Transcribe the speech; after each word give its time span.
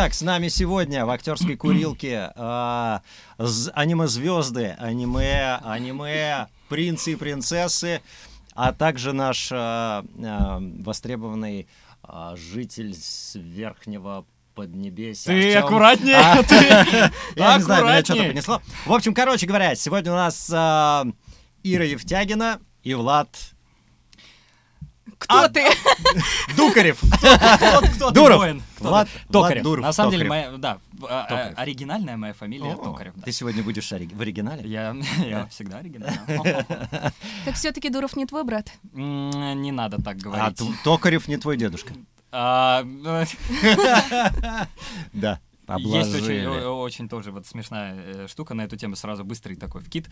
Итак, 0.00 0.14
с 0.14 0.22
нами 0.22 0.48
сегодня 0.48 1.04
в 1.04 1.10
актерской 1.10 1.56
курилке 1.56 2.32
з- 2.34 3.70
аниме-звезды, 3.74 4.74
аниме, 4.78 5.60
аниме, 5.62 6.46
принцы 6.70 7.12
и 7.12 7.16
принцессы, 7.16 8.00
а 8.54 8.72
также 8.72 9.12
наш 9.12 9.50
а, 9.52 10.02
а, 10.24 10.58
востребованный 10.78 11.68
а, 12.02 12.34
житель 12.34 12.94
с 12.94 13.34
верхнего 13.34 14.24
Поднебесья. 14.54 15.32
Ты 15.32 15.52
Артём. 15.52 15.64
аккуратнее, 15.66 16.16
А, 16.16 16.42
ты 16.44 16.54
Я 17.36 17.58
не 17.58 17.62
знаю, 17.62 17.84
меня 17.84 18.02
что-то 18.02 18.24
понесло. 18.24 18.62
В 18.86 18.92
общем, 18.94 19.12
короче 19.12 19.46
говоря, 19.46 19.74
сегодня 19.74 20.12
у 20.12 20.16
нас 20.16 20.48
Ира 20.48 21.12
Евтягина 21.62 22.58
и 22.82 22.94
Влад 22.94 23.28
Кто 25.20 25.38
А, 25.42 25.48
ты? 25.50 25.64
Дукарев. 26.56 26.98
Кто, 27.10 27.80
кто 27.94 28.10
Дуров. 28.10 28.42
Кто 28.76 28.88
Влад, 28.88 29.08
ты? 29.08 29.12
Влад 29.18 29.30
Токарев. 29.30 29.62
Дуров, 29.62 29.84
На 29.84 29.92
самом 29.92 30.10
деле, 30.12 30.24
моя, 30.28 30.50
да, 30.56 30.78
а, 31.02 31.20
а, 31.20 31.28
Токарев. 31.28 31.58
оригинальная 31.58 32.16
моя 32.16 32.32
фамилия 32.32 32.72
О, 32.72 32.76
Токарев. 32.76 33.12
да. 33.16 33.22
Ты 33.22 33.32
сегодня 33.32 33.62
будешь 33.62 33.92
ори- 33.92 34.12
в 34.14 34.20
оригинале? 34.20 34.66
Я, 34.68 34.96
я 35.18 35.46
всегда 35.46 35.78
оригинальный. 35.78 36.18
Так 37.44 37.54
все-таки 37.54 37.90
Дуров 37.90 38.16
не 38.16 38.24
твой 38.26 38.44
брат. 38.44 38.72
Не 38.94 39.70
надо 39.72 39.98
так 40.02 40.16
А 40.16 40.20
говорить. 40.20 40.56
Т- 40.56 40.64
Токарев 40.84 41.28
не 41.28 41.36
твой 41.36 41.56
дедушка. 41.58 41.92
А, 42.32 42.82
Да. 45.12 45.38
Есть 45.78 46.14
очень, 46.14 46.46
очень 46.48 47.08
тоже 47.08 47.30
вот 47.30 47.46
смешная 47.46 47.94
э, 47.94 48.26
штука 48.28 48.54
на 48.54 48.62
эту 48.62 48.76
тему, 48.76 48.96
сразу 48.96 49.22
быстрый 49.24 49.54
такой 49.54 49.80
вкид. 49.82 50.08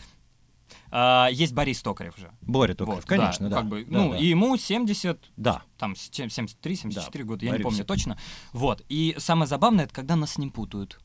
А, 0.91 1.29
Есть 1.31 1.53
Борис 1.55 1.83
Токарев 1.83 2.17
же. 2.17 2.31
Боря 2.41 2.75
Токарев, 2.75 3.01
Вот, 3.01 3.05
конечно, 3.07 3.49
да. 3.49 3.57
Как 3.57 3.67
бы, 3.67 3.85
Да, 3.85 3.99
ну, 3.99 4.11
да. 4.13 4.19
и 4.19 4.27
ему 4.27 4.57
70, 4.57 5.19
Да. 5.37 5.63
там, 5.79 5.95
с- 5.97 6.09
чем- 6.11 6.31
73, 6.31 6.77
74 6.77 7.25
года, 7.25 7.45
я 7.45 7.53
Борис. 7.53 7.65
не 7.65 7.71
помню 7.71 7.85
точно. 7.85 8.19
Вот. 8.53 8.83
И 8.89 9.15
самое 9.19 9.47
забавное, 9.47 9.85
это 9.85 9.95
когда 9.95 10.17
нас 10.17 10.33
с 10.33 10.39
ним 10.39 10.51
путают. 10.51 10.99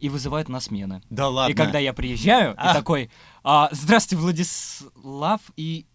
И 0.00 0.08
вызывают 0.08 0.48
на 0.48 0.60
смены. 0.60 1.02
Да 1.08 1.28
ладно. 1.28 1.52
И 1.52 1.54
когда 1.56 1.78
я 1.78 1.92
приезжаю, 1.94 2.54
А. 2.58 2.70
и 2.70 2.74
такой, 2.74 3.10
а, 3.42 3.68
здравствуйте, 3.72 4.20
Владислав, 4.22 5.40
и... 5.56 5.86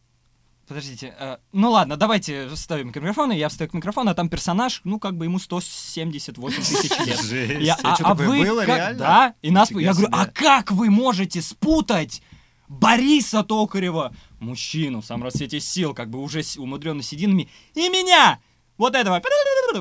Подождите, 0.67 1.15
э, 1.19 1.37
ну 1.51 1.71
ладно, 1.71 1.97
давайте 1.97 2.47
вставим 2.49 2.89
микрофон, 2.89 3.31
и 3.31 3.37
я 3.37 3.49
встаю 3.49 3.71
к 3.71 3.73
микрофону, 3.73 4.11
а 4.11 4.13
там 4.13 4.29
персонаж, 4.29 4.81
ну 4.83 4.99
как 4.99 5.17
бы 5.17 5.25
ему 5.25 5.39
178 5.39 6.57
тысяч 6.61 6.91
лет. 7.07 7.19
Жесть. 7.23 7.61
Я, 7.65 7.73
А 7.83 7.93
а, 7.95 8.11
а 8.11 8.13
вы 8.13 8.27
было, 8.45 8.59
как- 8.65 8.77
реально? 8.77 8.99
Да, 8.99 9.33
и 9.41 9.49
нас, 9.49 9.71
я 9.71 9.93
говорю, 9.93 10.09
а 10.11 10.27
как 10.27 10.71
вы 10.71 10.91
можете 10.91 11.41
спутать 11.41 12.21
Бориса 12.69 13.43
Токарева, 13.43 14.13
мужчину 14.39 15.01
в 15.01 15.05
самом 15.05 15.23
расцвете 15.25 15.59
сил, 15.59 15.93
как 15.93 16.09
бы 16.09 16.21
уже 16.21 16.41
умудренный 16.57 17.03
сединами, 17.03 17.49
и 17.73 17.89
меня, 17.89 18.39
вот 18.77 18.95
этого, 18.95 19.21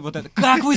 вот 0.01 0.17
это, 0.17 0.29
как 0.31 0.65
вы? 0.65 0.77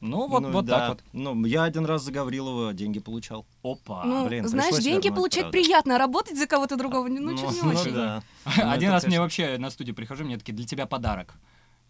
Ну 0.00 0.28
вот, 0.28 0.40
Ну 0.40 0.50
вот 0.50 0.64
да. 0.64 0.78
так 0.78 0.88
вот. 0.88 1.04
Ну, 1.12 1.44
я 1.44 1.64
один 1.64 1.84
раз 1.84 2.04
за 2.04 2.10
Гаврилова 2.12 2.72
деньги 2.72 3.00
получал. 3.00 3.44
Опа. 3.62 4.02
ну, 4.04 4.26
блин, 4.26 4.48
знаешь, 4.48 4.76
деньги 4.76 5.08
вернуть, 5.08 5.16
получать 5.16 5.40
правда. 5.42 5.58
приятно, 5.58 5.96
а 5.96 5.98
работать 5.98 6.38
за 6.38 6.46
кого-то 6.46 6.76
другого, 6.76 7.06
ну, 7.08 7.20
Ну, 7.32 7.36
что 7.36 7.50
не 7.50 7.60
ну 7.60 7.68
очень. 7.78 7.92
да. 7.92 8.22
Ну, 8.56 8.70
Один 8.70 8.88
это, 8.88 8.92
раз 8.92 9.06
мне 9.06 9.20
вообще 9.20 9.58
на 9.58 9.68
студию 9.70 9.94
прихожу, 9.94 10.24
мне 10.24 10.38
такие, 10.38 10.54
для 10.54 10.64
тебя 10.66 10.86
подарок. 10.86 11.34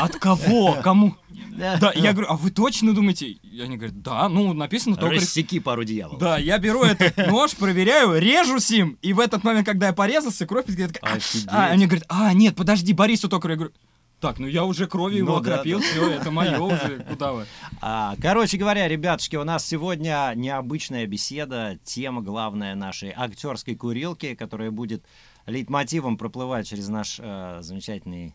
от, 0.00 0.16
кого? 0.16 0.78
Кому? 0.82 1.14
Да, 1.58 1.92
я 1.94 2.12
говорю, 2.12 2.28
а 2.30 2.36
вы 2.36 2.50
точно 2.50 2.94
думаете? 2.94 3.26
И 3.30 3.60
они 3.60 3.76
говорят, 3.76 4.00
да, 4.00 4.28
ну 4.28 4.52
написано 4.52 4.96
только... 4.96 5.16
Рассеки 5.16 5.58
пару 5.58 5.84
дьяволов. 5.84 6.20
Да, 6.20 6.38
я 6.38 6.58
беру 6.58 6.84
этот 6.84 7.16
нож, 7.28 7.54
проверяю, 7.56 8.18
режусь 8.18 8.70
им, 8.70 8.96
и 9.02 9.12
в 9.12 9.20
этот 9.20 9.42
момент, 9.44 9.66
когда 9.66 9.88
я 9.88 9.92
порезался, 9.92 10.46
кровь 10.46 10.66
такая, 10.66 10.90
Офигеть. 11.02 11.48
а, 11.48 11.66
они 11.66 11.86
говорят, 11.86 12.06
а, 12.08 12.32
нет, 12.32 12.54
подожди, 12.54 12.92
Борису 12.92 13.28
только, 13.28 13.48
я 13.48 13.56
говорю, 13.56 13.72
так, 14.20 14.40
ну 14.40 14.48
я 14.48 14.64
уже 14.64 14.88
кровью 14.88 15.18
его 15.18 15.36
Ну 15.36 15.40
да, 15.40 15.52
окропил, 15.52 15.78
да. 15.78 15.84
все, 15.84 16.10
это 16.10 16.30
мое 16.32 16.58
уже, 16.58 17.04
куда 17.08 17.32
вы? 17.32 17.46
А, 17.80 18.16
короче 18.20 18.56
говоря, 18.56 18.88
ребятушки, 18.88 19.36
у 19.36 19.44
нас 19.44 19.64
сегодня 19.64 20.32
необычная 20.34 21.06
беседа, 21.06 21.78
тема 21.84 22.20
главная 22.20 22.74
нашей 22.74 23.12
актерской 23.14 23.76
курилки, 23.76 24.34
которая 24.34 24.72
будет 24.72 25.04
лейтмотивом 25.48 26.16
проплывать 26.16 26.68
через 26.68 26.88
наш 26.88 27.18
э, 27.18 27.58
замечательный 27.62 28.34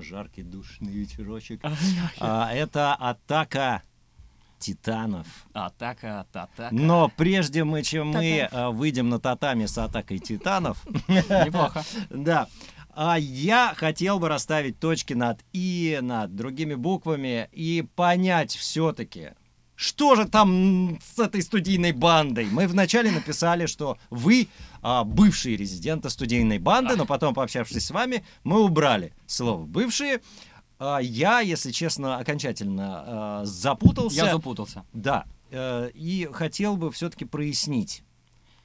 жаркий 0.00 0.42
душный 0.42 0.92
вечерочек. 0.92 1.60
А, 2.18 2.52
это 2.52 2.94
атака 2.94 3.82
титанов. 4.58 5.26
Атака, 5.52 6.20
атака. 6.20 6.68
Но 6.72 7.10
прежде 7.16 7.64
мы, 7.64 7.82
чем 7.82 8.08
мы 8.08 8.48
э, 8.50 8.68
выйдем 8.70 9.08
на 9.08 9.20
татами 9.20 9.66
с 9.66 9.78
атакой 9.78 10.18
титанов, 10.18 10.84
Неплохо. 11.08 11.84
да, 12.10 12.48
а 12.94 13.16
я 13.18 13.74
хотел 13.76 14.18
бы 14.18 14.28
расставить 14.28 14.80
точки 14.80 15.12
над 15.12 15.38
«и», 15.52 15.98
над 16.02 16.34
другими 16.34 16.74
буквами 16.74 17.48
и 17.52 17.86
понять 17.94 18.56
все-таки, 18.56 19.30
что 19.78 20.16
же 20.16 20.26
там 20.26 20.98
с 21.00 21.20
этой 21.20 21.40
студийной 21.40 21.92
бандой? 21.92 22.48
Мы 22.50 22.66
вначале 22.66 23.12
написали, 23.12 23.66
что 23.66 23.96
вы 24.10 24.48
а, 24.82 25.04
бывшие 25.04 25.56
резиденты 25.56 26.10
студийной 26.10 26.58
банды, 26.58 26.96
но 26.96 27.06
потом, 27.06 27.32
пообщавшись 27.32 27.86
с 27.86 27.90
вами, 27.92 28.24
мы 28.42 28.60
убрали 28.60 29.14
слово 29.28 29.64
«бывшие». 29.64 30.20
А, 30.80 30.98
я, 30.98 31.38
если 31.38 31.70
честно, 31.70 32.16
окончательно 32.16 33.04
а, 33.06 33.44
запутался. 33.44 34.16
Я 34.16 34.32
запутался. 34.32 34.84
Да, 34.92 35.26
э, 35.52 35.90
и 35.94 36.28
хотел 36.32 36.76
бы 36.76 36.90
все-таки 36.90 37.24
прояснить, 37.24 38.02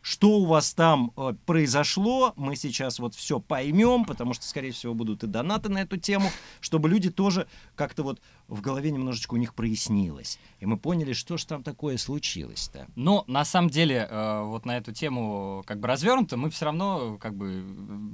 что 0.04 0.32
у 0.40 0.46
вас 0.46 0.74
там 0.74 1.12
э, 1.16 1.34
произошло. 1.46 2.34
Мы 2.36 2.56
сейчас 2.56 3.00
вот 3.00 3.16
все 3.16 3.40
поймем, 3.40 4.04
потому 4.06 4.34
что, 4.34 4.46
скорее 4.46 4.72
всего, 4.72 4.94
будут 4.94 5.24
и 5.24 5.28
донаты 5.28 5.70
на 5.70 5.80
эту 5.80 5.98
тему, 5.98 6.30
чтобы 6.60 6.90
люди 6.90 7.10
тоже 7.10 7.48
как-то 7.76 8.04
вот 8.04 8.20
в 8.48 8.62
голове 8.62 8.92
немножечко 8.92 9.34
у 9.34 9.38
них 9.38 9.54
прояснилось. 9.54 10.38
И 10.60 10.66
мы 10.66 10.78
поняли, 10.78 11.14
что 11.14 11.38
же 11.38 11.46
там 11.48 11.64
такое 11.64 11.98
случилось-то. 11.98 12.88
Но 12.96 13.24
на 13.28 13.46
самом 13.46 13.70
деле, 13.70 14.08
э, 14.10 14.42
вот 14.44 14.66
на 14.66 14.78
эту 14.78 14.92
тему 14.94 15.64
как 15.66 15.80
бы 15.80 15.88
развернуто, 15.88 16.38
мы 16.38 16.50
все 16.50 16.66
равно 16.66 17.18
как 17.20 17.36
бы 17.36 17.64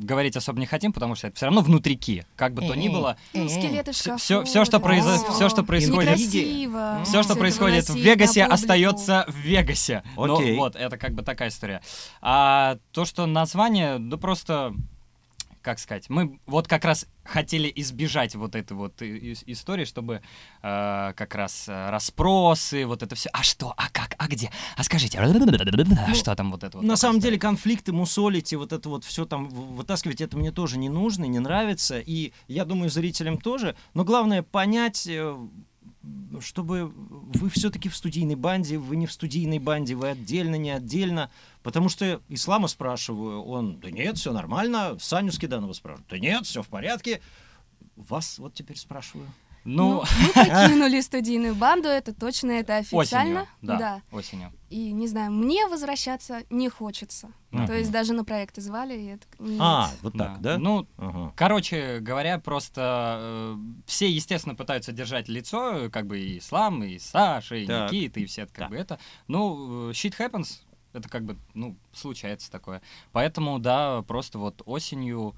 говорить 0.02 0.38
особо 0.38 0.60
не 0.60 0.66
хотим, 0.66 0.94
потому 0.94 1.16
что 1.16 1.28
это 1.28 1.36
все 1.36 1.48
равно 1.48 1.62
внутрики, 1.62 2.26
как 2.36 2.54
бы 2.54 2.62
то 2.62 2.76
ни 2.76 2.90
было. 2.90 3.18
Ну, 3.34 3.50
скелеты 3.50 3.92
в 3.92 3.96
Всё- 3.96 4.04
шкафу. 4.18 4.20
всё- 4.20 4.44
всё, 4.46 4.66
что 4.66 4.78
это 4.78 4.86
произо- 4.86 5.18
всё. 5.18 5.32
всё, 5.34 5.50
что 5.50 5.64
происходит-. 5.64 6.18
Все, 6.20 7.24
что 7.24 7.36
происходит 7.36 7.90
в 7.90 7.96
Вегасе, 7.96 8.44
остается 8.46 9.26
в 9.28 9.36
Вегасе. 9.36 10.04
Ну, 10.16 10.36
Окей. 10.38 10.56
вот, 10.56 10.76
это 10.76 10.98
как 10.98 11.14
бы 11.14 11.24
такая 11.24 11.50
история. 11.50 11.82
А 12.22 12.78
то, 12.92 13.06
что 13.06 13.26
название, 13.26 13.98
да 14.00 14.18
просто, 14.18 14.74
как 15.62 15.80
сказать, 15.80 16.10
мы 16.10 16.40
вот 16.46 16.68
как 16.68 16.86
раз 16.86 17.08
хотели 17.24 17.72
избежать 17.76 18.36
вот 18.36 18.56
этой 18.56 18.74
вот 18.74 19.02
истории, 19.02 19.86
чтобы 19.86 20.22
э, 20.62 21.14
как 21.16 21.36
раз 21.36 21.68
э, 21.68 21.90
расспросы, 21.90 22.86
вот 22.86 23.04
это 23.04 23.16
все. 23.16 23.30
А 23.34 23.44
что, 23.44 23.74
а 23.78 23.90
как, 23.90 24.16
а 24.18 24.28
где? 24.28 24.52
А 24.76 24.84
скажите, 24.84 25.20
а 25.20 26.14
что 26.14 26.36
там 26.36 26.52
вот 26.52 26.64
это 26.64 26.78
вот? 26.78 26.86
На 26.86 26.96
самом 26.96 27.20
стоит? 27.20 27.24
деле 27.32 27.40
конфликты 27.40 27.94
мусолить 27.94 28.52
и 28.54 28.56
вот 28.56 28.74
это 28.74 28.90
вот 28.90 29.04
все 29.04 29.26
там 29.26 29.50
вытаскивать, 29.50 30.22
это 30.22 30.38
мне 30.38 30.52
тоже 30.52 30.78
не 30.78 30.90
нужно, 30.90 31.26
не 31.26 31.40
нравится. 31.40 32.00
И 32.00 32.34
я 32.48 32.66
думаю, 32.66 32.90
зрителям 32.90 33.38
тоже. 33.38 33.76
Но 33.94 34.04
главное 34.04 34.42
понять, 34.42 35.06
э, 35.08 35.38
чтобы 36.40 36.88
вы 36.88 37.50
все-таки 37.50 37.90
в 37.90 37.96
студийной 37.96 38.36
банде, 38.36 38.78
вы 38.78 38.96
не 38.96 39.06
в 39.06 39.12
студийной 39.12 39.60
банде, 39.60 39.96
вы 39.96 40.10
отдельно, 40.10 40.56
не 40.56 40.72
отдельно. 40.72 41.30
Потому 41.64 41.90
что 41.90 42.22
Ислама 42.30 42.68
спрашиваю, 42.68 43.44
он, 43.44 43.80
да 43.80 43.92
нет, 43.92 44.18
все 44.18 44.32
нормально. 44.32 44.98
Саню 45.00 45.32
Скиданова 45.32 45.74
спрашиваю, 45.74 46.06
да 46.10 46.20
нет, 46.20 46.46
все 46.46 46.62
в 46.62 46.68
порядке. 46.68 47.22
Вас 47.96 48.40
вот 48.40 48.54
теперь 48.54 48.78
спрашиваю. 48.78 49.28
Ну, 49.66 50.04
мы 50.22 50.34
покинули 50.34 51.02
студийную 51.02 51.54
банду, 51.56 51.88
это 51.90 52.14
точно, 52.14 52.52
это 52.52 52.78
официально. 52.78 53.42
осенью, 53.42 53.48
да, 53.62 54.02
осенью. 54.12 54.54
И 54.70 54.92
не 54.92 55.08
знаю, 55.08 55.32
мне 55.32 55.68
возвращаться 55.68 56.44
не 56.50 56.70
хочется. 56.70 57.32
Мгм. 57.52 57.68
То 57.68 57.74
есть 57.74 57.92
даже 57.92 58.14
на 58.14 58.24
проекты 58.24 58.62
звали, 58.62 58.94
и 58.98 59.06
это 59.08 59.26
нет. 59.40 59.60
А, 59.62 59.92
вот 60.02 60.14
так, 60.18 60.40
да? 60.42 60.58
Ну, 60.58 60.88
Ага. 60.98 61.34
Короче 61.36 62.00
говоря, 62.00 62.40
просто 62.40 63.18
э, 63.22 63.58
все, 63.86 64.10
естественно, 64.10 64.56
пытаются 64.56 64.92
держать 64.92 65.28
лицо, 65.28 65.90
как 65.92 66.06
бы 66.08 66.20
и 66.20 66.38
Ислам, 66.40 66.84
и 66.84 67.00
Саша, 67.00 67.56
и 67.56 67.66
Так. 67.66 67.92
Никита, 67.92 68.20
и 68.20 68.26
все 68.26 68.44
это 68.44 68.54
как 68.54 68.66
Да. 68.66 68.70
бы 68.70 68.76
это. 68.78 69.00
Ну, 69.28 69.90
э, 69.90 69.92
shit 69.94 70.16
happens, 70.18 70.60
это 70.94 71.10
как 71.10 71.24
бы, 71.24 71.36
ну, 71.54 71.76
случается 71.92 72.50
такое. 72.52 72.82
Поэтому, 73.12 73.60
да, 73.60 74.04
просто 74.04 74.38
вот 74.40 74.62
осенью... 74.66 75.36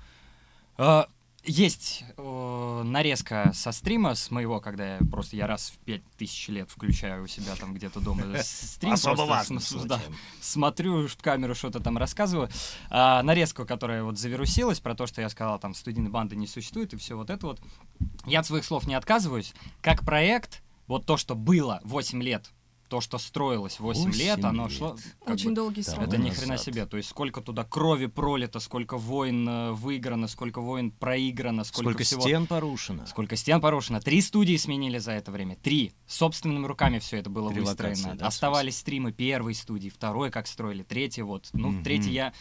э, 0.78 1.04
есть 1.44 2.04
э, 2.18 2.82
нарезка 2.86 3.52
со 3.54 3.72
стрима 3.72 4.16
с 4.16 4.30
моего, 4.32 4.60
когда 4.60 4.96
я 4.96 5.00
просто 5.12 5.36
я 5.36 5.48
раз 5.48 5.72
в 5.72 5.78
пять 5.80 6.04
тысяч 6.18 6.48
лет 6.50 6.70
включаю 6.70 7.24
у 7.24 7.28
себя 7.28 7.56
там 7.56 7.74
где-то 7.74 8.00
дома 8.00 8.24
стрим. 8.44 8.94
Особо 8.94 9.44
с- 9.44 9.74
да, 9.86 10.00
смотрю 10.40 11.08
в 11.08 11.18
камеру, 11.18 11.56
что-то 11.56 11.80
там 11.80 11.98
рассказываю. 11.98 12.50
А, 12.90 13.24
нарезку, 13.24 13.66
которая 13.66 14.04
вот 14.04 14.18
завирусилась, 14.20 14.80
про 14.80 14.94
то, 14.96 15.08
что 15.08 15.22
я 15.22 15.30
сказал, 15.30 15.58
там, 15.60 15.74
студийной 15.74 16.10
банды 16.12 16.36
не 16.36 16.48
существует, 16.48 16.94
и 16.94 16.98
все 16.98 17.16
вот 17.16 17.30
это 17.30 17.48
вот. 17.48 17.62
Я 18.26 18.42
от 18.42 18.46
своих 18.46 18.64
слов 18.66 18.86
не 18.86 18.94
отказываюсь. 18.94 19.54
Как 19.82 20.04
проект, 20.06 20.62
вот 20.88 21.06
то, 21.06 21.18
что 21.18 21.36
было 21.36 21.80
8 21.84 22.22
лет 22.22 22.52
то, 22.92 23.00
что 23.00 23.18
строилось 23.18 23.80
8, 23.80 24.04
Восемь 24.04 24.20
лет, 24.20 24.44
оно 24.44 24.68
лет. 24.68 24.78
шло... 24.78 24.98
Очень 25.26 25.52
бы, 25.52 25.56
долгий 25.56 25.82
срок. 25.82 26.10
это 26.10 26.18
ни 26.18 26.30
хрена 26.30 26.58
себе. 26.58 26.86
То 26.86 26.98
есть 26.98 27.08
сколько 27.08 27.40
туда 27.40 27.64
крови 27.64 28.08
пролито, 28.08 28.60
сколько 28.60 28.98
войн 28.98 29.48
э, 29.48 29.72
выиграно, 29.72 30.28
сколько 30.28 30.60
войн 30.60 30.92
проиграно, 30.92 31.64
сколько, 31.64 31.92
Сколько 31.92 32.04
всего... 32.04 32.22
стен 32.22 32.48
порушено. 32.48 33.06
Сколько 33.08 33.38
стен 33.38 33.62
порушено. 33.62 34.02
Три 34.02 34.22
студии 34.22 34.58
сменили 34.58 34.98
за 34.98 35.14
это 35.14 35.32
время. 35.32 35.56
Три. 35.56 35.94
Собственными 36.06 36.66
руками 36.68 37.00
все 37.00 37.16
это 37.16 37.30
было 37.30 37.50
Три 37.50 37.62
выстроено. 37.62 37.96
локации, 37.96 38.18
да, 38.20 38.26
в 38.26 38.28
Оставались 38.28 38.78
стримы 38.78 39.14
первой 39.14 39.56
студии, 39.56 39.88
второй 39.88 40.30
как 40.30 40.46
строили, 40.48 40.84
третий 40.84 41.22
вот. 41.22 41.48
Ну, 41.54 41.70
в 41.70 41.74
Мгм. 41.76 41.84
третий 41.86 42.12
я 42.12 42.34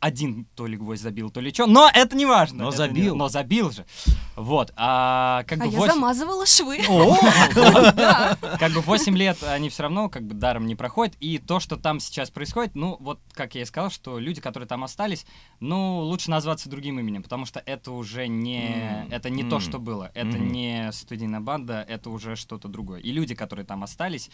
один 0.00 0.44
то 0.54 0.66
ли 0.66 0.76
гвоздь 0.76 1.00
забил, 1.02 1.30
то 1.30 1.40
ли 1.40 1.50
что. 1.50 1.64
Но 1.66 1.90
это 1.92 2.14
не 2.14 2.26
важно. 2.26 2.64
Но 2.64 2.68
это 2.68 2.82
не- 2.82 2.88
забил. 2.88 3.16
Но 3.16 3.28
забил 3.30 3.70
же. 3.70 3.86
Вот. 4.36 4.72
А 4.76 5.44
как 5.46 5.60
А 5.60 5.64
бы 5.64 5.70
я 5.70 5.78
восемь- 5.78 5.94
замазывала 5.94 6.46
швы. 6.46 6.78
О! 6.88 7.16
Как 8.58 8.72
бы 8.72 8.80
8 8.80 9.16
лет 9.16 9.42
они 9.44 9.68
все 9.68 9.84
равно 9.84 10.08
как 10.08 10.24
бы 10.24 10.34
даром 10.34 10.66
не 10.66 10.74
проходят. 10.74 11.14
И 11.20 11.38
то, 11.38 11.60
что 11.60 11.76
там 11.76 12.00
сейчас 12.00 12.30
происходит, 12.30 12.74
ну, 12.74 12.96
вот 13.00 13.20
как 13.32 13.54
я 13.54 13.62
и 13.62 13.64
сказал, 13.64 13.90
что 13.90 14.18
люди, 14.18 14.40
которые 14.40 14.66
там 14.66 14.82
остались, 14.84 15.26
ну, 15.60 16.00
лучше 16.00 16.30
назваться 16.30 16.68
другим 16.68 16.98
именем, 16.98 17.22
потому 17.22 17.46
что 17.46 17.60
это 17.64 17.92
уже 17.92 18.26
не... 18.26 19.06
Это 19.10 19.30
не 19.30 19.44
то, 19.44 19.60
что 19.60 19.78
было. 19.78 20.10
Это 20.14 20.38
не 20.38 20.90
студийная 20.92 21.40
банда, 21.40 21.84
это 21.88 22.10
уже 22.10 22.36
что-то 22.36 22.68
другое. 22.68 23.00
И 23.00 23.12
люди, 23.12 23.34
которые 23.34 23.64
там 23.66 23.82
остались, 23.84 24.30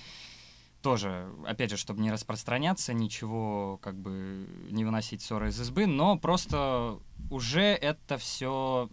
тоже, 0.83 1.31
опять 1.47 1.71
же, 1.71 1.77
чтобы 1.77 2.01
не 2.01 2.11
распространяться, 2.11 2.95
ничего 2.95 3.79
как 3.83 3.97
бы 4.01 4.47
не 4.71 4.85
выносить 4.85 5.21
ссоры 5.23 5.49
из 5.49 5.61
избы, 5.61 5.87
но 5.87 6.17
просто 6.19 6.99
уже 7.31 7.63
это 7.63 8.17
все... 8.19 8.89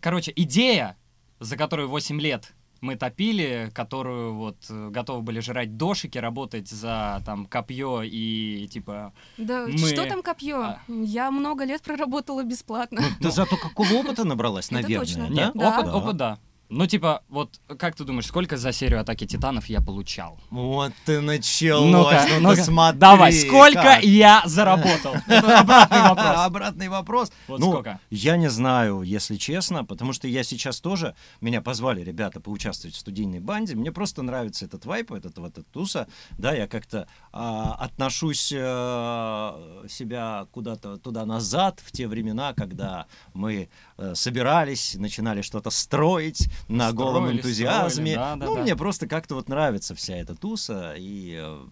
Короче, 0.00 0.32
идея, 0.34 0.96
за 1.40 1.56
которую 1.56 1.88
8 1.88 2.20
лет 2.20 2.52
мы 2.80 2.96
топили, 2.96 3.70
которую 3.74 4.34
вот 4.34 4.56
э, 4.68 4.88
готовы 4.90 5.22
были 5.22 5.40
жрать 5.40 5.76
дошики, 5.78 6.18
работать 6.18 6.68
за 6.68 7.22
там 7.24 7.46
копье 7.46 8.02
и 8.02 8.68
типа... 8.70 9.14
Да, 9.38 9.66
Мы- 9.66 9.78
что 9.78 10.04
там 10.06 10.22
копье? 10.22 10.56
А. 10.60 10.80
Я 10.88 11.30
много 11.30 11.64
лет 11.64 11.80
проработала 11.82 12.42
бесплатно. 12.42 13.00
Ты 13.20 13.30
зато 13.30 13.56
какого 13.56 13.90
опыта 13.94 14.24
набралась, 14.24 14.66
Это 14.66 14.74
наверное, 14.74 14.98
точно. 15.06 15.28
да? 15.28 15.34
Нет, 15.34 15.52
Да. 15.54 15.68
опыт, 15.78 15.86
Да. 15.86 15.96
опыт, 15.96 16.16
да. 16.16 16.38
Ну, 16.70 16.86
типа, 16.86 17.22
вот 17.28 17.60
как 17.78 17.94
ты 17.94 18.04
думаешь, 18.04 18.26
сколько 18.26 18.56
за 18.56 18.72
серию 18.72 19.00
атаки 19.00 19.26
титанов 19.26 19.66
я 19.66 19.80
получал? 19.80 20.38
Вот 20.50 20.92
ты 21.04 21.20
началось, 21.20 21.90
Ну-ка, 21.90 22.26
ну 22.40 22.54
ты 22.54 22.62
смотри. 22.62 22.98
давай, 22.98 23.32
сколько 23.32 23.82
как. 23.82 24.04
я 24.04 24.42
заработал? 24.46 25.14
Это 25.26 25.58
обратный 25.60 26.02
вопрос. 26.02 26.36
Обратный 26.36 26.88
вопрос. 26.88 27.32
Вот 27.48 27.60
ну, 27.60 27.72
сколько? 27.72 28.00
я 28.10 28.36
не 28.36 28.48
знаю, 28.48 29.02
если 29.02 29.36
честно, 29.36 29.84
потому 29.84 30.12
что 30.12 30.26
я 30.26 30.42
сейчас 30.42 30.80
тоже, 30.80 31.14
меня 31.40 31.60
позвали 31.60 32.02
ребята 32.02 32.40
поучаствовать 32.40 32.96
в 32.96 32.98
студийной 32.98 33.40
банде, 33.40 33.74
мне 33.74 33.92
просто 33.92 34.22
нравится 34.22 34.64
этот 34.64 34.86
вайп, 34.86 35.12
этот 35.12 35.38
вот 35.38 35.52
этот 35.52 35.70
туса, 35.70 36.08
да, 36.38 36.52
я 36.52 36.66
как-то 36.66 37.06
а, 37.32 37.74
отношусь 37.74 38.52
э, 38.54 39.84
себя 39.88 40.46
куда-то 40.50 40.96
туда 40.96 41.24
назад, 41.24 41.80
в 41.84 41.92
те 41.92 42.08
времена, 42.08 42.54
когда 42.54 43.06
мы 43.34 43.68
собирались, 44.14 44.94
начинали 44.94 45.42
что-то 45.42 45.70
строить 45.70 46.48
на 46.68 46.92
голом 46.92 47.24
Строили, 47.24 47.38
энтузиазме. 47.38 48.12
строили, 48.12 48.14
да, 48.14 48.36
да, 48.36 48.46
ну, 48.46 48.54
да. 48.56 48.62
мне 48.62 48.76
просто 48.76 49.06
как-то 49.06 49.34
вот 49.34 49.48
нравится 49.48 49.94
вся 49.94 50.16
эта 50.16 50.34
туса 50.34 50.94
и 50.96 51.38
э, 51.40 51.64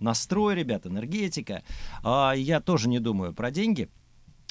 настрой, 0.00 0.54
ребят, 0.54 0.86
энергетика. 0.86 1.62
А, 2.02 2.32
я 2.32 2.60
тоже 2.60 2.88
не 2.88 2.98
думаю 2.98 3.32
про 3.32 3.50
деньги 3.50 3.88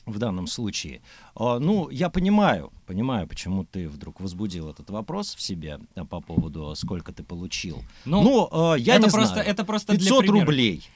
в 0.05 0.19
данном 0.19 0.47
случае. 0.47 1.01
А, 1.35 1.59
ну, 1.59 1.89
я 1.89 2.09
понимаю, 2.09 2.71
понимаю, 2.85 3.27
почему 3.27 3.65
ты 3.65 3.87
вдруг 3.89 4.19
возбудил 4.21 4.69
этот 4.69 4.89
вопрос 4.89 5.35
в 5.35 5.41
себе 5.41 5.79
а, 5.95 6.05
по 6.05 6.21
поводу, 6.21 6.73
сколько 6.75 7.11
ты 7.11 7.23
получил. 7.23 7.83
Ну, 8.05 8.47
а, 8.51 8.75
я 8.75 8.95
это 8.95 9.07
не 9.07 9.11
просто, 9.11 9.33
знаю. 9.35 9.49
это 9.49 9.65
просто 9.65 9.93
для 9.93 9.99
500 9.99 10.19
примера. 10.21 10.39
рублей. 10.39 10.89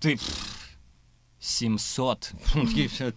Ты... 0.00 0.18
700. 1.42 2.32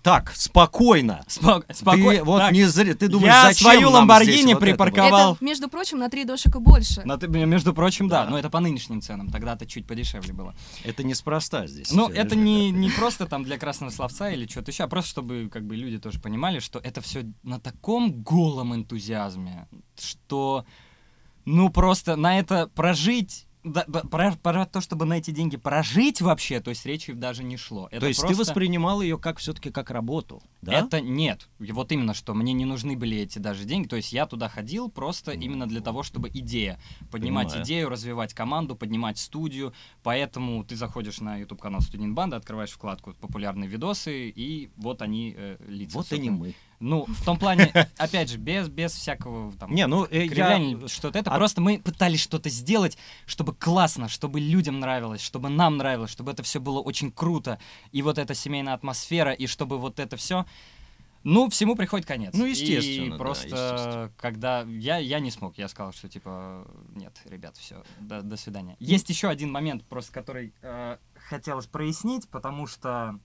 Так, 0.01 0.31
спокойно. 0.33 1.23
Спок- 1.27 1.65
Ты 1.67 1.73
спокойно. 1.73 2.23
вот 2.23 2.39
Так, 2.39 2.51
не 2.53 2.63
зря, 2.65 2.93
ты 2.95 3.09
думаешь, 3.09 3.33
я 3.33 3.43
зачем 3.49 3.65
свою 3.71 3.89
Ламборгини 3.89 4.53
вот 4.53 4.61
припарковал. 4.61 5.33
Это, 5.33 5.43
между 5.43 5.67
прочим, 5.69 5.99
на 5.99 6.09
три 6.09 6.23
дошика 6.23 6.59
больше. 6.61 7.01
На 7.03 7.17
ты- 7.17 7.27
между 7.27 7.73
прочим, 7.73 8.07
да, 8.07 8.23
Да. 8.23 8.29
но 8.31 8.39
это 8.39 8.49
по 8.49 8.61
нынешним 8.61 9.01
ценам, 9.01 9.29
тогда-то 9.29 9.65
чуть 9.65 9.85
подешевле 9.85 10.33
было. 10.33 10.55
Это 10.85 11.03
неспроста 11.03 11.67
здесь. 11.67 11.91
Ну, 11.91 12.05
всё 12.09 12.15
это 12.15 12.35
лежит, 12.35 12.45
не, 12.45 12.71
да. 12.71 12.77
не 12.77 12.89
просто 12.91 13.25
там 13.25 13.43
для 13.43 13.57
красного 13.57 13.91
словца 13.91 14.29
или 14.31 14.47
что-то 14.47 14.71
еще, 14.71 14.83
а 14.85 14.87
просто 14.87 15.09
чтобы 15.11 15.49
как 15.51 15.65
бы 15.65 15.75
люди 15.75 15.99
тоже 15.99 16.21
понимали, 16.21 16.59
что 16.59 16.79
это 16.79 17.01
все 17.01 17.25
на 17.43 17.59
таком 17.59 18.23
голом 18.23 18.73
энтузиазме, 18.73 19.67
что 19.99 20.65
ну 21.45 21.69
просто 21.69 22.15
на 22.15 22.39
это 22.39 22.67
прожить, 22.67 23.47
да, 23.63 23.83
про, 23.83 24.33
про 24.35 24.65
то, 24.65 24.81
чтобы 24.81 25.05
на 25.05 25.13
эти 25.13 25.31
деньги 25.31 25.57
прожить 25.57 26.21
вообще, 26.21 26.59
то 26.59 26.69
есть 26.69 26.85
речи 26.85 27.13
даже 27.13 27.43
не 27.43 27.57
шло. 27.57 27.87
Это 27.91 28.01
То 28.01 28.07
есть 28.07 28.19
ты 28.21 28.27
просто- 28.27 28.41
воспринимал 28.43 29.01
ее 29.01 29.17
как 29.17 29.37
все-таки 29.39 29.71
как 29.71 29.89
работу, 29.91 30.41
да? 30.63 30.73
Это 30.73 31.01
нет. 31.01 31.47
Вот 31.59 31.91
именно 31.91 32.13
что. 32.13 32.33
Мне 32.33 32.53
не 32.53 32.65
нужны 32.65 32.95
были 32.97 33.17
эти 33.17 33.39
даже 33.39 33.65
деньги. 33.65 33.87
То 33.87 33.95
есть 33.95 34.13
я 34.13 34.25
туда 34.25 34.49
ходил 34.49 34.89
просто 34.89 35.31
именно 35.31 35.67
для 35.67 35.81
того, 35.81 36.03
чтобы 36.03 36.29
идея. 36.29 36.79
Поднимать 37.11 37.47
Понимаю. 37.47 37.65
идею, 37.65 37.89
развивать 37.89 38.33
команду, 38.33 38.75
поднимать 38.75 39.17
студию. 39.17 39.73
Поэтому 40.01 40.63
ты 40.63 40.75
заходишь 40.75 41.19
на 41.19 41.37
YouTube 41.37 41.61
канал 41.61 41.81
Студент 41.81 42.13
Банда, 42.13 42.37
открываешь 42.37 42.71
вкладку 42.71 43.13
популярные 43.13 43.69
видосы, 43.69 44.29
и 44.29 44.71
вот 44.77 45.01
они 45.01 45.35
э, 45.37 45.57
лица. 45.67 45.97
Вот 45.97 46.11
и 46.11 46.19
не 46.19 46.29
собственно. 46.29 46.37
мы. 46.37 46.55
Ну, 46.79 47.05
в 47.07 47.23
том 47.23 47.39
плане, 47.39 47.71
опять 47.97 48.29
же, 48.29 48.37
без, 48.37 48.67
без 48.67 48.91
всякого 48.91 49.53
там 49.53 49.73
Не, 49.73 49.87
ну, 49.87 50.05
э, 50.11 50.25
я... 50.25 50.87
что-то 50.89 51.19
это. 51.19 51.31
от- 51.31 51.37
Просто 51.37 51.61
мы 51.61 51.79
пытались 51.79 52.19
что-то 52.19 52.49
сделать, 52.49 52.97
чтобы 53.25 53.53
классно, 53.55 54.09
чтобы 54.09 54.41
людям 54.41 54.81
нравилось, 54.81 55.21
чтобы 55.21 55.47
нам 55.47 55.77
нравилось, 55.77 56.11
чтобы 56.11 56.31
это 56.33 56.43
все 56.43 56.59
было 56.59 56.79
очень 56.81 57.09
круто. 57.09 57.57
И 57.93 58.01
вот 58.01 58.17
эта 58.17 58.33
семейная 58.35 58.73
атмосфера, 58.73 59.31
и 59.31 59.47
чтобы 59.47 59.77
вот 59.77 59.99
это 59.99 60.17
все. 60.17 60.45
Ну, 61.23 61.49
всему 61.49 61.75
приходит 61.75 62.05
конец. 62.05 62.33
Ну, 62.33 62.45
естественно, 62.45 63.05
И 63.05 63.09
да, 63.11 63.17
просто, 63.17 63.47
естественно. 63.47 64.11
когда 64.17 64.63
я, 64.63 64.97
я 64.97 65.19
не 65.19 65.31
смог, 65.31 65.57
я 65.57 65.69
сказал, 65.69 65.93
что 65.93 66.09
типа, 66.09 66.67
нет, 66.95 67.17
ребят, 67.25 67.55
все, 67.55 67.81
до, 68.01 68.21
до 68.21 68.35
свидания. 68.35 68.75
Есть 68.79 69.09
еще 69.09 69.29
один 69.29 69.49
момент, 69.49 69.85
просто 69.85 70.11
который 70.11 70.53
э, 70.61 70.97
хотелось 71.15 71.65
прояснить, 71.65 72.27
потому 72.27 72.67
что 72.67 73.19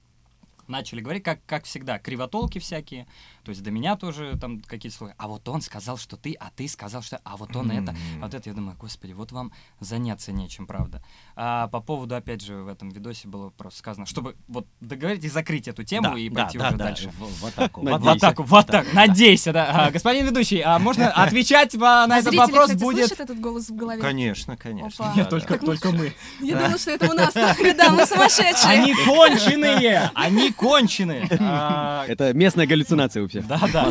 начали 0.68 1.00
говорить, 1.00 1.24
как, 1.24 1.40
как 1.46 1.64
всегда, 1.64 1.98
кривотолки 1.98 2.58
всякие. 2.60 3.08
То 3.48 3.52
есть 3.52 3.62
до 3.62 3.70
меня 3.70 3.96
тоже 3.96 4.36
там 4.38 4.60
какие-то 4.60 4.98
слова. 4.98 5.14
А 5.16 5.26
вот 5.26 5.48
он 5.48 5.62
сказал, 5.62 5.96
что 5.96 6.18
ты, 6.18 6.36
а 6.38 6.50
ты 6.54 6.68
сказал, 6.68 7.00
что... 7.00 7.18
А 7.24 7.38
вот 7.38 7.56
он 7.56 7.70
это. 7.70 7.96
Вот 8.20 8.34
это 8.34 8.50
я 8.50 8.54
думаю, 8.54 8.76
господи, 8.78 9.14
вот 9.14 9.32
вам 9.32 9.52
заняться 9.80 10.32
нечем, 10.32 10.66
правда. 10.66 11.02
А 11.34 11.68
по 11.68 11.80
поводу, 11.80 12.14
опять 12.14 12.42
же, 12.42 12.56
в 12.56 12.68
этом 12.68 12.90
видосе 12.90 13.26
было 13.26 13.48
просто 13.48 13.78
сказано, 13.78 14.04
чтобы 14.04 14.36
вот 14.48 14.66
договорить 14.82 15.24
и 15.24 15.30
закрыть 15.30 15.66
эту 15.66 15.82
тему 15.82 16.10
Да, 16.10 16.18
и 16.18 16.28
да, 16.28 16.42
пойти 16.42 16.58
да, 16.58 16.68
уже 16.68 16.76
да, 16.76 16.84
дальше. 16.84 17.10
В, 17.18 17.40
в 17.40 17.46
атаку. 17.46 17.80
В, 17.80 17.84
в 17.84 17.88
в 17.88 17.94
атаку. 17.94 18.10
атаку, 18.10 18.42
вот 18.42 18.66
так, 18.66 18.92
надейся, 18.92 19.54
да. 19.54 19.86
А, 19.86 19.90
господин 19.90 20.26
ведущий, 20.26 20.60
а 20.60 20.78
можно 20.78 21.10
отвечать 21.24 21.72
на 21.72 22.04
А 22.04 22.18
этот 22.18 22.34
вопрос 22.34 22.74
будет... 22.74 23.06
слышат 23.06 23.20
этот 23.20 23.40
голос 23.40 23.70
в 23.70 23.76
голове? 23.76 24.02
Конечно, 24.02 24.58
конечно. 24.58 25.06
Да, 25.06 25.14
Нет, 25.14 25.24
да. 25.24 25.30
только, 25.30 25.58
только 25.58 25.90
мы. 25.90 26.12
Я 26.40 26.58
думала, 26.58 26.78
что 26.78 26.90
это 26.90 27.10
у 27.10 27.14
нас 27.14 27.32
да, 27.32 27.92
мы 27.92 28.04
сумасшедшие. 28.04 28.82
Они 28.82 28.94
конченые! 28.94 30.10
Они 30.14 30.52
конченые! 30.52 31.26
А, 31.40 32.04
Это 32.06 32.34
местная 32.34 32.66
галлюцинация 32.66 33.22
у 33.22 33.28
всех. 33.28 33.37
Да, 33.42 33.60
да. 33.72 33.90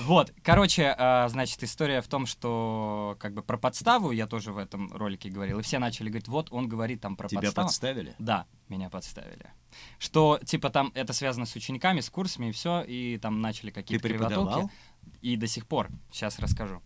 Вот, 0.00 0.32
короче, 0.42 0.94
а, 0.98 1.28
значит, 1.28 1.62
история 1.62 2.02
в 2.02 2.08
том, 2.08 2.26
что 2.26 3.16
как 3.18 3.32
бы 3.32 3.42
про 3.42 3.56
подставу 3.56 4.10
я 4.10 4.26
тоже 4.26 4.52
в 4.52 4.58
этом 4.58 4.92
ролике 4.92 5.30
говорил, 5.30 5.58
и 5.58 5.62
все 5.62 5.78
начали 5.78 6.08
говорить, 6.08 6.28
вот 6.28 6.48
он 6.50 6.68
говорит 6.68 7.00
там 7.00 7.16
про 7.16 7.28
Тебя 7.28 7.40
подставу. 7.40 7.66
подставили? 7.66 8.14
Да, 8.18 8.46
меня 8.68 8.90
подставили. 8.90 9.50
Что, 9.98 10.38
типа, 10.44 10.70
там 10.70 10.92
это 10.94 11.12
связано 11.12 11.46
с 11.46 11.56
учениками, 11.56 12.00
с 12.00 12.10
курсами 12.10 12.48
и 12.48 12.52
все, 12.52 12.82
и 12.82 13.18
там 13.18 13.40
начали 13.40 13.70
какие-то 13.70 14.08
кривотолки. 14.08 14.70
И 15.22 15.36
до 15.36 15.46
сих 15.46 15.66
пор. 15.66 15.88
Сейчас 16.10 16.38
расскажу. 16.38 16.82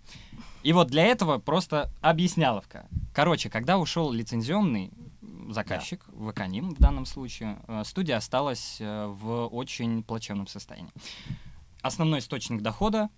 И 0.63 0.73
вот 0.73 0.89
для 0.89 1.05
этого 1.05 1.39
просто 1.39 1.91
объясняловка. 2.01 2.87
Короче, 3.15 3.49
когда 3.49 3.79
ушел 3.79 4.13
лицензионный 4.13 4.93
заказчик, 5.49 6.05
Ваканим 6.09 6.75
в 6.75 6.79
данном 6.79 7.07
случае, 7.07 7.59
э, 7.67 7.83
студия 7.85 8.17
осталась 8.17 8.77
э, 8.81 9.07
в 9.07 9.47
очень 9.47 10.03
плачевном 10.03 10.47
состоянии. 10.47 10.93
Основной 11.83 12.19
источник 12.21 12.63
дохода 12.63 13.11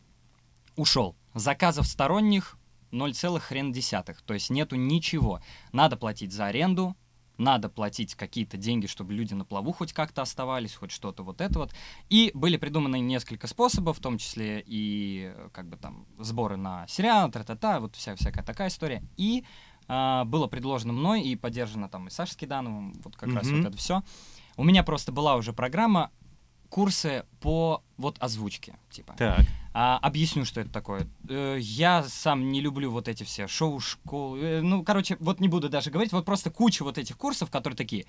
ушел. 0.76 1.16
Заказов 1.34 1.86
сторонних 1.86 2.56
0, 2.90 3.12
хрен 3.40 3.72
десятых. 3.72 4.22
То 4.22 4.34
есть 4.34 4.50
нету 4.50 4.76
ничего. 4.76 5.40
Надо 5.72 5.96
платить 5.96 6.32
за 6.32 6.46
аренду, 6.46 6.94
надо 7.38 7.68
платить 7.68 8.14
какие-то 8.14 8.56
деньги, 8.56 8.86
чтобы 8.86 9.14
люди 9.14 9.34
на 9.34 9.44
плаву 9.44 9.72
хоть 9.72 9.92
как-то 9.92 10.22
оставались, 10.22 10.74
хоть 10.74 10.90
что-то 10.90 11.22
вот 11.22 11.40
это 11.40 11.58
вот. 11.58 11.74
И 12.10 12.30
были 12.34 12.56
придуманы 12.56 13.00
несколько 13.00 13.46
способов, 13.46 13.98
в 13.98 14.00
том 14.00 14.18
числе 14.18 14.62
и 14.64 15.32
э, 15.34 15.48
как 15.52 15.68
бы 15.68 15.76
там 15.76 16.06
сборы 16.18 16.56
на 16.56 16.86
сериал, 16.86 17.30
тра-та-та, 17.30 17.80
вот 17.80 17.96
вся 17.96 18.14
всякая 18.16 18.44
такая 18.44 18.68
история. 18.68 19.02
И 19.16 19.44
а, 19.88 20.24
было 20.24 20.46
предложено 20.46 20.92
мной 20.92 21.22
и 21.22 21.34
поддержано 21.34 21.88
там 21.88 22.06
и 22.08 22.10
Сашей 22.10 22.34
Скидановым, 22.34 22.92
вот 23.02 23.16
как 23.16 23.32
раз 23.32 23.46
Мгм. 23.46 23.56
вот 23.62 23.68
это 23.68 23.76
все. 23.76 24.02
У 24.56 24.64
меня 24.64 24.84
просто 24.84 25.10
была 25.10 25.36
уже 25.36 25.52
программа 25.52 26.10
курсы 26.72 27.26
по 27.40 27.82
вот 27.98 28.16
озвучки, 28.18 28.74
типа. 28.90 29.14
Так. 29.18 29.44
А, 29.74 29.98
объясню, 29.98 30.46
что 30.46 30.62
это 30.62 30.70
такое. 30.70 31.06
Э, 31.28 31.58
я 31.60 32.02
сам 32.02 32.50
не 32.50 32.62
люблю 32.62 32.90
вот 32.90 33.08
эти 33.08 33.24
все 33.24 33.46
шоу, 33.46 33.78
школы. 33.78 34.40
Э, 34.40 34.60
ну, 34.62 34.82
короче, 34.82 35.18
вот 35.20 35.38
не 35.38 35.48
буду 35.48 35.68
даже 35.68 35.90
говорить. 35.90 36.12
Вот 36.12 36.24
просто 36.24 36.50
куча 36.50 36.82
вот 36.82 36.96
этих 36.96 37.18
курсов, 37.18 37.50
которые 37.50 37.76
такие. 37.76 38.06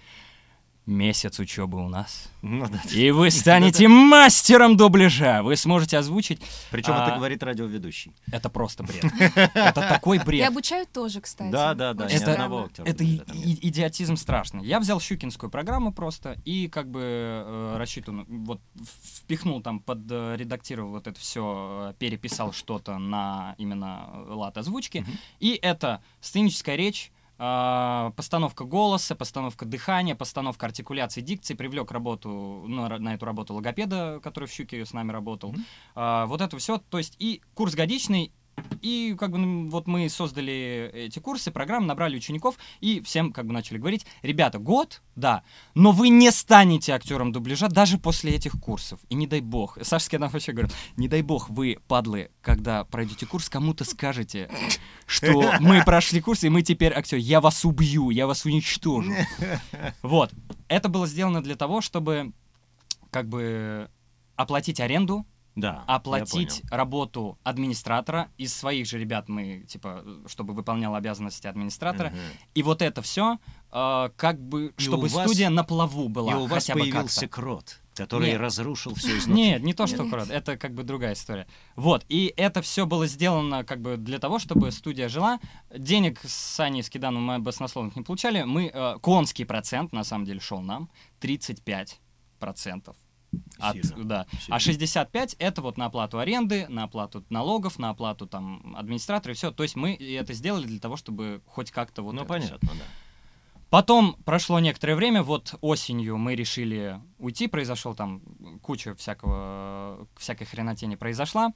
Месяц 0.86 1.40
учебы 1.40 1.82
у 1.82 1.88
нас. 1.88 2.30
Ну 2.42 2.68
да. 2.68 2.78
И 2.94 3.10
вы 3.12 3.32
станете 3.32 3.88
мастером 3.88 4.76
дубляжа. 4.76 5.42
Вы 5.42 5.56
сможете 5.56 5.98
озвучить. 5.98 6.42
Причем 6.72 6.92
А, 6.94 7.08
это 7.08 7.16
говорит 7.16 7.42
радиоведущий. 7.42 8.12
Это 8.30 8.50
просто 8.50 8.84
бред. 8.84 9.06
Это 9.56 9.74
такой 9.88 10.18
И 10.18 10.20
бред. 10.20 10.46
обучают 10.50 10.92
тоже, 10.92 11.22
кстати. 11.22 11.52
Да, 11.52 11.74
да, 11.74 11.94
да. 11.94 12.08
Это- 12.08 12.34
одного 12.34 12.66
актера 12.66 12.86
Это 12.86 13.02
и- 13.06 13.22
и- 13.34 13.70
идиотизм 13.70 14.18
страшный. 14.18 14.66
Я 14.66 14.82
взял 14.82 15.00
щукинскую 15.00 15.50
программу 15.50 15.94
просто 15.94 16.36
и 16.44 16.68
как 16.68 16.92
бы 16.92 17.00
э, 17.02 17.76
рассчитанную, 17.78 18.26
вот 18.28 18.60
впихнул 19.04 19.62
там, 19.62 19.80
подредактировал 19.80 20.90
вот 20.92 21.08
это 21.08 21.18
все, 21.18 21.96
переписал 21.98 22.52
что-то 22.52 22.98
на 22.98 23.56
именно 23.58 24.10
э, 24.12 24.34
лад 24.34 24.58
озвучки. 24.58 25.06
И 25.40 25.58
это 25.62 26.04
сценическая 26.20 26.76
речь, 26.76 27.12
постановка 28.16 28.64
голоса, 28.64 29.16
постановка 29.16 29.66
дыхания, 29.66 30.16
постановка 30.16 30.66
артикуляции, 30.66 31.22
дикции, 31.22 31.56
привлек 31.56 31.92
работу, 31.92 32.30
ну, 32.68 32.88
на 32.88 33.14
эту 33.14 33.26
работу 33.26 33.54
логопеда, 33.54 34.20
который 34.24 34.48
в 34.48 34.52
Щуке 34.52 34.86
с 34.86 34.94
нами 34.94 35.12
работал. 35.12 35.52
Мгм. 35.52 35.66
А, 35.96 36.26
вот 36.26 36.42
это 36.42 36.58
все, 36.58 36.78
то 36.78 36.98
есть 36.98 37.16
и 37.20 37.42
курс 37.54 37.76
годичный, 37.76 38.32
и 38.82 39.16
как 39.18 39.32
бы 39.32 39.38
ну, 39.38 39.70
вот 39.70 39.88
мы 39.88 40.10
создали 40.10 40.92
эти 40.94 41.20
курсы, 41.20 41.52
программы, 41.52 41.88
набрали 41.88 42.18
учеников 42.18 42.58
и 42.82 43.02
всем 43.02 43.32
как 43.32 43.48
бы 43.48 43.54
начали 43.54 43.78
говорить, 43.78 44.06
ребята, 44.22 44.60
год, 44.60 45.02
да, 45.16 45.44
но 45.74 45.92
вы 45.92 46.10
не 46.10 46.32
станете 46.32 46.94
актером 46.94 47.32
дубляжа 47.32 47.70
даже 47.70 47.98
после 47.98 48.34
этих 48.34 48.54
курсов. 48.60 49.00
И 49.10 49.16
не 49.16 49.26
дай 49.26 49.42
бог, 49.42 49.78
Саша 49.82 50.06
Скинов 50.06 50.34
вообще 50.34 50.52
говорил, 50.52 50.72
не 50.98 51.08
дай 51.08 51.22
бог 51.22 51.50
вы, 51.50 51.78
падлы, 51.88 52.30
когда 52.42 52.84
пройдете 52.84 53.26
курс, 53.26 53.50
кому-то 53.50 53.86
скажете, 53.86 54.50
что 55.06 55.54
мы 55.60 55.84
прошли 55.84 56.20
курс, 56.20 56.44
и 56.44 56.50
мы 56.50 56.62
теперь 56.62 56.94
актеры. 56.94 57.22
Я 57.22 57.42
вас 57.42 57.64
убью, 57.66 58.10
я 58.10 58.28
вас 58.28 58.46
уничтожу. 58.46 59.14
Вот. 60.02 60.34
Это 60.68 60.90
было 60.90 61.08
сделано 61.08 61.42
для 61.42 61.56
того, 61.56 61.82
чтобы 61.82 62.34
как 63.12 63.30
бы 63.30 63.90
оплатить 64.36 64.80
аренду, 64.80 65.26
Да. 65.56 65.84
я 65.88 65.96
оплатить 65.96 66.62
понял. 66.62 66.68
работу 66.72 67.38
администратора. 67.44 68.30
Из 68.38 68.54
своих 68.56 68.88
же 68.88 68.98
ребят 68.98 69.30
мы, 69.30 69.66
типа, 69.68 70.04
чтобы 70.28 70.54
выполнял 70.54 70.96
обязанности 70.96 71.48
администратора. 71.48 72.10
Мгм. 72.10 72.20
И 72.56 72.64
вот 72.64 72.82
это 72.82 73.02
все, 73.02 73.38
как 73.72 74.40
бы, 74.40 74.74
И 74.78 74.82
чтобы 74.82 75.08
вас- 75.08 75.26
студия 75.26 75.50
на 75.50 75.64
плаву 75.64 76.10
была. 76.10 76.32
И 76.32 76.36
у 76.36 76.46
вас 76.48 76.66
хотя 76.66 76.74
появился 76.74 77.28
крот, 77.28 77.80
который 77.96 78.32
Нет. 78.32 78.40
разрушил 78.42 78.96
все 78.96 79.18
изнутри. 79.18 79.44
Нет, 79.44 79.64
не 79.64 79.74
то, 79.74 79.86
что 79.88 80.10
крот, 80.10 80.30
это 80.30 80.58
как 80.58 80.74
бы 80.74 80.84
другая 80.84 81.14
история. 81.14 81.48
Вот, 81.76 82.04
и 82.10 82.34
это 82.36 82.62
все 82.62 82.86
было 82.86 83.06
сделано 83.08 83.64
как 83.64 83.82
бы 83.82 83.98
для 83.98 84.18
того, 84.20 84.40
чтобы 84.40 84.72
студия 84.72 85.08
жила. 85.10 85.40
Денег 85.76 86.20
с 86.24 86.34
Саней 86.34 86.82
Скиданом 86.84 87.24
мы 87.24 87.40
баснословных 87.40 87.96
не 87.96 88.02
получали. 88.02 88.44
Мы, 88.44 88.72
э, 88.74 88.96
конский 89.02 89.46
процент, 89.46 89.92
на 89.94 90.04
самом 90.04 90.26
деле, 90.26 90.40
шел 90.40 90.62
нам, 90.62 90.90
35 91.20 92.00
процентов. 92.40 92.96
От, 93.60 93.76
Сильно. 93.76 94.04
да. 94.04 94.26
Сильно. 94.40 94.56
А 94.56 94.60
65 94.60 95.36
это 95.40 95.62
вот 95.62 95.78
на 95.78 95.86
оплату 95.86 96.20
аренды, 96.20 96.68
на 96.70 96.84
оплату 96.84 97.24
налогов, 97.30 97.80
на 97.80 97.90
оплату 97.90 98.28
там 98.28 98.76
администратора 98.78 99.34
и 99.34 99.36
все. 99.36 99.52
То 99.52 99.64
есть 99.64 99.76
мы 99.76 99.94
это 99.96 100.34
сделали 100.34 100.66
для 100.68 100.80
того, 100.80 100.98
чтобы 100.98 101.42
хоть 101.46 101.72
как-то 101.72 102.02
вот 102.02 102.14
Ну, 102.14 102.26
понятно, 102.26 102.58
всё. 102.58 102.68
да. 102.80 102.86
Потом 103.70 104.16
прошло 104.24 104.60
некоторое 104.60 104.96
время, 104.96 105.24
вот 105.24 105.56
осенью 105.62 106.18
мы 106.18 106.36
решили 106.36 107.00
уйти, 107.18 107.48
произошел 107.48 107.96
там 107.96 108.22
куча 108.62 108.94
всякого, 108.96 110.08
всякой 110.18 110.46
хренотени 110.46 110.96
произошла. 110.96 111.54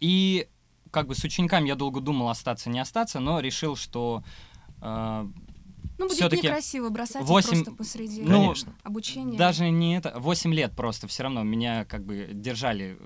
И 0.00 0.48
как 0.90 1.06
бы 1.06 1.14
с 1.14 1.22
учениками 1.22 1.68
я 1.68 1.76
долго 1.76 2.00
думал, 2.00 2.28
остаться, 2.28 2.70
не 2.70 2.80
остаться, 2.80 3.20
но 3.20 3.38
решил, 3.40 3.76
что 3.76 4.24
э, 4.80 5.28
Ну, 5.98 6.04
будет 6.06 6.16
Всё-таки 6.16 6.46
некрасиво 6.46 6.90
бросать 6.90 7.22
их 7.22 7.28
восемь- 7.28 7.50
просто 7.64 7.72
посреди 7.72 8.22
Ну, 8.22 8.40
Конечно. 8.42 8.72
обучения. 8.84 9.36
даже 9.36 9.68
не 9.70 9.96
это, 9.96 10.14
8 10.18 10.54
лет 10.54 10.72
просто 10.76 11.08
все 11.08 11.24
равно 11.24 11.42
меня 11.42 11.84
как 11.84 12.04
бы 12.04 12.28
держали. 12.32 12.96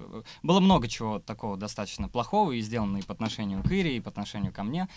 Было 0.42 0.60
много 0.60 0.88
чего 0.88 1.18
такого 1.18 1.56
достаточно 1.56 2.08
плохого 2.08 2.52
и 2.52 2.60
сделано 2.60 2.98
и 2.98 3.02
по 3.02 3.14
отношению 3.14 3.62
к 3.62 3.70
Ире, 3.72 3.96
и 3.96 4.00
по 4.00 4.10
отношению 4.10 4.52
ко 4.52 4.62
мне. 4.62 4.88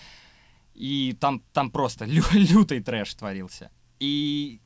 И 0.74 1.16
там, 1.22 1.42
там 1.54 1.72
просто 1.72 2.04
лю- 2.06 2.24
лютый 2.34 2.82
трэш 2.82 3.14
творился. 3.16 3.72
И 4.00 4.60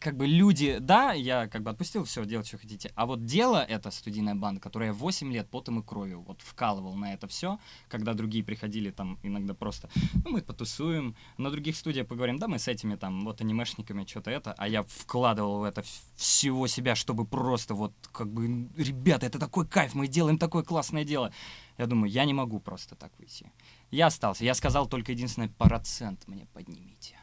как 0.00 0.16
бы 0.16 0.26
люди, 0.26 0.78
да, 0.80 1.12
я 1.12 1.48
как 1.48 1.62
бы 1.62 1.70
отпустил, 1.70 2.04
все, 2.04 2.24
делать, 2.24 2.46
что 2.46 2.58
хотите. 2.58 2.92
А 2.94 3.06
вот 3.06 3.24
дело 3.24 3.62
это 3.62 3.90
студийная 3.90 4.34
банда, 4.34 4.60
которая 4.60 4.92
8 4.92 5.32
лет 5.32 5.48
потом 5.50 5.80
и 5.80 5.82
кровью 5.82 6.20
вот 6.20 6.42
вкалывал 6.42 6.94
на 6.94 7.14
это 7.14 7.26
все, 7.26 7.58
когда 7.88 8.14
другие 8.14 8.44
приходили 8.44 8.90
там 8.90 9.18
иногда 9.22 9.54
просто, 9.54 9.88
ну, 10.24 10.30
мы 10.30 10.42
потусуем, 10.42 11.16
на 11.38 11.50
других 11.50 11.76
студиях 11.76 12.06
поговорим, 12.06 12.38
да, 12.38 12.48
мы 12.48 12.58
с 12.58 12.68
этими 12.68 12.96
там 12.96 13.24
вот 13.24 13.40
анимешниками 13.40 14.04
что-то 14.06 14.30
это, 14.30 14.54
а 14.56 14.68
я 14.68 14.82
вкладывал 14.82 15.60
в 15.60 15.64
это 15.64 15.82
всего 16.14 16.66
себя, 16.66 16.94
чтобы 16.94 17.24
просто 17.24 17.74
вот 17.74 17.92
как 18.12 18.32
бы, 18.32 18.68
ребята, 18.76 19.26
это 19.26 19.38
такой 19.38 19.66
кайф, 19.66 19.94
мы 19.94 20.08
делаем 20.08 20.38
такое 20.38 20.62
классное 20.62 21.04
дело. 21.04 21.32
Я 21.78 21.86
думаю, 21.86 22.10
я 22.10 22.24
не 22.24 22.32
могу 22.32 22.58
просто 22.58 22.94
так 22.94 23.12
выйти. 23.18 23.52
Я 23.90 24.06
остался. 24.06 24.44
Я 24.44 24.54
сказал 24.54 24.86
только 24.88 25.12
единственное, 25.12 25.48
процент 25.48 26.26
мне 26.26 26.46
поднимите. 26.52 27.15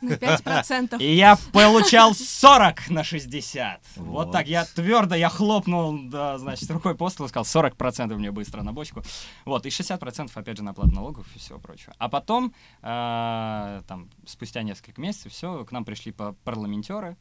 На 0.00 0.14
5%. 0.14 1.00
И 1.00 1.14
я 1.14 1.36
получал 1.52 2.14
40 2.14 2.90
на 2.90 3.04
60. 3.04 3.80
Вот, 3.96 4.06
Вот. 4.06 4.32
так, 4.32 4.46
я 4.46 4.64
твердо, 4.64 5.14
я 5.14 5.28
хлопнул, 5.28 5.98
да, 6.08 6.38
значит, 6.38 6.70
рукой 6.70 6.94
по 6.94 7.08
столу, 7.08 7.28
сказал 7.28 7.44
40% 7.44 8.14
мне 8.16 8.30
быстро 8.30 8.62
на 8.62 8.72
бочку. 8.72 9.02
Вот, 9.44 9.66
и 9.66 9.68
60% 9.68 10.30
опять 10.34 10.56
же 10.56 10.62
на 10.62 10.72
оплату 10.72 10.94
налогов 10.94 11.26
и 11.34 11.38
всего 11.38 11.58
прочего. 11.58 11.94
А 11.98 12.08
потом, 12.08 12.54
э, 12.82 13.82
там, 13.86 14.10
спустя 14.26 14.62
несколько 14.62 15.00
месяцев, 15.00 15.32
все, 15.32 15.64
к 15.64 15.72
нам 15.72 15.84
пришли 15.84 16.12
парламентеры, 16.12 17.16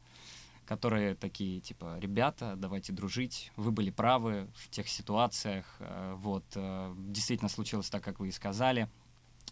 которые 0.65 1.15
такие, 1.15 1.61
типа, 1.61 1.97
ребята, 1.99 2.55
давайте 2.57 2.91
дружить, 2.91 3.51
вы 3.55 3.71
были 3.71 3.91
правы 3.91 4.49
в 4.55 4.69
тех 4.69 4.89
ситуациях, 4.89 5.65
э, 5.79 6.15
вот, 6.17 6.45
э, 6.55 6.93
действительно 6.97 7.49
случилось 7.49 7.89
так, 7.89 8.03
как 8.03 8.19
вы 8.19 8.29
и 8.29 8.31
сказали, 8.31 8.89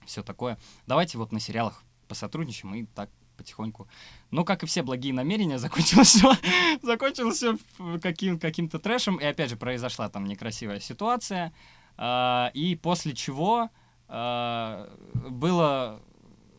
все 0.05 0.23
такое. 0.23 0.57
Давайте 0.87 1.17
вот 1.17 1.31
на 1.31 1.39
сериалах 1.39 1.83
посотрудничаем 2.07 2.75
и 2.75 2.85
так 2.85 3.09
потихоньку. 3.37 3.87
Но, 4.31 4.43
как 4.43 4.63
и 4.63 4.65
все 4.65 4.83
благие 4.83 5.13
намерения, 5.13 5.57
закончилось 5.59 6.09
все, 6.09 6.33
закончилось 6.81 7.37
все 7.37 7.57
каким, 8.01 8.39
каким-то 8.39 8.79
трэшем. 8.79 9.17
И 9.17 9.25
опять 9.25 9.49
же 9.49 9.55
произошла 9.57 10.09
там 10.09 10.25
некрасивая 10.25 10.79
ситуация. 10.79 11.53
а, 11.97 12.51
и 12.53 12.75
после 12.75 13.13
чего 13.13 13.69
а, 14.07 14.89
было 15.13 16.01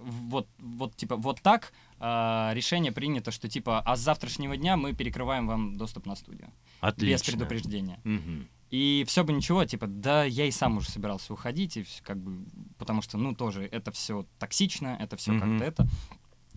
вот, 0.01 0.49
вот 0.59 0.97
типа 0.97 1.17
вот 1.17 1.41
так 1.41 1.73
а, 1.99 2.53
решение 2.55 2.93
принято, 2.93 3.31
что 3.31 3.49
типа 3.49 3.81
а 3.81 3.97
с 3.97 4.01
завтрашнего 4.01 4.57
дня 4.57 4.77
мы 4.77 4.93
перекрываем 4.93 5.47
вам 5.47 5.77
доступ 5.77 6.07
на 6.07 6.17
студию. 6.17 6.53
Отлично. 6.81 7.13
Без 7.13 7.23
предупреждения. 7.23 8.01
Мгм. 8.05 8.49
И 8.71 9.05
все 9.07 9.25
бы 9.25 9.33
ничего, 9.33 9.65
типа, 9.65 9.87
да, 9.87 10.25
я 10.25 10.47
и 10.47 10.51
сам 10.51 10.79
уже 10.79 10.91
собирался 10.91 11.33
уходить, 11.33 11.77
и 11.77 11.87
как 12.03 12.19
бы, 12.19 12.45
потому 12.79 13.03
что, 13.03 13.19
ну, 13.19 13.35
тоже 13.35 13.65
это 13.65 13.93
все 13.93 14.27
токсично, 14.39 14.97
это 14.99 15.17
все 15.17 15.33
Мгм. 15.33 15.59
как-то 15.59 15.65
это. 15.65 15.89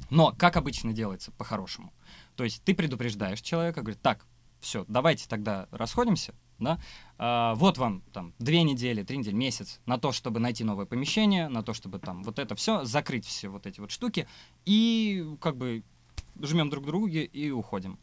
Но 0.10 0.34
как 0.38 0.58
обычно 0.58 0.94
делается, 0.94 1.32
по-хорошему. 1.32 1.94
То 2.36 2.44
есть 2.44 2.64
ты 2.64 2.74
предупреждаешь 2.74 3.42
человека, 3.42 3.82
говорит, 3.82 4.02
так, 4.02 4.26
все, 4.60 4.86
давайте 4.88 5.28
тогда 5.28 5.68
расходимся, 5.72 6.34
да, 6.60 6.80
А, 7.20 7.54
вот 7.56 7.78
вам 7.78 8.02
там 8.14 8.34
две 8.40 8.64
недели, 8.64 9.04
три 9.04 9.18
недели, 9.18 9.36
месяц 9.36 9.80
на 9.86 9.98
то, 9.98 10.12
чтобы 10.12 10.40
найти 10.40 10.64
новое 10.64 10.86
помещение, 10.86 11.48
на 11.48 11.62
то, 11.64 11.74
чтобы 11.74 12.00
там 12.00 12.24
вот 12.24 12.40
это 12.40 12.56
все, 12.56 12.84
закрыть 12.86 13.26
все 13.26 13.50
вот 13.50 13.68
эти 13.68 13.80
вот 13.80 13.92
штуки, 13.92 14.28
и 14.66 15.36
как 15.42 15.58
бы 15.58 15.84
жмем 16.42 16.70
друг 16.70 16.86
другу 16.86 17.08
и 17.08 17.50
уходим. 17.52 18.00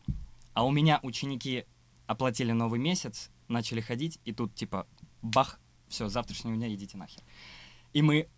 А 0.53 0.65
у 0.65 0.71
меня 0.71 1.01
ученики 1.03 1.65
оплатили 2.07 2.53
новый 2.53 2.79
месяц, 2.79 3.31
начали 3.55 3.81
ходить, 3.81 4.21
и 4.25 4.33
тут 4.33 4.55
типа 4.55 4.87
бах, 5.23 5.59
все, 5.89 6.09
завтрашнего 6.09 6.55
дня 6.55 6.73
идите 6.75 6.97
нахер. 6.97 7.23
И 7.93 8.03
мы... 8.03 8.29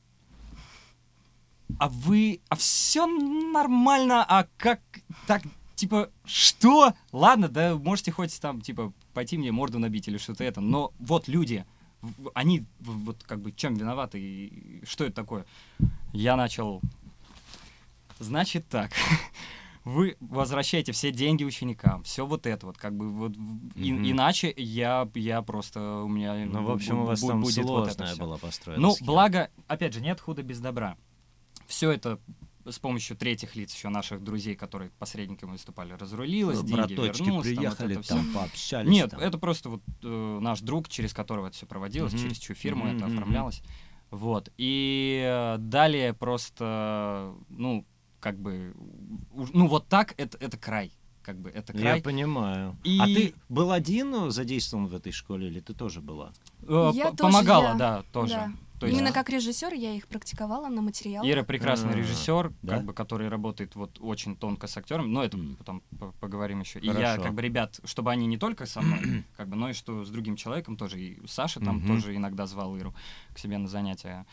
А 1.79 1.89
вы... 1.89 2.41
А 2.49 2.55
все 2.55 3.07
нормально, 3.07 4.25
а 4.25 4.47
как 4.57 4.81
так... 5.27 5.43
Типа, 5.75 6.11
что? 6.25 6.95
Ладно, 7.13 7.49
да 7.49 7.77
можете 7.77 8.11
хоть 8.13 8.41
там, 8.41 8.63
типа, 8.63 8.93
пойти 9.13 9.37
мне 9.37 9.53
морду 9.53 9.79
набить 9.79 10.09
или 10.09 10.17
что-то 10.17 10.45
это. 10.45 10.61
Но 10.61 10.95
вот 10.99 11.29
люди, 11.29 11.67
они 12.35 12.65
вот 12.79 13.23
как 13.25 13.41
бы 13.41 13.53
чем 13.53 13.75
виноваты 13.75 14.19
и 14.19 14.85
что 14.87 15.05
это 15.05 15.15
такое? 15.15 15.45
Я 16.13 16.37
начал... 16.37 16.81
Значит 18.19 18.67
так. 18.69 18.93
Вы 19.87 20.17
возвращаете 20.19 20.91
все 20.91 21.13
деньги 21.13 21.45
ученикам, 21.45 22.03
все 22.03 22.27
вот 22.27 22.45
это 22.49 22.67
вот, 22.67 22.77
как 22.77 22.97
бы 22.97 23.09
вот, 23.13 23.35
и- 23.77 23.93
Мгм. 23.93 24.11
иначе 24.11 24.53
я, 24.57 25.09
я 25.15 25.43
просто, 25.43 26.03
у 26.03 26.09
меня 26.09 26.35
Ну, 26.45 26.65
в 26.65 26.73
общем, 26.73 26.99
у 26.99 27.05
вас 27.05 27.21
там 27.21 27.41
будет 27.41 27.65
вот 27.65 27.87
сложная 27.87 28.13
всё. 28.15 28.21
была 28.25 28.37
построена 28.37 28.83
Ну, 28.83 28.91
схема. 28.91 29.07
благо, 29.07 29.51
опять 29.69 29.95
же, 29.95 30.01
нет 30.01 30.21
худа 30.21 30.43
без 30.43 30.59
добра. 30.59 30.97
Все 31.69 31.93
это 31.93 32.19
с 32.65 32.81
помощью 32.81 33.17
третьих 33.17 33.55
лиц 33.55 33.73
еще 33.73 33.89
наших 33.89 34.25
друзей, 34.25 34.57
которые 34.57 34.91
посредниками 34.99 35.53
выступали, 35.53 35.93
разрулилось, 35.93 36.63
деньги 36.63 36.73
Браточки 36.97 37.23
вернулось. 37.23 37.25
там 37.27 37.35
вот 37.37 37.43
приехали, 37.45 37.93
это 37.93 38.03
всё. 38.03 38.15
там 38.17 38.27
пообщались. 38.35 38.91
Нет, 38.91 39.11
там. 39.13 39.21
это 39.21 39.39
просто 39.39 39.69
вот 39.71 39.83
э, 40.03 40.39
наш 40.41 40.63
друг, 40.63 40.89
через 40.89 41.15
которого 41.15 41.47
это 41.47 41.55
все 41.57 41.67
проводилось, 41.67 42.13
Мгм. 42.13 42.23
через 42.25 42.39
чью 42.39 42.57
фирму 42.57 42.87
Мгм, 42.87 42.97
это 42.97 43.07
оформлялось. 43.07 43.63
Вот. 44.11 44.49
И 44.57 45.23
э, 45.25 45.59
далее 45.59 46.13
просто, 46.13 47.33
ну, 47.51 47.87
как 48.21 48.39
бы, 48.39 48.75
ну, 49.53 49.67
вот 49.69 49.89
так 49.89 50.15
это, 50.17 50.37
это 50.39 50.57
край. 50.57 50.93
Как 51.23 51.37
бы 51.41 51.51
это 51.51 51.73
Я 51.73 51.81
край. 51.81 52.03
понимаю. 52.03 52.77
И- 52.85 52.99
А 53.01 53.07
ты 53.07 53.35
был 53.49 53.73
один 53.73 54.11
ну, 54.11 54.31
задействован 54.31 54.87
в 54.87 54.95
этой 54.95 55.11
школе 55.13 55.49
или 55.49 55.59
ты 55.61 55.75
тоже 55.75 56.01
была? 56.01 56.33
Э, 56.63 56.91
Я 56.95 57.11
п- 57.11 57.17
тоже, 57.17 57.33
Помогала, 57.33 57.65
я- 57.71 57.75
да, 57.75 58.03
тоже. 58.13 58.35
да. 58.35 58.53
То 58.79 58.87
есть 58.87 58.99
Именно 58.99 59.13
как 59.13 59.31
режиссер 59.31 59.73
я 59.73 59.95
их 59.95 60.07
практиковала 60.07 60.69
на 60.69 60.83
материалах. 60.83 61.27
Ира 61.29 61.43
прекрасный 61.43 61.95
А, 61.95 61.97
режиссер, 61.97 62.53
да? 62.63 62.77
как 62.77 62.85
бы, 62.85 62.93
который 62.93 63.29
работает 63.31 63.75
вот 63.75 63.97
очень 64.01 64.37
тонко 64.37 64.67
с 64.67 64.77
актером, 64.77 65.13
но 65.13 65.25
это 65.25 65.39
потом 65.59 65.83
по- 65.99 66.13
поговорим 66.21 66.61
еще. 66.61 66.79
И 66.81 66.87
я, 66.87 66.93
Хорошо. 66.93 67.23
как 67.23 67.35
бы, 67.35 67.41
ребят, 67.43 67.81
чтобы 67.85 68.11
они 68.13 68.27
не 68.27 68.37
только 68.37 68.67
со 68.67 68.83
мной, 68.83 69.25
как 69.39 69.49
бы, 69.49 69.57
но 69.57 69.71
и 69.71 69.73
что 69.73 70.05
с 70.05 70.11
другим 70.11 70.37
человеком 70.37 70.77
тоже, 70.77 71.01
и 71.01 71.27
Саша 71.27 71.59
там 71.61 71.85
тоже 71.87 72.15
иногда 72.15 72.47
звал 72.47 72.77
Иру 72.77 72.95
к 73.35 73.39
себе 73.39 73.57
на 73.59 73.67
занятия. 73.67 74.27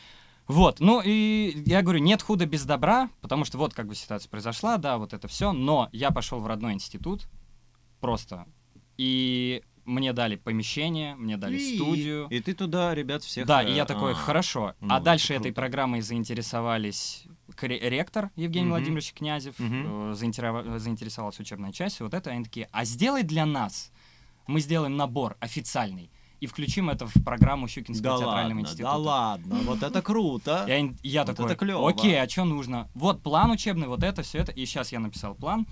Вот, 0.48 0.80
ну 0.82 1.02
и 1.04 1.64
я 1.66 1.82
говорю, 1.82 2.00
нет 2.00 2.22
худа 2.22 2.46
без 2.46 2.66
добра, 2.66 3.10
потому 3.22 3.46
что 3.46 3.58
вот 3.58 3.74
как 3.74 3.88
бы 3.88 3.96
ситуация 3.96 4.30
произошла, 4.30 4.78
да, 4.78 4.98
вот 4.98 5.14
это 5.14 5.28
все, 5.28 5.54
но 5.54 5.88
я 5.94 6.12
пошел 6.12 6.40
в 6.42 6.48
родной 6.48 6.74
институт 6.74 7.28
просто, 8.02 8.46
и 8.98 9.64
мне 9.86 10.12
дали 10.14 10.36
помещение, 10.36 11.16
мне 11.16 11.38
дали 11.38 11.58
И- 11.58 11.76
студию. 11.76 12.28
И 12.30 12.40
ты 12.42 12.54
туда, 12.54 12.94
ребят, 12.96 13.24
всех... 13.24 13.46
Да, 13.46 13.64
э, 13.64 13.70
и 13.72 13.74
я 13.74 13.86
такой, 13.86 14.12
а, 14.12 14.16
хорошо. 14.16 14.76
ну, 14.82 14.94
а 14.94 15.00
дальше 15.00 15.28
круто. 15.34 15.42
этой 15.50 15.54
программой 15.54 16.02
заинтересовались 16.02 17.24
ректор 17.62 18.30
Евгений 18.36 18.66
Мгм. 18.66 18.72
Владимирович 18.76 19.14
Князев, 19.14 19.56
заинтересова- 19.60 20.78
заинтересовалась 20.80 21.40
учебная 21.40 21.72
часть, 21.72 22.00
вот 22.02 22.14
это, 22.14 22.32
они 22.32 22.44
такие, 22.46 22.70
а 22.72 22.86
сделай 22.86 23.24
для 23.24 23.46
нас, 23.46 23.92
мы 24.48 24.60
сделаем 24.60 24.96
набор 24.98 25.36
официальный 25.40 26.10
и 26.44 26.48
включим 26.48 26.90
это 26.90 27.08
в 27.08 27.14
программу 27.24 27.68
Щукинского 27.68 28.14
Да 28.14 28.18
театрального 28.18 28.60
ладно, 28.60 28.60
института. 28.62 28.84
да 28.92 28.98
ладно, 28.98 29.56
вот 29.64 29.84
это 29.84 30.02
круто. 30.02 30.66
И 30.68 30.94
и 31.04 31.10
я 31.10 31.22
Вот 31.24 31.36
такой, 31.36 31.46
это 31.52 31.56
клёво. 31.56 31.90
окей, 31.90 32.22
а 32.22 32.28
что 32.28 32.44
нужно? 32.46 32.90
Вот 32.94 33.24
план 33.24 33.52
учебный, 33.52 33.88
вот 33.88 34.04
это, 34.04 34.22
все 34.24 34.40
это. 34.40 34.52
И 34.52 34.66
сейчас 34.66 34.92
я 34.92 35.00
написал 35.00 35.36
план. 35.36 35.66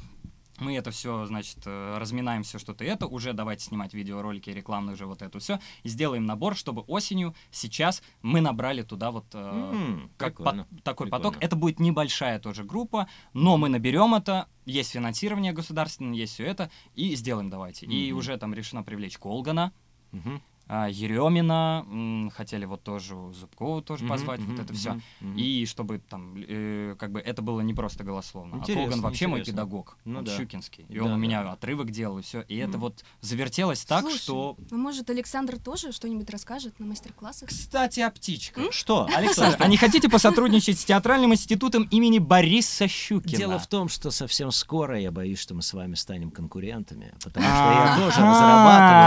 Мы 0.59 0.77
это 0.77 0.91
все, 0.91 1.25
значит, 1.25 1.57
э, 1.65 1.97
разминаем 1.97 2.43
все 2.43 2.59
что-то 2.59 2.83
это. 2.83 3.07
Уже 3.07 3.33
давайте 3.33 3.65
снимать 3.65 3.95
видеоролики 3.95 4.51
рекламные 4.51 4.93
уже 4.93 5.07
вот 5.07 5.23
это 5.23 5.39
все. 5.39 5.59
И 5.81 5.89
сделаем 5.89 6.25
набор, 6.27 6.55
чтобы 6.55 6.83
осенью, 6.83 7.33
сейчас 7.49 8.03
мы 8.21 8.41
набрали 8.41 8.83
туда 8.83 9.09
вот 9.09 9.25
э, 9.33 9.39
М, 9.39 10.11
как 10.17 10.35
прикольно, 10.37 10.65
пот- 10.69 10.83
такой 10.83 11.07
прикольно. 11.07 11.23
поток. 11.31 11.43
Это 11.43 11.55
будет 11.55 11.79
небольшая 11.79 12.37
тоже 12.39 12.63
группа, 12.63 13.07
но 13.33 13.57
мы 13.57 13.69
наберем 13.69 14.13
это. 14.13 14.45
Есть 14.65 14.91
финансирование 14.91 15.51
государственное, 15.51 16.15
есть 16.15 16.33
все 16.35 16.45
это. 16.45 16.69
И 16.93 17.15
сделаем 17.15 17.49
давайте. 17.49 17.87
И 17.87 18.11
Мгм. 18.11 18.19
уже 18.19 18.37
там 18.37 18.53
решено 18.53 18.83
привлечь 18.83 19.17
Колгана. 19.17 19.71
Мгм. 20.11 20.41
А, 20.73 20.87
Еремина, 20.89 21.85
хотели 22.33 22.63
вот 22.63 22.81
тоже 22.83 23.13
Зубкову 23.33 23.81
тоже 23.81 24.05
позвать, 24.07 24.39
мгм, 24.39 24.55
вот 24.55 24.63
это 24.63 24.73
все. 24.73 24.91
мгм, 24.91 25.01
мгм. 25.19 25.37
И 25.37 25.65
чтобы 25.65 25.99
там, 25.99 26.33
э, 26.37 26.95
как 26.97 27.11
бы 27.11 27.19
это 27.19 27.41
было 27.41 27.59
не 27.59 27.73
просто 27.73 28.05
голословно. 28.05 28.55
Интересно, 28.55 28.83
а 28.83 28.85
Колган 28.85 29.01
вообще 29.01 29.27
мой 29.27 29.39
интересно. 29.41 29.61
педагог, 29.63 29.97
Ну 30.05 30.19
он 30.19 30.25
да. 30.25 30.37
щукинский. 30.37 30.85
И 30.87 30.97
Да, 30.97 31.03
он 31.03 31.07
у 31.11 31.13
да, 31.15 31.17
меня 31.19 31.43
да. 31.43 31.51
отрывок 31.51 31.91
делал, 31.91 32.19
и 32.19 32.21
все. 32.21 32.41
И 32.47 32.55
это 32.55 32.69
Мгм. 32.77 32.79
вот 32.79 33.03
завертелось 33.19 33.83
так, 33.83 34.01
Слушай, 34.01 34.17
что... 34.19 34.55
А 34.71 34.75
может, 34.75 35.09
Александр 35.09 35.57
тоже 35.59 35.91
что-нибудь 35.91 36.29
расскажет 36.29 36.79
на 36.79 36.85
мастер-классах? 36.85 37.49
Кстати, 37.49 37.99
о 37.99 38.09
птичках. 38.09 38.71
Что? 38.71 39.09
Александр, 39.13 39.57
а 39.59 39.67
не 39.67 39.75
хотите 39.75 40.07
посотрудничать 40.07 40.79
с 40.79 40.85
театральным 40.85 41.33
институтом 41.33 41.83
имени 41.91 42.19
Бориса 42.19 42.87
Щукина? 42.87 43.37
Дело 43.37 43.59
в 43.59 43.67
том, 43.67 43.89
что 43.89 44.09
совсем 44.09 44.51
скоро 44.51 44.97
я 44.97 45.11
боюсь, 45.11 45.39
что 45.39 45.53
мы 45.53 45.63
с 45.63 45.73
вами 45.73 45.95
станем 45.95 46.31
конкурентами, 46.31 47.13
потому 47.21 47.45
что 47.45 47.55
я 47.71 47.95
тоже 47.97 48.21
разрабатываю 48.21 49.01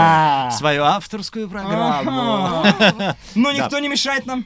А. 0.47 0.51
свою 0.51 0.83
авторскую 0.83 1.47
программу. 1.63 3.15
Но 3.35 3.51
никто 3.51 3.79
не 3.79 3.87
мешает 3.87 4.25
нам, 4.25 4.45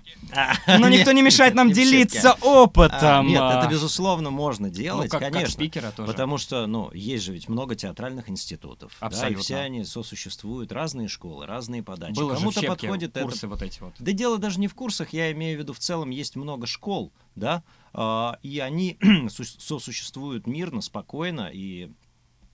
но 0.68 0.88
Нет, 0.88 1.00
никто 1.00 1.12
не 1.12 1.22
мешает 1.22 1.56
нам 1.56 1.72
делиться 1.72 2.22
сетке. 2.22 2.40
А, 2.42 2.46
опытом. 2.64 3.28
Нет, 3.28 3.42
это 3.42 3.68
безусловно 3.70 4.30
можно 4.30 4.68
Ну, 4.68 4.74
делать, 4.74 5.10
как 5.12 5.22
конечно. 5.22 5.50
спикера 5.50 5.92
тоже. 5.92 6.12
Потому 6.12 6.38
что, 6.38 6.66
ну, 6.68 6.92
есть 6.94 7.24
же 7.24 7.34
ведь 7.34 7.50
много 7.50 7.76
театральных 7.76 8.30
институтов. 8.30 8.92
Абсолютно. 9.00 9.44
все 9.44 9.58
они 9.58 9.84
сосуществуют, 9.86 10.72
разные 10.72 11.08
школы, 11.08 11.46
разные 11.46 11.84
подачи. 11.84 12.16
Кому-то 12.16 12.62
подходит 12.62 13.12
это 13.16 13.22
курсы 13.26 13.48
вот 13.48 13.62
эти 13.62 13.80
вот. 13.80 13.94
Да 14.00 14.12
дело 14.12 14.38
даже 14.38 14.60
не 14.60 14.68
в 14.68 14.76
курсах, 14.76 15.14
я 15.14 15.32
имею 15.32 15.58
в 15.58 15.62
виду 15.62 15.74
в 15.74 15.80
целом 15.80 16.10
есть 16.10 16.36
много 16.36 16.68
школ, 16.68 17.12
да, 17.36 17.64
а, 17.94 18.38
и 18.44 18.60
они 18.60 18.98
су- 19.30 19.44
сосуществуют 19.44 20.48
мирно, 20.48 20.82
спокойно 20.82 21.50
и 21.52 21.90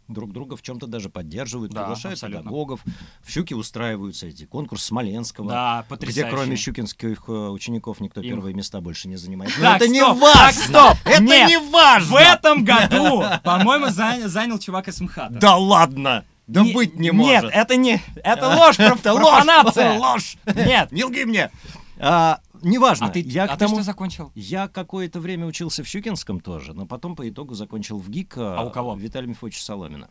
друг 0.07 0.31
друга 0.33 0.55
в 0.55 0.61
чем-то 0.61 0.87
даже 0.87 1.09
поддерживают, 1.09 1.71
Да, 1.71 1.81
приглашают 1.81 2.13
абсолютно. 2.15 2.41
педагогов. 2.43 2.81
В 3.23 3.31
Щуке 3.31 3.55
устраиваются 3.55 4.27
эти 4.27 4.45
конкурс 4.45 4.83
Смоленского. 4.83 5.49
Да, 5.49 5.85
Где 5.99 6.25
кроме 6.25 6.55
щукинских 6.55 7.23
э, 7.27 7.31
учеников 7.31 7.99
никто 7.99 8.21
Им- 8.21 8.29
первые 8.35 8.53
места 8.53 8.81
больше 8.81 9.07
не 9.07 9.15
занимает. 9.15 9.51
Но 9.57 9.63
Так, 9.63 9.75
это 9.77 9.87
не 9.87 9.99
стоп, 9.99 10.17
важно! 10.19 10.33
так, 10.41 10.53
стоп, 10.53 10.97
Это 11.05 11.23
нет, 11.23 11.49
не 11.49 11.57
важно! 11.71 12.11
В 12.11 12.15
этом 12.17 12.63
году, 12.63 13.23
по-моему, 13.43 13.89
занял, 13.89 14.29
занял 14.29 14.59
чувак 14.59 14.87
из 14.87 14.99
МХАТа. 15.01 15.33
Да 15.39 15.55
ладно! 15.57 16.25
Да 16.47 16.61
Не- 16.61 16.73
быть 16.73 16.99
не 16.99 17.11
может! 17.11 17.43
Нет, 17.45 17.51
это 17.55 17.75
не... 17.75 18.01
Это 18.23 18.47
ложь, 18.55 18.77
Это 18.77 19.13
ложь! 19.13 19.21
профанация. 19.43 19.97
Ложь! 19.99 20.37
Нет. 20.45 20.91
Не 20.91 21.03
лги 21.05 21.23
мне! 21.23 21.49
А, 21.97 22.39
Неважно. 22.65 23.07
А 23.07 23.09
ты, 23.09 23.19
я 23.19 23.43
а 23.43 23.47
к 23.47 23.51
ты 23.53 23.65
тому... 23.65 23.75
что 23.75 23.83
закончил? 23.83 24.31
Я 24.33 24.67
какое-то 24.67 25.19
время 25.19 25.45
учился 25.45 25.83
в 25.83 25.87
Щукинском 25.87 26.39
тоже, 26.39 26.73
но 26.73 26.85
потом 26.85 27.15
по 27.15 27.27
итогу 27.29 27.53
закончил 27.53 27.99
в 27.99 28.09
ГИК 28.09 28.37
А 28.37 28.63
у 28.63 28.71
кого? 28.71 28.95
Виталия 28.95 29.29
Мефодича 29.29 29.63
Соломина. 29.63 30.09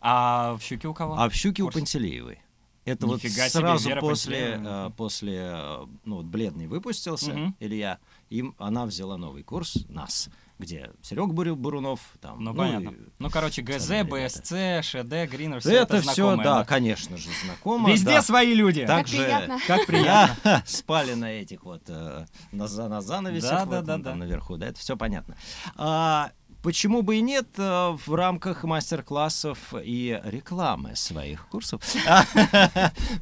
А 0.00 0.54
в 0.56 0.62
Щуке 0.62 0.86
у 0.86 0.92
кого? 0.94 1.16
А 1.18 1.30
в 1.30 1.34
Щуке 1.34 1.62
у 1.62 1.66
Курс? 1.66 1.76
Пантелеевой. 1.76 2.40
Это 2.84 3.06
вот 3.06 3.24
Нифига 3.24 3.48
себе, 3.48 3.60
сразу 3.60 3.88
Вера 3.88 4.00
после, 4.02 4.60
э, 4.62 4.90
после, 4.94 5.38
э, 5.38 5.86
ну 6.04 6.16
вот 6.16 6.26
«Бледный» 6.26 6.66
выпустился, 6.66 7.32
Мгм. 7.32 7.56
Илья, 7.58 7.98
им 8.28 8.54
она 8.58 8.84
взяла 8.84 9.16
новый 9.16 9.42
курс, 9.42 9.86
нас, 9.88 10.28
где 10.58 10.90
Серег 11.02 11.30
Бурунов, 11.32 12.00
там, 12.20 12.42
Ну, 12.42 12.52
и 12.52 12.56
понятно. 12.56 12.94
Ну, 13.18 13.30
короче, 13.30 13.62
ГЗ, 13.62 14.04
БСЦ, 14.04 14.82
ШД, 14.82 15.30
Гринер, 15.30 15.60
все 15.60 15.82
это, 15.82 15.96
это, 15.96 16.02
все, 16.02 16.12
знакомое, 16.14 16.44
да, 16.44 16.64
конечно 16.64 17.16
же, 17.16 17.28
знакомо. 17.44 17.90
Везде 17.90 18.14
да. 18.14 18.22
свои 18.22 18.54
люди. 18.54 18.86
Так 18.86 18.98
Как 18.98 19.08
же- 19.08 19.16
приятно. 19.16 19.58
Как 19.66 19.86
приятно. 19.86 20.36
Да, 20.44 20.62
спали 20.66 21.14
на 21.14 21.32
этих 21.32 21.64
вот, 21.64 21.82
э, 21.88 22.26
на, 22.52 22.68
на 22.68 23.00
занавесях 23.00 23.50
Да, 23.50 23.64
вот, 23.64 23.84
да, 23.84 23.96
ну, 23.96 24.02
да, 24.02 24.10
там 24.10 24.20
да. 24.20 24.26
наверху, 24.26 24.56
да, 24.56 24.66
это 24.68 24.78
все 24.78 24.96
понятно. 24.96 25.36
А, 25.76 26.30
почему 26.62 27.02
бы 27.02 27.16
и 27.16 27.20
нет 27.20 27.48
э, 27.58 27.96
в 28.06 28.14
рамках 28.14 28.64
мастер-классов 28.64 29.74
и 29.82 30.20
рекламы 30.24 30.94
своих 30.96 31.48
курсов? 31.48 31.82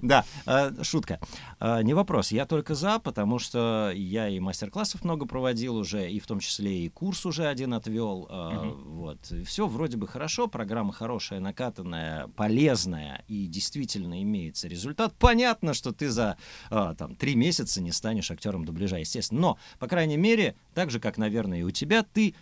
Да, 0.02 0.24
э, 0.46 0.72
шутка. 0.82 1.18
Э, 1.62 1.80
Не 1.82 1.94
вопрос, 1.94 2.32
я 2.32 2.44
только 2.44 2.74
за, 2.74 2.98
потому 2.98 3.38
что 3.38 3.92
я 3.94 4.28
и 4.28 4.40
мастер-классов 4.40 5.04
много 5.04 5.26
проводил 5.26 5.76
уже, 5.76 6.10
и 6.10 6.18
в 6.18 6.26
том 6.26 6.40
числе 6.40 6.86
и 6.86 6.88
курс 6.88 7.24
уже 7.24 7.46
один 7.46 7.72
отвел. 7.72 8.26
э, 8.28 8.72
Вот. 8.84 9.32
Все 9.46 9.68
вроде 9.68 9.96
бы 9.96 10.08
хорошо, 10.08 10.48
программа 10.48 10.92
хорошая, 10.92 11.38
накатанная, 11.38 12.26
полезная, 12.34 13.24
и 13.28 13.46
действительно 13.46 14.20
имеется 14.22 14.66
результат. 14.66 15.14
Понятно, 15.18 15.72
что 15.72 15.92
ты 15.92 16.10
за 16.10 16.36
э, 16.70 16.94
там, 16.98 17.14
три 17.14 17.36
месяца 17.36 17.80
не 17.80 17.92
станешь 17.92 18.32
актером 18.32 18.64
дубляжа, 18.64 18.98
естественно. 18.98 19.40
Но, 19.40 19.58
по 19.78 19.86
крайней 19.86 20.16
мере, 20.16 20.56
так 20.74 20.90
же, 20.90 20.98
как, 20.98 21.16
наверное, 21.16 21.60
и 21.60 21.62
у 21.62 21.70
тебя, 21.70 22.02
ты 22.02 22.34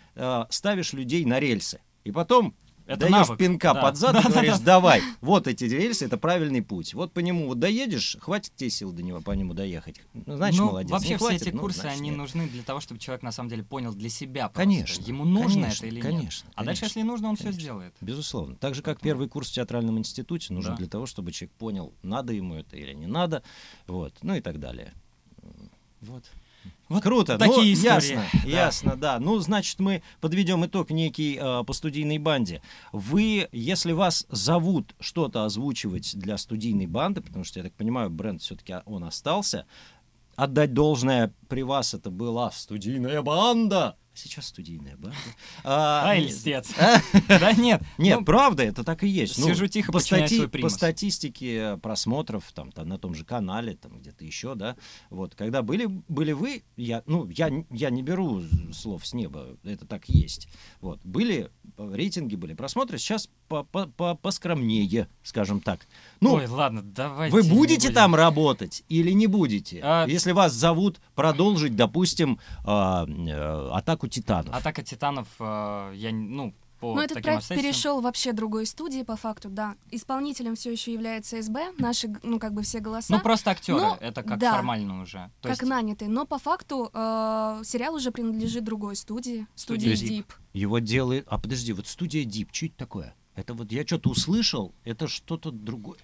ставишь 0.49 0.93
людей 0.93 1.25
на 1.25 1.39
рельсы. 1.39 1.79
И 2.03 2.11
потом 2.11 2.55
Это 2.85 3.01
даешь 3.01 3.11
навык, 3.11 3.37
пинка 3.37 3.73
да. 3.73 3.81
под 3.81 3.97
зад 3.97 4.25
и 4.25 4.27
говоришь, 4.27 4.59
давай, 4.59 5.01
вот 5.21 5.47
эти 5.47 5.63
рельсы, 5.65 6.05
это 6.05 6.17
правильный 6.17 6.61
путь. 6.61 6.93
Вот 6.93 7.13
по 7.13 7.19
нему 7.19 7.47
вот 7.47 7.59
доедешь, 7.59 8.17
хватит 8.19 8.53
тебе 8.55 8.69
сил 8.69 8.91
до 8.91 9.01
него, 9.03 9.21
по 9.21 9.31
нему 9.31 9.53
доехать. 9.53 10.01
Ну, 10.13 10.35
значит, 10.35 10.59
Ну, 10.59 10.67
молодец. 10.67 10.91
Вообще 10.91 11.09
Не 11.09 11.15
все 11.15 11.25
хватит, 11.25 11.41
эти 11.43 11.49
ну, 11.55 11.61
курсы, 11.61 11.81
значит, 11.81 11.99
они 11.99 12.09
нет. 12.09 12.17
нужны 12.17 12.47
для 12.47 12.63
того, 12.63 12.79
чтобы 12.81 12.99
человек 12.99 13.23
на 13.23 13.31
самом 13.31 13.49
деле 13.49 13.63
понял 13.63 13.93
для 13.93 14.09
себя 14.09 14.49
просто. 14.49 14.57
Конечно, 14.61 15.03
Ему 15.03 15.25
нужно 15.25 15.61
конечно, 15.63 15.85
это 15.85 15.95
или 15.95 16.01
конечно, 16.01 16.47
нет. 16.47 16.53
А 16.55 16.63
дальше, 16.65 16.81
конечно, 16.81 16.99
если 16.99 17.09
нужно, 17.09 17.29
он 17.29 17.35
все 17.35 17.43
конечно. 17.45 17.61
сделает. 17.61 17.93
Безусловно. 18.01 18.55
Так 18.55 18.75
же, 18.75 18.81
как 18.81 18.99
первый 18.99 19.29
курс 19.29 19.49
в 19.49 19.53
театральном 19.53 19.97
институте 19.97 20.53
нужен 20.53 20.71
Да. 20.71 20.77
для 20.77 20.87
того, 20.87 21.05
чтобы 21.05 21.31
человек 21.31 21.53
понял, 21.57 21.93
надо 22.03 22.33
ему 22.33 22.55
это 22.55 22.75
или 22.75 22.93
не 22.93 23.07
надо. 23.07 23.43
Вот. 23.87 24.13
Ну 24.21 24.35
и 24.35 24.41
так 24.41 24.59
далее. 24.59 24.93
Вот. 26.01 26.23
Вот 26.89 27.03
Круто. 27.03 27.37
такие 27.37 27.73
ну, 27.73 27.81
истории. 27.81 28.15
Ясно, 28.15 28.23
Да. 28.43 28.49
ясно, 28.49 28.95
да. 28.97 29.19
Ну, 29.19 29.39
значит, 29.39 29.79
мы 29.79 30.03
подведем 30.19 30.65
итог 30.65 30.89
некий 30.89 31.37
э, 31.41 31.63
по 31.63 31.71
студийной 31.71 32.17
банде. 32.17 32.61
Вы, 32.91 33.47
если 33.53 33.93
вас 33.93 34.25
зовут 34.29 34.93
что-то 34.99 35.45
озвучивать 35.45 36.17
для 36.17 36.37
студийной 36.37 36.87
банды, 36.87 37.21
потому 37.21 37.45
что, 37.45 37.59
я 37.59 37.63
так 37.63 37.73
понимаю, 37.73 38.09
бренд 38.09 38.41
все-таки 38.41 38.75
он 38.85 39.05
остался, 39.05 39.65
отдать 40.35 40.73
должное 40.73 41.33
при 41.47 41.63
вас 41.63 41.93
это 41.93 42.09
была 42.09 42.51
студийная 42.51 43.21
банда, 43.21 43.95
Сейчас 44.13 44.47
студийная 44.47 44.97
банда. 44.97 45.15
Ай, 45.63 46.19
нет. 46.21 46.29
льстец. 46.29 46.71
Да 47.27 47.53
нет. 47.53 47.81
Нет, 47.97 48.19
ну, 48.19 48.25
правда, 48.25 48.63
это 48.63 48.83
так 48.83 49.03
и 49.03 49.07
есть. 49.07 49.37
Ну, 49.37 49.47
Сижу 49.47 49.67
тихо, 49.67 49.91
по, 49.91 49.99
статистике 50.69 51.77
просмотров 51.77 52.51
там, 52.53 52.71
на 52.75 52.97
том 52.97 53.15
же 53.15 53.23
канале, 53.23 53.75
там 53.75 53.99
где-то 53.99 54.25
еще, 54.25 54.55
да, 54.55 54.75
вот, 55.09 55.35
когда 55.35 55.61
были, 55.61 55.85
были 55.85 56.31
вы, 56.33 56.63
я, 56.75 57.03
ну, 57.05 57.29
я, 57.29 57.49
я 57.69 57.89
не 57.89 58.01
беру 58.03 58.41
слов 58.73 59.05
с 59.05 59.13
неба, 59.13 59.57
это 59.63 59.85
так 59.85 60.09
и 60.09 60.17
есть. 60.17 60.47
Вот, 60.81 60.99
были 61.03 61.49
рейтинги, 61.77 62.35
были 62.35 62.53
просмотры, 62.53 62.97
сейчас 62.97 63.29
по- 63.47 63.63
по- 63.63 63.87
по- 63.87 64.15
поскромнее, 64.15 65.07
скажем 65.23 65.61
так. 65.61 65.87
Ну, 66.19 66.33
Ой, 66.35 66.47
ладно, 66.47 66.81
давайте. 66.81 67.33
вы 67.33 67.43
будете 67.43 67.91
там 67.91 68.15
работать 68.15 68.83
или 68.89 69.11
не 69.11 69.27
будете? 69.27 69.79
А- 69.83 70.05
Если 70.07 70.31
вас 70.31 70.53
зовут 70.53 70.99
продолжить, 71.15 71.75
допустим, 71.75 72.39
а, 72.63 73.05
э, 73.07 73.69
атаку 74.01 74.07
титанов. 74.07 74.55
Атака 74.55 74.83
титанов, 74.83 75.27
э, 75.39 75.93
я, 75.95 76.11
ну, 76.11 76.53
по 76.79 76.95
Но 76.95 77.03
этот 77.03 77.21
проект 77.21 77.39
обстоятельствам- 77.41 77.57
перешел 77.59 78.01
вообще 78.01 78.33
другой 78.33 78.65
студии, 78.65 79.03
по 79.03 79.15
факту, 79.15 79.49
да. 79.49 79.75
Исполнителем 79.91 80.55
все 80.55 80.71
еще 80.71 80.91
является 80.91 81.39
СБ, 81.41 81.73
наши, 81.77 82.11
ну, 82.23 82.39
как 82.39 82.53
бы 82.53 82.63
все 82.63 82.79
голоса. 82.79 83.13
Ну, 83.13 83.19
просто 83.21 83.51
актеры, 83.51 83.79
Ну, 83.79 83.95
это 83.99 84.23
как 84.23 84.39
да. 84.39 84.53
формально 84.53 85.01
уже. 85.01 85.29
То 85.41 85.49
как 85.49 85.59
есть, 85.59 85.69
наняты. 85.69 86.07
Но 86.07 86.25
по 86.25 86.39
факту 86.39 86.89
э, 86.91 87.61
сериал 87.63 87.93
уже 87.95 88.11
принадлежит 88.11 88.63
другой 88.63 88.95
студии, 88.95 89.45
студии 89.55 89.93
Deep. 89.93 90.25
Его 90.53 90.79
делает... 90.79 91.27
А 91.29 91.37
подожди, 91.37 91.71
вот 91.73 91.85
студия 91.87 92.25
Deep, 92.25 92.47
что 92.51 92.65
это 92.65 92.75
такое? 92.77 93.15
Это 93.35 93.53
вот 93.53 93.71
я 93.71 93.85
что-то 93.85 94.09
услышал, 94.09 94.73
это 94.83 95.07
что-то 95.07 95.51
другое. 95.51 95.99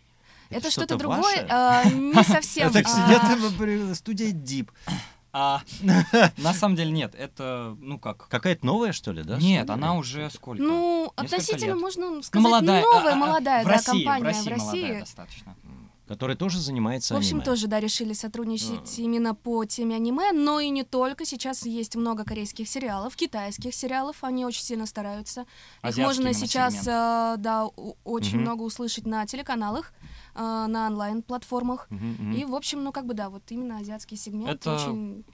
Это, 0.50 0.72
что-то 0.72 0.96
другое, 0.96 1.46
ваше? 1.48 1.90
э, 1.90 1.94
не 1.94 2.24
совсем. 2.24 2.72
Так 2.72 2.86
а, 2.86 2.90
сидят 2.90 3.98
студия 3.98 4.32
Deep. 4.32 4.70
А, 5.34 5.62
на 6.38 6.54
самом 6.54 6.76
деле 6.76 6.92
нет, 6.92 7.14
это, 7.16 7.76
ну 7.80 8.00
как... 8.00 8.28
Какая-то 8.28 8.66
новая, 8.66 8.92
что 8.92 9.12
ли, 9.12 9.24
да? 9.24 9.38
Нет, 9.38 9.70
она 9.70 9.96
уже 9.96 10.30
сколько? 10.30 10.64
Ну, 10.64 11.12
относительно, 11.16 11.76
можно 11.76 12.10
Ну, 12.10 12.24
сказать, 12.24 12.44
молодая, 12.44 12.82
новая, 12.82 13.12
а, 13.12 13.14
а, 13.14 13.16
молодая, 13.16 13.64
в 13.64 13.68
да, 13.68 13.74
России, 13.74 14.04
компания 14.04 14.22
в 14.22 14.26
России, 14.26 14.54
в 14.54 14.58
молодая 14.58 14.82
России. 14.84 15.00
достаточно. 15.00 15.56
Которая 16.08 16.38
тоже 16.38 16.60
занимается 16.60 17.14
В 17.14 17.18
общем, 17.18 17.38
аниме. 17.38 17.44
тоже, 17.46 17.68
да, 17.68 17.80
решили 17.80 18.14
сотрудничать 18.14 18.98
А. 18.98 19.02
именно 19.02 19.36
по 19.36 19.66
теме 19.66 19.96
аниме, 19.96 20.32
но 20.32 20.60
и 20.60 20.70
не 20.70 20.84
только. 20.84 21.26
Сейчас 21.26 21.66
есть 21.66 21.96
много 21.96 22.24
корейских 22.24 22.68
сериалов, 22.70 23.16
китайских 23.16 23.76
сериалов, 23.76 24.18
они 24.24 24.46
очень 24.46 24.64
сильно 24.64 24.86
стараются. 24.86 25.42
Их 25.42 25.48
Азиатский 25.82 26.04
можно 26.04 26.22
именно 26.30 26.34
сейчас, 26.34 26.74
сегмент. 26.76 26.88
э, 26.88 27.36
да, 27.40 27.66
очень 28.06 28.36
Мгм. 28.36 28.42
много 28.42 28.62
услышать 28.64 29.06
на 29.06 29.26
телеканалах, 29.26 29.92
э, 30.36 30.40
на 30.68 30.88
онлайн-платформах. 30.88 31.88
Мгм. 31.90 32.32
И, 32.34 32.46
в 32.46 32.56
общем, 32.56 32.84
ну, 32.84 32.92
как 32.92 33.06
бы, 33.06 33.14
да, 33.14 33.30
вот 33.30 33.44
именно 33.50 33.78
азиатский 33.80 34.16
сегмент 34.18 34.50
Это 34.50 34.76
очень... 34.76 35.26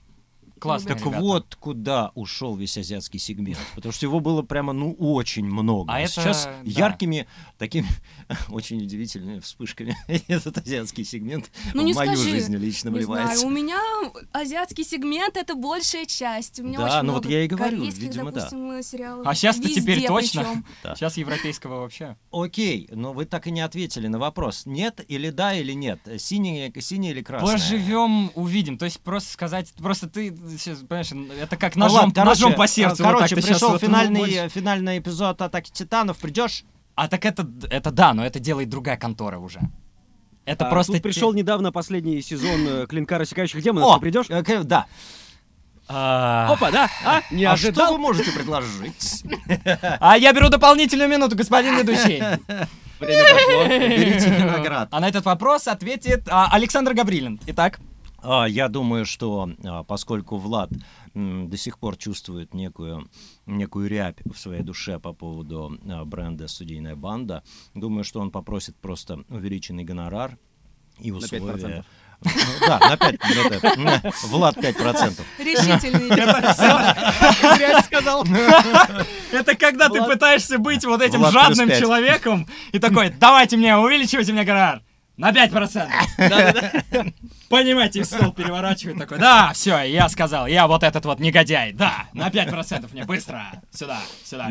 Классно. 0.58 0.90
Так 0.90 1.00
ребята. 1.00 1.20
вот, 1.20 1.54
куда 1.56 2.10
ушел 2.14 2.56
весь 2.56 2.76
азиатский 2.78 3.18
сегмент. 3.18 3.58
Потому 3.74 3.92
что 3.92 4.06
его 4.06 4.20
было 4.20 4.42
прямо, 4.42 4.72
ну, 4.72 4.92
очень 4.94 5.44
много. 5.44 5.92
А 5.92 6.00
это, 6.00 6.12
Сейчас 6.12 6.44
да. 6.44 6.54
яркими, 6.64 7.26
такими 7.58 7.86
очень 8.48 8.78
удивительными 8.82 9.40
вспышками 9.40 9.96
этот 10.28 10.58
азиатский 10.58 11.04
сегмент 11.04 11.50
Ну, 11.74 11.82
в 11.82 11.84
не 11.84 11.92
мою 11.92 12.14
скажи. 12.16 12.30
жизнь 12.30 12.56
лично 12.56 12.88
Не 12.88 12.94
вливается. 12.98 13.36
знаю, 13.38 13.48
у 13.48 13.50
меня 13.56 13.78
азиатский 14.32 14.84
сегмент— 14.84 15.36
это 15.38 15.54
большая 15.54 16.06
часть. 16.06 16.60
У 16.60 16.64
меня 16.64 16.78
Да, 16.78 16.98
очень 16.98 17.06
ну 17.06 17.12
вот 17.14 17.26
я 17.26 17.44
и 17.44 17.46
говорю, 17.48 17.84
видимо, 17.84 18.30
да. 18.32 18.40
допустим, 18.40 18.82
сериалов. 18.82 19.26
А 19.26 19.32
Везде 19.34 19.80
теперь 19.80 20.06
точно? 20.06 20.62
Да. 20.82 20.94
Сейчас 20.94 21.16
европейского 21.16 21.80
вообще. 21.80 22.16
Окей, 22.30 22.88
но 22.92 23.12
вы 23.12 23.24
так 23.24 23.46
и 23.46 23.50
не 23.50 23.60
ответили 23.60 24.06
на 24.08 24.18
вопрос. 24.18 24.66
Нет 24.66 25.04
или 25.08 25.30
да 25.30 25.54
или 25.54 25.72
нет? 25.72 26.00
Синий, 26.18 26.72
синий 26.80 27.10
или 27.10 27.22
красный? 27.22 27.52
Поживем, 27.52 28.30
увидим. 28.34 28.78
То 28.78 28.84
есть 28.84 29.00
просто 29.00 29.32
сказать, 29.32 29.72
просто 29.74 30.08
ты, 30.08 30.30
понимаешь, 30.44 31.12
это 31.40 31.56
как 31.56 31.76
Ну 31.76 31.84
ножом, 31.86 32.12
короче, 32.12 32.28
ножом 32.28 32.54
по 32.54 32.66
сердцу. 32.66 33.02
вот 33.02 33.12
Короче, 33.14 33.36
пришел 33.36 33.70
вот, 33.70 33.82
ну, 33.82 33.88
финальный, 33.88 34.48
финальный 34.48 34.98
эпизод 34.98 35.40
Атаки 35.42 35.70
Титанов. 35.70 36.18
Придешь? 36.18 36.64
А 36.94 37.08
так 37.08 37.24
это, 37.24 37.46
это 37.70 37.90
да, 37.90 38.14
но 38.14 38.24
это 38.24 38.38
делает 38.38 38.68
другая 38.68 38.96
контора 38.96 39.38
уже. 39.38 39.60
Это 40.44 40.66
А 40.66 40.70
просто... 40.70 40.92
тут 40.92 41.02
пришел 41.02 41.32
недавно 41.32 41.72
последний 41.72 42.20
сезон 42.20 42.66
э, 42.68 42.86
Клинка 42.86 43.18
рассекающих 43.18 43.62
демонов. 43.62 43.88
О, 43.88 43.94
Ты 43.94 44.00
придешь? 44.00 44.26
э, 44.28 44.62
да. 44.62 44.86
А, 45.88 46.52
Опа, 46.52 46.70
да? 46.70 46.88
А? 47.04 47.22
Не 47.30 47.44
А 47.44 47.56
что 47.56 47.68
ожидал? 47.68 47.92
вы 47.92 47.98
можете 47.98 48.30
предложить? 48.32 49.24
а 50.00 50.16
я 50.16 50.32
беру 50.32 50.48
дополнительную 50.48 51.08
минуту, 51.08 51.36
господин 51.36 51.76
ведущий. 51.78 52.22
Время 53.00 53.24
пошло. 53.34 53.64
Берите 53.68 54.30
виноград. 54.30 54.88
А 54.90 55.00
на 55.00 55.08
этот 55.08 55.24
вопрос 55.24 55.66
ответит 55.66 56.28
а, 56.30 56.48
Александр 56.52 56.94
Гаврилин. 56.94 57.40
Итак, 57.46 57.80
А, 57.80 57.93
Я 58.24 58.68
думаю, 58.68 59.04
что 59.04 59.50
а, 59.64 59.82
поскольку 59.84 60.36
Влад 60.36 60.70
до 61.14 61.56
сих 61.56 61.78
пор 61.78 61.96
чувствует 61.96 62.54
некую, 62.54 63.08
некую 63.46 63.88
рябь 63.88 64.18
в 64.24 64.36
своей 64.38 64.62
душе 64.62 64.98
по 64.98 65.12
поводу 65.12 65.78
а, 65.88 66.04
бренда 66.04 66.48
«Студийная 66.48 66.96
банда», 66.96 67.42
думаю, 67.74 68.04
что 68.04 68.20
он 68.20 68.30
попросит 68.30 68.76
просто 68.76 69.24
увеличенный 69.28 69.84
гонорар 69.84 70.38
и 71.00 71.10
условия... 71.10 71.84
5%. 71.84 71.84
Ну, 72.24 72.30
да, 72.66 72.78
на 72.78 72.96
5, 72.96 73.14
это, 73.52 74.12
Влад 74.28 74.56
5%. 74.56 75.20
Решительный. 75.38 76.08
Зря 77.56 77.82
сказал. 77.82 78.24
это 79.32 79.54
когда 79.56 79.90
ты 79.90 80.02
пытаешься 80.04 80.58
быть 80.58 80.84
вот 80.84 81.02
этим 81.02 81.24
жадным 81.26 81.68
человеком 81.68 82.46
и 82.72 82.78
такой, 82.78 83.10
давайте 83.10 83.58
мне, 83.58 83.76
увеличивайте 83.76 84.32
мне 84.32 84.44
гонорар. 84.44 84.82
На 85.16 85.30
5%. 85.30 87.12
Понимаете, 87.48 88.00
и 88.00 88.04
стол 88.04 88.32
переворачивает 88.32 88.98
такой, 88.98 89.18
да, 89.18 89.52
все, 89.52 89.82
я 89.82 90.08
сказал, 90.08 90.46
я 90.46 90.66
вот 90.66 90.82
этот 90.82 91.04
вот 91.04 91.20
негодяй, 91.20 91.72
да, 91.72 92.06
на 92.12 92.28
5% 92.28 92.88
мне 92.92 93.04
быстро, 93.04 93.62
сюда, 93.70 94.00
сюда. 94.24 94.50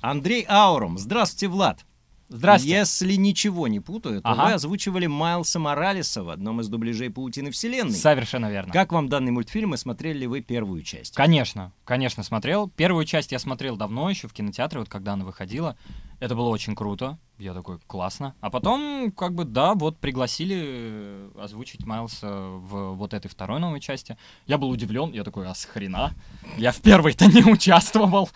Андрей 0.00 0.46
Аурум. 0.48 0.98
Здравствуйте, 0.98 1.48
Влад. 1.48 1.84
Здравствуйте. 2.28 2.76
Если 2.76 3.14
ничего 3.14 3.68
не 3.68 3.80
путаю, 3.80 4.20
то 4.20 4.28
Ага. 4.28 4.44
вы 4.46 4.52
озвучивали 4.52 5.06
Майлса 5.06 5.58
Моралеса 5.58 6.22
в 6.22 6.28
одном 6.28 6.60
из 6.60 6.68
дубляжей 6.68 7.08
«Паутины 7.10 7.50
вселенной». 7.50 7.94
Совершенно 7.94 8.50
верно. 8.50 8.70
Как 8.72 8.92
вам 8.92 9.08
данный 9.08 9.32
мультфильм 9.32 9.72
и 9.72 9.78
смотрели 9.78 10.18
ли 10.18 10.26
вы 10.26 10.42
первую 10.42 10.82
часть? 10.82 11.14
Конечно, 11.14 11.72
конечно, 11.84 12.22
смотрел. 12.22 12.68
Первую 12.68 13.06
часть 13.06 13.32
я 13.32 13.38
смотрел 13.38 13.76
давно, 13.76 14.10
еще 14.10 14.28
в 14.28 14.34
кинотеатре, 14.34 14.80
вот 14.80 14.90
когда 14.90 15.14
она 15.14 15.24
выходила. 15.24 15.76
Это 16.20 16.34
было 16.34 16.48
очень 16.48 16.74
круто. 16.74 17.18
Я 17.38 17.54
такой, 17.54 17.78
классно. 17.86 18.34
А 18.40 18.50
потом, 18.50 19.12
как 19.12 19.34
бы, 19.34 19.44
да, 19.44 19.74
вот 19.74 19.98
пригласили 19.98 20.56
э, 20.60 21.30
озвучить 21.38 21.86
Майлса 21.86 22.28
в 22.28 22.94
вот 22.94 23.14
этой 23.14 23.28
второй 23.28 23.60
новой 23.60 23.80
части. 23.80 24.16
Я 24.46 24.58
был 24.58 24.70
удивлен, 24.70 25.12
я 25.12 25.22
такой, 25.22 25.46
а 25.46 25.54
с 25.54 25.64
хрена? 25.64 26.12
Я 26.56 26.72
в 26.72 26.80
первой-то 26.80 27.26
не 27.26 27.44
участвовал. 27.44 28.28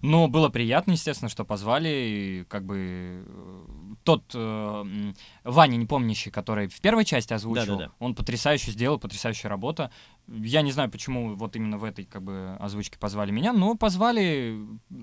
Но 0.00 0.28
было 0.28 0.48
приятно, 0.48 0.92
естественно, 0.92 1.28
что 1.28 1.44
позвали. 1.44 1.88
И 1.88 2.44
как 2.44 2.64
бы 2.64 3.24
э, 3.26 3.64
тот 4.04 4.24
э, 4.34 5.12
Ваня, 5.44 5.76
не 5.76 5.86
помнящий, 5.86 6.30
который 6.30 6.68
в 6.68 6.80
первой 6.80 7.04
части 7.04 7.34
озвучил, 7.34 7.76
Да-да-да. 7.76 7.92
он 7.98 8.14
потрясающе 8.14 8.70
сделал, 8.70 8.98
потрясающая 8.98 9.50
работа. 9.50 9.90
Я 10.26 10.62
не 10.62 10.72
знаю, 10.72 10.90
почему 10.90 11.34
вот 11.34 11.56
именно 11.56 11.76
в 11.76 11.84
этой 11.84 12.04
как 12.04 12.22
бы 12.22 12.56
озвучке 12.60 12.98
позвали 12.98 13.30
меня, 13.30 13.52
но 13.52 13.74
позвали. 13.74 14.58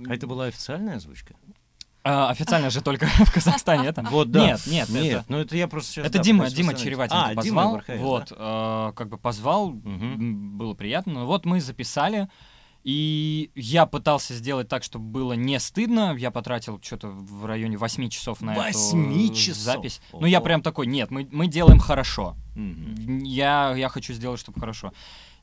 А 0.07 0.13
это 0.15 0.25
была 0.25 0.45
официальная 0.45 0.95
озвучка? 0.95 1.35
А, 2.07 2.29
официально 2.29 2.69
же 2.69 2.81
только 2.81 3.07
в 3.25 3.31
Казахстане 3.33 3.87
это. 3.87 4.03
Вот, 4.11 4.29
да. 4.29 4.51
Нет, 4.51 4.61
нет, 4.67 4.89
Нет, 4.89 5.05
это- 5.05 5.25
ну 5.27 5.37
это 5.39 5.57
я 5.57 5.67
просто 5.67 5.91
сейчас... 5.91 6.05
Это 6.05 6.19
да, 6.19 6.23
Дима, 6.23 6.49
Дима. 6.51 6.73
Череватин 6.75 7.17
А, 7.17 7.29
Дима 7.29 7.41
позвал, 7.41 7.71
Вархаев, 7.73 8.01
вот, 8.01 8.31
э, 8.31 8.91
как 8.95 9.09
бы 9.09 9.17
позвал, 9.17 9.71
м, 9.71 10.55
было 10.57 10.75
приятно. 10.75 11.13
Ну 11.13 11.25
Вот 11.25 11.45
мы 11.45 11.59
записали, 11.59 12.29
и 12.83 13.49
я 13.55 13.87
пытался 13.87 14.35
сделать 14.35 14.67
так, 14.67 14.83
чтобы 14.83 15.05
было 15.05 15.33
не 15.33 15.59
стыдно. 15.59 16.15
Я 16.15 16.29
потратил 16.29 16.79
что-то 16.83 17.07
в 17.07 17.45
районе 17.47 17.77
8 17.77 18.09
часов 18.09 18.41
на 18.41 18.53
Восьми 18.53 19.25
эту 19.25 19.33
часов? 19.35 19.57
запись. 19.63 20.01
Ну 20.13 20.27
я 20.27 20.37
Ого. 20.37 20.45
прям 20.45 20.61
такой, 20.61 20.85
нет, 20.85 21.09
мы, 21.09 21.27
мы 21.31 21.47
делаем 21.47 21.79
хорошо. 21.79 22.35
да. 22.53 22.61
Мгм. 22.61 23.23
Я, 23.23 23.73
я 23.75 23.89
хочу 23.89 24.13
сделать, 24.13 24.39
чтобы 24.39 24.59
хорошо. 24.59 24.93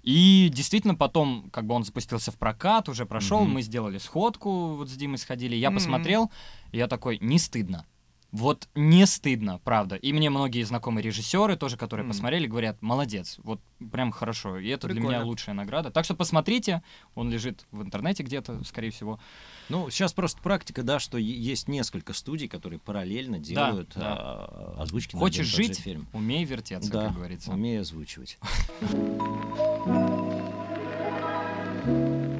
И 0.02 0.50
действительно 0.52 0.94
потом, 0.96 1.48
как 1.52 1.66
бы 1.66 1.74
он 1.74 1.84
запустился 1.84 2.32
в 2.32 2.36
прокат, 2.36 2.88
уже 2.88 3.06
прошел, 3.06 3.44
Мгм. 3.44 3.52
мы 3.52 3.62
сделали 3.62 3.98
сходку, 3.98 4.74
вот 4.74 4.88
с 4.88 4.96
Димой 4.96 5.18
сходили, 5.18 5.54
я 5.54 5.70
Мгм. 5.70 5.76
посмотрел, 5.76 6.30
и 6.72 6.78
я 6.78 6.88
такой, 6.88 7.18
не 7.20 7.38
стыдно. 7.38 7.86
Вот 8.32 8.66
не 8.74 9.04
стыдно, 9.06 9.60
правда. 9.62 9.96
И 9.96 10.12
мне 10.14 10.30
многие 10.30 10.62
знакомые 10.64 11.04
режиссеры 11.04 11.56
тоже, 11.56 11.76
которые 11.76 12.04
Мгм. 12.04 12.12
посмотрели, 12.12 12.46
говорят, 12.46 12.80
молодец, 12.80 13.36
вот 13.42 13.60
прям 13.92 14.10
хорошо. 14.10 14.56
И 14.58 14.68
это 14.68 14.88
для 14.88 15.00
меня 15.00 15.08
Прикольно. 15.10 15.26
лучшая 15.26 15.54
награда. 15.54 15.90
Так 15.90 16.06
что 16.06 16.14
посмотрите, 16.14 16.82
он 17.14 17.30
лежит 17.30 17.66
в 17.72 17.82
интернете 17.82 18.22
где-то, 18.22 18.64
скорее 18.64 18.90
всего. 18.90 19.20
Ну, 19.68 19.90
сейчас 19.90 20.14
просто 20.14 20.40
практика, 20.40 20.82
да, 20.82 20.98
что 20.98 21.18
есть 21.18 21.68
несколько 21.68 22.14
студий, 22.14 22.48
которые 22.48 22.80
параллельно 22.80 23.38
делают 23.38 23.92
да. 23.94 24.16
а, 24.18 24.76
озвучки 24.78 25.14
на 25.14 25.20
Хочешь 25.20 25.46
же 25.46 25.56
жить, 25.56 25.78
фильм. 25.80 26.06
умей 26.14 26.44
вертеться, 26.44 26.90
Да, 26.90 27.06
как 27.08 27.16
говорится. 27.16 27.52
умею 27.52 27.82
озвучивать. 27.82 28.38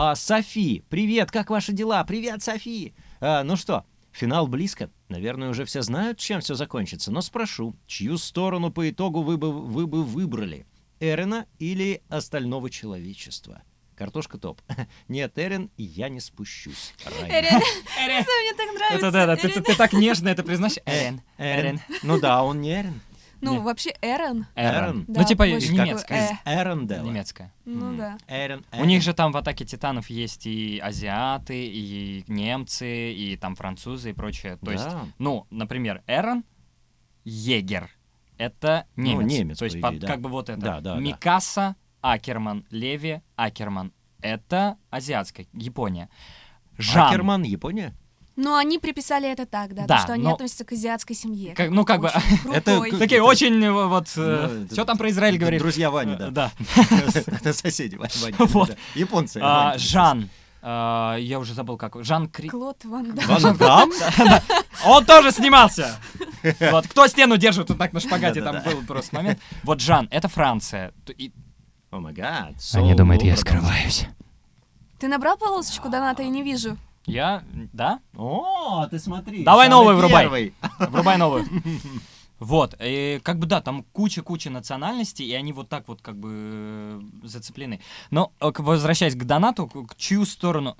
А, 0.00 0.14
Софи, 0.14 0.84
привет, 0.90 1.32
как 1.32 1.50
ваши 1.50 1.72
дела? 1.72 2.04
Привет, 2.04 2.40
Софи! 2.40 2.94
А, 3.20 3.42
ну 3.42 3.56
что, 3.56 3.84
финал 4.12 4.46
близко. 4.46 4.92
Наверное, 5.08 5.48
уже 5.48 5.64
все 5.64 5.82
знают, 5.82 6.20
чем 6.20 6.40
все 6.40 6.54
закончится, 6.54 7.10
но 7.10 7.20
спрошу, 7.20 7.74
чью 7.88 8.16
сторону 8.16 8.70
по 8.70 8.88
итогу 8.88 9.22
вы 9.22 9.38
бы, 9.38 9.50
вы 9.50 9.88
бы 9.88 10.04
выбрали? 10.04 10.68
Эрена 11.00 11.46
или 11.58 12.00
остального 12.08 12.70
человечества? 12.70 13.62
Картошка 13.96 14.38
топ. 14.38 14.62
Нет, 15.08 15.36
Эрен, 15.36 15.68
и 15.76 15.82
я 15.82 16.08
не 16.08 16.20
спущусь. 16.20 16.94
Райна. 17.04 17.34
Эрен, 17.34 17.54
мне 17.98 18.54
так 18.54 18.72
нравится. 18.72 18.94
Это 18.98 19.10
да, 19.10 19.26
да, 19.26 19.34
ты, 19.34 19.48
ты- 19.48 19.60
ты 19.62 19.74
так 19.74 19.92
нежно 19.92 20.28
это 20.28 20.44
признаешь. 20.44 20.78
Эрен, 20.86 21.22
Эрен. 21.38 21.58
Эрен. 21.58 21.80
Ну 22.04 22.20
да, 22.20 22.44
он 22.44 22.60
не 22.60 22.70
Эрен. 22.70 23.00
Ну, 23.40 23.52
Не. 23.54 23.58
вообще 23.60 23.90
Эрен. 24.02 24.46
Эрен. 24.56 25.04
Да, 25.06 25.20
Ну, 25.20 25.26
типа 25.26 25.44
немецкая. 25.44 25.94
такой, 25.94 26.18
Из 26.18 26.30
Эрендела. 26.44 27.04
Немецкая. 27.04 27.52
Ну 27.64 27.96
да. 27.96 28.18
Эрен, 28.28 28.64
У 28.72 28.84
них 28.84 29.02
же 29.02 29.14
там 29.14 29.30
в 29.32 29.36
атаке 29.36 29.64
титанов 29.64 30.10
есть 30.10 30.46
и 30.46 30.78
азиаты, 30.78 31.66
и 31.66 32.24
немцы, 32.26 33.12
и 33.12 33.36
там 33.36 33.54
французы 33.54 34.10
и 34.10 34.12
прочее. 34.12 34.56
То 34.64 34.72
есть, 34.72 34.84
Да. 34.84 35.04
ну, 35.18 35.46
например, 35.50 36.02
Эрон 36.06 36.44
Егер. 37.24 37.90
Это 38.38 38.86
Ну, 38.96 39.04
немец. 39.20 39.30
немец, 39.32 39.58
То 39.58 39.64
есть, 39.64 39.80
по 39.80 39.88
под- 39.88 39.96
идее, 39.96 40.00
да. 40.00 40.06
как 40.06 40.20
бы 40.20 40.28
вот 40.28 40.48
это. 40.48 40.60
Да, 40.60 40.80
да, 40.80 40.94
да. 40.94 41.00
Микаса 41.00 41.76
Акерман, 42.00 42.64
Леви 42.70 43.20
Акерман. 43.36 43.92
Это 44.20 44.76
азиатская, 44.90 45.46
Япония. 45.52 46.08
Жан. 46.76 47.08
Акерман, 47.08 47.42
Япония? 47.42 47.94
Ну, 48.40 48.54
они 48.54 48.78
приписали 48.78 49.28
это 49.28 49.46
так, 49.46 49.74
да, 49.74 49.84
Да, 49.86 49.96
то, 49.96 50.02
что 50.04 50.12
они 50.12 50.22
но- 50.22 50.34
относятся 50.34 50.64
к 50.64 50.70
азиатской 50.70 51.16
семье. 51.16 51.54
Как- 51.56 51.70
ну, 51.70 51.84
как 51.84 52.00
бы- 52.00 52.12
Это 52.54 52.80
Такие 52.96 53.20
очень 53.20 53.60
э, 53.64 53.72
вот... 53.72 54.06
Ну, 54.14 54.22
это- 54.22 54.68
Что 54.74 54.84
там 54.84 54.96
про 54.96 55.10
Израиль 55.10 55.38
говорит? 55.38 55.60
Друзья 55.60 55.90
Вани, 55.90 56.14
Э, 56.14 56.30
да. 56.30 56.30
Да. 56.30 56.52
Это 57.26 57.52
соседи 57.52 57.96
Вани. 57.96 58.12
Японцы. 58.94 59.40
А, 59.42 59.70
Вани. 59.70 59.78
Жан. 59.80 60.30
а, 60.62 61.16
Я 61.16 61.40
уже 61.40 61.52
забыл, 61.52 61.76
как. 61.76 61.96
Жан 62.04 62.28
Кри... 62.28 62.48
Клод 62.48 62.84
Ван 62.84 63.12
Дам. 63.12 63.24
Ван 63.26 63.56
Дам? 63.56 63.90
Он 64.86 65.04
тоже 65.04 65.32
снимался! 65.32 65.96
Вот, 66.70 66.86
кто 66.86 67.08
стену 67.08 67.38
держит 67.38 67.68
вот 67.68 67.78
так 67.78 67.92
на 67.92 67.98
шпагате, 67.98 68.40
там 68.40 68.62
был 68.62 68.84
просто 68.86 69.16
момент. 69.16 69.40
Вот 69.64 69.80
Жан, 69.80 70.06
это 70.12 70.28
Франция. 70.28 70.92
Они 72.72 72.94
думают, 72.94 73.22
я 73.24 73.36
скрываюсь. 73.36 74.06
Ты 75.00 75.08
набрал 75.08 75.36
полосочку 75.36 75.88
доната, 75.88 76.22
я 76.22 76.28
не 76.28 76.44
вижу. 76.44 76.76
Я, 77.08 77.42
да? 77.72 78.00
О, 78.16 78.86
ты 78.86 78.98
смотри. 78.98 79.42
Давай 79.42 79.68
новый 79.68 79.94
врубай. 79.96 80.24
первый. 80.24 80.54
Врубай 80.78 81.16
новую. 81.16 81.46
Вот, 82.40 82.76
и 82.78 83.18
как 83.24 83.40
бы 83.40 83.46
да, 83.46 83.60
там 83.60 83.82
куча-куча 83.92 84.48
национальностей, 84.48 85.26
и 85.26 85.34
они 85.34 85.52
вот 85.52 85.68
так 85.68 85.88
вот 85.88 86.00
как 86.00 86.16
бы 86.16 86.30
э, 86.32 87.00
зацеплены. 87.24 87.80
Но 88.12 88.30
э, 88.40 88.52
возвращаясь 88.58 89.16
к 89.16 89.24
донату, 89.24 89.66
к 89.66 89.96
чью 89.96 90.24
сторону? 90.24 90.76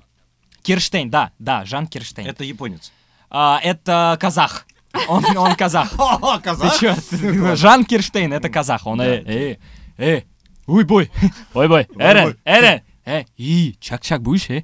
Кирштейн, 0.61 1.09
да, 1.09 1.33
да, 1.37 1.65
Жан 1.65 1.87
Кирштейн. 1.87 2.27
Это 2.29 2.45
японец. 2.45 2.93
А, 3.29 3.59
это 3.61 4.17
казах. 4.21 4.65
Он, 5.09 5.25
он 5.35 5.55
казах. 5.55 5.91
О, 5.99 6.37
Ты 6.37 6.43
казах? 6.43 6.79
чё? 6.79 6.95
Ты- 7.09 7.55
Жан 7.57 7.83
Кирштейн, 7.83 8.31
это 8.31 8.47
казах. 8.49 8.87
Он, 8.87 9.01
э, 9.01 9.21
э, 9.25 9.57
э, 9.97 10.21
уй 10.65 10.83
бой, 10.85 11.11
ой 11.53 11.67
бой, 11.67 11.89
Эрен, 11.97 12.37
Эрен, 12.45 12.81
э, 13.09 13.25
и, 13.37 13.75
чак-чак 13.79 14.21
будешь, 14.21 14.49
э? 14.49 14.63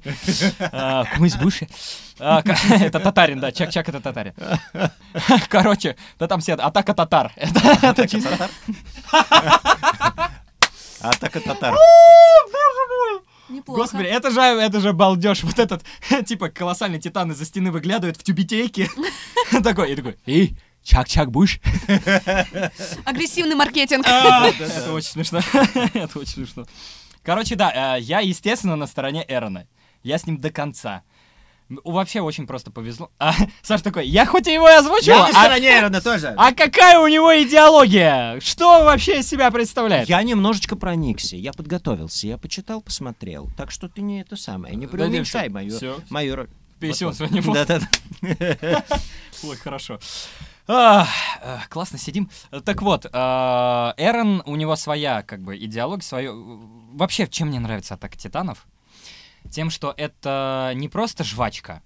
А, 0.72 1.04
Кумыс 1.04 1.36
будешь, 1.36 1.62
э? 1.62 1.66
А, 2.18 2.42
Это 2.70 3.00
татарин, 3.00 3.40
да, 3.40 3.52
чак-чак 3.52 3.88
это 3.88 4.00
татарин. 4.00 4.34
Короче, 5.48 5.96
да 6.18 6.26
там 6.26 6.40
все, 6.40 6.54
атака 6.54 6.94
татар. 6.94 7.32
Это 7.36 8.08
чисто. 8.08 8.48
Атака 11.00 11.40
татар. 11.40 11.74
Неплохо. 13.48 13.82
Господи, 13.82 14.08
это 14.08 14.32
же, 14.32 14.40
это 14.40 14.80
же 14.80 14.92
балдеж. 14.92 15.44
Вот 15.44 15.60
этот, 15.60 15.84
типа, 16.26 16.48
колоссальный 16.48 16.98
титан 16.98 17.30
из-за 17.30 17.44
стены 17.44 17.70
выглядывает 17.70 18.16
в 18.16 18.24
тюбетейке. 18.24 18.88
Такой, 19.62 19.92
и 19.92 19.94
такой, 19.94 20.16
эй, 20.26 20.58
чак-чак 20.82 21.30
будешь? 21.30 21.60
Агрессивный 23.04 23.54
маркетинг. 23.54 24.04
А, 24.08 24.48
Это 24.48 24.92
очень 24.92 25.10
смешно. 25.10 25.40
Это 25.94 26.18
очень 26.18 26.32
смешно. 26.32 26.66
Короче, 27.26 27.56
да, 27.56 27.96
э, 27.96 28.00
я, 28.02 28.20
естественно, 28.20 28.76
на 28.76 28.86
стороне 28.86 29.24
Эрона. 29.26 29.66
Я 30.04 30.16
с 30.16 30.28
ним 30.28 30.38
до 30.40 30.50
конца. 30.52 31.02
Вообще 31.68 32.20
очень 32.20 32.46
просто 32.46 32.70
повезло. 32.70 33.10
А, 33.18 33.34
Саш 33.62 33.82
такой, 33.82 34.06
я 34.06 34.24
хоть 34.26 34.46
и 34.46 34.52
его 34.52 34.68
и 34.68 34.74
озвучил, 34.74 35.14
Я 35.14 35.18
на 35.18 35.28
а, 35.30 35.32
стороне 35.32 35.68
Эрона 35.80 36.00
тоже. 36.00 36.34
а 36.36 36.52
какая 36.52 37.00
у 37.00 37.08
него 37.08 37.36
идеология? 37.42 38.38
Что 38.38 38.78
он 38.78 38.84
вообще 38.84 39.18
из 39.18 39.28
себя 39.28 39.50
представляет? 39.50 40.08
Я 40.08 40.22
немножечко 40.22 40.76
проникся, 40.76 41.34
я 41.34 41.52
подготовился, 41.52 42.28
я 42.28 42.38
почитал, 42.38 42.80
посмотрел. 42.80 43.50
Так 43.56 43.72
что 43.72 43.88
ты 43.88 44.02
не 44.02 44.20
это 44.20 44.36
самое, 44.36 44.76
не 44.76 44.86
преуменьшай 44.86 45.48
мою, 45.48 45.76
мою 46.10 46.36
роль. 46.36 46.48
Вот, 46.80 47.00
вот. 47.00 47.30
не 47.32 47.40
помню. 47.40 47.66
Да-да-да. 47.66 48.84
Ой, 49.42 49.56
хорошо. 49.56 49.98
Э, 50.68 51.04
классно 51.68 51.98
сидим. 51.98 52.30
Так 52.64 52.82
вот, 52.82 53.04
э, 53.06 53.08
Эрон, 53.08 54.42
у 54.46 54.56
него 54.56 54.76
своя, 54.76 55.22
как 55.22 55.42
бы, 55.42 55.56
идеология, 55.56 56.02
свое... 56.02 56.32
Вообще, 56.34 57.26
чем 57.28 57.48
мне 57.48 57.60
нравится 57.60 57.94
Атака 57.94 58.16
Титанов? 58.16 58.66
Тем, 59.50 59.70
что 59.70 59.94
это 59.96 60.72
не 60.74 60.88
просто 60.88 61.22
жвачка, 61.22 61.82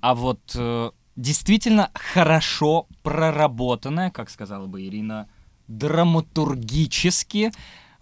а 0.00 0.14
вот 0.14 0.54
э, 0.54 0.90
действительно 1.16 1.90
хорошо 1.94 2.86
проработанное, 3.02 4.10
как 4.10 4.30
сказала 4.30 4.66
бы 4.66 4.86
Ирина, 4.86 5.28
драматургически 5.66 7.50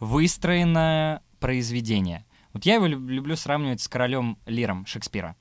выстроенное 0.01 1.23
произведение. 1.39 2.27
Вот 2.53 2.67
я 2.67 2.75
его 2.75 2.87
люб- 2.87 3.09
люблю 3.09 3.37
сравнивать 3.37 3.81
с 3.81 3.89
королем 3.89 4.39
Лиром 4.45 4.85
Шекспира. 4.85 5.37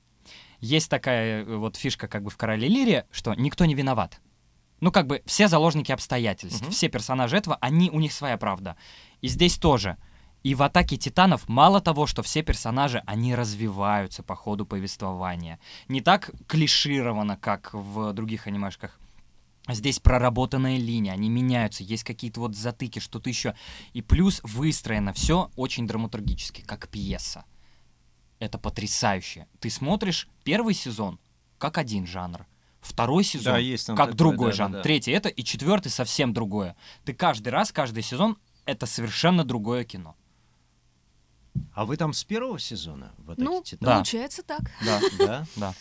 Есть 0.60 0.90
такая 0.90 1.44
вот 1.44 1.76
фишка 1.76 2.08
как 2.08 2.22
бы 2.22 2.30
в 2.30 2.36
короле 2.36 2.68
Лире, 2.68 3.06
что 3.10 3.34
никто 3.34 3.64
не 3.64 3.74
виноват. 3.74 4.20
Ну, 4.80 4.90
как 4.92 5.06
бы 5.06 5.22
все 5.26 5.48
заложники 5.48 5.92
обстоятельств, 5.92 6.62
Мгм. 6.62 6.70
все 6.70 6.88
персонажи 6.88 7.36
этого, 7.36 7.56
они, 7.60 7.90
у 7.90 8.00
них 8.00 8.12
своя 8.12 8.36
правда. 8.36 8.76
И 9.20 9.28
здесь 9.28 9.58
тоже. 9.58 9.96
И 10.42 10.54
в 10.54 10.62
«Атаке 10.62 10.96
титанов» 10.96 11.48
мало 11.48 11.82
того, 11.82 12.06
что 12.06 12.22
все 12.22 12.42
персонажи, 12.42 13.02
они 13.06 13.34
развиваются 13.34 14.22
по 14.22 14.34
ходу 14.34 14.64
повествования. 14.64 15.58
Не 15.88 16.00
так 16.00 16.30
клишировано, 16.46 17.36
как 17.36 17.74
в 17.74 18.14
других 18.14 18.46
анимешках. 18.46 18.98
Здесь 19.68 19.98
проработанная 20.00 20.78
линия, 20.78 21.12
они 21.12 21.28
меняются, 21.28 21.84
есть 21.84 22.04
какие-то 22.04 22.40
вот 22.40 22.56
затыки, 22.56 23.00
что-то 23.00 23.28
еще. 23.28 23.54
И 23.92 24.00
плюс 24.00 24.40
выстроено 24.42 25.12
все 25.12 25.50
очень 25.56 25.86
драматургически, 25.86 26.62
как 26.62 26.88
пьеса. 26.88 27.44
Это 28.38 28.56
потрясающе. 28.58 29.46
Ты 29.60 29.68
смотришь 29.68 30.26
первый 30.44 30.72
сезон 30.72 31.20
как 31.58 31.76
один 31.76 32.06
жанр, 32.06 32.46
второй 32.80 33.24
сезон 33.24 33.54
Да, 33.54 33.58
есть 33.58 33.86
как 33.86 33.96
такое, 33.96 34.12
другой 34.14 34.50
да, 34.50 34.56
жанр, 34.56 34.72
да, 34.72 34.78
да. 34.78 34.82
третий 34.82 35.12
это 35.12 35.28
и 35.28 35.42
четвертый 35.44 35.88
совсем 35.90 36.32
другое. 36.32 36.76
Ты 37.04 37.12
каждый 37.14 37.48
раз, 37.50 37.72
каждый 37.72 38.02
сезон 38.02 38.36
это 38.64 38.86
совершенно 38.86 39.44
другое 39.44 39.84
кино. 39.84 40.16
А 41.74 41.84
вы 41.84 41.96
там 41.96 42.12
с 42.12 42.22
первого 42.24 42.58
сезона? 42.58 43.12
В 43.18 43.32
«Атаке 43.32 43.44
Ну, 43.44 43.62
Титанов»? 43.62 43.94
получается 43.96 44.42
так. 44.42 44.60
Да, 44.84 45.00
Да? 45.18 45.46
да. 45.56 45.74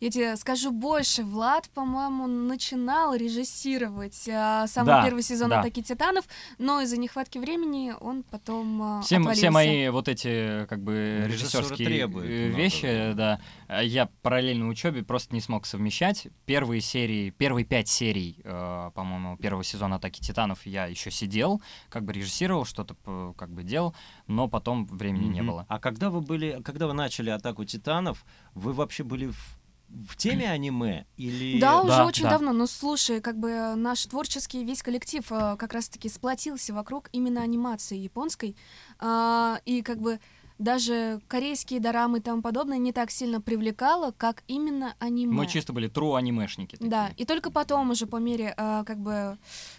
Я 0.00 0.10
тебе 0.10 0.36
скажу 0.36 0.72
больше. 0.72 1.22
Влад, 1.24 1.70
по-моему, 1.70 2.26
начинал 2.26 3.14
режиссировать 3.14 4.28
а, 4.28 4.66
самый 4.66 4.88
Да, 4.88 5.04
первый 5.04 5.22
сезон 5.22 5.48
да. 5.50 5.60
«Атаки 5.60 5.82
титанов», 5.82 6.26
но 6.58 6.82
из-за 6.82 6.98
нехватки 6.98 7.38
времени 7.38 7.94
он 8.00 8.22
потом 8.22 8.82
а, 8.82 9.00
Все, 9.02 9.16
отвалился. 9.16 9.40
все 9.40 9.50
мои 9.50 9.88
вот 9.88 10.08
эти 10.08 10.66
как 10.66 10.82
бы 10.82 11.24
режиссерские 11.26 11.88
требует 11.88 12.28
э, 12.30 12.46
много, 12.48 12.62
вещи, 12.62 13.12
да, 13.14 13.40
э, 13.68 13.86
я 13.86 14.10
параллельно 14.22 14.68
учебе 14.68 15.02
просто 15.02 15.34
не 15.34 15.40
смог 15.40 15.64
совмещать. 15.64 16.26
Первые 16.44 16.80
серии, 16.82 17.30
первые 17.30 17.64
пять 17.64 17.88
серий, 17.88 18.40
э, 18.44 18.90
по-моему, 18.94 19.36
первого 19.38 19.64
сезона 19.64 19.96
Атаки 19.96 20.20
Титанов 20.20 20.66
я 20.66 20.86
еще 20.86 21.10
сидел, 21.10 21.62
как 21.88 22.04
бы 22.04 22.12
режиссировал, 22.12 22.64
что-то 22.66 23.34
как 23.36 23.50
бы 23.50 23.62
делал, 23.62 23.94
но 24.26 24.46
потом 24.48 24.86
времени 24.86 25.28
не 25.28 25.40
Мгм. 25.40 25.50
было. 25.50 25.66
А 25.68 25.78
когда 25.78 26.10
вы 26.10 26.20
были, 26.20 26.60
когда 26.64 26.86
вы 26.86 26.92
начали 26.92 27.30
атаку 27.30 27.64
титанов, 27.64 28.24
вы 28.54 28.72
вообще 28.74 29.02
были 29.04 29.28
в, 29.28 29.55
в 29.88 30.16
теме 30.16 30.50
аниме 30.50 31.06
или? 31.16 31.60
Да, 31.60 31.80
уже 31.80 31.88
Да, 31.88 32.06
очень 32.06 32.24
да. 32.24 32.30
давно. 32.30 32.52
Но 32.52 32.66
слушай, 32.66 33.20
как 33.20 33.38
бы 33.38 33.50
э, 33.50 33.74
наш 33.74 34.04
творческий 34.06 34.64
весь 34.64 34.82
коллектив 34.82 35.24
э, 35.30 35.56
как 35.56 35.72
раз-таки 35.72 36.08
сплотился 36.08 36.74
вокруг 36.74 37.08
именно 37.12 37.42
анимации 37.42 37.96
японской. 37.96 38.56
А, 38.98 39.60
И 39.64 39.82
как 39.82 40.00
бы 40.00 40.18
даже 40.58 41.20
корейские 41.28 41.80
дорамы 41.80 42.18
и 42.18 42.20
тому 42.20 42.40
подобное 42.40 42.78
не 42.78 42.92
так 42.92 43.10
сильно 43.10 43.40
привлекало, 43.40 44.12
как 44.16 44.42
именно 44.48 44.94
аниме. 44.98 45.32
Мы 45.32 45.46
чисто 45.46 45.72
были 45.72 45.90
true 45.90 46.16
анимешники. 46.16 46.76
такие. 46.76 46.90
Да, 46.90 47.10
и 47.16 47.24
только 47.26 47.50
потом 47.50 47.90
уже 47.90 48.06
по 48.06 48.16
мере 48.16 48.54
э, 48.56 48.84
как 48.86 48.98
бы 48.98 49.36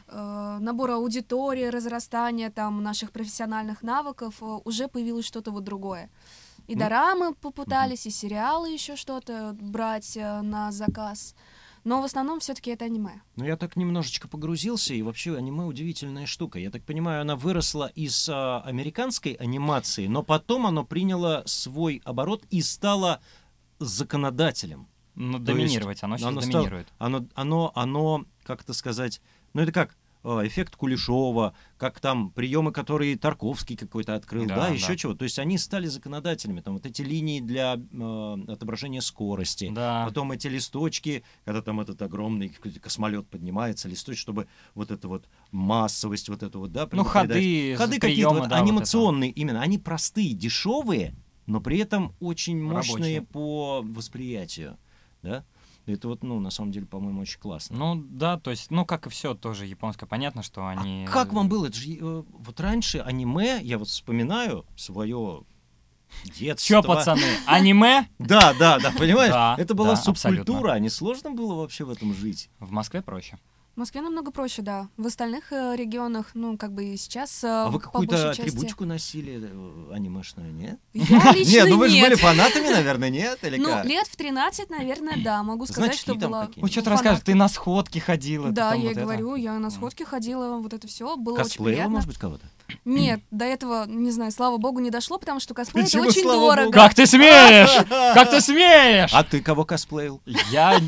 э, 0.07 0.57
набора 0.61 0.95
аудитории, 0.95 1.65
разрастания 1.65 2.49
там 2.51 2.83
наших 2.83 3.11
профессиональных 3.11 3.81
навыков 3.81 4.35
э, 4.41 4.45
уже 4.65 4.87
появилось 4.87 5.25
что-то 5.25 5.51
вот 5.51 5.63
другое. 5.63 6.09
И 6.67 6.73
Ну, 6.73 6.79
дорамы 6.79 7.33
попытались, 7.33 8.05
и 8.05 8.09
сериалы 8.09 8.69
еще 8.69 8.95
что-то 8.95 9.55
брать 9.59 10.17
э, 10.17 10.41
на 10.41 10.71
заказ. 10.71 11.33
Но 11.83 12.01
в 12.01 12.03
основном 12.05 12.41
все-таки 12.41 12.71
это 12.71 12.83
аниме. 12.85 13.21
Ну, 13.37 13.45
я 13.45 13.55
так 13.55 13.77
немножечко 13.77 14.27
погрузился, 14.27 14.93
и 14.93 15.01
вообще 15.01 15.37
аниме 15.37 15.63
удивительная 15.63 16.25
штука. 16.25 16.59
Я 16.59 16.69
так 16.69 16.83
понимаю, 16.83 17.21
она 17.21 17.37
выросла 17.37 17.87
из 17.95 18.27
а, 18.27 18.61
американской 18.65 19.33
анимации, 19.33 20.07
но 20.07 20.21
потом 20.21 20.67
оно 20.67 20.83
приняло 20.83 21.43
свой 21.45 22.01
оборот 22.03 22.43
и 22.49 22.61
стало 22.61 23.21
законодателем. 23.79 24.87
Ну, 25.15 25.33
есть 25.37 25.45
доминировать, 25.45 26.03
оно 26.03 26.17
сейчас 26.17 26.27
оно 26.27 26.41
стало- 26.41 26.51
доминирует. 26.63 26.87
Оно, 26.97 27.25
оно, 27.35 27.71
оно, 27.73 28.25
как 28.43 28.61
это 28.61 28.73
сказать, 28.73 29.21
ну 29.53 29.61
это 29.61 29.71
как 29.71 29.95
эффект 30.45 30.75
Кулешова, 30.75 31.55
как 31.77 31.99
там 31.99 32.31
приемы, 32.31 32.71
которые 32.71 33.17
Тарковский 33.17 33.75
какой-то 33.77 34.15
открыл, 34.15 34.45
да, 34.45 34.55
Да, 34.55 34.67
еще 34.69 34.89
да. 34.89 34.95
чего. 34.97 35.13
То 35.13 35.23
есть 35.23 35.39
они 35.39 35.57
стали 35.57 35.87
законодателями, 35.87 36.61
там 36.61 36.73
вот 36.73 36.85
эти 36.85 37.01
линии 37.01 37.39
для 37.39 37.75
э, 37.75 38.37
отображения 38.47 39.01
скорости. 39.01 39.71
Да. 39.73 40.05
Потом 40.05 40.31
эти 40.31 40.47
листочки, 40.47 41.23
когда 41.45 41.61
там 41.61 41.79
этот 41.79 42.01
огромный 42.01 42.49
космолет 42.49 43.27
поднимается, 43.27 43.87
листочек, 43.87 44.21
чтобы 44.21 44.47
вот 44.75 44.91
эту 44.91 45.07
вот 45.07 45.25
массовость, 45.51 46.29
вот 46.29 46.43
эту 46.43 46.59
вот, 46.59 46.71
да, 46.71 46.87
Ну, 46.91 47.03
ходы, 47.03 47.75
ходы 47.77 47.99
какие-то 47.99 48.29
вот 48.29 48.49
да, 48.49 48.57
вот 48.57 48.63
анимационные, 48.63 49.31
именно, 49.31 49.61
они 49.61 49.77
простые, 49.77 50.33
дешевые, 50.33 51.15
но 51.45 51.61
при 51.61 51.77
этом 51.79 52.13
очень 52.19 52.61
мощные 52.61 53.19
Рабочие. 53.19 53.21
по 53.21 53.81
восприятию, 53.81 54.77
да. 55.21 55.45
Это 55.87 56.09
вот, 56.09 56.21
ну, 56.21 56.39
на 56.41 56.49
самом 56.49 56.71
деле, 56.71 56.85
по-моему, 56.85 57.21
очень 57.21 57.39
классно. 57.39 57.77
Ну, 57.77 58.05
да, 58.09 58.37
то 58.37 58.51
есть, 58.51 58.71
ну, 58.71 58.85
как 58.85 59.07
и 59.07 59.09
все 59.09 59.33
тоже 59.33 59.65
японское, 59.65 60.05
понятно, 60.05 60.43
что 60.43 60.67
они... 60.67 61.05
А 61.07 61.11
как 61.11 61.31
вам 61.31 61.47
было? 61.47 61.67
Это 61.67 61.77
же, 61.77 61.93
э, 61.93 62.23
вот 62.27 62.59
раньше 62.59 62.99
аниме, 62.99 63.59
я 63.61 63.77
вот 63.77 63.87
вспоминаю 63.87 64.65
свое 64.75 65.43
детство. 66.25 66.67
Чё, 66.67 66.83
пацаны, 66.83 67.23
аниме? 67.45 68.09
Да, 68.19 68.53
да, 68.59 68.79
да, 68.79 68.91
понимаешь? 68.91 69.31
Да, 69.31 69.55
Это 69.57 69.73
была 69.73 69.93
да, 69.93 69.93
абсолютно. 69.93 70.45
субкультура, 70.45 70.71
а 70.73 70.79
не 70.79 70.89
сложно 70.89 71.31
было 71.31 71.55
вообще 71.55 71.85
в 71.85 71.89
этом 71.89 72.13
жить? 72.13 72.49
В 72.59 72.71
Москве 72.71 73.01
проще. 73.01 73.37
В 73.77 73.79
Москве 73.79 74.01
намного 74.01 74.31
проще, 74.31 74.63
да. 74.63 74.87
В 74.97 75.05
остальных 75.05 75.53
э, 75.53 75.75
регионах, 75.75 76.31
ну, 76.33 76.57
как 76.57 76.73
бы 76.73 76.83
и 76.83 76.97
сейчас, 76.97 77.43
э, 77.43 77.47
А 77.47 77.67
вы 77.67 77.73
по 77.73 77.85
какую-то 77.85 78.15
большей 78.15 78.45
части- 78.45 78.83
носили 78.83 79.39
э, 79.39 79.93
анимешную, 79.93 80.51
нет? 80.51 80.79
Я 80.95 81.31
лично 81.31 81.51
Нет, 81.51 81.69
ну 81.69 81.77
вы 81.77 81.89
же 81.89 82.01
были 82.01 82.15
фанатами, 82.15 82.69
наверное, 82.69 83.11
нет? 83.11 83.37
Или 83.43 83.57
Ну, 83.57 83.83
лет 83.83 84.07
в 84.07 84.15
13, 84.15 84.71
наверное, 84.71 85.23
да. 85.23 85.43
Могу 85.43 85.67
сказать, 85.67 85.93
что 85.93 86.15
какие-нибудь? 86.15 86.57
Ну, 86.57 86.67
что 86.67 86.81
ты 86.81 86.89
расскажешь, 86.89 87.21
ты 87.23 87.35
на 87.35 87.47
сходки 87.47 87.99
ходила. 87.99 88.49
Да, 88.49 88.73
я 88.73 88.93
это. 88.93 89.01
говорю, 89.01 89.35
я 89.35 89.53
на 89.59 89.69
сходке 89.69 90.05
ходила, 90.05 90.57
вот 90.57 90.73
это 90.73 90.87
все 90.87 91.15
было 91.15 91.39
очень 91.41 91.63
приятно. 91.63 91.89
может 91.91 92.07
быть, 92.07 92.17
кого-то? 92.17 92.47
Нет, 92.83 93.21
до 93.29 93.45
этого, 93.45 93.85
не 93.85 94.09
знаю, 94.09 94.31
слава 94.31 94.57
богу, 94.57 94.79
не 94.79 94.89
дошло, 94.89 95.19
потому 95.19 95.39
что 95.39 95.53
косплей 95.53 95.83
это 95.83 95.91
Почему 95.91 96.09
очень 96.09 96.23
слава 96.23 96.41
дорого. 96.41 96.65
богу? 96.65 96.73
Как 96.73 96.95
ты 96.95 97.05
смеешь? 97.05 97.85
Как 98.15 98.31
ты 98.31 98.41
смеешь? 98.41 99.11
А 99.13 99.23
ты 99.23 99.39
кого 99.39 99.65
косплеил? 99.65 100.19
Я... 100.51 100.81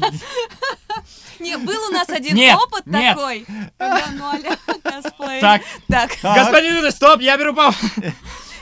Не, 1.39 1.57
был 1.57 1.77
у 1.89 1.91
нас 1.91 2.09
один 2.09 2.35
Нет, 2.35 2.57
опыт 2.57 2.85
нет. 2.85 3.15
такой, 3.15 3.45
когда 3.77 4.05
ну 4.13 4.25
а-ля 4.29 4.57
косплей. 4.83 5.39
Так, 5.41 5.61
Так, 5.87 6.11
господин 6.21 6.75
Юрий, 6.77 6.91
стоп, 6.91 7.21
я 7.21 7.37
беру 7.37 7.53
паузу. 7.55 7.77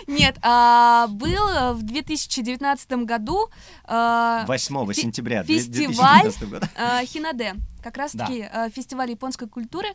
нет, 0.07 0.37
а, 0.41 1.07
был 1.07 1.49
э, 1.49 1.73
в 1.73 1.83
2019 1.83 2.91
году 3.05 3.49
а, 3.85 4.45
8 4.47 4.93
фи- 4.93 5.01
сентября 5.01 5.43
фестиваль. 5.43 6.21
2019 6.23 6.49
года. 6.49 6.69
а, 6.77 7.03
Хинаде. 7.05 7.55
Как 7.83 7.95
раз-таки 7.97 8.41
а, 8.51 8.69
фестиваль 8.69 9.11
японской 9.11 9.47
культуры. 9.47 9.87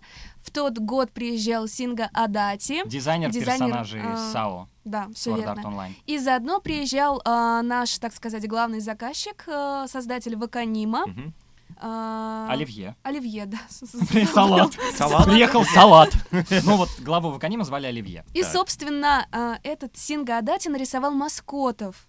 В 0.43 0.51
тот 0.51 0.79
год 0.79 1.11
приезжал 1.13 1.69
Синга 1.69 2.09
Адати. 2.15 2.83
Дизайнер 2.87 3.31
Дизайнер, 3.31 3.67
персонажей 3.69 4.01
а, 4.03 4.31
САО, 4.33 4.69
Да, 4.85 5.09
все 5.15 5.31
Sword 5.35 5.41
верно. 5.41 5.61
Online. 5.61 5.93
И 6.07 6.19
заодно 6.19 6.61
приезжал 6.61 7.21
а, 7.25 7.63
наш, 7.63 7.99
так 7.99 8.15
сказать, 8.15 8.47
главный 8.49 8.81
заказчик, 8.81 9.45
а, 9.47 9.87
создатель 9.89 10.37
Ваканима. 10.37 11.07
Мгм. 11.07 11.35
А, 11.81 12.47
Оливье. 12.51 12.97
Оливье, 13.03 13.47
да. 13.47 13.59
Салат. 14.33 14.73
Салат. 14.97 15.27
Приехал 15.27 15.65
салат. 15.65 16.13
Ну 16.65 16.77
вот, 16.77 16.89
главу 17.01 17.31
Ваканима 17.31 17.65
звали 17.65 17.87
Оливье. 17.87 18.25
И, 18.35 18.43
Так. 18.43 18.53
собственно, 18.53 19.27
а, 19.33 19.59
этот 19.63 19.97
Синга 19.97 20.39
Адати 20.39 20.69
нарисовал 20.69 21.13
маскотов 21.13 22.07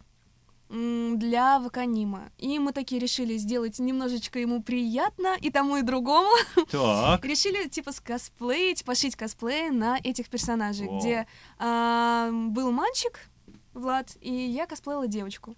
для 0.69 1.59
Ваканима. 1.59 2.31
И 2.39 2.57
мы 2.57 2.71
такие 2.71 2.99
решили 2.99 3.37
сделать 3.37 3.77
немножечко 3.77 4.39
ему 4.39 4.63
приятно 4.63 5.35
и 5.39 5.51
тому, 5.51 5.77
и 5.77 5.81
другому. 5.83 6.31
Так. 6.71 7.23
Решили, 7.25 7.67
типа, 7.67 7.91
скосплеить, 7.91 8.83
пошить 8.83 9.15
косплей 9.15 9.69
на 9.69 9.99
этих 10.03 10.29
персонажей, 10.29 10.87
где 10.87 11.27
а, 11.59 12.31
был 12.31 12.71
мальчик, 12.71 13.19
Влад, 13.75 14.17
и 14.19 14.33
я 14.33 14.65
косплеила 14.65 15.07
девочку. 15.07 15.55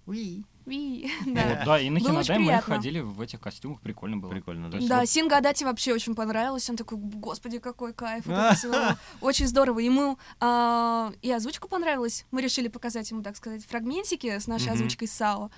Ви, 0.66 1.10
Вот, 1.24 1.34
да. 1.64 1.78
и 1.80 1.90
на 1.90 2.00
Хиноде 2.00 2.38
мы 2.38 2.60
ходили 2.60 3.00
в 3.00 3.20
этих 3.20 3.40
костюмах, 3.40 3.80
прикольно 3.80 4.16
было. 4.16 4.30
Прикольно, 4.30 4.70
да. 4.70 4.78
Да, 4.80 5.00
вот- 5.00 5.08
Синго 5.08 5.36
Адати 5.38 5.64
вообще 5.64 5.94
очень 5.94 6.14
понравилось. 6.14 6.68
Он 6.68 6.76
такой, 6.76 6.98
господи, 6.98 7.58
какой 7.58 7.92
кайф. 7.92 8.24
Очень 9.20 9.46
здорово. 9.46 9.78
Ему 9.78 10.18
а, 10.40 11.12
и 11.22 11.30
озвучка 11.30 11.68
понравилась. 11.68 12.26
Мы 12.32 12.42
решили 12.42 12.68
показать 12.68 13.10
ему, 13.10 13.22
так 13.22 13.36
сказать, 13.36 13.64
фрагментики 13.64 14.38
с 14.38 14.46
нашей 14.48 14.72
озвучкой 14.72 15.08
SAO. 15.08 15.50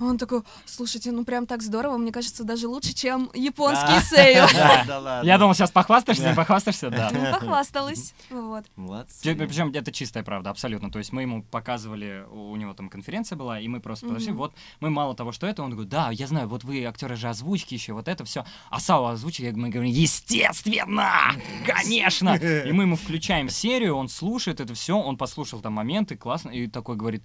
Он 0.00 0.18
такой, 0.18 0.42
слушайте, 0.66 1.10
ну 1.12 1.24
прям 1.24 1.46
так 1.46 1.62
здорово, 1.62 1.96
мне 1.96 2.12
кажется, 2.12 2.44
даже 2.44 2.68
лучше, 2.68 2.92
чем 2.94 3.30
японский 3.34 4.00
сэйю. 4.02 4.46
Да, 4.56 4.84
да 4.86 4.98
ладно. 4.98 5.26
Я 5.26 5.38
думал, 5.38 5.54
сейчас 5.54 5.70
похвастаешься, 5.70 6.28
не 6.30 6.34
похвастаешься, 6.34 6.90
да. 6.90 7.10
Ну, 7.12 7.32
похвасталась. 7.32 8.14
Вот. 8.30 8.64
Молодцы. 8.76 9.34
Причем 9.34 9.70
это 9.72 9.92
чистая 9.92 10.22
правда, 10.22 10.50
абсолютно. 10.50 10.90
То 10.90 10.98
есть 10.98 11.12
мы 11.12 11.22
ему 11.22 11.42
показывали, 11.42 12.24
у 12.30 12.54
него 12.56 12.74
там 12.74 12.88
конференция 12.88 13.36
была, 13.36 13.60
и 13.60 13.68
мы 13.68 13.80
просто 13.80 14.06
подошли, 14.06 14.32
вот 14.32 14.54
мы 14.80 14.90
мало 14.90 15.14
того, 15.14 15.32
что 15.32 15.46
это, 15.46 15.62
он 15.62 15.70
говорит, 15.70 15.88
да, 15.90 16.10
я 16.10 16.26
знаю, 16.26 16.48
вот 16.48 16.64
вы 16.64 16.84
актеры 16.84 17.16
же 17.16 17.28
озвучки 17.28 17.74
еще, 17.74 17.92
вот 17.92 18.08
это 18.08 18.24
все. 18.24 18.44
А 18.70 18.80
Сао 18.80 19.06
озвучки, 19.06 19.42
я- 19.42 19.52
мы 19.52 19.68
говорим, 19.70 19.90
естественно, 19.92 21.32
конечно. 21.66 22.34
И 22.36 22.72
мы 22.72 22.84
ему 22.84 22.96
включаем 22.96 23.48
серию, 23.48 23.94
он 23.96 24.08
слушает 24.08 24.60
это 24.60 24.74
все, 24.74 24.98
он 24.98 25.16
послушал 25.16 25.60
там 25.60 25.72
моменты, 25.74 26.16
классно, 26.16 26.50
и 26.50 26.66
такой 26.66 26.96
говорит, 26.96 27.22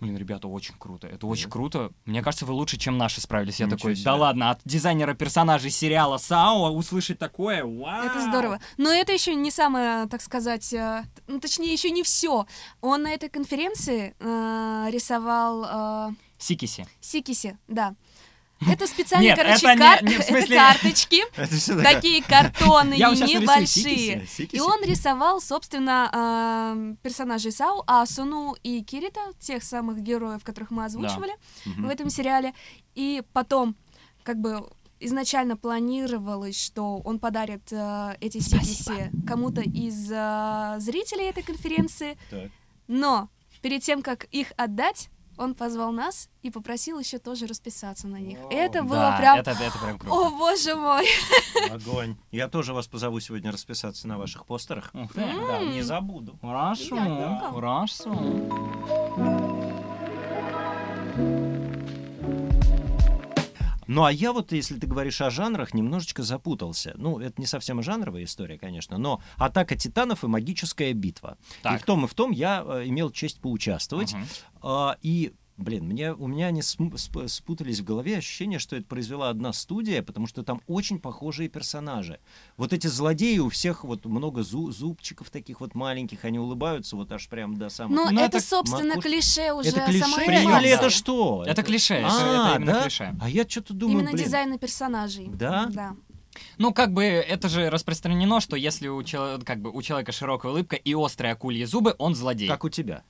блин, 0.00 0.16
ребята, 0.16 0.48
очень 0.48 0.74
круто, 0.78 1.06
это 1.06 1.26
очень 1.26 1.50
круто. 1.50 1.92
Мне 2.04 2.22
кажется, 2.22 2.46
вы 2.46 2.52
лучше, 2.54 2.76
чем 2.78 2.98
наши 2.98 3.20
справились. 3.20 3.60
Я 3.60 3.66
Ничего 3.66 3.78
такой, 3.78 3.96
себе. 3.96 4.04
да 4.04 4.14
ладно, 4.14 4.50
от 4.50 4.60
дизайнера 4.64 5.14
персонажей 5.14 5.70
сериала 5.70 6.16
Сао 6.16 6.70
услышать 6.72 7.18
такое, 7.18 7.64
вау. 7.64 8.04
Это 8.04 8.20
здорово. 8.20 8.60
Но 8.76 8.90
это 8.90 9.12
еще 9.12 9.34
не 9.34 9.50
самое, 9.50 10.06
так 10.06 10.22
сказать, 10.22 10.72
э, 10.72 11.04
ну, 11.26 11.40
точнее, 11.40 11.72
еще 11.72 11.90
не 11.90 12.02
все. 12.02 12.46
Он 12.80 13.02
на 13.02 13.12
этой 13.12 13.28
конференции 13.28 14.14
э, 14.18 14.86
рисовал 14.90 16.10
э, 16.10 16.14
Сикиси. 16.38 16.86
Сикиси, 17.00 17.58
да. 17.68 17.94
Это 18.68 18.86
специальные, 18.86 19.30
Нет, 19.30 19.38
короче, 19.38 19.66
это 19.66 19.72
не- 19.74 19.78
кар- 19.78 20.02
не, 20.02 20.08
в 20.16 20.20
это 20.20 20.28
смысле- 20.32 20.56
карточки, 20.56 21.22
Это 21.36 21.82
такие 21.82 22.22
картонные, 22.22 22.98
небольшие. 23.40 24.26
И 24.52 24.60
он 24.60 24.82
рисовал, 24.84 25.40
собственно, 25.40 26.10
э, 26.12 26.94
персонажей 27.02 27.52
Сау, 27.52 27.82
Асуну 27.86 28.54
и 28.62 28.82
Кирита, 28.82 29.20
тех 29.38 29.62
самых 29.62 30.00
героев, 30.02 30.44
которых 30.44 30.70
мы 30.70 30.84
озвучивали 30.84 31.32
в 31.64 31.88
этом 31.88 32.10
сериале. 32.10 32.52
И 32.94 33.22
потом, 33.32 33.76
как 34.24 34.38
бы, 34.38 34.68
изначально 34.98 35.56
планировалось, 35.56 36.62
что 36.62 36.98
он 36.98 37.18
подарит 37.18 37.72
э, 37.72 38.16
эти 38.20 38.38
сикиси 38.38 39.10
кому-то 39.26 39.62
из 39.62 40.10
э, 40.12 40.74
зрителей 40.78 41.26
этой 41.30 41.42
конференции, 41.42 42.18
Так. 42.30 42.50
но 42.86 43.30
перед 43.62 43.82
тем, 43.82 44.02
как 44.02 44.24
их 44.24 44.52
отдать, 44.58 45.08
он 45.40 45.54
позвал 45.54 45.90
нас 45.90 46.28
и 46.42 46.50
попросил 46.50 46.98
еще 46.98 47.18
тоже 47.18 47.46
расписаться 47.46 48.06
на 48.06 48.18
них. 48.18 48.38
Вау. 48.38 48.50
Это 48.50 48.82
было 48.82 48.98
Да, 48.98 49.16
прям... 49.18 49.38
Это, 49.38 49.50
это 49.52 49.78
прям 49.78 49.98
круто. 49.98 50.14
О, 50.14 50.30
боже 50.30 50.74
мой! 50.74 51.06
Огонь. 51.70 52.16
Я 52.30 52.48
тоже 52.48 52.74
вас 52.74 52.86
позову 52.86 53.20
сегодня 53.20 53.50
расписаться 53.50 54.06
на 54.06 54.18
ваших 54.18 54.44
постерах. 54.44 54.90
Ух 54.92 55.14
ты. 55.14 55.20
Да, 55.20 55.64
не 55.64 55.80
забуду. 55.82 56.38
Хорошо, 56.42 56.96
хорошо. 57.54 58.14
Ну, 63.90 64.04
а 64.04 64.12
я 64.12 64.32
вот, 64.32 64.52
если 64.52 64.78
ты 64.78 64.86
говоришь 64.86 65.20
о 65.20 65.30
жанрах, 65.30 65.74
немножечко 65.74 66.22
запутался. 66.22 66.94
Ну, 66.96 67.18
это 67.18 67.40
не 67.40 67.46
совсем 67.46 67.82
жанровая 67.82 68.22
история, 68.22 68.56
конечно, 68.56 68.98
но 68.98 69.20
«Атака 69.36 69.74
титанов» 69.74 70.22
и 70.22 70.28
«Магическая 70.28 70.92
битва». 70.92 71.38
И 71.58 71.62
Так. 71.64 71.82
в 71.82 71.84
том, 71.84 72.04
и 72.04 72.08
в 72.08 72.14
том 72.14 72.30
я 72.30 72.62
э, 72.64 72.84
имел 72.86 73.10
честь 73.10 73.40
поучаствовать. 73.40 74.14
А, 74.62 74.96
и, 75.02 75.32
блин, 75.60 75.84
мне, 75.84 76.12
у 76.12 76.26
меня 76.26 76.46
они 76.46 76.62
спутались 76.62 77.80
в 77.80 77.84
голове 77.84 78.18
ощущение, 78.18 78.58
что 78.58 78.76
это 78.76 78.86
произвела 78.86 79.28
одна 79.28 79.52
студия, 79.52 80.02
потому 80.02 80.26
что 80.26 80.42
там 80.42 80.60
очень 80.66 80.98
похожие 80.98 81.48
персонажи. 81.48 82.18
Вот 82.56 82.72
эти 82.72 82.86
злодеи, 82.86 83.38
у 83.38 83.48
всех 83.48 83.84
вот 83.84 84.04
много 84.06 84.40
зу- 84.40 84.70
зубчиков 84.72 85.30
таких 85.30 85.60
вот 85.60 85.74
маленьких, 85.74 86.24
они 86.24 86.38
улыбаются 86.38 86.96
вот 86.96 87.12
аж 87.12 87.28
прям 87.28 87.56
до 87.56 87.68
самого... 87.68 87.94
Ну, 88.06 88.10
Ну, 88.10 88.20
это, 88.20 88.38
это 88.38 88.46
собственно, 88.46 88.94
макуш- 88.94 89.02
клише 89.02 89.52
уже 89.52 89.68
это 89.70 89.80
клише 89.86 90.04
самой 90.04 90.24
или 90.26 90.68
это 90.70 90.90
что? 90.90 91.44
Это 91.46 91.62
клише, 91.62 91.94
это- 91.94 92.08
А, 92.10 92.48
это 92.50 92.56
именно 92.56 92.72
да? 92.72 92.82
клише. 92.82 93.14
А 93.20 93.28
я 93.28 93.48
что-то 93.48 93.74
думаю, 93.74 93.98
Именно 94.00 94.12
блин, 94.12 94.24
дизайны 94.24 94.58
персонажей. 94.58 95.28
Да? 95.32 95.66
Да. 95.70 95.96
Ну, 96.58 96.72
как 96.72 96.92
бы 96.92 97.02
это 97.04 97.48
же 97.48 97.70
распространено, 97.70 98.40
что 98.40 98.56
если 98.56 98.88
у, 98.88 99.02
чел- 99.02 99.40
как 99.44 99.60
бы, 99.60 99.70
у 99.70 99.82
человека 99.82 100.12
широкая 100.12 100.52
улыбка 100.52 100.76
и 100.76 100.94
острые 100.94 101.32
акульи 101.32 101.64
зубы, 101.64 101.94
он 101.98 102.14
злодей. 102.14 102.48
как 102.48 102.64
у 102.64 102.68
тебя. 102.68 103.02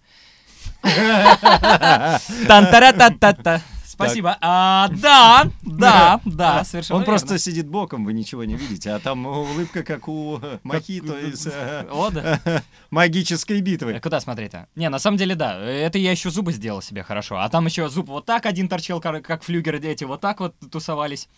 Тан-тара-та-та-та. 2.46 3.60
Спасибо. 3.86 4.38
А, 4.40 4.88
да, 4.88 5.46
да, 5.60 6.20
да, 6.24 6.64
совершенно 6.64 6.96
Он 6.96 7.02
верно. 7.02 7.12
просто 7.18 7.38
сидит 7.38 7.68
боком, 7.68 8.06
вы 8.06 8.14
ничего 8.14 8.44
не 8.44 8.54
видите, 8.54 8.92
а 8.92 8.98
там 8.98 9.26
улыбка, 9.26 9.82
как 9.82 10.08
у 10.08 10.38
э, 10.40 10.58
Мохито 10.62 11.18
из 11.18 11.46
э, 11.46 11.86
О, 11.90 12.08
да. 12.08 12.40
магической 12.90 13.58
А 13.58 13.60
битвы. 13.60 14.00
Куда 14.00 14.18
смотреть-то? 14.20 14.68
Не, 14.74 14.88
на 14.88 14.98
самом 14.98 15.18
деле, 15.18 15.34
да. 15.34 15.58
Это 15.60 15.98
я 15.98 16.12
еще 16.12 16.30
зубы 16.30 16.52
сделал 16.52 16.80
себе 16.80 17.02
хорошо. 17.02 17.40
А 17.40 17.48
там 17.50 17.66
еще 17.66 17.90
зуб 17.90 18.08
вот 18.08 18.24
так 18.24 18.46
один 18.46 18.68
торчал, 18.70 19.02
кар- 19.02 19.20
как 19.20 19.42
флюгер, 19.42 19.74
эти 19.74 20.04
вот 20.04 20.22
так 20.22 20.40
вот 20.40 20.54
тусовались. 20.70 21.28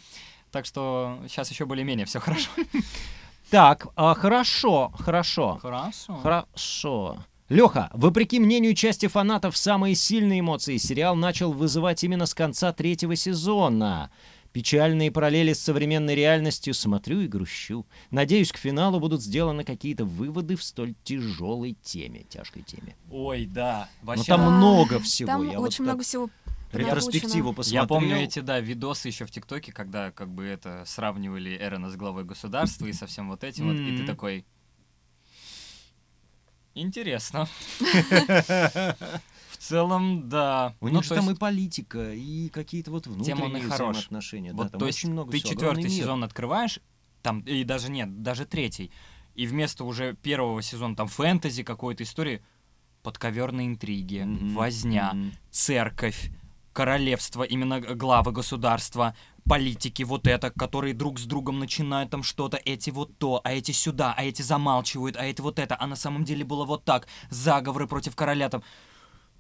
Так 0.53 0.65
что 0.65 1.19
сейчас 1.27 1.51
еще 1.51 1.65
более-менее 1.65 2.07
все 2.07 2.21
хорошо. 2.21 2.49
Так, 3.51 3.89
а, 3.97 4.15
хорошо, 4.15 4.93
хорошо. 5.01 5.59
Хорошо. 5.61 6.21
Хорошо. 6.23 7.17
Леха, 7.53 7.91
вопреки 7.93 8.41
мнению 8.41 8.75
части 8.75 9.09
фанатов, 9.09 9.59
самые 9.59 9.95
сильные 9.95 10.41
эмоции 10.41 10.79
сериал 10.79 11.15
начал 11.15 11.53
вызывать 11.53 12.03
именно 12.03 12.25
с 12.25 12.33
конца 12.33 12.73
третьего 12.73 13.15
сезона. 13.15 14.11
Печальные 14.53 15.11
параллели 15.11 15.53
с 15.53 15.61
современной 15.61 16.15
реальностью 16.15 16.73
смотрю 16.73 17.21
и 17.21 17.29
грущу. 17.29 17.87
Надеюсь, 18.11 18.53
к 18.53 18.57
финалу 18.57 19.01
будут 19.01 19.23
сделаны 19.23 19.65
какие-то 19.65 20.07
выводы 20.07 20.57
в 20.57 20.63
столь 20.63 20.95
тяжелой 21.05 21.77
теме, 21.83 22.25
тяжкой 22.27 22.63
теме. 22.63 22.97
Ой, 23.11 23.45
да. 23.45 23.91
Но 24.01 24.07
Вообще. 24.09 24.25
там 24.25 24.41
Да, 24.41 24.51
много 24.51 24.99
всего. 25.01 25.27
Там 25.27 25.51
Я 25.51 25.59
вот 25.59 25.67
очень 25.69 25.85
так 25.85 25.87
много 25.89 26.03
всего. 26.05 26.31
ретроспективу 26.73 27.53
посмотрел. 27.53 27.83
Я 27.83 27.87
помню 27.87 28.17
эти, 28.17 28.39
да, 28.39 28.61
видосы 28.61 29.09
еще 29.09 29.27
в 29.27 29.31
ТикТоке, 29.31 29.73
когда 29.73 30.11
как 30.11 30.31
бы 30.31 30.45
это 30.45 30.85
сравнивали 30.87 31.59
Эрона 31.61 31.91
с 31.91 31.97
главой 31.97 32.25
государства 32.25 32.87
и 32.87 32.95
со 32.95 33.07
всем 33.07 33.29
вот 33.29 33.45
этим 33.45 33.69
вот, 33.69 33.77
и 33.77 33.99
ты 33.99 34.07
такой... 34.07 34.47
Интересно. 36.75 37.47
В 39.49 39.57
целом, 39.59 40.29
да. 40.29 40.75
У 40.81 40.89
Ну, 40.89 40.95
них 40.97 41.05
же 41.05 41.11
там 41.11 41.25
есть- 41.27 41.37
и 41.37 41.39
политика, 41.39 42.13
и 42.13 42.49
какие-то 42.49 42.91
вот 42.91 43.07
внутренние 43.07 43.63
взаимоотношения. 43.69 44.53
Вот, 44.53 44.73
да, 44.73 44.79
то 44.79 44.87
есть 44.87 45.05
много 45.05 45.31
ты 45.31 45.39
всего, 45.39 45.51
четвертый 45.53 45.85
мир. 45.85 45.91
сезон 45.91 46.25
открываешь, 46.25 46.81
там, 47.23 47.41
и 47.41 47.63
даже 47.65 47.91
нет, 47.91 48.23
даже 48.23 48.45
третий, 48.45 48.91
и 49.35 49.47
вместо 49.47 49.85
уже 49.85 50.15
первого 50.15 50.63
сезона 50.63 50.97
там 50.97 51.07
фэнтези 51.09 51.63
какой-то 51.63 52.03
истории, 52.03 52.43
подковерные 53.03 53.67
интриги, 53.69 54.27
возня, 54.55 55.15
церковь, 55.51 56.31
королевство, 56.73 57.43
именно 57.43 57.81
главы 57.81 58.33
государства, 58.33 59.15
политики 59.45 60.03
вот 60.03 60.27
это, 60.27 60.51
которые 60.51 60.95
друг 60.95 61.19
с 61.19 61.25
другом 61.25 61.59
начинают 61.59 62.11
там 62.11 62.23
что-то, 62.23 62.57
эти 62.65 62.91
вот 62.91 63.19
то, 63.19 63.41
а 63.45 63.53
эти 63.53 63.73
сюда, 63.73 64.15
а 64.17 64.25
эти 64.25 64.43
замалчивают, 64.43 65.17
а 65.17 65.25
эти 65.25 65.41
вот 65.41 65.59
это, 65.59 65.77
а 65.79 65.87
на 65.87 65.97
самом 65.97 66.25
деле 66.25 66.45
было 66.45 66.65
вот 66.65 66.85
так, 66.85 67.07
заговоры 67.31 67.87
против 67.87 68.15
короля 68.17 68.49
там. 68.49 68.63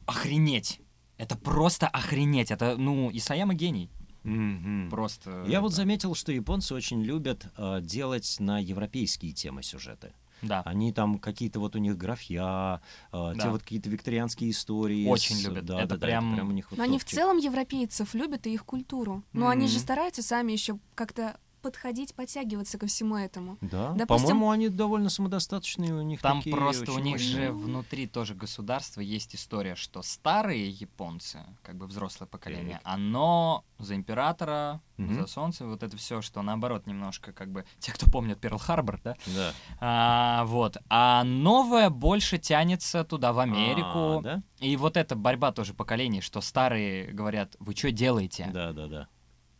Охренеть! 0.07 0.81
Это 1.19 1.37
просто 1.37 1.87
охренеть. 1.87 2.51
Это, 2.51 2.77
ну, 2.77 3.11
Исаяма 3.13 3.55
гений. 3.55 3.91
Мгм. 4.25 4.89
Просто. 4.91 5.45
Я 5.47 5.61
вот 5.61 5.69
это- 5.69 5.77
заметил, 5.77 6.15
что 6.15 6.33
японцы 6.33 6.75
очень 6.75 7.03
любят 7.03 7.47
э, 7.57 7.81
делать 7.83 8.37
на 8.39 8.59
европейские 8.59 9.33
темы 9.33 9.63
сюжеты. 9.63 10.13
Да. 10.43 10.63
Они 10.65 10.93
там 10.93 11.19
какие-то 11.19 11.61
вот 11.61 11.77
у 11.77 11.79
них 11.79 11.97
графья, 11.97 12.81
э, 13.13 13.33
те 13.35 13.43
Да. 13.45 13.51
вот 13.51 13.63
какие-то 13.63 13.89
викторианские 13.89 14.51
истории. 14.51 15.07
Очень 15.07 15.37
с- 15.37 15.45
любят. 15.45 15.65
Да, 15.65 15.79
Это 15.81 15.89
да, 15.91 15.97
да, 15.97 16.07
прям- 16.07 16.49
у 16.49 16.53
них 16.53 16.71
вот 16.71 16.79
Но 16.79 16.85
они 16.85 16.99
в 16.99 17.03
топчик. 17.05 17.19
целом 17.19 17.39
европейцев 17.39 18.15
любят 18.15 18.47
и 18.47 18.53
их 18.53 18.65
культуру. 18.65 19.23
Но 19.33 19.49
они 19.49 19.69
же 19.69 19.79
стараются 19.79 20.23
сами 20.23 20.53
еще 20.53 20.79
как-то 20.95 21.37
подходить, 21.63 22.15
подтягиваться 22.15 22.77
ко 22.77 22.87
всему 22.87 23.17
этому. 23.17 23.57
Да, 23.61 23.93
Допустим- 23.93 24.07
по-моему, 24.29 24.51
они 24.51 24.69
довольно 24.69 25.09
самодостаточные, 25.09 25.95
у 25.95 26.03
них 26.03 26.21
Там 26.21 26.39
такие 26.39 26.55
просто 26.55 26.93
у 26.93 26.99
них 26.99 27.15
мощные. 27.15 27.47
же 27.47 27.53
внутри 27.53 28.07
тоже 28.07 28.35
государства 28.35 29.01
есть 29.01 29.35
история, 29.35 29.75
что 29.77 30.03
старые 30.03 30.69
японцы, 30.69 31.41
как 31.63 31.77
бы 31.77 31.87
взрослое 31.87 32.27
поколение, 32.27 32.81
Так. 32.83 32.93
оно 32.95 33.65
за 33.79 33.95
императора, 33.95 34.81
Мгм. 34.97 35.15
за 35.15 35.27
солнце, 35.27 35.65
вот 35.67 35.83
это 35.83 35.97
все, 35.97 36.21
что 36.21 36.43
наоборот 36.43 36.87
немножко 36.87 37.33
как 37.33 37.51
бы 37.51 37.65
те, 37.79 37.93
кто 37.93 38.11
помнят 38.11 38.39
Перл-Харбор, 38.39 39.01
да, 39.03 39.17
Да. 39.27 39.53
а, 39.81 40.45
вот, 40.45 40.77
а 40.91 41.25
новое 41.25 41.89
больше 41.91 42.39
тянется 42.39 43.05
туда 43.05 43.33
в 43.33 43.39
Америку, 43.39 44.19
А, 44.19 44.21
да? 44.23 44.43
и 44.59 44.77
вот 44.77 44.97
эта 44.97 45.17
борьба 45.17 45.53
тоже 45.53 45.75
поколений, 45.75 46.21
что 46.21 46.41
старые 46.41 47.13
говорят, 47.13 47.57
вы 47.61 47.75
что 47.75 47.91
делаете? 47.93 48.51
Да, 48.53 48.73
да, 48.73 48.87
да. 48.89 49.09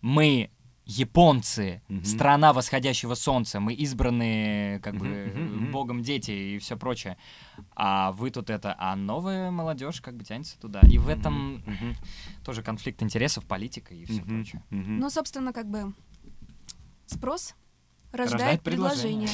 мы 0.01 0.51
японцы, 0.85 1.83
Мгм. 1.89 2.05
страна 2.05 2.53
восходящего 2.53 3.15
солнца, 3.15 3.61
мы 3.61 3.73
избранные 3.75 4.81
как 4.81 4.97
бы 4.97 5.33
мгм. 5.37 5.71
богом 5.71 6.03
дети 6.03 6.31
и 6.31 6.59
все 6.59 6.77
прочее. 6.77 7.17
А 7.75 8.13
вы 8.13 8.31
тут 8.31 8.51
это, 8.51 8.75
а 8.79 8.97
новая 8.97 9.51
молодежь 9.51 10.01
как 10.01 10.17
бы 10.17 10.25
тянется 10.25 10.59
туда. 10.59 10.81
И 10.83 10.99
в 10.99 11.09
этом 11.09 11.63
Мгм, 11.67 11.95
тоже 12.45 12.63
конфликт 12.63 13.03
интересов, 13.03 13.45
политика 13.47 13.95
и 13.95 14.05
все 14.05 14.21
мгм, 14.23 14.29
прочее. 14.29 14.63
мгм. 14.71 14.99
Ну, 14.99 15.11
собственно, 15.11 15.53
как 15.53 15.71
бы 15.71 15.93
спрос 17.07 17.55
рождает, 18.13 18.33
Рождает 18.33 18.63
предложение. 18.63 19.29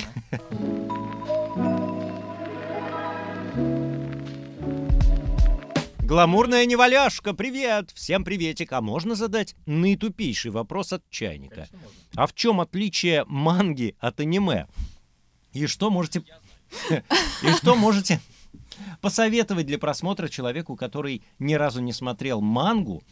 да. 1.57 1.89
Гламурная 6.09 6.65
неваляшка, 6.65 7.35
привет! 7.35 7.91
Всем 7.95 8.25
приветик. 8.25 8.73
А 8.73 8.81
можно 8.81 9.15
задать 9.15 9.55
наитупейший 9.67 10.51
вопрос 10.51 10.95
от 10.95 11.03
чайника? 11.11 11.69
А 12.15 12.27
в 12.27 12.33
чем 12.33 12.63
отличие 12.63 13.27
манги 13.27 13.95
от 13.99 14.19
аниме? 14.19 14.69
И 15.53 15.67
что 15.67 15.91
можете... 15.91 16.23
И 17.43 17.51
что 17.59 17.77
можете 17.77 18.23
посоветовать 19.03 19.67
для 19.67 19.79
просмотра 19.79 20.29
человеку, 20.29 20.77
который 20.77 21.23
ни 21.39 21.53
разу 21.53 21.83
не 21.83 21.93
смотрел 21.93 22.41
мангу 22.41 23.03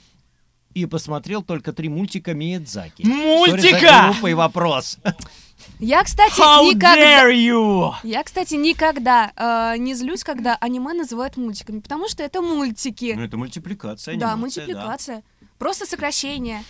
и 0.76 0.84
посмотрел 0.84 1.42
только 1.42 1.72
три 1.72 1.88
мультика 1.88 2.34
Миядзаки? 2.34 3.02
Мультика! 3.06 4.10
глупый 4.12 4.34
вопрос. 4.34 4.98
Я, 5.78 6.04
кстати, 6.04 6.38
How 6.38 6.62
никогда... 6.64 7.24
dare 7.24 7.34
you! 7.34 7.94
Я, 8.02 8.22
кстати, 8.22 8.54
никогда 8.54 9.32
э, 9.36 9.78
не 9.78 9.94
злюсь, 9.94 10.22
когда 10.22 10.54
аниме 10.56 10.92
называют 10.92 11.38
мультиками, 11.38 11.80
потому 11.80 12.08
что 12.08 12.22
это 12.22 12.42
мультики. 12.42 13.14
Ну, 13.16 13.22
это 13.22 13.38
мультипликация, 13.38 14.18
да, 14.18 14.32
анимация, 14.34 14.66
мультипликация. 14.66 15.22
Просто 15.58 15.86
сокращение. 15.86 16.62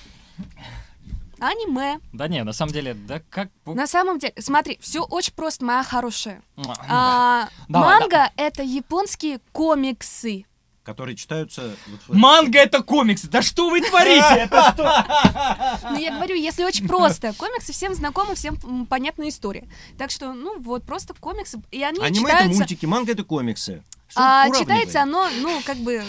Аниме. 1.40 1.98
Да 2.12 2.28
не, 2.28 2.44
на 2.44 2.52
самом 2.52 2.72
деле, 2.72 2.94
да 2.94 3.20
как... 3.28 3.48
На 3.64 3.88
самом 3.88 4.20
деле, 4.20 4.34
смотри, 4.38 4.78
все 4.80 5.02
очень 5.02 5.34
просто, 5.34 5.64
моя 5.64 5.82
хорошая. 5.82 6.42
А, 6.88 7.48
Давай, 7.68 8.00
манга 8.00 8.30
это 8.36 8.62
японские 8.62 9.40
комиксы. 9.50 10.46
Которые 10.86 11.16
читаются... 11.16 11.74
вот 11.88 12.16
Манга 12.16 12.60
это 12.60 12.80
комикс! 12.80 13.22
Да 13.22 13.42
что 13.42 13.70
вы 13.70 13.80
творите? 13.80 14.22
Это 14.44 14.72
что? 14.72 15.90
Ну, 15.90 15.98
я 15.98 16.14
говорю, 16.14 16.36
если 16.36 16.62
очень 16.62 16.86
просто. 16.86 17.32
Комиксы 17.32 17.72
всем 17.72 17.92
знакомы, 17.92 18.36
всем 18.36 18.56
м, 18.62 18.86
понятна 18.86 19.28
история. 19.28 19.68
Так 19.98 20.12
что, 20.12 20.32
ну, 20.32 20.60
вот, 20.60 20.84
просто 20.84 21.12
комиксы. 21.14 21.60
И 21.72 21.82
они 21.82 21.98
Аниме 22.00 22.30
это 22.32 22.44
мультики, 22.44 22.86
манга 22.86 23.12
это 23.12 23.24
комиксы. 23.24 23.82
А 24.14 24.48
читается 24.50 25.02
оно, 25.02 25.28
ну, 25.40 25.60
как 25.66 25.78
бы 25.78 26.04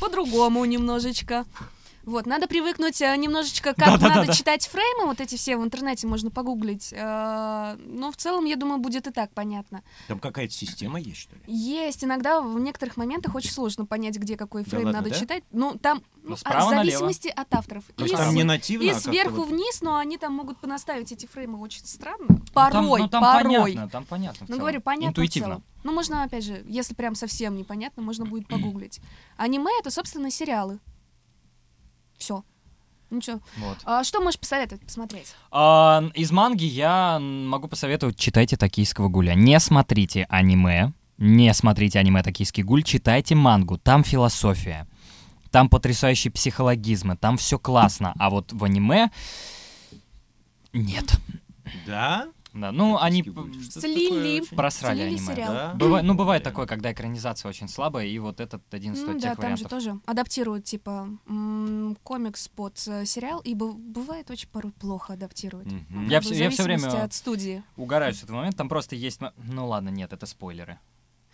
по-другому 0.00 0.64
немножечко. 0.64 1.44
Вот, 2.06 2.24
надо 2.24 2.46
привыкнуть 2.46 3.02
э, 3.02 3.16
немножечко, 3.16 3.74
как 3.74 3.78
Да-да-да-да. 3.78 4.14
надо 4.20 4.32
читать 4.32 4.66
фреймы, 4.68 5.06
вот 5.06 5.20
эти 5.20 5.34
все 5.36 5.56
в 5.56 5.64
интернете 5.64 6.06
можно 6.06 6.30
погуглить. 6.30 6.92
Э, 6.92 7.76
Но 7.84 8.12
в 8.12 8.16
целом, 8.16 8.44
я 8.44 8.54
думаю, 8.54 8.78
будет 8.80 9.08
и 9.08 9.10
так 9.10 9.32
понятно. 9.32 9.82
Там 10.06 10.20
какая-то 10.20 10.52
система 10.54 11.00
есть, 11.00 11.18
что 11.22 11.34
ли? 11.34 11.42
Есть 11.48 12.04
иногда 12.04 12.40
в 12.40 12.58
некоторых 12.60 12.96
моментах 12.96 13.34
очень 13.34 13.50
сложно 13.50 13.86
понять, 13.86 14.16
где 14.18 14.36
какой 14.36 14.62
Да 14.62 14.70
фрейм 14.70 14.84
ладно, 14.86 15.00
надо 15.00 15.10
да? 15.10 15.16
читать. 15.18 15.42
Ну, 15.50 15.74
там 15.76 16.00
Ну, 16.22 16.30
ну, 16.30 16.36
справа 16.36 16.70
налево. 16.70 16.84
зависимости 17.00 17.26
от 17.26 17.52
авторов. 17.52 17.82
То 17.96 18.04
И 18.04 18.08
есть 18.08 18.16
там 18.16 18.30
с- 18.30 18.34
не 18.34 18.44
нативно, 18.44 18.84
и 18.84 18.88
а 18.90 18.94
сверху 18.94 19.38
вот- 19.38 19.48
вниз, 19.48 19.82
но 19.82 19.96
они 19.96 20.16
там 20.16 20.32
могут 20.32 20.58
понаставить 20.58 21.10
эти 21.10 21.26
фреймы 21.26 21.58
очень 21.60 21.84
странно. 21.84 22.26
Ну, 22.28 22.36
там- 22.54 22.72
Порой, 22.72 23.00
ну, 23.02 23.08
там 23.08 23.22
порой. 23.22 23.62
понятно, 23.72 23.88
там 23.90 24.04
понятно. 24.04 24.46
в 24.46 24.48
Ну, 24.48 24.58
говорю, 24.58 24.80
понятно 24.80 25.08
в 25.08 25.10
Интуитивно. 25.10 25.48
целом. 25.48 25.64
Ну, 25.82 25.92
можно, 25.92 26.22
опять 26.22 26.44
же, 26.44 26.64
если 26.68 26.94
прям 26.94 27.16
совсем 27.16 27.56
непонятно, 27.56 28.00
можно 28.02 28.24
будет 28.24 28.46
погуглить. 28.46 29.00
Аниме— 29.36 29.70
это, 29.80 29.90
собственно, 29.90 30.30
сериалы. 30.30 30.78
Все. 32.18 32.44
Ничего. 33.10 33.40
Вот. 33.58 33.78
А 33.84 34.02
что 34.02 34.20
можешь 34.20 34.40
посоветовать 34.40 34.84
посмотреть? 34.84 35.34
А, 35.50 36.02
из 36.14 36.32
манги 36.32 36.64
я 36.64 37.18
могу 37.20 37.68
посоветовать, 37.68 38.18
читайте 38.18 38.56
«Токийского 38.56 39.08
гуля». 39.08 39.34
Не 39.34 39.60
смотрите 39.60 40.26
аниме, 40.28 40.92
не 41.18 41.54
смотрите 41.54 42.00
аниме 42.00 42.22
«Токийский 42.22 42.64
гуль», 42.64 42.82
читайте 42.82 43.34
мангу, 43.34 43.78
там 43.78 44.02
философия. 44.02 44.88
Там 45.52 45.68
потрясающие 45.68 46.32
психологизмы, 46.32 47.16
там 47.16 47.36
все 47.36 47.58
классно. 47.58 48.12
А 48.18 48.28
вот 48.28 48.52
в 48.52 48.64
аниме 48.64 49.10
нет. 50.72 51.18
Да? 51.86 52.28
Да, 52.56 52.72
ну, 52.72 52.96
они 52.98 53.22
Слили. 53.22 54.42
просрали 54.54 54.96
Слили 55.02 55.16
аниме. 55.16 55.34
сериал. 55.34 55.52
Да? 55.52 55.74
Быва- 55.74 56.00
ну, 56.02 56.14
бывает 56.14 56.42
Прям. 56.42 56.52
такое, 56.54 56.66
когда 56.66 56.90
экранизация 56.90 57.48
очень 57.50 57.68
слабая, 57.68 58.06
и 58.06 58.18
вот 58.18 58.40
этот 58.40 58.62
один 58.72 58.94
из 58.94 59.02
Ну 59.02 59.12
тех 59.12 59.22
да, 59.22 59.28
там 59.34 59.56
же 59.56 59.64
вариантов. 59.64 59.68
тоже 59.70 60.00
адаптируют, 60.06 60.64
типа, 60.64 61.08
м, 61.28 61.96
комикс 62.02 62.48
под 62.48 62.82
э, 62.88 63.04
сериал, 63.04 63.40
и 63.40 63.54
быв- 63.54 63.76
бывает 63.78 64.30
очень 64.30 64.48
порой 64.48 64.72
плохо 64.72 65.12
адаптируют. 65.12 65.66
Мгм. 65.70 65.86
Ну, 65.90 66.02
Я 66.08 66.20
как 66.20 66.28
бы 66.28 66.34
всё- 66.34 66.34
в 66.34 66.38
я 66.44 66.50
всё 66.50 66.62
время- 66.64 67.02
от 67.04 67.12
студии. 67.12 67.62
Угораю 67.76 68.14
с 68.14 68.22
этого 68.22 68.36
момента, 68.38 68.56
там 68.58 68.68
просто 68.68 68.96
есть... 68.96 69.20
Ну 69.36 69.68
ладно, 69.68 69.90
нет, 69.90 70.12
это 70.14 70.24
спойлеры. 70.26 70.78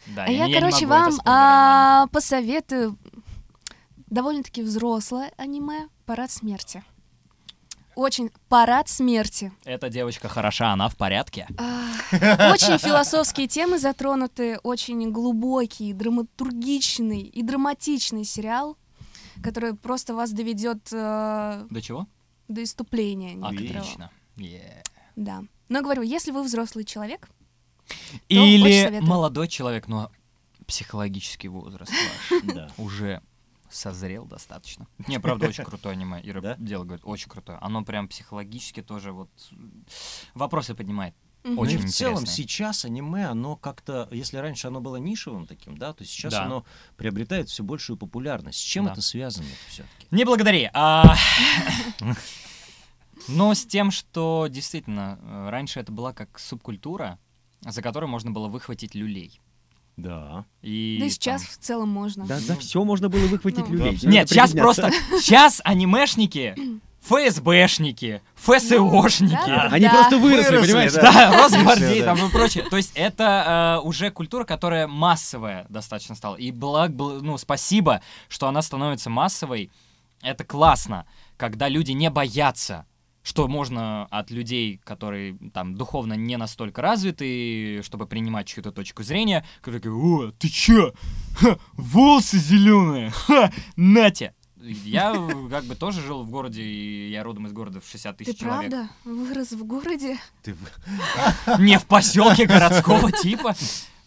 Да, 0.08 0.24
А 0.24 0.28
я, 0.30 0.48
не 0.48 0.54
короче, 0.54 0.86
вам 0.86 1.12
а, 1.24 2.08
посоветую 2.08 2.98
довольно-таки 4.08 4.62
взрослое 4.62 5.30
аниме 5.36 5.88
«Парад 6.06 6.30
смерти». 6.32 6.82
Очень 7.94 8.30
«Парад 8.48 8.88
смерти». 8.88 9.52
Эта 9.64 9.88
девочка 9.90 10.28
хороша, 10.28 10.72
она 10.72 10.88
в 10.88 10.96
порядке. 10.96 11.46
А, 11.58 12.52
Очень 12.52 12.78
философские 12.78 13.48
темы 13.48 13.78
затронуты, 13.78 14.58
очень 14.62 15.10
глубокий, 15.12 15.92
драматургичный 15.92 17.20
и 17.22 17.42
драматичный 17.42 18.24
сериал, 18.24 18.76
который 19.42 19.74
просто 19.74 20.14
вас 20.14 20.30
доведет 20.32 20.88
э, 20.92 21.66
До 21.68 21.82
чего? 21.82 22.06
до 22.48 22.62
иступления. 22.62 23.38
Отлично. 23.44 24.10
Е. 24.36 24.82
Да. 25.16 25.42
Но 25.68 25.82
говорю, 25.82 26.02
если 26.02 26.30
вы 26.30 26.42
взрослый 26.42 26.84
человек, 26.84 27.28
Или 28.28 29.00
молодой 29.00 29.48
человек, 29.48 29.88
но 29.88 30.10
психологический 30.66 31.48
возраст 31.48 31.92
ваш 32.30 32.42
Да. 32.54 32.70
уже 32.78 33.20
созрел 33.74 34.24
достаточно. 34.26 34.86
Не, 35.06 35.18
правда, 35.20 35.48
очень 35.48 35.64
крутое 35.64 35.92
аниме. 35.94 36.20
Ира 36.22 36.40
Да? 36.40 36.56
дело 36.58 36.84
говорит, 36.84 37.04
очень 37.04 37.28
крутое. 37.28 37.58
Оно 37.60 37.84
прям 37.84 38.08
психологически 38.08 38.82
тоже 38.82 39.12
вот 39.12 39.30
вопросы 40.34 40.74
поднимает. 40.74 41.14
мгм. 41.44 41.54
Ну 41.56 41.64
и 41.64 41.66
Очень 41.66 41.78
в 41.86 41.90
целом 41.90 42.24
сейчас 42.26 42.84
аниме, 42.84 43.26
оно 43.26 43.56
как-то, 43.56 44.08
если 44.12 44.36
раньше 44.36 44.68
оно 44.68 44.80
было 44.80 44.96
нишевым 44.96 45.46
таким, 45.46 45.76
да, 45.76 45.92
то 45.92 46.04
сейчас 46.04 46.32
Да. 46.32 46.44
оно 46.44 46.64
приобретает 46.96 47.48
все 47.48 47.62
большую 47.64 47.96
популярность. 47.96 48.58
С 48.58 48.62
чем 48.62 48.84
Да. 48.84 48.92
это 48.92 49.02
связано 49.02 49.48
все-таки? 49.68 50.06
Не 50.12 50.24
благодари. 50.24 50.70
а- 50.72 51.16
Но 53.28 53.54
с 53.54 53.64
тем, 53.64 53.90
что 53.90 54.48
действительно 54.50 55.18
э, 55.22 55.48
раньше 55.50 55.78
это 55.80 55.92
была 55.92 56.12
как 56.12 56.38
субкультура, 56.38 57.18
за 57.60 57.80
которой 57.82 58.06
можно 58.06 58.30
было 58.32 58.48
выхватить 58.48 58.94
люлей. 58.96 59.40
Да. 59.96 60.44
И 60.62 60.96
да 61.00 61.06
и 61.06 61.10
сейчас 61.10 61.42
там- 61.42 61.50
в 61.50 61.58
целом 61.58 61.88
можно. 61.88 62.24
Да, 62.26 62.38
за 62.38 62.56
все 62.56 62.82
можно 62.84 63.08
было 63.08 63.26
выхватить 63.26 63.68
Ну, 63.68 63.74
людей. 63.74 63.98
да. 64.02 64.08
Не 64.08 64.14
Нет, 64.18 64.28
сейчас 64.28 64.52
просто... 64.52 64.90
Сейчас 65.20 65.60
анимешники, 65.64 66.54
ФСБшники, 67.02 68.22
ФСОшники. 68.36 69.32
да. 69.46 69.68
Они 69.70 69.88
просто 69.88 70.18
выросли, 70.18 70.50
Выросли, 70.56 70.66
понимаешь? 70.68 70.92
да. 70.92 71.02
Да, 71.12 71.42
Росгвардии 71.44 72.00
да. 72.00 72.14
там 72.14 72.26
и 72.26 72.30
прочее. 72.30 72.64
То 72.70 72.76
есть 72.76 72.92
это 72.94 73.78
э, 73.82 73.86
уже 73.86 74.10
культура, 74.10 74.44
которая 74.44 74.86
массовая 74.86 75.66
достаточно 75.68 76.14
стала. 76.14 76.36
И 76.36 76.50
благ, 76.52 76.92
бл- 76.92 77.20
ну, 77.20 77.36
спасибо, 77.38 78.00
что 78.28 78.46
она 78.48 78.62
становится 78.62 79.10
массовой. 79.10 79.70
Это 80.22 80.44
классно, 80.44 81.04
когда 81.36 81.68
люди 81.68 81.90
не 81.92 82.08
боятся 82.08 82.86
что 83.22 83.48
можно 83.48 84.06
от 84.06 84.30
людей, 84.30 84.80
которые 84.84 85.36
там 85.52 85.74
духовно 85.74 86.14
не 86.14 86.36
настолько 86.36 86.82
развиты, 86.82 87.82
чтобы 87.82 88.06
принимать 88.06 88.46
чью-то 88.46 88.72
точку 88.72 89.02
зрения, 89.02 89.44
которые 89.60 89.80
говорят, 89.80 90.34
о, 90.34 90.38
ты 90.38 90.48
чё? 90.48 90.92
Ха, 91.36 91.58
волосы 91.74 92.38
зеленые, 92.38 93.10
ха, 93.10 93.52
нате. 93.76 94.34
Я 94.64 95.12
как 95.50 95.64
бы 95.64 95.74
тоже 95.74 96.00
жил 96.02 96.22
в 96.22 96.30
городе, 96.30 96.62
и 96.62 97.10
я 97.10 97.24
родом 97.24 97.46
из 97.48 97.52
города 97.52 97.80
в 97.80 97.84
60 97.88 98.16
Ты 98.16 98.24
тысяч 98.24 98.38
человек. 98.38 98.70
правда 98.70 98.90
вырос 99.04 99.50
в 99.52 99.64
городе? 99.64 100.18
Ты... 100.42 100.54
Не 101.58 101.78
в 101.78 101.86
поселке 101.86 102.46
городского 102.46 103.10
типа. 103.22 103.56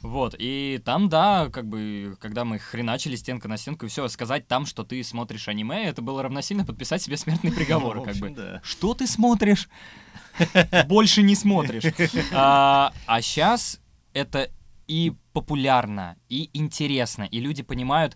Вот, 0.06 0.36
и 0.38 0.80
там, 0.86 1.10
да, 1.10 1.49
как 1.51 1.68
бы, 1.68 2.16
когда 2.20 2.45
мы 2.45 2.60
хреначили 2.60 3.16
стенка 3.16 3.47
на 3.47 3.58
стенку, 3.58 3.86
и 3.86 3.89
все, 3.89 4.08
сказать 4.08 4.47
там, 4.47 4.68
что 4.68 4.84
ты 4.84 5.03
смотришь 5.03 5.47
аниме, 5.47 5.86
это 5.86 6.03
было 6.03 6.22
равносильно 6.22 6.64
подписать 6.64 7.01
себе 7.01 7.18
смертный 7.18 7.51
приговор, 7.56 7.97
Ну, 7.97 8.03
как 8.03 8.16
бы. 8.18 8.30
да. 8.30 8.62
Что 8.64 8.93
ты 8.93 9.08
смотришь? 9.08 9.68
Больше 10.88 11.24
не 11.24 11.36
смотришь. 11.36 11.84
А 12.32 12.91
сейчас 13.22 13.80
это 14.14 14.51
и 14.88 15.14
популярно, 15.34 16.18
и 16.30 16.51
интересно, 16.53 17.24
и 17.24 17.39
люди 17.39 17.64
понимают. 17.64 18.16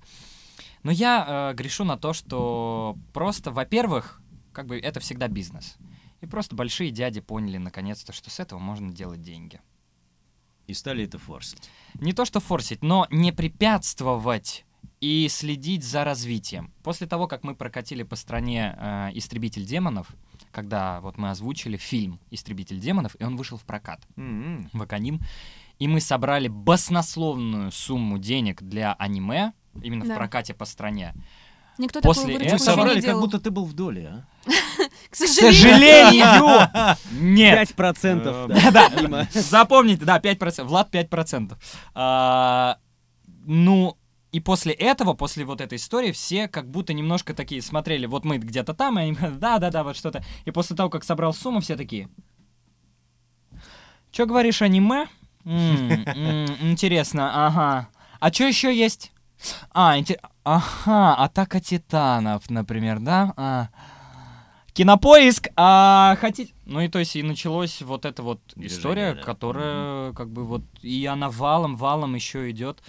Но 0.84 0.92
я 0.92 1.26
э, 1.52 1.56
грешу 1.56 1.84
на 1.86 1.98
то, 1.98 2.14
что 2.14 2.96
просто, 3.14 3.52
во-первых, 3.52 4.22
как 4.54 4.68
бы 4.68 4.78
это 4.80 5.00
всегда 5.00 5.28
бизнес. 5.28 5.78
И 6.22 6.28
просто 6.28 6.56
большие 6.56 6.92
дяди 6.92 7.20
поняли 7.20 7.58
наконец-то, 7.58 8.14
что 8.14 8.30
с 8.30 8.40
этого 8.40 8.60
можно 8.60 8.92
делать 8.94 9.22
деньги. 9.22 9.60
И 10.70 10.74
стали 10.76 11.04
это 11.06 11.18
форсить. 11.18 11.70
Не 11.96 12.14
то 12.14 12.26
что 12.26 12.40
форсить, 12.40 12.84
но 12.84 13.08
не 13.10 13.32
препятствовать 13.32 14.66
и 15.02 15.28
следить 15.30 15.84
за 15.84 16.04
развитием. 16.04 16.72
После 16.84 17.08
того, 17.08 17.28
как 17.28 17.44
мы 17.44 17.56
прокатили 17.56 18.04
по 18.04 18.16
стране 18.16 18.76
э, 18.78 19.10
«Истребитель 19.16 19.66
демонов», 19.66 20.08
когда 20.52 21.02
вот 21.02 21.18
мы 21.18 21.32
озвучили 21.32 21.78
фильм 21.78 22.20
«Истребитель 22.30 22.80
демонов», 22.80 23.16
и 23.20 23.24
он 23.24 23.36
вышел 23.36 23.58
в 23.58 23.64
прокат 23.64 24.02
М-м. 24.16 24.70
в 24.72 24.82
Аконим, 24.82 25.22
и 25.80 25.88
мы 25.88 26.02
собрали 26.02 26.50
баснословную 26.50 27.72
сумму 27.72 28.20
денег 28.20 28.62
для 28.62 28.94
аниме, 28.94 29.54
именно 29.82 30.06
Да. 30.06 30.14
в 30.14 30.18
прокате 30.18 30.54
по 30.54 30.66
стране. 30.66 31.16
Никто 31.80 32.02
После 32.02 32.24
такую 32.24 32.40
этого- 32.46 32.94
не 32.94 33.02
как 33.02 33.20
будто 33.20 33.40
ты 33.40 33.52
был 33.52 33.64
в 33.66 33.74
доле, 33.74 34.12
а? 34.14 34.26
К 35.10 35.16
сожалению. 35.16 36.68
Нет! 37.12 37.70
5% 37.72 39.26
Э. 39.34 39.40
Запомните, 39.40 40.04
да, 40.06 40.20
5%. 40.20 40.64
Влад 40.66 40.94
5%. 40.94 41.58
А, 41.96 42.78
ну, 43.46 43.98
и 44.34 44.42
после 44.42 44.74
этого, 44.74 45.14
после 45.14 45.46
вот 45.46 45.62
этой 45.62 45.78
истории, 45.78 46.12
все 46.12 46.50
как 46.50 46.70
будто 46.70 46.94
немножко 46.94 47.34
такие 47.34 47.62
смотрели, 47.62 48.06
вот 48.08 48.26
мы 48.26 48.38
где-то 48.40 48.74
там, 48.74 49.00
и 49.00 49.04
они, 49.04 49.14
да-да-да, 49.40 49.84
вот 49.84 49.96
что-то. 49.96 50.22
И 50.44 50.52
после 50.52 50.76
того, 50.76 50.90
как 50.90 51.04
собрал 51.06 51.34
сумму, 51.34 51.62
все 51.62 51.78
такие... 51.78 52.10
Че 54.12 54.26
говоришь, 54.26 54.62
аниме? 54.62 55.08
М, 55.46 55.92
м, 56.06 56.46
Интересно, 56.72 57.48
ага. 57.48 57.88
А 58.20 58.34
что 58.34 58.44
еще 58.46 58.76
есть? 58.76 59.12
А, 59.72 59.98
инте- 59.98 60.20
ага, 60.56 61.16
Атака 61.16 61.60
Титанов, 61.60 62.50
например, 62.50 63.00
да? 63.00 63.34
А. 63.38 63.70
Кинопоиск, 64.74 65.50
а 65.56 66.16
хотите... 66.22 66.54
Ну 66.66 66.80
и 66.80 66.88
то 66.88 67.00
есть 67.00 67.16
и 67.16 67.24
началась 67.24 67.82
вот 67.82 68.06
эта 68.06 68.24
вот 68.24 68.40
Движение, 68.56 68.78
история, 68.78 69.14
да. 69.16 69.22
которая 69.24 70.14
как 70.14 70.30
бы 70.30 70.46
вот... 70.46 70.64
И 70.82 71.06
она 71.06 71.30
валом, 71.30 71.76
валом 71.76 72.16
еще 72.16 72.50
идет. 72.50 72.82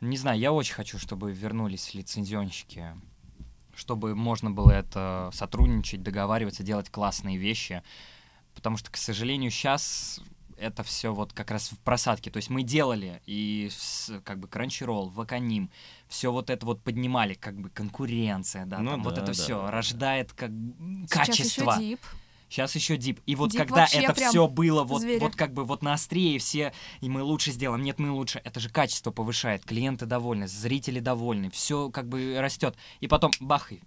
Не 0.00 0.16
знаю, 0.16 0.38
я 0.38 0.52
очень 0.52 0.74
хочу, 0.74 0.98
чтобы 0.98 1.32
вернулись 1.32 1.94
лицензионщики, 1.94 2.94
чтобы 3.74 4.14
можно 4.14 4.50
было 4.50 4.70
это 4.70 5.30
сотрудничать, 5.32 6.02
договариваться, 6.02 6.62
делать 6.62 6.90
классные 6.90 7.36
вещи. 7.36 7.82
Потому 8.54 8.76
что, 8.76 8.90
к 8.90 8.96
сожалению, 8.96 9.50
сейчас 9.50 10.20
это 10.58 10.82
все 10.82 11.12
вот 11.12 11.32
как 11.32 11.50
раз 11.50 11.70
в 11.72 11.78
просадке. 11.80 12.30
То 12.30 12.36
есть 12.38 12.50
мы 12.50 12.62
делали 12.62 13.22
и 13.26 13.68
с- 13.70 14.20
как 14.24 14.38
бы 14.38 14.48
Crunchyroll, 14.48 15.10
Ваканим, 15.10 15.70
все 16.08 16.30
вот 16.32 16.50
это 16.50 16.64
вот 16.66 16.82
поднимали, 16.82 17.34
как 17.34 17.58
бы 17.58 17.70
конкуренция, 17.70 18.66
да, 18.66 18.78
Ну 18.78 18.92
там 18.92 19.02
вот 19.02 19.14
да, 19.14 19.22
это 19.22 19.32
да, 19.32 19.32
все 19.32 19.56
да, 19.58 19.64
да. 19.66 19.70
рождает 19.70 20.32
как 20.32 20.50
Сейчас 20.50 21.26
качество. 21.28 21.70
еще 21.72 21.80
дип. 21.80 22.00
Сейчас 22.50 22.74
еще 22.76 22.96
дип. 22.96 23.20
И 23.26 23.34
вот 23.34 23.50
Дип 23.50 23.62
когда 23.62 23.86
это 23.92 24.14
все 24.14 24.46
было 24.46 24.84
вот, 24.84 25.00
зверя. 25.02 25.18
вот 25.20 25.34
как 25.34 25.52
бы 25.52 25.64
вот 25.64 25.82
на 25.82 25.94
острее, 25.94 26.38
все, 26.38 26.72
и 27.00 27.08
мы 27.08 27.22
лучше 27.22 27.50
сделаем, 27.50 27.82
нет, 27.82 27.98
мы 27.98 28.12
лучше, 28.12 28.40
это 28.44 28.60
же 28.60 28.68
качество 28.68 29.10
повышает, 29.10 29.64
клиенты 29.64 30.06
довольны, 30.06 30.46
зрители 30.46 31.00
довольны, 31.00 31.50
все 31.50 31.90
как 31.90 32.08
бы 32.08 32.36
растет. 32.38 32.76
И 33.00 33.08
потом 33.08 33.32
бах, 33.40 33.72
и 33.72 33.80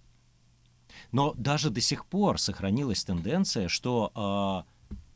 Но 1.14 1.34
даже 1.36 1.70
до 1.70 1.80
сих 1.80 2.06
пор 2.06 2.40
сохранилась 2.40 3.06
тенденция, 3.06 3.70
что 3.70 4.12
а, 4.16 4.66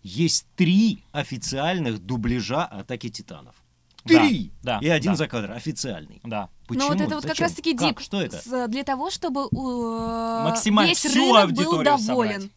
есть 0.04 0.48
три 0.56 1.04
официальных 1.12 2.00
дубляжа 2.00 2.66
«Атаки 2.66 3.10
Титанов». 3.10 3.56
Три! 4.04 4.52
да, 4.64 4.80
И 4.82 4.88
один 4.90 5.12
да. 5.12 5.16
закадр, 5.18 5.52
официальный. 5.52 6.22
да. 6.24 6.50
Почему? 6.68 6.86
Ну 6.86 6.94
вот 6.94 7.02
это 7.02 7.14
вот 7.16 7.22
как 7.24 7.32
Зачем? 7.34 7.46
раз-таки 7.46 7.76
Как? 7.76 7.88
дип. 7.90 8.00
Что 8.00 8.20
это? 8.22 8.38
С- 8.42 8.68
для 8.68 8.84
того, 8.84 9.12
чтобы 9.12 9.42
э, 9.42 10.44
Максимально 10.44 10.90
весь 10.90 10.98
всю 10.98 11.10
рынок 11.36 11.52
был 11.52 11.84
доволен. 11.84 12.00
собрать. 12.42 12.52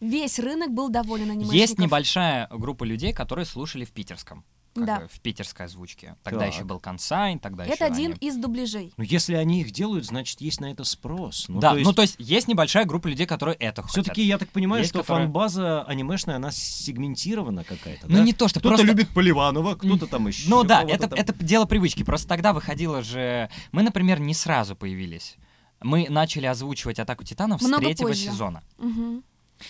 Весь 0.00 0.38
рынок 0.38 0.70
был 0.72 0.90
доволен 0.90 1.30
анимешников. 1.30 1.54
Есть 1.54 1.78
небольшая 1.78 2.46
группа 2.50 2.84
людей, 2.84 3.12
которые 3.12 3.46
слушали 3.46 3.84
в 3.84 3.90
питерском. 3.92 4.44
Да. 4.74 5.08
в 5.10 5.20
питерской 5.20 5.66
озвучке. 5.66 6.14
Тогда 6.22 6.44
Так. 6.46 6.54
еще 6.54 6.64
был 6.64 6.78
консайн, 6.78 7.38
тогда 7.40 7.64
еще 7.64 7.74
Это 7.74 7.86
один 7.86 8.12
они- 8.12 8.18
из 8.20 8.36
дубляжей. 8.36 8.92
Ну, 8.96 9.02
если 9.04 9.34
они 9.34 9.62
их 9.62 9.72
делают, 9.72 10.04
значит, 10.06 10.40
есть 10.40 10.60
на 10.60 10.70
это 10.70 10.84
спрос. 10.84 11.46
Ну, 11.48 11.58
да, 11.58 11.70
то 11.70 11.76
есть, 11.76 11.86
ну 11.86 11.92
то 11.92 12.02
есть 12.02 12.14
есть 12.18 12.46
небольшая 12.46 12.84
группа 12.84 13.08
людей, 13.08 13.26
которые 13.26 13.56
это 13.56 13.82
хотят. 13.82 13.90
все-таки 13.90 14.22
я 14.22 14.38
так 14.38 14.48
понимаю, 14.50 14.82
Есть, 14.82 14.90
что 14.90 15.00
которые- 15.00 15.26
фан-база 15.26 15.82
анимешная, 15.82 16.36
она 16.36 16.50
сегментирована 16.52 17.64
какая-то, 17.64 18.06
Ну 18.08 18.18
да? 18.18 18.22
не 18.22 18.32
то, 18.32 18.46
что 18.48 18.60
Кто-то 18.60 18.76
просто... 18.76 18.86
любит 18.86 19.08
Поливанова, 19.14 19.74
кто-то 19.74 20.06
там 20.06 20.28
еще. 20.28 20.48
Ну 20.48 20.62
да, 20.64 20.82
это, 20.82 21.08
там. 21.08 21.18
это 21.18 21.32
дело 21.44 21.64
привычки. 21.66 22.02
Просто 22.04 22.28
тогда 22.28 22.52
выходило 22.52 23.02
же... 23.02 23.50
Мы, 23.72 23.82
например, 23.82 24.20
не 24.20 24.34
сразу 24.34 24.76
появились. 24.76 25.36
Мы 25.80 26.06
начали 26.08 26.46
озвучивать 26.46 26.98
«Атаку 26.98 27.22
титанов» 27.24 27.60
с 27.62 27.64
Много 27.64 27.84
третьего 27.84 28.08
позже. 28.08 28.22
сезона. 28.24 28.62
Мгм. 28.78 29.22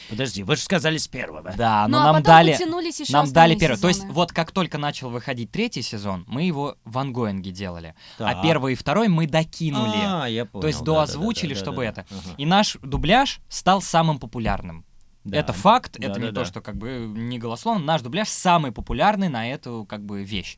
Подожди, 0.08 0.42
вы 0.42 0.56
же 0.56 0.62
сказали 0.62 0.98
с 0.98 1.08
первого. 1.08 1.52
Да, 1.56 1.86
но 1.88 1.98
Ну, 1.98 2.02
а 2.02 2.04
нам 2.06 2.16
потом 2.16 2.34
дали... 2.34 2.52
потянулись 2.52 3.00
еще 3.00 3.12
Нам 3.12 3.32
дали 3.32 3.54
первый. 3.54 3.78
То 3.78 3.88
есть 3.88 4.04
вот 4.04 4.32
как 4.32 4.52
только 4.52 4.78
начал 4.78 5.10
выходить 5.10 5.50
третий 5.50 5.82
сезон, 5.82 6.24
мы 6.26 6.42
его 6.42 6.76
в 6.84 6.98
ангоинге 6.98 7.50
делали. 7.50 7.94
Так. 8.16 8.36
А 8.36 8.42
первый 8.42 8.72
и 8.72 8.76
второй 8.76 9.08
мы 9.08 9.26
докинули. 9.26 9.98
А, 10.04 10.26
я 10.26 10.44
понял. 10.44 10.62
То 10.62 10.66
есть 10.68 10.80
да, 10.80 10.84
да, 10.84 10.92
да, 10.92 10.98
доозвучили, 10.98 11.54
да, 11.54 11.60
чтобы 11.60 11.82
да, 11.82 11.84
это. 11.84 12.06
да. 12.10 12.16
Ага. 12.16 12.34
И 12.36 12.46
наш 12.46 12.76
дубляж 12.82 13.40
стал 13.48 13.82
самым 13.82 14.18
популярным. 14.18 14.84
Да. 15.24 15.36
Это 15.36 15.52
факт, 15.52 15.96
Да, 15.98 16.06
это 16.06 16.20
да, 16.20 16.26
не 16.26 16.32
да. 16.32 16.40
то, 16.42 16.46
что 16.46 16.60
как 16.60 16.76
бы 16.76 17.12
не 17.14 17.38
голословно. 17.38 17.84
Наш 17.84 18.02
дубляж 18.02 18.28
самый 18.28 18.72
популярный 18.72 19.28
на 19.28 19.50
эту 19.50 19.84
как 19.88 20.04
бы 20.04 20.24
вещь. 20.24 20.56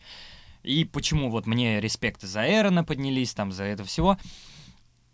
И 0.63 0.85
почему 0.85 1.31
вот 1.31 1.47
мне 1.47 1.81
респекты 1.81 2.27
за 2.27 2.47
Эрона 2.47 2.85
поднялись, 2.85 3.35
там, 3.35 3.51
за 3.51 3.65
это 3.65 3.85
всего. 3.85 4.19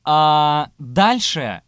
А 0.05 0.71
дальше 0.79 1.63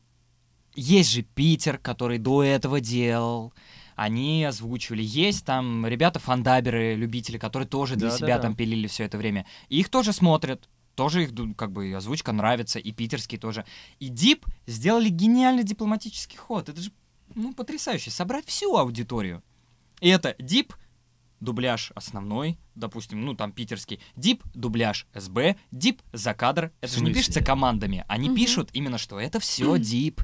есть 0.81 1.11
же 1.11 1.23
Питер, 1.23 1.79
который 1.79 2.19
до 2.19 2.43
этого 2.43 2.81
делал. 2.81 3.53
Они 3.97 4.45
озвучивали. 4.45 5.03
Есть 5.03 5.45
там 5.45 5.87
ребята 5.87 6.21
фандаберы, 6.21 6.95
любители, 6.95 7.37
которые 7.37 7.69
тоже 7.69 7.97
для 7.97 8.09
Да-да-да. 8.11 8.27
себя 8.27 8.39
там 8.39 8.55
пилили 8.55 8.87
все 8.87 9.05
это 9.05 9.19
время. 9.19 9.45
И 9.69 9.81
их 9.81 9.89
тоже 9.89 10.13
смотрят. 10.13 10.69
Тоже 10.95 11.25
их, 11.25 11.31
как 11.57 11.71
бы, 11.73 11.93
озвучка 11.95 12.33
нравится, 12.33 12.79
и 12.81 12.91
питерский 12.93 13.39
тоже. 13.39 13.65
И 14.01 14.09
Дип 14.09 14.47
сделали 14.67 15.09
гениальный 15.09 15.63
дипломатический 15.65 16.37
ход. 16.37 16.69
Это 16.69 16.81
же, 16.81 16.91
ну, 17.35 17.53
потрясающе. 17.55 18.11
Собрать 18.11 18.47
всю 18.47 18.77
аудиторию. 18.77 19.43
И 20.01 20.09
это 20.09 20.35
Дип, 20.41 20.75
дубляж 21.41 21.93
основной, 21.95 22.59
допустим, 22.75 23.25
ну, 23.25 23.35
там 23.35 23.53
питерский. 23.53 24.01
Дип, 24.17 24.43
дубляж 24.55 25.07
СБ, 25.15 25.57
Дип 25.71 26.03
за 26.13 26.35
кадр. 26.35 26.73
Это 26.81 26.93
же 26.95 27.05
не 27.05 27.13
пишется 27.13 27.43
командами. 27.45 28.05
Они 28.09 28.29
Мгм. 28.29 28.37
пишут 28.37 28.71
именно, 28.73 28.99
что 28.99 29.21
это 29.21 29.39
все 29.41 29.77
Дип. 29.79 30.21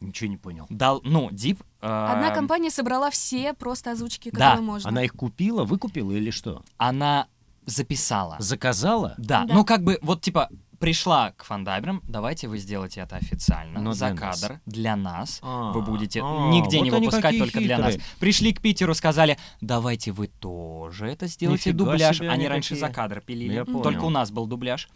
Ничего 0.00 0.30
не 0.30 0.36
понял. 0.36 0.66
Дал, 0.68 1.00
ну, 1.04 1.28
Дип... 1.32 1.62
Одна 1.80 2.30
э, 2.30 2.34
компания 2.34 2.70
собрала 2.70 3.10
все 3.10 3.52
просто 3.54 3.92
озвучки, 3.92 4.30
Да, 4.30 4.50
которые 4.50 4.60
можно. 4.66 4.88
Она 4.88 5.04
их 5.04 5.12
купила, 5.12 5.64
выкупила 5.64 6.12
или 6.12 6.30
что? 6.30 6.62
Она 6.76 7.26
записала. 7.66 8.36
Заказала? 8.38 9.14
Да, 9.18 9.44
Да. 9.44 9.54
ну 9.54 9.64
как 9.64 9.82
бы 9.82 9.98
вот 10.02 10.20
типа 10.20 10.48
пришла 10.78 11.32
к 11.32 11.44
фандаберам, 11.44 12.02
давайте 12.06 12.46
вы 12.48 12.58
сделаете 12.58 13.00
это 13.00 13.16
официально, 13.16 13.80
Но 13.80 13.92
за 13.92 14.10
для 14.12 14.26
нас. 14.26 14.40
кадр, 14.40 14.60
для 14.66 14.96
нас. 14.96 15.40
А, 15.42 15.72
вы 15.72 15.82
будете 15.82 16.20
а, 16.22 16.50
нигде 16.50 16.78
вот 16.78 16.84
не 16.84 16.90
выпускать, 16.90 17.36
только 17.38 17.58
для 17.58 17.78
нас. 17.78 17.94
хитрые. 17.94 18.08
Пришли 18.20 18.52
к 18.52 18.60
Питеру, 18.60 18.94
сказали, 18.94 19.38
давайте 19.60 20.12
вы 20.12 20.28
тоже 20.28 21.08
это 21.08 21.26
сделайте, 21.26 21.70
Нифига 21.70 21.84
дубляж. 21.84 22.16
себе 22.18 22.28
они 22.28 22.44
они 22.44 22.48
раньше 22.48 22.76
за 22.76 22.88
кадр 22.90 23.20
пилили, 23.20 23.54
Я 23.54 23.64
только 23.64 24.04
у 24.04 24.10
нас 24.10 24.30
был 24.30 24.46
дубляж. 24.46 24.88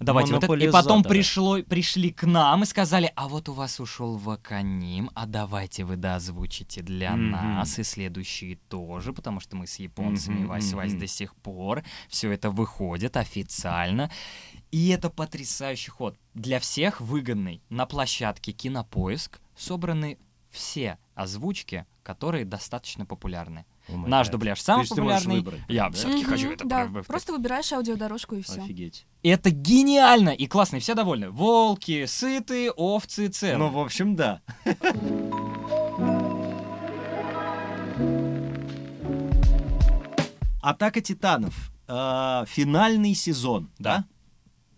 Давайте 0.00 0.34
вот 0.34 0.44
это. 0.44 0.54
И 0.54 0.70
потом 0.70 1.02
пришло, 1.02 1.62
пришли 1.62 2.12
к 2.12 2.24
нам 2.24 2.62
и 2.62 2.66
сказали, 2.66 3.12
а 3.16 3.28
вот 3.28 3.48
у 3.48 3.52
вас 3.52 3.80
ушел 3.80 4.16
ваканим, 4.16 5.10
а 5.14 5.26
давайте 5.26 5.84
вы 5.84 5.96
доозвучите 5.96 6.82
для 6.82 7.12
Мгм. 7.16 7.30
нас 7.30 7.78
и 7.78 7.82
следующие 7.82 8.56
тоже, 8.68 9.12
потому 9.12 9.40
что 9.40 9.56
мы 9.56 9.66
с 9.66 9.78
японцами 9.78 10.44
вась-вась 10.46 10.92
мгм. 10.92 11.00
до 11.00 11.06
сих 11.06 11.34
пор. 11.36 11.82
Все 12.08 12.30
это 12.30 12.50
выходит 12.50 13.16
официально. 13.16 14.10
И 14.70 14.88
это 14.88 15.10
потрясающий 15.10 15.90
ход. 15.90 16.16
Для 16.34 16.60
всех 16.60 17.00
выгодный. 17.00 17.62
На 17.70 17.86
площадке 17.86 18.52
Кинопоиск 18.52 19.40
собраны 19.56 20.18
все 20.50 20.98
озвучки, 21.14 21.86
которые 22.02 22.44
достаточно 22.44 23.04
популярны. 23.04 23.64
Май 23.88 24.10
Наш 24.10 24.28
дубляж 24.28 24.58
То 24.58 24.64
самый 24.64 24.82
ты 24.86 24.94
популярный. 24.94 25.36
выбрать, 25.36 25.60
Я 25.68 25.88
да? 25.88 25.96
все-таки 25.96 26.22
Мгм, 26.22 26.30
хочу 26.30 26.50
это 26.50 26.64
Да, 26.66 26.86
про- 26.86 27.02
просто 27.02 27.32
выбираешь 27.32 27.72
аудиодорожку 27.72 28.34
и 28.36 28.42
все. 28.42 28.60
Офигеть. 28.60 29.06
Это 29.22 29.50
гениально 29.50 30.30
и 30.30 30.46
классно, 30.46 30.76
и 30.76 30.80
все 30.80 30.94
довольны. 30.94 31.30
Волки, 31.30 32.04
сыты, 32.06 32.70
овцы, 32.70 33.28
целые. 33.28 33.56
Ну, 33.58 33.68
в 33.70 33.78
общем, 33.78 34.14
да. 34.14 34.42
Атака 40.60 41.00
титанов. 41.00 41.70
Э, 41.86 42.44
Финальный 42.46 43.14
сезон, 43.14 43.70
да? 43.78 43.98
Да. 43.98 44.04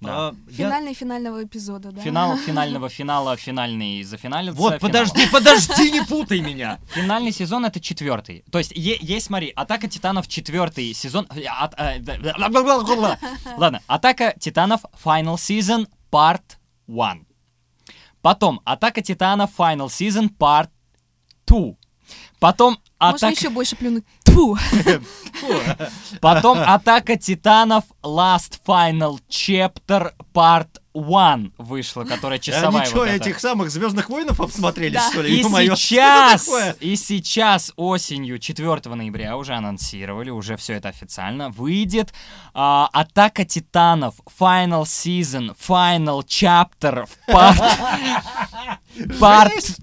Э, 0.03 0.33
я- 0.49 0.57
Финальный 0.57 0.95
финального 0.95 1.45
эпизода, 1.45 1.93
да. 1.93 2.01
Финал 2.01 2.37
финального 2.47 2.89
финала, 2.89 3.37
финальный 3.37 4.03
зафиналится. 4.03 4.59
Вот, 4.59 4.81
финалом. 4.81 4.81
подожди, 5.09 5.27
подожди, 5.33 5.91
не 5.91 6.03
путай 6.03 6.41
меня. 6.41 6.79
Финальный 6.95 7.33
сезон 7.33 7.65
это 7.67 7.81
четвертый. 7.81 8.45
То 8.51 8.59
есть 8.59 8.73
е- 8.73 8.99
есть, 9.01 9.27
смотри, 9.27 9.53
Атака 9.55 9.89
Титанов 9.89 10.27
четвертый 10.29 10.95
сезон. 10.95 11.27
да- 12.01 12.35
Ладно, 13.59 13.83
Атака 13.87 14.35
Титанов 14.41 14.81
Final 15.05 15.35
Season 15.37 15.87
Part 16.11 16.43
1. 16.89 17.27
Потом 18.23 18.61
Атака 18.65 19.03
Титанов 19.03 19.51
Final 19.59 19.87
Season 19.89 20.29
Part 20.37 20.69
2. 21.47 21.75
Потом 22.39 22.79
Можно 22.99 23.29
Атака... 23.29 23.33
еще 23.33 23.51
больше 23.51 23.77
плюнуть. 23.77 24.05
Тьфу. 24.31 24.59
Потом 26.21 26.59
Атака 26.59 27.17
Титанов 27.17 27.85
Last 28.03 28.59
Final 28.67 29.19
Chapter 29.29 30.13
Part 30.35 30.69
1 30.93 31.53
вышла, 31.57 32.05
которая 32.05 32.39
часовая 32.41 32.83
Они 32.83 32.91
что, 32.91 32.99
вот 33.01 33.09
этих 33.09 33.39
самых 33.39 33.71
Звездных 33.71 34.09
воинов 34.11 34.41
обсмотрелись, 34.41 34.95
Да. 34.95 35.11
что 35.11 35.23
ли? 35.23 35.37
И 35.37 35.41
Ё-моё, 35.43 35.77
сейчас, 35.77 36.49
и 36.81 36.97
сейчас 36.97 37.73
осенью 37.77 38.39
4 38.41 38.95
ноября 38.97 39.37
уже 39.37 39.55
анонсировали, 39.55 40.31
уже 40.31 40.57
все 40.57 40.75
это 40.75 40.89
официально 40.89 41.51
выйдет 41.51 42.13
а, 42.55 42.89
Атака 42.93 43.45
Титанов 43.45 44.17
Final 44.39 44.83
Season 44.83 45.57
Final 45.69 46.23
Chapter 46.27 47.09
Part 47.29 47.63
Part 49.21 49.81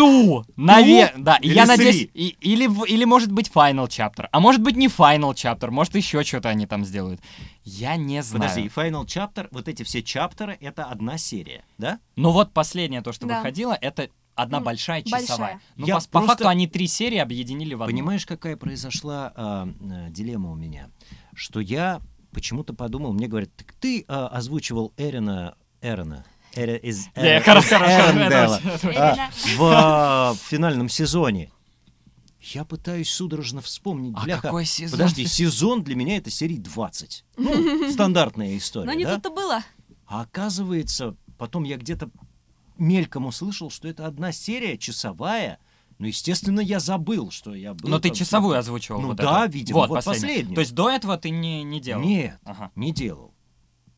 2 0.00 0.44
Наве... 0.56 1.12
Да, 1.18 1.36
и 1.36 1.46
Или 1.48 1.54
я 1.54 1.66
надеюсь, 1.66 2.08
и- 2.14 2.36
или, 2.40 2.68
или 2.88 3.04
может 3.04 3.30
быть 3.32 3.50
Final 3.54 3.86
Chapter, 3.88 4.28
а 4.32 4.40
может 4.40 4.62
быть 4.62 4.76
не 4.76 4.86
Final 4.88 5.32
Chapter, 5.34 5.70
может 5.70 5.94
еще 5.96 6.22
что-то 6.24 6.48
они 6.48 6.66
там 6.66 6.84
сделают. 6.84 7.20
Я 7.64 7.96
не 7.96 8.22
знаю. 8.22 8.42
Подожди, 8.50 8.62
и 8.66 8.68
Final 8.68 9.04
Chapter, 9.04 9.48
вот 9.50 9.68
эти 9.68 9.82
все 9.82 10.02
чаптеры, 10.02 10.56
это 10.60 10.84
одна 10.84 11.18
серия, 11.18 11.64
да? 11.78 11.98
Ну 12.16 12.30
вот 12.30 12.52
последнее 12.52 13.02
то, 13.02 13.12
что 13.12 13.26
Да. 13.26 13.38
выходило, 13.38 13.76
это 13.80 14.08
одна 14.34 14.58
Ну, 14.60 14.64
большая 14.64 15.02
большая. 15.02 15.20
часовая. 15.26 15.60
Ну, 15.76 15.86
Я 15.86 15.96
по, 15.96 16.00
по 16.02 16.08
просто- 16.10 16.28
факту 16.28 16.48
они 16.48 16.66
три 16.66 16.86
серии 16.86 17.18
объединили 17.18 17.74
в 17.74 17.82
одну. 17.82 17.92
Понимаешь, 17.94 18.24
какая 18.24 18.56
произошла 18.56 19.32
а, 19.36 19.68
а, 19.68 20.08
дилемма 20.10 20.50
у 20.50 20.54
меня? 20.54 20.88
Что 21.34 21.60
я 21.60 22.00
почему-то 22.32 22.72
подумал, 22.72 23.12
мне 23.12 23.26
говорят, 23.26 23.54
так 23.56 23.72
ты 23.74 24.04
а, 24.08 24.28
озвучивал 24.28 24.92
Эрина, 24.96 25.54
Эрина, 25.82 26.24
из, 26.54 27.06
Не, 27.16 27.38
Эра- 27.38 27.40
хорошо, 27.42 27.66
из 27.66 27.70
хорошо, 27.70 27.92
это 27.92 28.18
Эрндела, 28.18 28.56
очень- 28.56 28.68
это 28.70 28.88
очень- 28.88 29.56
а, 29.60 30.32
в 30.34 30.38
финальном 30.38 30.88
сезоне. 30.88 31.50
Я 32.40 32.64
пытаюсь 32.64 33.10
судорожно 33.10 33.60
вспомнить. 33.60 34.14
А 34.16 34.22
бляха. 34.24 34.42
какой 34.42 34.64
сезон? 34.64 34.98
Подожди, 34.98 35.26
сезон 35.26 35.84
для 35.84 35.94
меня 35.94 36.16
это 36.16 36.30
серий 36.30 36.58
20. 36.58 37.24
Ну, 37.36 37.90
стандартная 37.92 38.56
история, 38.56 38.86
Но 38.86 38.92
не 38.94 39.04
да? 39.04 39.14
тут-то 39.14 39.30
было. 39.30 39.60
А 40.06 40.22
оказывается, 40.22 41.16
потом 41.38 41.64
я 41.64 41.76
где-то 41.76 42.10
мельком 42.78 43.26
услышал, 43.26 43.70
что 43.70 43.86
это 43.88 44.06
одна 44.06 44.32
серия 44.32 44.78
часовая. 44.78 45.58
Ну, 45.98 46.06
естественно, 46.06 46.60
я 46.60 46.80
забыл, 46.80 47.30
что 47.30 47.54
я 47.54 47.74
был. 47.74 47.90
Но 47.90 47.98
ты 47.98 48.08
там- 48.08 48.16
часовую 48.16 48.58
озвучивал 48.58 49.02
Ну 49.02 49.08
вот 49.08 49.18
да, 49.18 49.44
эту? 49.44 49.52
видимо, 49.52 49.80
вот 49.80 49.88
последнюю. 49.96 50.28
последнюю. 50.30 50.54
То 50.54 50.60
есть 50.62 50.74
до 50.74 50.90
этого 50.90 51.18
ты 51.18 51.28
не, 51.28 51.62
не 51.62 51.78
делал? 51.78 52.02
Нет, 52.02 52.38
Ага. 52.44 52.70
не 52.74 52.90
делал. 52.92 53.34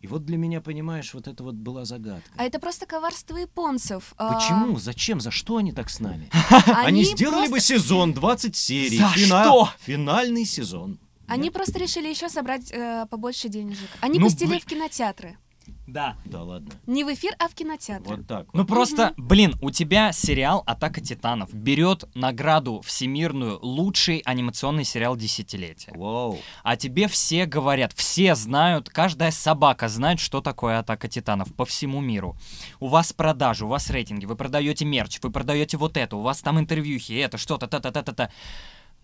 И 0.02 0.08
вот 0.08 0.24
для 0.24 0.36
меня, 0.36 0.60
понимаешь, 0.60 1.14
вот 1.14 1.28
это 1.28 1.44
вот 1.44 1.54
была 1.54 1.84
загадка. 1.84 2.28
А 2.36 2.44
это 2.44 2.58
просто 2.58 2.86
коварство 2.86 3.36
японцев. 3.36 4.14
А, 4.18 4.34
Почему? 4.34 4.76
Зачем? 4.76 5.20
За 5.20 5.30
что 5.30 5.58
они 5.58 5.70
так 5.72 5.90
с 5.90 6.00
нами? 6.00 6.28
Они, 6.66 7.04
сделали 7.04 7.48
бы 7.48 7.60
сезон 7.60 8.12
20 8.12 8.56
серий. 8.56 8.98
За 8.98 9.08
что? 9.10 9.68
Финальный 9.78 10.44
сезон. 10.44 10.98
Они 11.28 11.50
просто 11.50 11.78
решили 11.78 12.08
еще 12.08 12.28
собрать 12.28 12.72
э, 12.72 13.06
побольше 13.08 13.48
денежек. 13.48 13.88
Они 14.00 14.18
Ну, 14.18 14.26
пустили 14.26 14.58
в 14.58 14.66
кинотеатры. 14.66 15.38
Да. 15.86 16.16
Да 16.24 16.42
ладно. 16.42 16.70
Не 16.86 17.04
в 17.04 17.12
эфир, 17.12 17.32
а 17.38 17.48
в 17.48 17.54
кинотеатры. 17.54 18.16
Вот 18.16 18.26
так 18.26 18.46
Ну 18.52 18.60
вот. 18.60 18.68
просто, 18.68 19.14
блин, 19.16 19.54
у 19.60 19.70
тебя 19.70 20.12
сериал 20.12 20.62
«Атака 20.66 21.00
титанов» 21.00 21.52
берет 21.52 22.04
награду 22.14 22.80
всемирную 22.82 23.58
«Лучший 23.62 24.18
анимационный 24.24 24.84
сериал 24.84 25.16
десятилетия». 25.16 25.92
Вау. 25.94 26.38
А 26.62 26.76
тебе 26.76 27.08
все 27.08 27.46
говорят, 27.46 27.92
все 27.94 28.34
знают, 28.34 28.88
каждая 28.90 29.30
собака 29.32 29.88
знает, 29.88 30.20
что 30.20 30.40
такое 30.40 30.78
атака 30.78 31.08
титанов 31.08 31.52
по 31.54 31.64
всему 31.64 32.00
миру. 32.00 32.36
У 32.78 32.86
вас 32.86 33.12
продажи, 33.12 33.64
у 33.64 33.68
вас 33.68 33.90
рейтинги, 33.90 34.24
вы 34.24 34.36
продаете 34.36 34.84
мерч, 34.84 35.18
вы 35.22 35.30
продаете 35.30 35.76
вот 35.76 35.96
это, 35.96 36.16
у 36.16 36.22
вас 36.22 36.40
там 36.40 36.58
интервьюхи, 36.60 37.12
это 37.14 37.38
что-то, 37.38 37.66
та-та-та-та-та. 37.66 38.30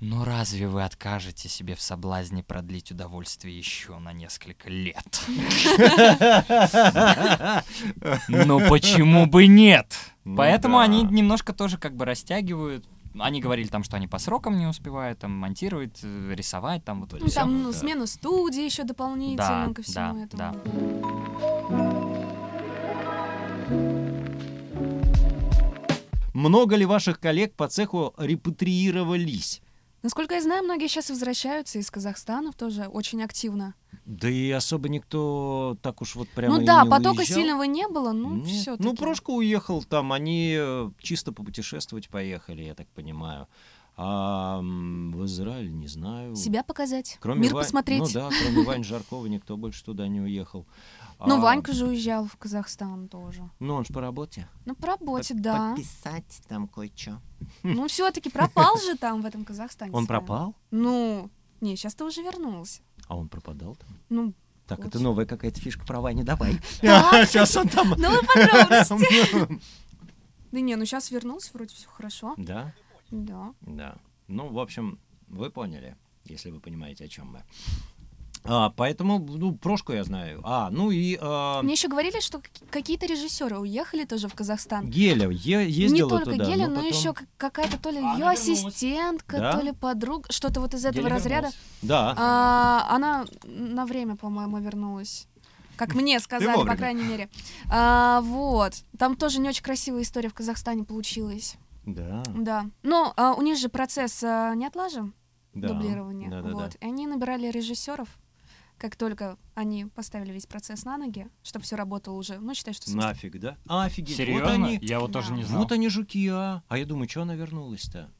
Но 0.00 0.24
разве 0.24 0.68
вы 0.68 0.84
откажете 0.84 1.48
себе 1.48 1.74
в 1.74 1.80
соблазне 1.80 2.44
продлить 2.44 2.92
удовольствие 2.92 3.56
еще 3.58 3.98
на 3.98 4.12
несколько 4.12 4.70
лет? 4.70 5.20
Ну 8.28 8.60
почему 8.68 9.26
бы 9.26 9.46
нет? 9.48 9.92
Ну 10.24 10.36
Поэтому 10.36 10.78
они 10.78 11.02
немножко 11.02 11.52
тоже 11.52 11.78
как 11.78 11.96
бы 11.96 12.04
растягивают. 12.04 12.84
Они 13.18 13.40
говорили 13.40 13.66
там, 13.66 13.82
что 13.82 13.96
они 13.96 14.06
по 14.06 14.18
срокам 14.18 14.56
не 14.56 14.66
успевают, 14.66 15.18
там 15.18 15.32
монтировать, 15.32 15.98
э, 16.02 16.34
рисовать, 16.36 16.84
там 16.84 17.00
вот 17.00 17.18
Ну, 17.18 17.26
там 17.28 17.62
ну, 17.64 17.72
да. 17.72 17.78
смена 17.78 18.06
студии 18.06 18.62
еще 18.62 18.84
дополнительно 18.84 19.66
Да, 19.68 19.74
ко 19.74 19.82
всему 19.82 20.14
да, 20.14 20.22
этому. 20.24 20.38
да. 20.38 21.98
Много 26.34 26.76
ли 26.76 26.84
ваших 26.84 27.18
коллег 27.18 27.54
по 27.54 27.66
цеху 27.66 28.14
репатриировались? 28.18 29.60
Насколько 30.02 30.34
я 30.36 30.42
знаю, 30.42 30.62
многие 30.62 30.86
сейчас 30.86 31.10
возвращаются 31.10 31.78
из 31.78 31.90
Казахстана 31.90 32.52
тоже 32.52 32.86
очень 32.86 33.22
активно. 33.22 33.74
Да 34.04 34.28
и 34.28 34.50
особо 34.50 34.88
никто 34.88 35.76
так 35.82 36.00
уж 36.00 36.14
вот 36.14 36.28
прямо 36.28 36.58
ну 36.58 36.64
да, 36.64 36.84
не 36.84 36.90
потока 36.90 37.18
уезжал. 37.18 37.38
сильного 37.38 37.64
не 37.64 37.88
было, 37.88 38.12
ну 38.12 38.42
все 38.44 38.76
Ну, 38.78 38.94
Прошка 38.94 39.30
уехал 39.30 39.82
там, 39.82 40.12
они 40.12 40.56
э, 40.58 40.90
чисто 40.98 41.32
попутешествовать 41.32 42.08
поехали, 42.08 42.62
я 42.62 42.74
так 42.74 42.86
понимаю. 42.88 43.48
А 44.00 44.60
в 44.60 45.24
Израиль 45.24 45.72
не 45.72 45.88
знаю. 45.88 46.36
Себя 46.36 46.62
показать, 46.62 47.18
Кроме 47.20 47.40
мир 47.42 47.54
Вань- 47.54 47.64
посмотреть. 47.64 48.00
Ну 48.00 48.08
да, 48.14 48.30
кроме 48.30 48.62
Вани 48.62 48.84
Жаркова 48.84 49.26
никто 49.26 49.56
больше 49.56 49.84
туда 49.84 50.06
не 50.06 50.20
уехал. 50.20 50.66
Ну, 51.20 51.36
А, 51.36 51.40
Ванька 51.40 51.72
же 51.72 51.86
уезжал 51.86 52.26
в 52.26 52.36
Казахстан 52.36 53.08
тоже. 53.08 53.50
Ну, 53.58 53.74
он 53.74 53.84
же 53.84 53.92
по 53.92 54.00
работе. 54.00 54.48
Ну, 54.66 54.74
по 54.76 54.86
работе, 54.86 55.34
По- 55.34 55.40
да. 55.40 55.70
Пописать 55.72 56.42
там 56.48 56.68
кое-что. 56.68 57.20
Ну, 57.62 57.88
все-таки 57.88 58.30
пропал 58.30 58.78
же 58.78 58.96
там, 58.96 59.22
в 59.22 59.26
этом 59.26 59.44
Казахстане. 59.44 59.92
Он 59.92 60.06
пропал? 60.06 60.54
Ну, 60.70 61.30
не, 61.60 61.76
сейчас 61.76 61.94
ты 61.94 62.04
уже 62.04 62.22
вернулся. 62.22 62.82
А 63.08 63.16
он 63.16 63.28
пропадал 63.28 63.74
там? 63.76 63.88
Ну, 64.10 64.32
Так, 64.66 64.84
это 64.84 65.00
новая 65.00 65.26
какая-то 65.26 65.60
фишка 65.60 65.84
про 65.84 66.00
Вани, 66.00 66.22
давай. 66.22 66.52
Сейчас 66.80 67.56
он 67.56 67.68
там... 67.68 67.90
ну 67.96 68.10
подробности. 68.34 69.60
Да 70.52 70.60
не, 70.60 70.76
ну 70.76 70.84
сейчас 70.86 71.10
вернулся, 71.10 71.50
вроде 71.52 71.74
все 71.74 71.88
хорошо. 71.88 72.34
Да, 72.38 72.74
Да. 73.10 73.52
да. 73.60 73.96
Ну, 74.28 74.48
в 74.48 74.58
общем, 74.58 74.98
вы 75.26 75.50
поняли, 75.50 75.96
если 76.24 76.50
вы 76.50 76.60
понимаете, 76.60 77.04
о 77.04 77.08
чем 77.08 77.32
мы. 77.32 77.44
А, 78.44 78.70
поэтому, 78.70 79.18
ну, 79.18 79.54
Прошку 79.56 79.92
я 79.92 80.04
знаю. 80.04 80.40
А, 80.44 80.70
ну 80.70 80.90
и 80.90 81.18
а, 81.20 81.62
Мне 81.62 81.72
еще 81.74 81.88
говорили, 81.88 82.20
что 82.20 82.38
каки- 82.38 82.64
какие-то 82.70 83.06
режиссеры 83.06 83.58
уехали 83.58 84.04
тоже 84.04 84.28
в 84.28 84.34
Казахстан. 84.34 84.88
Геля 84.88 85.28
е- 85.30 85.66
Не 85.66 85.70
ездила 85.70 86.10
только 86.10 86.32
туда. 86.32 86.44
Геля, 86.44 86.66
но 86.68 86.74
но 86.76 86.82
потом- 86.82 86.98
еще 86.98 87.14
какая-то 87.36 87.78
то 87.78 87.90
ли 87.90 87.98
А, 87.98 88.00
ее 88.00 88.06
она 88.06 88.34
вернулась. 88.34 88.48
ассистентка, 88.48 89.38
Да? 89.38 89.52
то 89.52 89.60
ли 89.62 89.72
подруга, 89.72 90.30
что-то 90.32 90.60
вот 90.60 90.74
из 90.74 90.84
этого 90.84 91.04
Геля 91.04 91.14
разряда. 91.16 91.34
вернулась. 91.48 91.56
Да. 91.82 92.14
А, 92.16 92.86
она 92.90 93.24
на 93.44 93.84
время, 93.86 94.16
по-моему, 94.16 94.58
вернулась. 94.58 95.26
Как 95.76 95.94
мне 95.94 96.18
сказали, 96.18 96.66
по 96.66 96.74
крайней 96.76 97.04
мере. 97.04 97.28
А, 97.70 98.20
вот. 98.22 98.72
Там 98.98 99.14
тоже 99.16 99.38
не 99.40 99.48
очень 99.48 99.62
красивая 99.62 100.02
история 100.02 100.28
в 100.28 100.34
Казахстане 100.34 100.84
получилась. 100.84 101.56
Да. 101.86 102.22
Да. 102.34 102.66
Но 102.82 103.12
а, 103.16 103.34
у 103.34 103.42
них 103.42 103.56
же 103.58 103.68
процесс 103.68 104.22
а, 104.24 104.54
не 104.54 104.66
отлажен, 104.66 105.14
да. 105.54 105.68
дублирования. 105.68 106.28
Да, 106.30 106.42
да, 106.42 106.50
вот. 106.50 106.74
И 106.80 106.84
они 106.84 107.06
набирали 107.06 107.46
режиссеров, 107.50 108.08
как 108.78 108.96
только 108.96 109.36
они 109.54 109.86
поставили 109.86 110.32
весь 110.32 110.46
процесс 110.46 110.84
на 110.84 110.96
ноги, 110.96 111.26
чтобы 111.42 111.64
все 111.64 111.76
работало 111.76 112.14
уже. 112.16 112.38
Ну, 112.38 112.54
считай, 112.54 112.72
что 112.74 112.94
Нафиг, 112.96 113.38
да? 113.40 113.56
А, 113.66 113.84
офигеть. 113.84 114.16
Серьезно? 114.16 114.44
Вот 114.44 114.52
они. 114.54 114.78
Я 114.80 115.00
вот 115.00 115.12
тоже 115.12 115.30
Да. 115.30 115.34
не 115.36 115.44
знал. 115.44 115.62
Вот 115.62 115.72
они 115.72 115.88
жуки, 115.88 116.28
а. 116.28 116.62
А 116.68 116.78
я 116.78 116.86
думаю, 116.86 117.08
что 117.08 117.22
она 117.22 117.34
вернулась-то? 117.34 118.10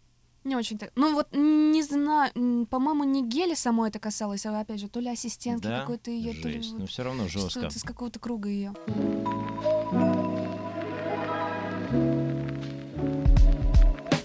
не 0.45 0.57
очень-то. 0.57 0.91
Ну, 0.97 1.13
вот 1.13 1.29
не 1.37 1.83
знаю, 1.83 2.33
по-моему, 2.71 3.05
не 3.05 3.23
Гели 3.29 3.53
самой 3.55 3.91
это 3.91 3.99
касалось, 3.99 4.47
а 4.47 4.59
опять 4.61 4.81
же, 4.81 4.89
то 4.89 4.99
ли 4.99 5.09
ассистентки 5.11 5.67
Да? 5.67 5.81
какой-то 5.81 6.11
ее, 6.11 6.33
то 6.41 6.49
ли 6.49 6.55
Жесть. 6.63 6.71
вот 6.73 6.81
Ну, 6.81 6.87
все 6.87 7.03
равно 7.03 7.29
жестко. 7.29 7.51
что-то 7.51 7.79
с 7.79 7.83
какого-то 7.83 8.19
круга 8.19 8.49
ее. 8.49 8.73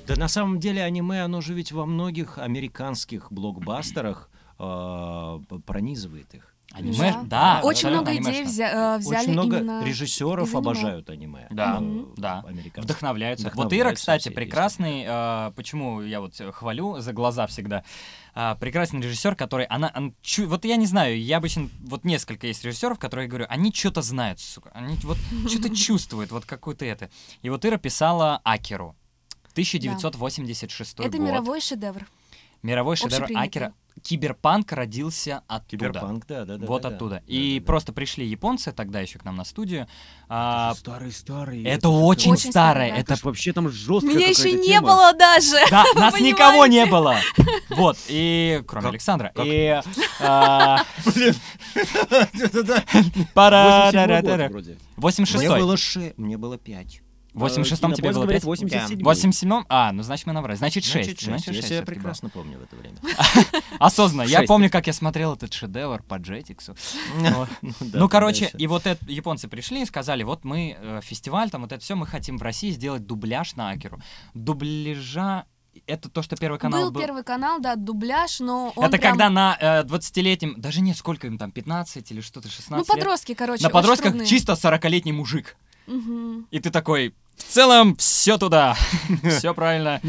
Да 0.07 0.15
на 0.17 0.27
самом 0.27 0.59
деле 0.59 0.83
аниме, 0.83 1.23
оно 1.23 1.41
же 1.41 1.53
ведь 1.53 1.71
во 1.71 1.85
многих 1.85 2.37
американских 2.37 3.31
блокбастерах 3.31 4.29
п- 4.57 5.59
пронизывает 5.65 6.33
их. 6.33 6.49
Аниме, 6.71 7.11
Да. 7.25 7.59
да. 7.61 7.61
Очень 7.63 7.89
много 7.89 8.15
идей 8.15 8.31
анимешно. 8.31 8.49
взя- 8.49 8.95
э, 8.95 8.97
взяли 8.97 9.21
Очень 9.25 9.31
много 9.33 9.57
именно... 9.59 9.85
режиссеров 9.85 10.47
аниме. 10.47 10.57
обожают 10.57 11.09
аниме. 11.11 11.47
Да, 11.51 11.75
э, 11.75 11.79
Мгм. 11.81 12.13
да. 12.17 12.39
американских. 12.39 12.83
Вдохновляются. 12.85 13.45
Вот 13.45 13.51
Ира, 13.51 13.63
Вдохновляются 13.65 14.01
кстати, 14.01 14.29
прекрасный, 14.29 15.03
э, 15.05 15.51
почему 15.55 16.01
я 16.01 16.19
вот 16.19 16.41
э, 16.41 16.51
хвалю 16.51 16.99
за 16.99 17.13
глаза 17.13 17.45
всегда, 17.45 17.83
А, 18.35 18.55
прекрасный 18.55 18.99
режиссер, 19.01 19.35
который, 19.35 19.65
она, 19.65 19.91
он 19.95 20.15
чу- 20.23 20.47
вот 20.47 20.65
я 20.65 20.75
не 20.77 20.87
знаю, 20.87 21.21
я 21.21 21.37
обычно, 21.37 21.69
вот 21.81 22.03
несколько 22.05 22.47
есть 22.47 22.63
режиссеров, 22.65 22.97
которые 22.97 23.25
я 23.25 23.29
говорю, 23.29 23.45
они 23.49 23.71
что-то 23.71 24.01
знают, 24.01 24.39
сука, 24.39 24.71
они 24.73 24.95
вот 25.03 25.19
что-то 25.47 25.69
чувствуют, 25.75 26.31
вот 26.31 26.43
какое-то 26.45 26.83
это. 26.85 27.11
И 27.43 27.51
вот 27.51 27.63
Ира 27.65 27.77
писала 27.77 28.41
Акиру. 28.43 28.95
1986 29.51 30.99
Это 30.99 31.17
год. 31.17 31.27
мировой 31.27 31.61
шедевр. 31.61 32.07
Мировой 32.63 32.95
шедевр. 32.95 33.27
Акира. 33.35 33.73
Киберпанк 34.01 34.71
родился 34.71 35.43
оттуда. 35.47 35.69
Киберпанк, 35.89 36.25
да, 36.27 36.45
да, 36.45 36.57
да. 36.57 36.65
вот 36.65 36.81
да, 36.81 36.89
да. 36.89 36.95
оттуда. 36.95 37.15
Да, 37.15 37.21
И 37.27 37.59
да, 37.59 37.59
да. 37.61 37.67
просто 37.67 37.93
пришли 37.93 38.25
японцы 38.25 38.71
тогда 38.71 38.99
еще 38.99 39.19
к 39.19 39.23
нам 39.25 39.35
на 39.35 39.45
студию. 39.45 39.87
А, 40.27 40.73
Старый-старый. 40.75 41.63
это 41.63 41.89
очень, 41.89 42.31
Очень 42.33 42.49
старое. 42.51 42.89
да. 42.91 42.97
Это 42.97 43.13
Это 43.13 43.25
вообще 43.27 43.53
там 43.53 43.69
жесткая 43.69 44.15
Меня 44.15 44.27
еще 44.27 44.51
не 44.51 44.67
тема. 44.67 44.87
было 44.87 45.13
даже. 45.13 45.57
Да, 45.69 45.83
нас 45.95 46.19
никого 46.19 46.65
не 46.65 46.85
понимаете? 46.85 46.91
было. 46.91 47.15
Вот, 47.77 47.97
и 48.07 48.61
кроме 48.67 48.83
Как- 48.83 48.91
Александра. 48.91 49.31
как? 49.35 49.45
И 49.45 49.81
а, 50.19 50.79
Да-да-да. 52.33 52.83
87 52.93 53.25
пара-ра-ра-ра-ра. 53.33 54.43
год 54.43 54.51
вроде. 54.51 54.77
86 54.97 55.43
Мне 55.49 55.57
было 55.59 55.77
ше... 55.77 56.13
Мне 56.17 56.37
было 56.37 56.57
пять. 56.57 57.01
В 57.33 57.43
86-м 57.45 57.91
Э, 57.91 57.95
тебе 57.95 58.11
было 58.11 58.23
говорит 58.23 58.43
5? 58.43 58.45
87 58.45 58.99
В 59.03 59.07
87-м? 59.07 59.65
А, 59.69 59.91
ну 59.91 60.03
значит 60.03 60.27
мы 60.27 60.33
набрали. 60.33 60.55
Значит 60.57 60.83
6. 60.83 61.21
Значит, 61.23 61.45
шесть. 61.55 61.61
Я 61.69 61.77
себя 61.77 61.81
прекрасно 61.83 62.29
помню 62.29 62.59
в 62.59 62.63
это 62.63 62.75
время. 62.75 62.95
Осознанно. 63.79 64.27
Я 64.27 64.43
помню, 64.43 64.69
как 64.69 64.87
я 64.87 64.93
смотрел 64.93 65.33
этот 65.33 65.53
шедевр 65.53 66.03
по. 66.03 66.19
Вот. 66.23 67.49
да, 67.79 67.99
Ну, 67.99 68.09
короче, 68.09 68.51
и 68.57 68.67
вот 68.67 68.85
японцы 69.07 69.47
пришли 69.47 69.81
и 69.81 69.85
сказали, 69.85 70.23
вот 70.23 70.45
мы 70.45 70.77
э, 70.79 70.99
фестиваль, 71.03 71.49
там 71.49 71.61
вот 71.63 71.71
это 71.71 71.83
все, 71.83 71.95
мы 71.95 72.05
хотим 72.07 72.37
в 72.37 72.41
России 72.43 72.71
сделать 72.71 73.05
дубляж 73.05 73.55
на 73.55 73.71
Акеру. 73.71 73.99
Дубляжа 74.33 75.45
это 75.87 76.09
то, 76.09 76.21
что 76.21 76.35
первый 76.35 76.59
канал 76.59 76.83
был, 76.83 76.91
был. 76.91 77.01
первый 77.01 77.23
канал, 77.23 77.59
да, 77.59 77.75
дубляж, 77.75 78.39
но 78.39 78.71
он 78.75 78.85
это 78.85 78.97
прям- 78.97 79.11
когда 79.13 79.29
на 79.29 79.57
э, 79.59 79.83
20-летнем, 79.83 80.55
даже 80.61 80.81
нет, 80.81 80.95
сколько 80.95 81.25
им 81.27 81.37
там, 81.37 81.51
15 81.51 82.11
или 82.11 82.21
что-то, 82.21 82.47
16 82.47 82.69
Ну, 82.71 82.77
лет. 82.77 82.87
подростки, 82.87 83.33
короче, 83.33 83.63
На 83.63 83.69
подростках 83.69 84.11
трудные. 84.11 84.27
чисто 84.27 84.53
40-летний 84.53 85.13
мужик. 85.13 85.57
И 85.87 86.59
ты 86.59 86.69
такой, 86.69 87.15
в 87.35 87.43
целом, 87.43 87.95
все 87.95 88.37
туда. 88.37 88.75
Все 89.23 89.53
правильно. 89.53 89.99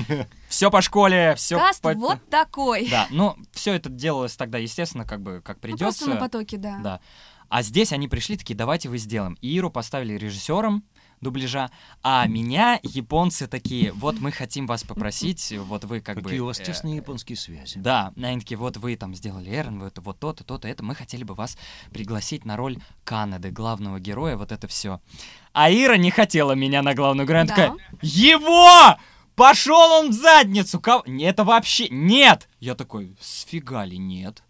Все 0.48 0.70
по 0.70 0.82
школе, 0.82 1.34
все 1.36 1.56
Каст 1.58 1.82
вот 1.82 2.28
такой. 2.28 2.88
Да, 2.88 3.06
ну, 3.10 3.36
все 3.52 3.74
это 3.74 3.88
делалось 3.88 4.36
тогда, 4.36 4.58
естественно, 4.58 5.04
как 5.04 5.20
бы, 5.22 5.40
как 5.44 5.58
Ну, 5.62 5.76
просто 5.76 6.04
на 6.04 6.16
придется. 6.16 6.16
потоке, 6.16 6.56
да. 6.58 6.78
Да. 6.78 7.00
А 7.48 7.62
здесь 7.62 7.92
они 7.92 8.08
пришли 8.08 8.36
такие, 8.36 8.54
давайте 8.54 8.88
вы 8.88 8.98
сделаем. 8.98 9.36
И 9.40 9.54
Иру 9.56 9.70
поставили 9.70 10.14
режиссером 10.14 10.84
дубляжа, 11.20 11.70
а 12.02 12.26
меня 12.26 12.78
японцы 12.82 13.46
такие, 13.46 13.92
вот 13.92 14.20
мы 14.20 14.32
хотим 14.32 14.66
вас 14.66 14.82
попросить, 14.84 15.54
вот 15.58 15.84
вы 15.84 16.00
как 16.00 16.16
бы... 16.16 16.22
Какие 16.22 16.40
у 16.40 16.46
вас 16.46 16.60
э, 16.60 16.64
тесные 16.64 16.96
японские 16.96 17.36
связи. 17.36 17.78
Да, 17.78 18.12
они 18.16 18.40
такие, 18.40 18.56
вот 18.56 18.76
вы 18.76 18.96
там 18.96 19.14
сделали 19.14 19.50
Эрн, 19.54 19.80
вот, 19.80 19.98
вот 19.98 20.18
то-то, 20.18 20.44
то-то, 20.44 20.68
это, 20.68 20.82
мы 20.84 20.94
хотели 20.94 21.24
бы 21.24 21.34
вас 21.34 21.58
пригласить 21.92 22.44
на 22.44 22.56
роль 22.56 22.78
Канады, 23.04 23.50
главного 23.50 24.00
героя, 24.00 24.36
вот 24.36 24.52
это 24.52 24.66
все. 24.68 25.00
А 25.52 25.70
Ира 25.70 25.96
не 25.96 26.10
хотела 26.10 26.52
меня 26.52 26.82
на 26.82 26.94
главную 26.94 27.26
она 27.28 27.44
Да. 27.44 27.54
такая, 27.54 27.76
его! 28.02 28.98
Пошел 29.34 29.90
он 29.90 30.10
в 30.10 30.12
задницу! 30.12 30.80
Кого? 30.80 31.02
Это 31.06 31.42
вообще 31.42 31.88
нет! 31.88 32.48
Я 32.60 32.76
такой, 32.76 33.16
сфига 33.20 33.84
ли 33.84 33.98
нет? 33.98 34.43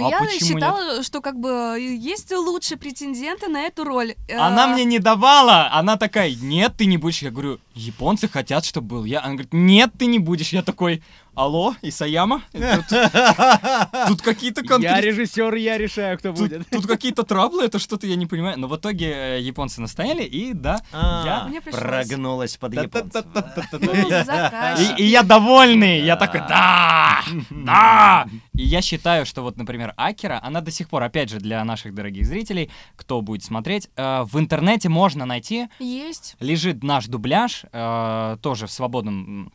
Но 0.00 0.06
А 0.06 0.10
я 0.10 0.28
считала, 0.30 1.02
что 1.02 1.20
как 1.20 1.38
бы 1.38 1.78
есть 1.78 2.32
лучшие 2.32 2.78
претенденты 2.78 3.48
на 3.48 3.62
эту 3.62 3.84
роль. 3.84 4.14
Она 4.36 4.66
Э, 4.66 4.72
мне 4.74 4.84
не 4.84 4.98
давала. 4.98 5.68
Она 5.72 5.96
такая, 5.96 6.34
нет, 6.34 6.74
ты 6.76 6.86
не 6.86 6.96
будешь. 6.98 7.22
Я 7.22 7.30
говорю, 7.30 7.58
японцы 7.74 8.28
хотят, 8.28 8.64
чтобы 8.64 8.88
был 8.88 9.04
я. 9.04 9.20
Она 9.20 9.34
говорит, 9.34 9.52
нет, 9.52 9.90
ты 9.98 10.06
не 10.06 10.18
будешь. 10.18 10.52
Я 10.52 10.62
такой, 10.62 11.02
алло, 11.34 11.74
Исаяма? 11.82 12.42
Тут, 12.52 12.62
тут 14.08 14.22
какие-то 14.22 14.62
Я 14.62 14.66
конфликты. 14.68 15.00
режиссер, 15.00 15.54
я 15.54 15.78
решаю, 15.78 16.18
кто 16.18 16.30
Тут, 16.32 16.38
будет. 16.38 16.68
тут 16.70 16.86
какие-то 16.86 17.22
траблы, 17.24 17.64
это 17.64 17.78
что-то 17.78 18.06
я 18.06 18.16
не 18.16 18.26
понимаю. 18.26 18.58
Но 18.58 18.68
в 18.68 18.76
итоге 18.76 19.36
э, 19.36 19.40
японцы 19.40 19.80
настояли, 19.80 20.22
и 20.22 20.52
да. 20.52 20.80
А, 20.92 21.46
Мне 21.48 21.60
пришлось. 21.60 21.82
прогнулась 21.82 22.56
под 22.56 22.74
японцев. 22.74 23.24
И, 24.98 25.02
и 25.02 25.06
я 25.06 25.22
довольный. 25.22 26.00
Я 26.00 26.16
такой, 26.16 26.40
да, 26.48 27.20
да. 27.50 28.26
И 28.54 28.62
я 28.64 28.82
считаю, 28.82 29.26
что 29.26 29.42
вот, 29.42 29.56
например, 29.56 29.92
Акера, 29.96 30.40
она 30.42 30.60
до 30.60 30.70
сих 30.70 30.88
пор, 30.88 31.02
опять 31.02 31.30
же, 31.30 31.38
для 31.38 31.64
наших 31.64 31.94
дорогих 31.94 32.26
зрителей, 32.26 32.70
кто 32.96 33.20
будет 33.20 33.42
смотреть, 33.44 33.88
э, 33.96 34.22
в 34.24 34.38
интернете 34.38 34.88
можно 34.88 35.26
найти 35.26 35.68
Есть. 35.78 36.36
лежит 36.40 36.82
наш 36.82 37.06
дубляж, 37.06 37.64
э, 37.72 38.36
тоже 38.42 38.66
в 38.66 38.70
свободном 38.70 39.52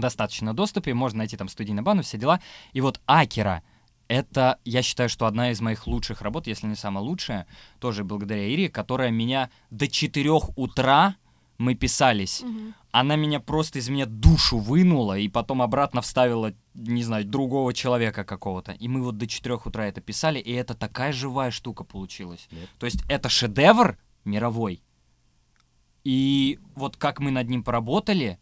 достаточно 0.00 0.54
доступе, 0.54 0.94
можно 0.94 1.18
найти 1.18 1.36
там 1.36 1.48
студийный 1.48 1.82
банner, 1.82 2.02
все 2.02 2.18
дела. 2.18 2.40
И 2.72 2.80
вот 2.80 3.00
Акера, 3.06 3.62
это, 4.08 4.58
я 4.64 4.82
считаю, 4.82 5.08
что 5.08 5.26
одна 5.26 5.50
из 5.50 5.60
моих 5.60 5.86
лучших 5.86 6.22
работ, 6.22 6.46
если 6.46 6.66
не 6.66 6.74
самая 6.74 7.04
лучшая, 7.04 7.46
тоже 7.78 8.04
благодаря 8.04 8.46
Ире, 8.46 8.68
которая 8.68 9.10
меня 9.10 9.50
до 9.70 9.86
4 9.86 10.30
утра 10.56 11.16
мы 11.58 11.74
писались. 11.74 12.42
Мгм. 12.42 12.74
Она 12.90 13.16
меня 13.16 13.40
просто 13.40 13.80
из 13.80 13.88
меня 13.88 14.06
душу 14.06 14.58
вынула 14.58 15.18
и 15.18 15.28
потом 15.28 15.60
обратно 15.60 16.00
вставила, 16.00 16.54
не 16.74 17.02
знаю, 17.02 17.24
другого 17.24 17.74
человека 17.74 18.24
какого-то. 18.24 18.72
И 18.72 18.88
мы 18.88 19.02
вот 19.02 19.18
до 19.18 19.26
4 19.26 19.56
утра 19.64 19.86
это 19.86 20.00
писали, 20.00 20.38
и 20.38 20.52
это 20.52 20.74
такая 20.74 21.12
живая 21.12 21.50
штука 21.50 21.84
получилась. 21.84 22.48
Да. 22.50 22.58
То 22.78 22.86
есть 22.86 23.02
это 23.08 23.28
шедевр 23.28 23.98
мировой. 24.24 24.82
И 26.04 26.58
вот 26.74 26.96
как 26.96 27.20
мы 27.20 27.30
над 27.30 27.48
ним 27.50 27.62
поработали, 27.62 28.38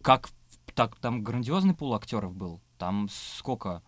как 0.00 0.30
так 0.76 0.94
там 0.96 1.24
грандиозный 1.24 1.74
пул 1.74 1.94
актеров 1.94 2.34
был. 2.34 2.60
Там 2.78 3.08
сколько? 3.10 3.82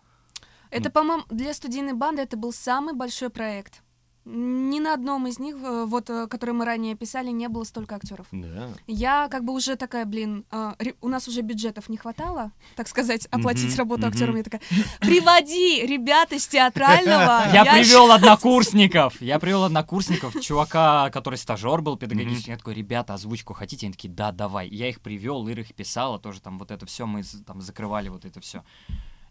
Это, 0.71 0.89
по-моему, 0.89 1.23
для 1.29 1.53
студийной 1.53 1.93
банды 1.93 2.23
это 2.23 2.35
был 2.35 2.51
самый 2.51 2.93
большой 2.93 3.29
проект. 3.29 3.83
Ни 4.31 4.79
на 4.79 4.93
одном 4.93 5.25
из 5.25 5.39
них, 5.39 5.55
э, 5.55 5.85
вот, 5.85 6.09
э, 6.09 6.27
которые 6.27 6.53
мы 6.55 6.65
ранее 6.65 6.95
писали, 6.95 7.29
не 7.31 7.47
было 7.49 7.63
столько 7.63 7.95
актеров. 7.95 8.27
Да. 8.31 8.69
Я 8.85 9.27
как 9.29 9.43
бы 9.43 9.53
уже 9.53 9.75
такая, 9.75 10.05
блин, 10.05 10.45
ре- 10.77 10.93
у 11.01 11.07
нас 11.07 11.27
уже 11.27 11.41
бюджетов 11.41 11.89
не 11.89 11.97
хватало, 11.97 12.51
так 12.75 12.87
сказать, 12.87 13.25
оплатить 13.31 13.69
Мгм, 13.69 13.77
работу 13.77 14.01
мгм. 14.01 14.09
актерам. 14.09 14.35
Я 14.35 14.43
такая, 14.43 14.61
приводи 14.99 15.85
ребят 15.85 16.31
из 16.31 16.47
театрального. 16.47 17.49
Я 17.53 17.65
привел 17.65 18.11
однокурсников. 18.11 19.19
Я 19.21 19.39
привел 19.39 19.63
однокурсников, 19.63 20.39
чувака, 20.41 21.09
который 21.09 21.35
стажер 21.35 21.81
был 21.81 21.97
педагогический. 21.97 22.51
Я 22.51 22.57
такой, 22.57 22.75
ребята, 22.75 23.15
озвучку 23.15 23.53
хотите? 23.53 23.87
Они 23.87 23.93
такие, 23.93 24.13
да, 24.13 24.31
давай. 24.31 24.67
Я 24.69 24.89
их 24.89 25.01
привел, 25.01 25.47
Ира 25.49 25.61
их 25.61 25.73
писала, 25.73 26.19
тоже 26.19 26.39
там 26.41 26.59
вот 26.59 26.69
это 26.71 26.85
все, 26.85 27.05
мы 27.07 27.23
там 27.45 27.61
закрывали 27.61 28.09
вот 28.09 28.25
это 28.25 28.39
все. 28.41 28.63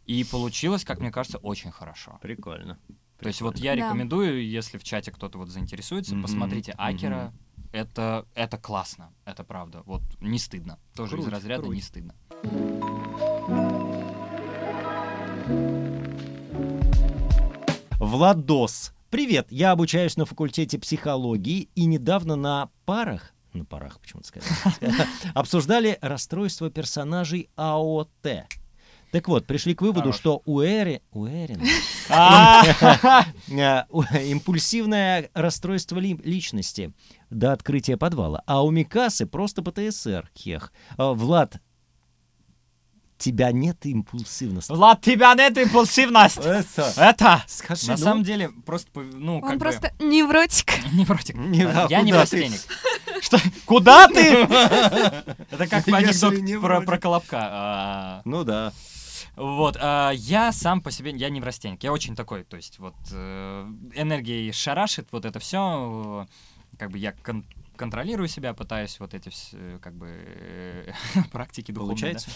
И 0.07 0.24
получилось, 0.24 0.84
как 0.84 1.01
мне 1.01 1.11
кажется, 1.12 1.38
очень 1.38 1.70
хорошо. 1.70 2.18
Прикольно. 2.22 2.78
То 3.20 3.26
есть 3.28 3.40
вот 3.40 3.58
я 3.58 3.72
Да. 3.74 3.76
рекомендую, 3.86 4.48
если 4.48 4.78
в 4.78 4.84
чате 4.84 5.10
кто-то 5.10 5.38
вот 5.38 5.48
заинтересуется, 5.48 6.14
Мгм, 6.14 6.22
посмотрите. 6.22 6.72
Акера. 6.78 7.32
Это, 7.72 8.26
это 8.34 8.56
классно, 8.56 9.12
это 9.26 9.44
правда. 9.44 9.82
Вот 9.84 10.02
не 10.20 10.38
стыдно. 10.38 10.78
Тоже 10.94 11.16
Круть, 11.16 11.26
из 11.26 11.28
разряда 11.28 11.62
круть. 11.64 11.74
не 11.76 11.82
стыдно. 11.82 12.14
Владос. 17.98 18.92
Привет, 19.10 19.46
я 19.50 19.72
обучаюсь 19.72 20.16
на 20.16 20.24
факультете 20.26 20.78
психологии 20.78 21.68
и 21.74 21.86
недавно 21.86 22.36
на 22.36 22.68
парах, 22.84 23.32
на 23.54 23.64
парах 23.64 24.00
почему-то 24.00 24.28
сказать, 24.28 24.48
обсуждали 25.34 25.98
расстройство 26.02 26.70
персонажей 26.70 27.48
АОТ. 27.56 28.08
Так 29.11 29.26
вот, 29.28 29.46
пришли 29.46 29.74
к 29.74 29.80
выводу, 29.80 30.00
Хорош. 30.00 30.16
что 30.16 30.42
у 30.44 30.61
Эри... 30.62 31.00
У 31.12 31.26
Эрина 31.26 31.64
А, 32.11 32.62
э, 33.48 33.84
у- 33.90 34.02
импульсивное 34.02 35.30
расстройство 35.34 35.98
ли- 35.98 36.20
личности 36.24 36.92
до 37.30 37.52
открытия 37.52 37.96
подвала, 37.96 38.42
а 38.46 38.62
у 38.62 38.70
Микасы 38.70 39.26
просто 39.26 39.62
ПТСР, 39.62 40.30
хех. 40.36 40.72
А, 40.98 41.12
Влад, 41.14 41.61
тебя 43.16 43.50
нет 43.50 43.84
импульсивности. 43.86 44.70
Влад, 44.72 45.00
тебя 45.00 45.34
нет 45.34 45.56
импульсивность. 45.59 46.36
Это... 46.44 46.92
Это 46.96 47.42
Скажи, 47.46 47.86
на 47.88 47.96
ну, 47.96 48.04
самом 48.04 48.22
деле 48.24 48.50
просто, 48.64 48.88
ну, 49.00 49.40
как 49.40 49.50
Он 49.50 49.56
бы- 49.59 49.62
просто 49.64 49.92
невротик. 49.98 50.72
Невротик. 50.92 51.34
Не, 51.36 51.62
а 51.66 51.86
Я 51.90 52.02
неврастенник. 52.02 52.61
Что? 53.20 53.38
Куда 53.66 54.06
ты? 54.06 54.20
Это 55.50 55.66
как 55.68 55.88
анекдот 55.88 56.34
невротик. 56.34 56.61
про, 56.61 56.80
про 56.82 56.98
Колобка. 56.98 57.38
А, 57.50 58.22
Ну 58.24 58.44
да. 58.44 58.72
Вот, 59.39 59.76
а, 59.80 60.11
я 60.11 60.51
сам 60.53 60.80
по 60.80 60.91
себе, 60.91 61.12
я 61.12 61.30
неврастенник. 61.30 61.82
Я 61.84 61.93
очень 61.93 62.16
такой, 62.16 62.43
то 62.45 62.57
есть 62.57 62.78
вот 62.80 62.97
э, 63.12 63.66
энергией 63.95 64.51
шарашит, 64.53 65.09
вот 65.12 65.24
это 65.24 65.39
все, 65.39 66.26
как 66.76 66.91
бы 66.91 66.99
я 66.99 67.12
кон- 67.12 67.45
контролирую 67.76 68.26
себя, 68.28 68.53
пытаюсь 68.53 68.99
вот 68.99 69.14
эти 69.14 69.28
все, 69.28 69.78
как 69.80 69.95
бы 69.95 70.09
э, 70.11 70.93
практики 71.30 71.70
духовные. 71.70 71.95
да. 71.97 72.03
Получается? 72.03 72.30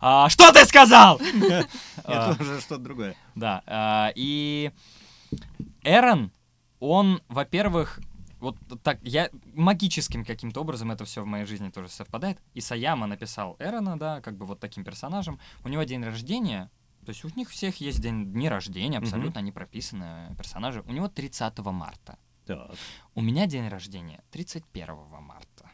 А, 0.00 0.28
что 0.28 0.52
ты 0.52 0.64
сказал? 0.64 1.18
Это 1.42 1.66
А, 2.04 2.36
уже 2.38 2.60
что-то 2.60 2.82
другое. 2.82 3.16
Да, 3.34 3.62
а, 3.66 4.12
и 4.14 4.70
Эрон, 5.82 6.30
он, 6.78 7.20
во-первых, 7.28 7.98
вот 8.44 8.82
так, 8.82 8.98
я 9.02 9.30
магическим 9.54 10.24
каким-то 10.24 10.60
образом 10.60 10.90
это 10.90 11.04
все 11.04 11.22
в 11.22 11.26
моей 11.26 11.44
жизни 11.44 11.70
тоже 11.70 11.88
совпадает. 11.88 12.38
И 12.54 12.60
Саяма 12.60 13.06
написал 13.06 13.56
Эрона, 13.58 13.98
да, 13.98 14.20
как 14.20 14.36
бы 14.36 14.46
вот 14.46 14.60
таким 14.60 14.84
персонажем. 14.84 15.38
У 15.64 15.68
него 15.68 15.82
день 15.82 16.04
рождения, 16.04 16.70
то 17.04 17.10
есть 17.10 17.24
у 17.24 17.30
них 17.36 17.50
всех 17.50 17.80
есть 17.80 18.00
день, 18.00 18.32
дни 18.32 18.48
рождения, 18.48 18.98
абсолютно 18.98 19.40
они 19.40 19.52
прописаны 19.52 20.34
персонажи. 20.36 20.82
У 20.86 20.92
него 20.92 21.08
30 21.08 21.58
марта. 21.58 22.18
Так, 22.46 22.72
У 23.14 23.22
меня 23.22 23.46
день 23.46 23.68
рождения 23.68 24.22
31 24.30 24.96
марта. 25.20 25.70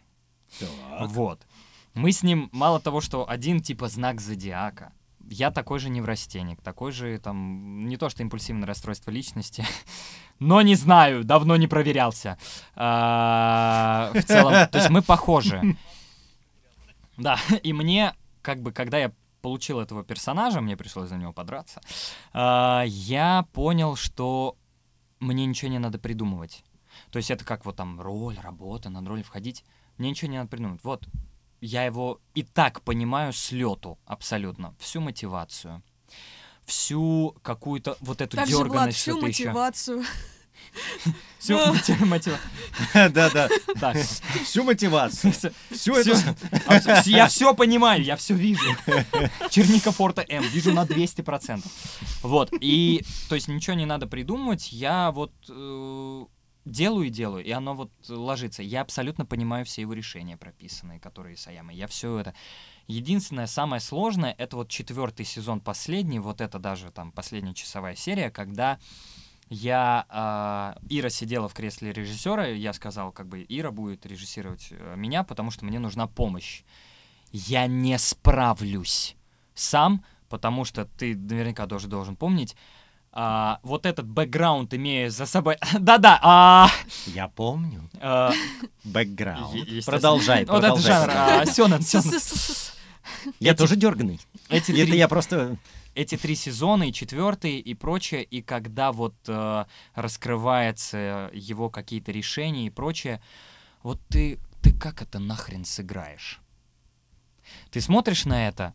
так. 0.58 1.08
Вот. 1.08 1.46
Мы 1.94 2.12
с 2.12 2.22
ним, 2.22 2.48
мало 2.52 2.80
того, 2.80 3.00
что 3.00 3.28
один 3.28 3.60
типа 3.60 3.88
знак 3.88 4.20
зодиака, 4.20 4.92
я 5.28 5.50
такой 5.50 5.78
же 5.78 5.90
неврастенник, 5.90 6.60
такой 6.62 6.92
же 6.92 7.18
там, 7.18 7.86
не 7.86 7.96
то 7.96 8.08
что 8.08 8.22
импульсивное 8.22 8.66
расстройство 8.66 9.10
личности, 9.10 9.64
но 10.40 10.62
не 10.62 10.74
знаю, 10.74 11.22
давно 11.24 11.56
не 11.56 11.68
проверялся. 11.68 12.38
А, 12.74 14.10
В 14.14 14.22
целом, 14.22 14.68
то 14.68 14.78
есть 14.78 14.90
мы 14.90 15.02
похожи. 15.02 15.76
Да, 17.16 17.38
и 17.62 17.72
мне, 17.72 18.14
как 18.42 18.62
бы, 18.62 18.72
когда 18.72 18.98
я 18.98 19.12
получил 19.42 19.78
этого 19.78 20.02
персонажа, 20.02 20.60
мне 20.60 20.76
пришлось 20.76 21.08
за 21.08 21.16
него 21.16 21.32
подраться, 21.32 21.80
а, 22.32 22.82
я 22.86 23.46
понял, 23.52 23.96
что 23.96 24.56
мне 25.20 25.44
ничего 25.46 25.70
не 25.70 25.78
надо 25.78 25.98
придумывать. 25.98 26.64
То 27.10 27.18
есть 27.18 27.30
это 27.30 27.44
как 27.44 27.64
вот 27.66 27.76
там 27.76 28.00
роль, 28.00 28.38
работа, 28.42 28.90
над 28.90 29.06
роль 29.06 29.22
входить. 29.22 29.64
Мне 29.98 30.10
ничего 30.10 30.30
не 30.30 30.38
надо 30.38 30.48
придумать. 30.48 30.82
Вот, 30.82 31.06
я 31.60 31.84
его 31.84 32.20
и 32.34 32.42
так 32.42 32.80
понимаю 32.82 33.32
с 33.32 33.52
лету 33.52 33.98
абсолютно. 34.06 34.74
Всю 34.78 35.00
мотивацию. 35.00 35.82
Всю 36.70 37.36
какую-то 37.42 37.96
вот 38.00 38.20
эту 38.20 38.36
Также, 38.36 38.56
Влад, 38.56 38.68
дерганность, 38.68 38.98
всю 38.98 39.10
что-то 39.12 39.26
еще. 39.26 39.44
мотивацию. 39.46 40.04
Всю 41.40 41.54
мотив- 41.56 42.00
мотива- 42.02 42.38
Да-да. 43.10 43.48
Так, 43.80 43.96
Всю 44.44 44.62
мотивацию. 44.62 45.32
Всю 45.70 45.94
эту... 45.94 46.12
абс- 46.66 47.06
я 47.08 47.26
все 47.26 47.54
понимаю, 47.54 48.02
я 48.04 48.14
все 48.16 48.34
вижу. 48.34 48.62
Черника 49.50 49.90
Форта 49.90 50.24
М, 50.28 50.44
вижу 50.44 50.72
на 50.72 50.84
200%. 50.84 51.64
Вот, 52.22 52.50
и, 52.60 53.02
то 53.28 53.34
есть 53.34 53.48
ничего 53.48 53.74
не 53.74 53.86
надо 53.86 54.06
придумывать, 54.06 54.70
я 54.70 55.10
вот 55.10 55.32
э, 55.48 56.24
делаю 56.66 57.06
и 57.06 57.10
делаю, 57.10 57.44
и 57.44 57.50
оно 57.50 57.74
вот 57.74 57.90
ложится. 58.08 58.62
Я 58.62 58.82
абсолютно 58.82 59.26
понимаю 59.26 59.64
все 59.64 59.80
его 59.82 59.92
решения 59.94 60.36
прописанные, 60.36 61.00
которые 61.00 61.36
Саяма. 61.36 61.72
Я 61.72 61.86
все 61.88 62.18
это... 62.18 62.34
Единственное, 62.90 63.46
самое 63.46 63.80
сложное, 63.80 64.34
это 64.36 64.56
вот 64.56 64.68
четвертый 64.68 65.24
сезон 65.24 65.60
последний, 65.60 66.18
вот 66.18 66.40
это 66.40 66.58
даже 66.58 66.90
там 66.90 67.12
последняя 67.12 67.54
часовая 67.54 67.94
серия, 67.94 68.30
когда 68.30 68.78
я 69.48 70.06
а, 70.08 70.76
Ира 70.88 71.08
сидела 71.08 71.48
в 71.48 71.54
кресле 71.54 71.92
режиссера, 71.92 72.46
я 72.48 72.72
сказал, 72.72 73.12
как 73.12 73.28
бы 73.28 73.46
Ира 73.48 73.70
будет 73.70 74.06
режиссировать 74.06 74.68
э, 74.72 74.94
меня, 74.96 75.22
потому 75.22 75.50
что 75.52 75.64
мне 75.64 75.78
нужна 75.78 76.06
помощь. 76.08 76.62
Я 77.32 77.68
не 77.68 77.96
справлюсь 77.98 79.14
сам, 79.54 80.04
потому 80.28 80.64
что 80.64 80.84
ты 80.84 81.16
наверняка 81.16 81.66
тоже 81.68 81.86
должен 81.86 82.16
помнить. 82.16 82.56
а, 83.12 83.58
вот 83.62 83.86
этот 83.86 84.06
бэкграунд 84.06 84.72
имея 84.74 85.10
за 85.10 85.26
собой... 85.26 85.58
Да-да, 85.78 86.18
а, 86.22 86.68
Я 87.06 87.28
помню. 87.28 87.88
а, 88.00 88.32
Бэкграунд. 88.84 89.54
Естественно. 89.54 89.82
Продолжай, 89.96 90.44
вот 90.44 90.64
этот 90.64 90.82
продолжай. 90.82 90.92
жанр, 90.92 91.10
а, 91.14 91.46
Сёнэн, 91.46 91.82
Сёнэн. 91.82 92.20
Я 93.40 93.52
эти- 93.52 93.58
тоже 93.58 93.76
дерганый. 93.76 94.20
Эти 94.48 94.72
Это 94.72 94.86
три- 94.86 94.98
я 94.98 95.08
просто... 95.08 95.58
эти 95.94 96.16
три 96.16 96.34
сезона, 96.34 96.84
и 96.88 96.92
четвертый, 96.92 97.58
и 97.58 97.74
прочее, 97.74 98.22
и 98.22 98.42
когда 98.42 98.92
вот 98.92 99.14
э, 99.26 99.64
раскрывается 99.94 101.30
его 101.32 101.70
какие-то 101.70 102.12
решения 102.12 102.66
и 102.66 102.70
прочее, 102.70 103.20
вот 103.82 104.00
ты, 104.08 104.38
ты 104.62 104.72
как 104.72 105.02
это 105.02 105.18
нахрен 105.18 105.64
сыграешь? 105.64 106.40
Ты 107.70 107.80
смотришь 107.80 108.24
на 108.26 108.46
это, 108.48 108.74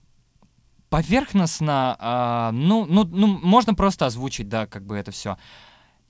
поверхностно, 0.90 1.96
а, 2.00 2.52
ну, 2.52 2.86
ну, 2.86 3.04
ну, 3.06 3.28
можно 3.28 3.74
просто 3.74 4.06
озвучить, 4.06 4.50
да, 4.50 4.66
как 4.68 4.86
бы 4.86 4.96
это 4.96 5.12
все. 5.12 5.38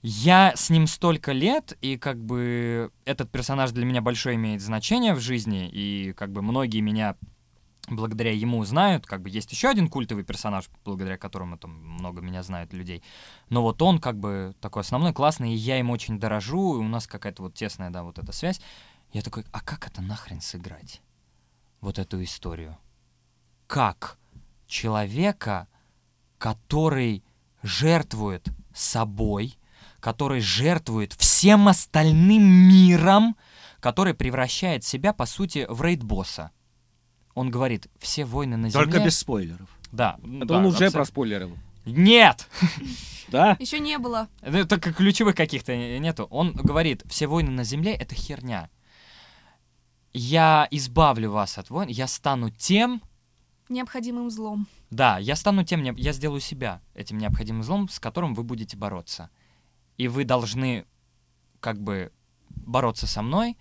Я 0.01 0.53
с 0.55 0.69
ним 0.69 0.85
столько 0.85 1.31
лет, 1.31 1.75
и 1.81 1.97
как 1.97 2.23
бы 2.23 2.91
этот 3.05 3.31
персонаж 3.31 3.71
для 3.71 3.85
меня 3.85 4.01
большое 4.01 4.35
имеет 4.35 4.61
значение 4.61 5.15
в 5.15 5.19
жизни, 5.19 5.67
и 5.71 6.13
как 6.13 6.31
бы 6.31 6.41
многие 6.43 6.81
меня 6.81 7.15
благодаря 7.89 8.31
ему 8.31 8.63
знают, 8.65 9.05
как 9.05 9.21
бы 9.21 9.29
есть 9.29 9.51
еще 9.51 9.69
один 9.69 9.89
культовый 9.89 10.23
персонаж, 10.23 10.69
благодаря 10.83 11.17
которому 11.17 11.57
там 11.57 11.71
много 11.71 12.21
меня 12.21 12.43
знают 12.43 12.73
людей. 12.73 13.03
Но 13.49 13.61
вот 13.61 13.81
он 13.81 13.99
как 13.99 14.19
бы 14.19 14.55
такой 14.61 14.81
основной, 14.81 15.13
классный, 15.13 15.53
и 15.53 15.57
я 15.57 15.79
им 15.79 15.89
очень 15.91 16.19
дорожу, 16.19 16.75
и 16.75 16.83
у 16.83 16.87
нас 16.87 17.07
какая-то 17.07 17.43
вот 17.43 17.53
тесная, 17.53 17.89
да, 17.89 18.03
вот 18.03 18.19
эта 18.19 18.31
связь. 18.31 18.61
Я 19.11 19.21
такой, 19.21 19.45
а 19.51 19.61
как 19.61 19.87
это 19.87 20.01
нахрен 20.01 20.41
сыграть? 20.41 21.01
Вот 21.81 21.99
эту 21.99 22.23
историю. 22.23 22.77
Как 23.67 24.17
человека, 24.67 25.67
который 26.37 27.23
жертвует 27.61 28.47
собой, 28.73 29.57
который 29.99 30.39
жертвует 30.39 31.13
всем 31.13 31.67
остальным 31.67 32.43
миром, 32.43 33.35
который 33.79 34.13
превращает 34.13 34.83
себя, 34.83 35.13
по 35.13 35.25
сути, 35.25 35.65
в 35.69 35.81
рейд-босса. 35.81 36.51
Он 37.35 37.51
говорит, 37.51 37.87
все 37.99 38.25
войны 38.25 38.57
на 38.57 38.71
Только 38.71 38.93
Земле... 38.93 39.05
без 39.05 39.19
спойлеров. 39.19 39.69
Да. 39.91 40.17
Это 40.23 40.45
да, 40.45 40.57
он 40.57 40.65
уже 40.65 40.75
абсолютно. 40.75 40.99
проспойлерил. 40.99 41.57
Нет! 41.85 42.47
Да? 43.27 43.57
Еще 43.59 43.79
не 43.79 43.97
было. 43.97 44.27
Это 44.41 44.79
как 44.79 44.95
ключевых 44.97 45.35
каких-то 45.35 45.75
нету. 45.75 46.25
Он 46.29 46.51
говорит, 46.53 47.01
все 47.07 47.25
войны 47.25 47.49
на 47.49 47.63
Земле— 47.63 47.93
это 47.95 48.13
херня. 48.13 48.69
Я 50.13 50.67
избавлю 50.69 51.31
вас 51.31 51.57
от 51.57 51.71
войн, 51.71 51.89
я 51.89 52.05
стану 52.05 52.51
тем, 52.51 53.01
Необходимым 53.67 54.29
злом. 54.29 54.67
да, 54.91 55.17
я 55.17 55.35
стану 55.35 55.63
тем, 55.63 55.81
я 55.81 56.13
сделаю 56.13 56.39
себя 56.39 56.81
этим 56.93 57.17
необходимым 57.17 57.63
злом, 57.63 57.89
с 57.89 57.99
которым 57.99 58.35
вы 58.35 58.43
будете 58.43 58.77
бороться. 58.77 59.31
И 59.97 60.07
вы 60.07 60.23
должны 60.23 60.85
как 61.59 61.81
бы 61.81 62.11
бороться 62.49 63.07
со 63.07 63.23
мной 63.23 63.57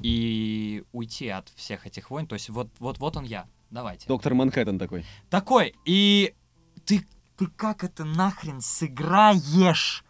и 0.00 0.84
уйти 0.92 1.28
от 1.28 1.48
всех 1.50 1.86
этих 1.86 2.10
войн. 2.10 2.26
То 2.26 2.34
есть 2.34 2.48
вот, 2.48 2.68
вот, 2.78 2.98
вот 2.98 3.16
он 3.16 3.24
я. 3.24 3.46
Давайте. 3.70 4.06
Доктор 4.06 4.34
Манхэттен 4.34 4.78
такой. 4.78 5.04
Такой, 5.30 5.74
и 5.84 6.34
ты, 6.84 7.06
ты 7.36 7.46
как 7.46 7.84
это 7.84 8.04
нахрен 8.04 8.60
сыграешь? 8.60 10.04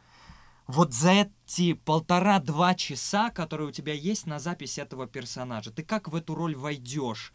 Вот 0.67 0.95
за 0.95 1.11
эти 1.47 1.75
полтора-два 1.75 2.75
часа, 2.75 3.31
которые 3.31 3.69
у 3.69 3.73
тебя 3.73 3.93
есть 3.93 4.27
на 4.27 4.39
запись 4.39 4.79
этого 4.79 5.07
персонажа, 5.07 5.71
ты 5.71 5.83
как 5.83 6.09
в 6.09 6.15
эту 6.15 6.35
роль 6.35 6.57
войдешь? 6.57 7.33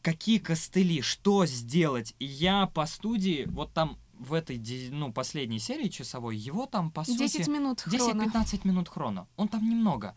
Какие 0.00 0.38
костыли, 0.38 1.00
что 1.00 1.46
сделать? 1.46 2.14
И 2.18 2.24
я 2.24 2.66
по 2.66 2.86
студии, 2.86 3.44
вот 3.48 3.72
там 3.72 3.98
в 4.18 4.32
этой, 4.34 4.60
ну, 4.90 5.12
последней 5.12 5.58
серии 5.58 5.88
часовой, 5.88 6.36
его 6.36 6.66
там, 6.66 6.90
по 6.90 7.04
сути... 7.04 7.18
10 7.18 7.48
минут 7.48 7.80
хрона. 7.82 8.22
10-15 8.22 8.60
минут 8.64 8.88
хрона. 8.88 9.28
Он 9.36 9.48
там 9.48 9.68
немного. 9.68 10.16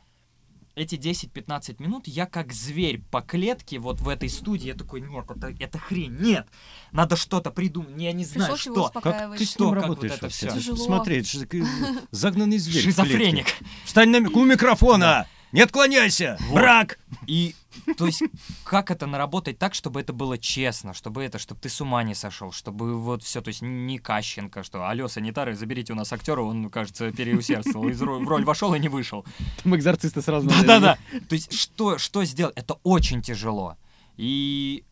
Эти 0.76 0.95
10-15 0.95 1.82
минут 1.82 2.05
я 2.05 2.26
как 2.26 2.51
зверь 2.51 3.01
по 3.09 3.21
клетке 3.21 3.80
вот 3.80 4.01
в 4.01 4.09
этой 4.09 4.28
студии. 4.28 4.67
Я 4.67 4.73
такой, 4.73 4.99
нет, 4.99 5.26
это, 5.30 5.55
это 5.57 5.80
хрень, 5.80 6.17
нет. 6.19 6.47
Надо 6.91 7.15
что-то 7.15 7.49
придумать. 7.49 7.93
Я 7.97 8.11
не 8.11 8.26
знаю, 8.26 8.57
его 8.57 8.57
что. 8.57 9.01
Как 9.01 9.38
ты 9.38 9.45
с 9.45 9.51
Что, 9.51 9.65
ним 9.65 9.73
работаешь 9.73 10.13
вот 10.21 10.34
это? 10.34 10.53
Тяжело. 10.53 10.78
Смотри, 10.78 11.23
такой 11.23 11.63
загнанный 12.11 12.57
зверь. 12.57 12.84
Шизофреник. 12.84 13.47
Встань 13.86 14.09
на, 14.09 14.30
у 14.30 14.43
микрофона! 14.43 15.28
Не 15.56 15.62
отклоняйся! 15.62 16.38
Вот. 16.49 16.60
Брак! 16.60 16.99
И, 17.28 17.56
то 17.97 18.06
есть, 18.08 18.22
как 18.66 18.91
это 18.91 19.08
наработать 19.08 19.58
так, 19.58 19.74
чтобы 19.74 20.01
это 20.01 20.12
было 20.12 20.38
честно, 20.38 20.93
чтобы 20.93 21.24
это, 21.24 21.39
чтобы 21.39 21.62
ты 21.62 21.70
с 21.70 21.80
ума 21.80 22.03
не 22.03 22.14
сошел, 22.14 22.51
чтобы 22.51 22.99
вот 22.99 23.24
все, 23.24 23.39
то 23.39 23.47
есть 23.47 23.62
не 23.62 23.97
Кащенко, 23.97 24.64
что 24.64 24.86
алло, 24.86 25.08
санитары, 25.08 25.56
заберите 25.56 25.93
у 25.93 25.95
нас 25.95 26.12
актера, 26.12 26.41
он, 26.41 26.70
кажется, 26.70 27.10
переусердствовал, 27.14 27.88
из 27.88 28.01
в 28.01 28.03
роль 28.03 28.43
вошел 28.43 28.74
и 28.76 28.80
не 28.80 28.89
вышел. 28.89 29.26
Там 29.64 29.74
экзорцисты 29.78 30.22
сразу 30.22 30.49
Да-да-да. 30.49 30.97
То 31.30 31.36
есть, 31.36 31.53
что, 31.53 31.97
что 31.99 32.26
сделать? 32.26 32.58
Это 32.58 32.74
очень 32.84 33.22
тяжело. 33.22 33.78
И 34.18 34.84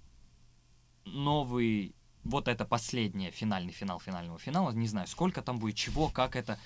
новый, 1.03 1.93
вот 2.24 2.47
это 2.47 2.64
последнее, 2.64 3.32
финальный 3.32 3.74
финал 3.74 3.99
финального 3.99 4.39
финала, 4.39 4.72
не 4.72 4.88
знаю, 4.88 5.07
сколько 5.07 5.41
там 5.41 5.59
будет, 5.59 5.76
чего, 5.76 6.07
как 6.07 6.38
это. 6.38 6.57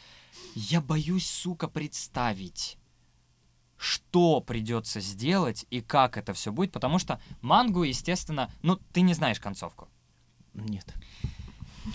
Я 0.54 0.82
боюсь, 0.82 1.28
сука, 1.28 1.68
представить, 1.68 2.78
что 3.78 4.41
придется 4.41 4.99
сделать 4.99 5.65
и 5.69 5.82
как 5.82 6.17
это 6.17 6.34
все 6.34 6.51
будет, 6.51 6.71
потому 6.71 6.99
что 6.99 7.21
мангу, 7.41 7.84
естественно, 7.84 8.51
ну, 8.61 8.80
ты 8.93 9.01
не 9.01 9.13
знаешь 9.13 9.39
концовку. 9.39 9.88
Нет. 10.53 10.93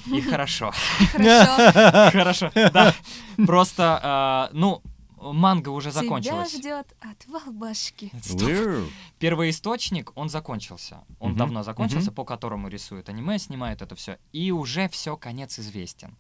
И 0.07 0.21
хорошо. 0.21 0.73
Хорошо. 1.13 2.11
Хорошо, 2.11 2.51
да. 2.55 2.95
Просто, 3.37 4.01
а, 4.03 4.51
ну, 4.53 4.83
манга 5.21 5.69
уже 5.69 5.91
Тебя 5.91 6.03
закончилась. 6.03 6.57
ждет 6.57 6.95
отвал 7.01 7.53
башки. 7.53 8.11
Уэу. 8.33 8.89
Первоисточник, 9.19 10.13
он 10.15 10.29
закончился. 10.29 11.05
Он 11.19 11.37
давно 11.37 11.63
закончился, 11.63 12.13
по 12.13 12.25
которому 12.25 12.69
рисуют 12.69 13.09
аниме, 13.09 13.39
снимают 13.39 13.83
это 13.83 13.95
все. 13.95 14.19
И 14.33 14.51
уже 14.51 14.89
все, 14.89 15.17
конец 15.17 15.59
известен. 15.59 16.17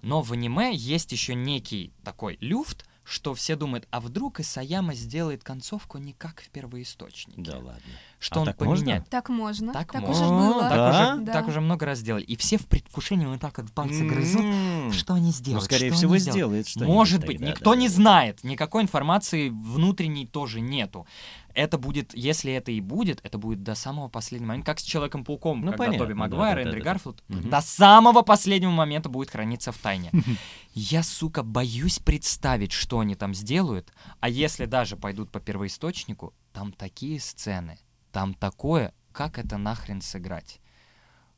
Но 0.00 0.22
в 0.22 0.32
аниме 0.32 0.72
есть 0.74 1.12
еще 1.12 1.34
некий 1.34 1.92
такой 2.04 2.38
люфт, 2.40 2.87
что 3.08 3.34
все 3.34 3.56
думают, 3.56 3.88
а 3.90 4.00
вдруг 4.00 4.40
Исаяма 4.40 4.94
сделает 4.94 5.42
концовку 5.42 5.98
не 5.98 6.12
как 6.12 6.42
в 6.42 6.50
первоисточнике. 6.50 7.40
Да 7.40 7.56
ладно. 7.56 7.82
Что 8.20 8.36
А 8.36 8.40
он 8.40 8.46
так 8.46 8.60
можно? 8.60 8.84
поменяет. 8.84 9.08
Так 9.08 9.28
можно. 9.28 9.72
Так 9.72 9.92
Так 9.92 10.02
можно. 10.02 10.26
уже 10.26 10.34
было. 10.34 10.60
Так, 10.62 10.72
Да? 10.72 10.90
уже, 11.14 11.24
Да. 11.24 11.32
так 11.32 11.48
уже 11.48 11.60
много 11.60 11.86
раз 11.86 11.98
сделали. 12.00 12.24
И 12.24 12.36
все 12.36 12.58
в 12.58 12.66
предвкушении 12.66 13.26
вот 13.26 13.40
так 13.40 13.58
вот 13.58 13.70
пальцы 13.72 14.04
грызут. 14.04 14.40
М. 14.42 14.92
Что 14.92 15.14
они 15.14 15.26
Ну, 15.26 15.32
сделают? 15.32 15.64
скорее 15.64 15.88
что 15.90 15.96
всего, 15.98 16.18
сделают? 16.18 16.34
сделает 16.34 16.68
что-нибудь 16.68 16.94
Может 16.94 17.20
быть, 17.24 17.36
тогда, 17.38 17.50
никто 17.52 17.70
да, 17.74 17.76
не 17.80 17.86
да. 17.88 17.94
знает, 17.94 18.42
никакой 18.42 18.82
информации 18.82 19.50
внутренней 19.50 20.26
тоже 20.26 20.60
нету. 20.60 21.06
Это 21.54 21.78
будет, 21.78 22.12
если 22.14 22.52
это 22.52 22.70
и 22.72 22.80
будет, 22.80 23.20
это 23.24 23.38
будет 23.38 23.62
до 23.62 23.74
самого 23.74 24.08
последнего 24.08 24.48
момента, 24.48 24.66
как 24.66 24.80
с 24.80 24.82
Человеком-пауком, 24.84 25.60
Ну, 25.60 25.66
когда 25.72 25.78
понятно, 25.84 25.98
Тоби 25.98 26.12
да, 26.14 26.18
Магуайр, 26.18 26.56
да, 26.56 26.62
да, 26.62 26.68
Эндрю 26.70 26.84
да. 26.84 26.90
Гарфилд, 26.92 27.22
Мгм. 27.28 27.50
до 27.50 27.60
самого 27.60 28.22
последнего 28.22 28.70
момента 28.70 29.08
будет 29.08 29.30
храниться 29.30 29.70
в 29.72 29.78
тайне. 29.78 30.10
Я, 30.74 31.02
сука, 31.02 31.42
боюсь 31.42 31.98
представить, 32.00 32.72
что 32.72 32.98
они 33.00 33.14
там 33.14 33.34
сделают, 33.34 33.92
а 34.20 34.28
если 34.28 34.66
даже 34.66 34.96
пойдут 34.96 35.30
по 35.30 35.40
первоисточнику, 35.40 36.32
там 36.52 36.72
такие 36.72 37.20
сцены, 37.20 37.78
там 38.12 38.34
такое, 38.34 38.92
как 39.12 39.38
это 39.38 39.56
нахрен 39.58 40.00
сыграть? 40.00 40.60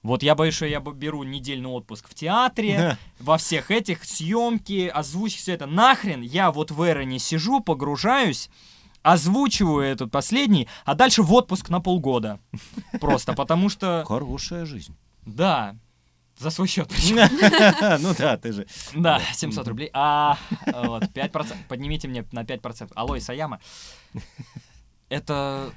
Вот 0.02 0.22
я 0.22 0.34
боюсь, 0.34 0.54
что 0.54 0.64
я 0.66 0.80
беру 0.80 1.24
недельный 1.24 1.68
отпуск 1.68 2.08
в 2.08 2.14
театре, 2.14 2.96
во 3.18 3.36
всех 3.36 3.70
этих 3.70 4.04
съемки, 4.04 4.88
озвучки, 4.88 5.38
все 5.38 5.52
это. 5.52 5.66
Нахрен 5.66 6.22
я 6.22 6.50
вот 6.50 6.70
в 6.70 6.82
Эроне 6.82 7.18
сижу, 7.18 7.60
погружаюсь, 7.60 8.48
озвучиваю 9.02 9.82
этот 9.84 10.10
последний, 10.10 10.68
а 10.86 10.94
дальше 10.94 11.22
в 11.22 11.32
отпуск 11.34 11.68
на 11.68 11.80
полгода. 11.80 12.40
Просто 12.98 13.34
потому 13.34 13.68
что, 13.68 14.04
Хорошая 14.08 14.64
жизнь. 14.64 14.96
да, 15.26 15.76
за 16.38 16.48
свой 16.48 16.68
счет. 16.68 16.90
Ну 18.00 18.14
да, 18.16 18.38
ты 18.38 18.52
же. 18.52 18.66
Да, 18.94 19.18
Да. 19.18 19.22
700 19.34 19.68
рублей. 19.68 19.90
А, 19.92 20.38
вот, 20.64 21.02
5%. 21.02 21.54
Поднимите 21.68 22.08
мне 22.08 22.24
на 22.32 22.44
5%. 22.44 22.92
Алло, 22.94 23.18
Исаяма. 23.18 23.60
Это... 25.10 25.74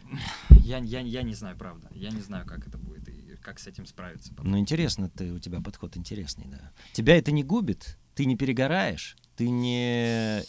Я, 0.62 0.78
я, 0.78 1.02
я 1.02 1.24
не 1.24 1.34
знаю, 1.34 1.58
правда. 1.58 1.90
Я 1.92 2.12
не 2.12 2.22
знаю, 2.22 2.46
как 2.46 2.66
это 2.68 2.78
будет 2.78 3.10
и 3.10 3.36
как 3.42 3.60
с 3.60 3.68
этим 3.68 3.86
справиться. 3.86 4.32
потом. 4.34 4.52
Ну 4.52 4.58
интересно, 4.58 5.10
ты 5.10 5.34
у 5.34 5.40
тебя 5.40 5.60
подход 5.60 5.98
интересный, 5.98 6.46
да. 6.48 6.72
Тебя 6.94 7.18
это 7.18 7.32
не 7.32 7.44
губит, 7.44 7.98
ты 8.16 8.26
не 8.26 8.38
перегораешь, 8.38 9.18
ты 9.36 9.50
не 9.50 10.44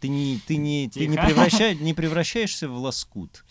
ты 0.00 0.08
не 0.08 0.38
ты 0.46 0.56
не 0.56 0.88
ты 0.88 1.06
не 1.06 1.16
превращаешь 1.18 1.78
не 1.78 1.92
превращаешься 1.92 2.68
в 2.68 2.76
лоскут, 2.78 3.44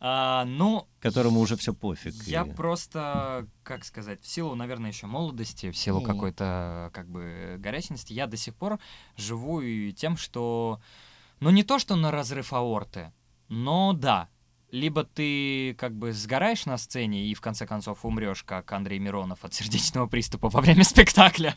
А, 0.00 0.44
ну, 0.44 0.88
которому 0.98 1.38
уже 1.38 1.56
все 1.56 1.72
пофиг. 1.72 2.12
Я 2.24 2.42
и- 2.42 2.52
просто, 2.52 3.46
как 3.62 3.84
сказать, 3.84 4.20
в 4.22 4.26
силу, 4.26 4.56
наверное, 4.56 4.90
еще 4.90 5.06
молодости, 5.06 5.70
в 5.70 5.76
силу 5.76 6.02
какой-то, 6.02 6.90
как 6.92 7.08
бы, 7.08 7.54
горячности, 7.60 8.12
я 8.12 8.26
до 8.26 8.36
сих 8.36 8.56
пор 8.56 8.80
живу 9.16 9.60
и 9.60 9.92
тем, 9.92 10.16
что, 10.16 10.80
ну, 11.38 11.50
не 11.50 11.62
то, 11.62 11.78
что 11.78 11.94
на 11.94 12.10
разрыв 12.10 12.52
аорты, 12.52 13.12
но 13.52 13.92
да, 13.92 14.28
либо 14.70 15.04
ты 15.04 15.74
как 15.74 15.94
бы 15.94 16.12
сгораешь 16.12 16.64
на 16.64 16.78
сцене 16.78 17.26
и 17.26 17.34
в 17.34 17.42
конце 17.42 17.66
концов 17.66 18.06
умрешь, 18.06 18.44
как 18.44 18.72
Андрей 18.72 18.98
Миронов 18.98 19.44
от 19.44 19.52
сердечного 19.52 20.06
приступа 20.06 20.48
во 20.48 20.62
время 20.62 20.84
спектакля. 20.84 21.54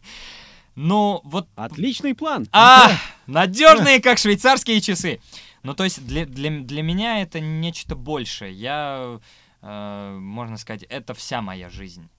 Ну, 0.76 1.22
вот 1.24 1.48
Отличный 1.56 2.14
план. 2.14 2.48
а, 2.52 2.92
надежные, 3.28 4.02
как 4.02 4.18
швейцарские 4.18 4.82
часы. 4.82 5.22
Ну, 5.64 5.74
то 5.74 5.86
есть 5.86 6.06
для, 6.06 6.26
для, 6.26 6.52
для 6.60 6.84
меня 6.84 7.22
это 7.22 7.40
нечто 7.40 7.96
большее. 7.96 8.52
Я, 8.52 9.22
э, 9.62 10.18
можно 10.20 10.58
сказать, 10.58 10.84
это 10.84 11.14
вся 11.14 11.42
моя 11.42 11.70
жизнь. 11.70 12.10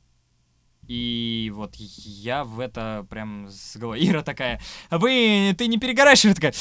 И 0.88 1.52
вот 1.54 1.74
я 1.76 2.44
в 2.44 2.60
это 2.60 3.06
прям 3.10 3.48
с 3.50 3.76
головой. 3.76 4.06
Ира 4.06 4.22
такая, 4.22 4.60
вы, 4.90 5.54
ты 5.56 5.66
не 5.66 5.78
перегораешь? 5.78 6.24
Ира 6.24 6.34
такая, 6.34 6.54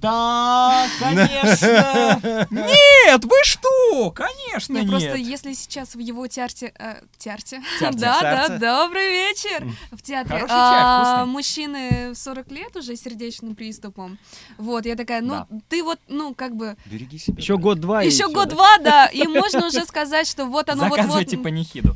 да, 0.00 0.88
конечно. 0.98 2.46
Нет, 2.50 3.24
вы 3.24 3.36
что? 3.44 4.10
Конечно, 4.10 4.72
Не, 4.72 4.80
нет. 4.80 4.90
просто 4.90 5.14
если 5.16 5.52
сейчас 5.52 5.94
в 5.94 5.98
его 5.98 6.26
театре... 6.26 6.72
э, 6.78 7.02
театре? 7.16 7.62
Да, 7.92 8.20
да, 8.20 8.58
добрый 8.58 9.10
вечер. 9.10 9.66
В 9.92 10.02
театре 10.02 10.44
а, 10.48 11.26
мужчины 11.26 12.14
40 12.14 12.50
лет 12.52 12.76
уже 12.76 12.96
с 12.96 13.02
сердечным 13.02 13.54
приступом. 13.54 14.18
Вот, 14.56 14.86
я 14.86 14.96
такая, 14.96 15.20
ну, 15.20 15.46
ты 15.68 15.82
вот, 15.82 15.98
ну, 16.08 16.34
как 16.34 16.56
бы... 16.56 16.76
Береги 16.86 17.18
себя. 17.18 17.38
Еще 17.38 17.56
год-два. 17.56 18.02
Еще 18.02 18.28
год-два, 18.28 18.78
да, 18.78 19.06
и 19.06 19.26
можно 19.26 19.66
уже 19.66 19.84
сказать, 19.84 20.26
что 20.26 20.46
вот 20.46 20.68
оно 20.68 20.82
вот-вот 20.82 20.98
Заказывайте 20.98 21.38
панихиду. 21.38 21.94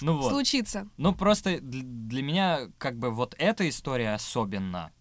Ну 0.00 0.16
вот. 0.16 0.30
случится. 0.30 0.88
Ну, 0.96 1.14
просто 1.14 1.56
дл- 1.56 1.82
для 1.82 2.22
меня, 2.22 2.68
как 2.78 2.98
бы, 2.98 3.10
вот 3.10 3.34
эта 3.38 3.68
история 3.68 4.14
особенно 4.14 4.92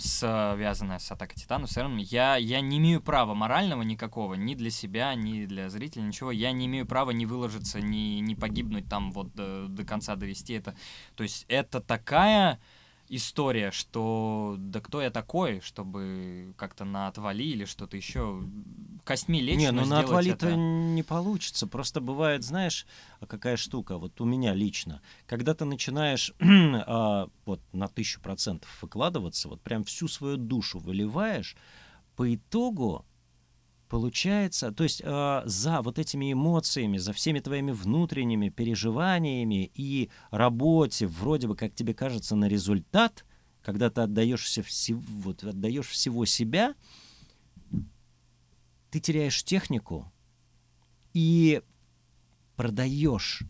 связанная 0.00 0.98
с 0.98 1.10
атакой 1.10 1.36
Титанов, 1.36 1.70
все 1.70 1.82
равно 1.82 1.98
я, 1.98 2.36
я 2.36 2.60
не 2.60 2.78
имею 2.78 3.00
права 3.00 3.34
морального 3.34 3.82
никакого, 3.82 4.34
ни 4.34 4.54
для 4.54 4.70
себя, 4.70 5.14
ни 5.14 5.44
для 5.46 5.68
зрителя, 5.68 6.02
ничего. 6.02 6.30
Я 6.30 6.52
не 6.52 6.66
имею 6.66 6.86
права 6.86 7.10
не 7.10 7.26
выложиться, 7.26 7.80
не, 7.80 8.20
не 8.20 8.34
погибнуть 8.34 8.88
там 8.88 9.12
вот 9.12 9.34
до, 9.34 9.66
до 9.68 9.84
конца 9.84 10.16
довести 10.16 10.54
это. 10.54 10.76
То 11.16 11.24
есть 11.24 11.44
это 11.48 11.80
такая 11.80 12.60
история, 13.08 13.70
что 13.70 14.56
да 14.58 14.80
кто 14.80 15.00
я 15.00 15.10
такой, 15.10 15.60
чтобы 15.60 16.54
как-то 16.56 16.84
на 16.84 17.08
отвали 17.08 17.42
или 17.42 17.64
что-то 17.64 17.96
еще 17.96 18.42
костьми 19.04 19.40
лечь, 19.40 19.58
Не, 19.58 19.70
ну 19.72 19.84
на 19.86 20.00
отвали-то 20.00 20.46
это- 20.48 20.56
не 20.56 21.02
получится. 21.02 21.66
Просто 21.66 22.00
бывает, 22.00 22.44
знаешь, 22.44 22.86
а 23.20 23.26
какая 23.26 23.56
штука, 23.56 23.98
вот 23.98 24.20
у 24.20 24.24
меня 24.24 24.54
лично, 24.54 25.00
когда 25.26 25.54
ты 25.54 25.64
начинаешь 25.64 26.32
а, 26.40 27.28
вот 27.46 27.60
на 27.72 27.88
тысячу 27.88 28.20
процентов 28.20 28.70
выкладываться, 28.82 29.48
вот 29.48 29.60
прям 29.62 29.84
всю 29.84 30.08
свою 30.08 30.36
душу 30.36 30.78
выливаешь, 30.78 31.56
по 32.16 32.34
итогу 32.34 33.04
получается, 33.88 34.70
то 34.72 34.84
есть 34.84 35.02
а, 35.04 35.42
за 35.46 35.82
вот 35.82 35.98
этими 35.98 36.32
эмоциями, 36.32 36.98
за 36.98 37.12
всеми 37.12 37.40
твоими 37.40 37.72
внутренними 37.72 38.48
переживаниями 38.48 39.70
и 39.74 40.10
работе, 40.30 41.06
вроде 41.06 41.48
бы, 41.48 41.56
как 41.56 41.74
тебе 41.74 41.94
кажется, 41.94 42.36
на 42.36 42.46
результат, 42.48 43.24
когда 43.62 43.90
ты 43.90 44.02
отдаешься 44.02 44.62
всего, 44.62 45.02
вот, 45.06 45.42
отдаешь 45.42 45.88
всего 45.88 46.24
себя, 46.24 46.74
ты 48.90 49.00
теряешь 49.00 49.42
технику 49.44 50.10
и 51.12 51.62
продаешь. 52.56 53.42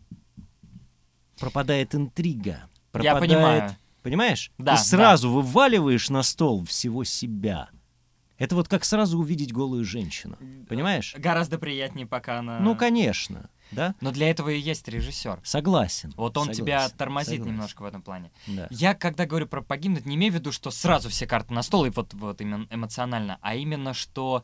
Пропадает 1.39 1.95
интрига. 1.95 2.67
Я 2.93 3.15
пропадает- 3.15 3.19
понимаю. 3.19 3.77
Понимаешь? 4.03 4.51
Да, 4.57 4.77
Ты 4.77 4.83
сразу 4.83 5.29
вываливаешь 5.29 6.09
на 6.09 6.23
стол 6.23 6.65
всего 6.65 7.03
себя. 7.03 7.69
Это 8.39 8.55
вот 8.55 8.67
как 8.67 8.85
сразу 8.85 9.19
увидеть 9.19 9.53
голую 9.53 9.85
женщину. 9.85 10.37
Понимаешь? 10.67 11.13
Гораздо 11.17 11.59
приятнее, 11.59 12.07
пока 12.07 12.39
она... 12.39 12.59
Ну, 12.59 12.75
конечно, 12.75 13.49
да? 13.71 13.93
Но 14.01 14.11
для 14.11 14.29
этого 14.29 14.49
и 14.49 14.57
есть 14.57 14.87
режиссер. 14.87 15.41
Согласен. 15.43 16.13
Вот 16.15 16.37
он 16.37 16.51
тебя 16.51 16.79
согласен, 16.79 16.97
тормозит 16.97 17.29
согласен. 17.31 17.51
немножко 17.51 17.81
в 17.81 17.85
этом 17.85 18.01
плане. 18.01 18.31
Да. 18.47 18.67
Я, 18.71 18.95
когда 18.95 19.25
говорю 19.25 19.45
про 19.45 19.61
погибнуть, 19.61 20.05
не 20.05 20.15
имею 20.15 20.31
в 20.31 20.35
виду, 20.35 20.51
что 20.51 20.71
сразу 20.71 21.09
все 21.09 21.27
карты 21.27 21.53
на 21.53 21.61
стол 21.61 21.85
и 21.85 21.89
вот, 21.89 22.13
вот 22.13 22.41
именно 22.41 22.65
эмоционально, 22.71 23.37
а 23.41 23.55
именно, 23.55 23.93
что 23.93 24.43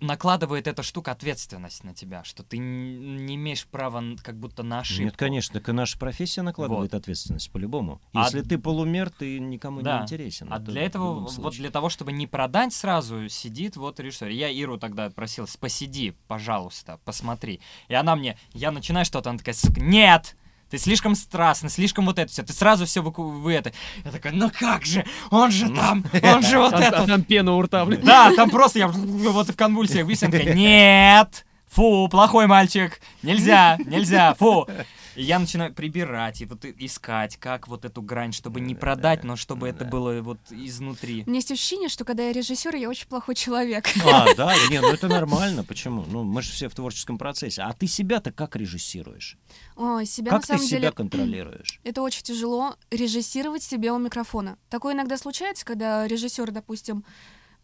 накладывает 0.00 0.66
эта 0.66 0.82
штука 0.82 1.12
ответственность 1.12 1.84
на 1.84 1.94
тебя, 1.94 2.24
что 2.24 2.42
ты 2.42 2.58
не 2.58 3.34
имеешь 3.36 3.66
права 3.66 4.02
как 4.22 4.36
будто 4.38 4.62
на 4.62 4.80
ошибку. 4.80 5.04
Нет, 5.04 5.16
конечно, 5.16 5.60
наша 5.72 5.98
профессия 5.98 6.42
накладывает 6.42 6.94
ответственность 6.94 7.50
по-любому. 7.50 8.00
А- 8.12 8.24
Если 8.24 8.42
ты 8.42 8.58
полумер, 8.58 9.10
ты 9.10 9.38
никому 9.38 9.82
Да. 9.82 9.98
не 9.98 10.02
интересен. 10.04 10.48
А 10.52 10.56
Это 10.56 10.66
для 10.72 10.82
этого, 10.82 11.20
вот 11.28 11.54
для 11.54 11.70
того, 11.70 11.88
чтобы 11.88 12.12
не 12.12 12.26
продать 12.26 12.72
сразу, 12.72 13.28
сидит 13.28 13.76
вот 13.76 14.00
режиссер. 14.00 14.28
Я 14.28 14.48
Иру 14.48 14.78
тогда 14.78 15.10
просил, 15.10 15.46
посиди, 15.60 16.14
пожалуйста, 16.28 16.98
посмотри. 17.04 17.60
И 17.88 17.94
она 17.94 18.16
мне, 18.16 18.38
я 18.52 18.70
начинаю 18.70 19.04
что-то, 19.04 19.30
она 19.30 19.38
такая, 19.38 19.54
«Сука, 19.54 19.80
нет! 19.80 20.36
Ты 20.70 20.78
слишком 20.78 21.16
страстный, 21.16 21.68
слишком 21.68 22.06
вот 22.06 22.18
это 22.18 22.30
все. 22.30 22.42
Ты 22.44 22.52
сразу 22.52 22.86
все 22.86 23.02
вы, 23.02 23.10
вы 23.10 23.52
это. 23.52 23.72
Я 24.04 24.12
такая, 24.12 24.32
ну 24.32 24.50
как 24.56 24.84
же? 24.84 25.04
Он 25.30 25.50
же 25.50 25.68
там, 25.68 26.04
он 26.22 26.42
же 26.42 26.58
вот 26.58 26.74
это. 26.74 27.06
там 27.06 27.22
пена 27.24 27.54
у 27.54 27.62
рта, 27.62 27.84
блин. 27.84 28.00
Да, 28.04 28.32
там 28.36 28.50
просто 28.50 28.78
я 28.78 28.88
вот 28.88 29.48
в 29.48 29.56
конвульсиях 29.56 30.06
такая, 30.20 30.54
нет, 30.54 31.44
фу, 31.68 32.08
плохой 32.08 32.46
мальчик, 32.46 33.00
нельзя, 33.22 33.78
нельзя, 33.84 34.34
фу. 34.34 34.68
И 35.16 35.22
я 35.22 35.38
начинаю 35.38 35.74
прибирать 35.74 36.40
и 36.40 36.46
вот 36.46 36.64
искать, 36.64 37.36
как 37.36 37.68
вот 37.68 37.84
эту 37.84 38.02
грань, 38.02 38.32
чтобы 38.32 38.60
не 38.60 38.74
продать, 38.74 39.24
но 39.24 39.36
чтобы 39.36 39.68
это 39.68 39.84
было 39.84 40.20
вот 40.22 40.38
изнутри. 40.50 41.24
У 41.26 41.30
меня 41.30 41.38
есть 41.38 41.50
ощущение, 41.50 41.88
что 41.88 42.04
когда 42.04 42.24
я 42.24 42.32
режиссер, 42.32 42.74
я 42.76 42.88
очень 42.88 43.08
плохой 43.08 43.34
человек. 43.34 43.88
А, 44.04 44.34
да, 44.36 44.54
не, 44.68 44.80
ну 44.80 44.88
это 44.88 45.08
нормально. 45.08 45.64
Почему? 45.64 46.04
Ну, 46.06 46.22
мы 46.22 46.42
же 46.42 46.52
все 46.52 46.68
в 46.68 46.74
творческом 46.74 47.18
процессе. 47.18 47.62
А 47.62 47.72
ты 47.72 47.86
себя-то 47.86 48.32
как 48.32 48.56
режиссируешь? 48.56 49.36
Ой, 49.76 50.06
себя 50.06 50.30
как 50.30 50.42
на 50.42 50.46
самом 50.46 50.60
ты 50.60 50.66
себя 50.66 50.78
деле... 50.80 50.92
контролируешь? 50.92 51.80
Это 51.84 52.02
очень 52.02 52.22
тяжело 52.22 52.76
режиссировать 52.90 53.62
себе 53.62 53.92
у 53.92 53.98
микрофона. 53.98 54.58
Такое 54.68 54.94
иногда 54.94 55.16
случается, 55.16 55.64
когда 55.64 56.06
режиссер, 56.06 56.50
допустим, 56.50 57.04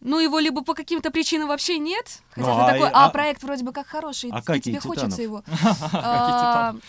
ну 0.00 0.18
его 0.18 0.38
либо 0.38 0.62
по 0.62 0.74
каким-то 0.74 1.10
причинам 1.10 1.48
вообще 1.48 1.78
нет, 1.78 2.20
хотя 2.30 2.46
Ну, 2.48 2.54
ты 2.54 2.62
а 2.62 2.72
такой, 2.72 2.88
а, 2.90 3.06
а- 3.06 3.10
проект 3.10 3.42
вроде 3.42 3.64
бы 3.64 3.72
как 3.72 3.86
хороший, 3.86 4.30
А 4.30 4.40
и 4.56 4.60
тебе 4.60 4.76
и 4.76 4.78
хочется 4.78 5.16
Титанов? 5.16 5.18
его. 5.20 5.44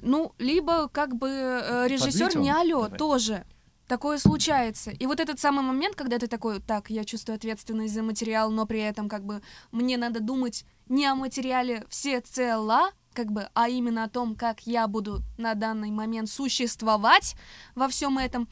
Ну, 0.00 0.34
либо 0.38 0.88
как 0.88 1.16
бы 1.16 1.28
э, 1.28 1.86
режиссер 1.88 2.26
Подлить 2.26 2.42
не 2.42 2.50
алло, 2.50 2.84
Давай. 2.84 2.98
тоже. 2.98 3.46
Такое 3.86 4.18
случается. 4.18 4.90
И 4.90 5.06
вот 5.06 5.20
этот 5.20 5.38
самый 5.38 5.62
момент, 5.62 5.94
когда 5.94 6.18
ты 6.18 6.26
такой, 6.26 6.60
так, 6.60 6.88
я 6.88 7.04
чувствую 7.04 7.36
ответственность 7.36 7.92
за 7.92 8.02
материал, 8.02 8.50
но 8.50 8.66
при 8.66 8.80
этом 8.80 9.08
как 9.08 9.24
бы 9.24 9.42
мне 9.72 9.98
надо 9.98 10.20
думать 10.20 10.64
не 10.88 11.04
о 11.06 11.14
материале 11.14 11.84
всецело, 11.90 12.90
как 13.12 13.30
бы, 13.30 13.48
а 13.54 13.68
именно 13.68 14.04
о 14.04 14.08
том, 14.08 14.36
как 14.36 14.66
я 14.66 14.88
буду 14.88 15.22
на 15.36 15.54
данный 15.54 15.90
момент 15.90 16.30
существовать 16.30 17.36
во 17.74 17.88
всем 17.88 18.18
этом. 18.18 18.48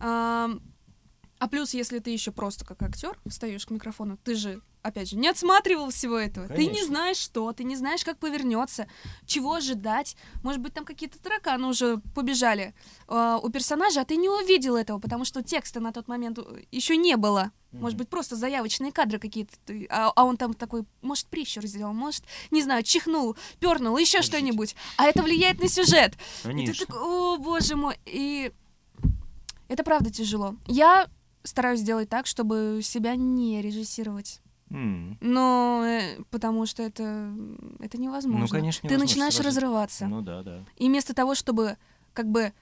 А 0.00 1.48
плюс, 1.50 1.74
если 1.74 1.98
ты 1.98 2.10
еще 2.10 2.30
просто 2.30 2.64
как 2.64 2.82
актер 2.82 3.18
встаешь 3.26 3.66
к 3.66 3.70
микрофону, 3.70 4.16
ты 4.16 4.34
же, 4.34 4.62
опять 4.82 5.08
же, 5.08 5.16
не 5.16 5.28
отсматривал 5.28 5.90
всего 5.90 6.18
этого. 6.18 6.48
Ты 6.48 6.62
не 6.62 6.66
Конечно. 6.66 6.86
знаешь, 6.86 7.16
что, 7.16 7.52
ты 7.52 7.64
не 7.64 7.76
знаешь, 7.76 8.04
как 8.04 8.18
повернется, 8.18 8.86
чего 9.26 9.54
ожидать. 9.54 10.16
Может 10.42 10.60
быть, 10.60 10.74
там 10.74 10.84
какие-то 10.84 11.20
тараканы 11.20 11.68
уже 11.68 11.98
побежали 12.14 12.74
а, 13.06 13.38
у 13.38 13.48
персонажа, 13.48 14.00
а 14.00 14.04
ты 14.04 14.16
не 14.16 14.28
увидел 14.28 14.76
этого, 14.76 14.98
потому 14.98 15.24
что 15.24 15.42
текста 15.42 15.80
на 15.80 15.92
тот 15.92 16.08
момент 16.08 16.38
еще 16.70 16.96
не 16.96 17.16
было. 17.16 17.52
Может 17.70 17.96
быть, 17.96 18.10
просто 18.10 18.36
заявочные 18.36 18.92
кадры 18.92 19.18
какие-то, 19.18 19.56
а, 19.88 20.12
а 20.14 20.24
он 20.24 20.36
там 20.36 20.52
такой, 20.52 20.84
может, 21.00 21.26
прищур 21.28 21.64
сделал, 21.64 21.94
может, 21.94 22.24
не 22.50 22.62
знаю, 22.62 22.82
чихнул, 22.82 23.34
пернул, 23.60 23.96
еще 23.96 24.18
Подождите. 24.18 24.36
что-нибудь. 24.36 24.76
А 24.98 25.06
это 25.06 25.22
влияет 25.22 25.58
на 25.58 25.68
сюжет. 25.68 26.12
И 26.12 26.42
ты 26.42 26.48
Конечно. 26.48 26.86
такой, 26.86 27.00
о, 27.00 27.38
боже 27.38 27.76
мой. 27.76 27.96
И 28.04 28.52
это 29.68 29.84
правда 29.84 30.10
тяжело. 30.10 30.56
Я 30.66 31.08
стараюсь 31.44 31.80
сделать 31.80 32.10
так, 32.10 32.26
чтобы 32.26 32.80
себя 32.82 33.16
не 33.16 33.62
режиссировать. 33.62 34.41
М. 34.72 35.18
Но 35.20 35.84
э, 35.84 36.22
потому 36.30 36.64
что 36.64 36.82
это, 36.82 37.32
это 37.78 37.98
невозможно. 37.98 38.40
Ну, 38.40 38.48
конечно, 38.48 38.88
Ты 38.88 38.96
начинаешь 38.96 39.34
сразу. 39.34 39.48
разрываться. 39.48 40.06
Ну 40.06 40.22
да, 40.22 40.42
да. 40.42 40.64
И 40.76 40.88
вместо 40.88 41.14
того, 41.14 41.34
чтобы 41.34 41.76
как 42.14 42.26
бы 42.30 42.52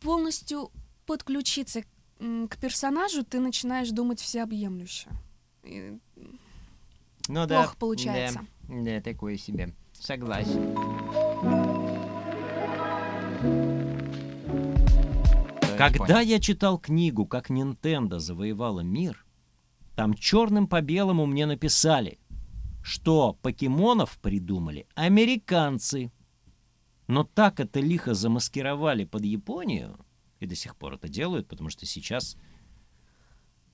полностью 0.00 0.70
подключиться 1.06 1.82
к 2.18 2.56
персонажу, 2.58 3.24
ты 3.24 3.38
начинаешь 3.38 3.90
думать 3.90 4.20
всеобъемлюще. 4.20 5.10
И 5.64 5.98
Ну 7.28 7.46
плохо 7.46 7.76
получается. 7.78 8.40
Да, 8.68 9.00
такое 9.02 9.36
себе. 9.36 9.74
Согласен. 9.92 10.74
Когда 15.76 16.20
я 16.20 16.40
читал 16.40 16.78
книгу 16.78 17.26
«Как 17.26 17.50
Нинтендо 17.50 18.18
завоевала 18.18 18.80
мир», 18.80 19.24
там 20.00 20.14
черным 20.14 20.66
по 20.66 20.80
белому 20.80 21.26
мне 21.26 21.44
написали, 21.44 22.18
что 22.82 23.34
покемонов 23.42 24.18
придумали 24.18 24.86
американцы. 24.94 26.10
Но 27.06 27.22
так 27.22 27.60
это 27.60 27.80
лихо 27.80 28.14
замаскировали 28.14 29.04
под 29.04 29.26
Японию, 29.26 29.98
и 30.38 30.46
до 30.46 30.54
сих 30.54 30.74
пор 30.76 30.94
это 30.94 31.10
делают, 31.10 31.48
потому 31.48 31.68
что 31.68 31.84
сейчас 31.84 32.38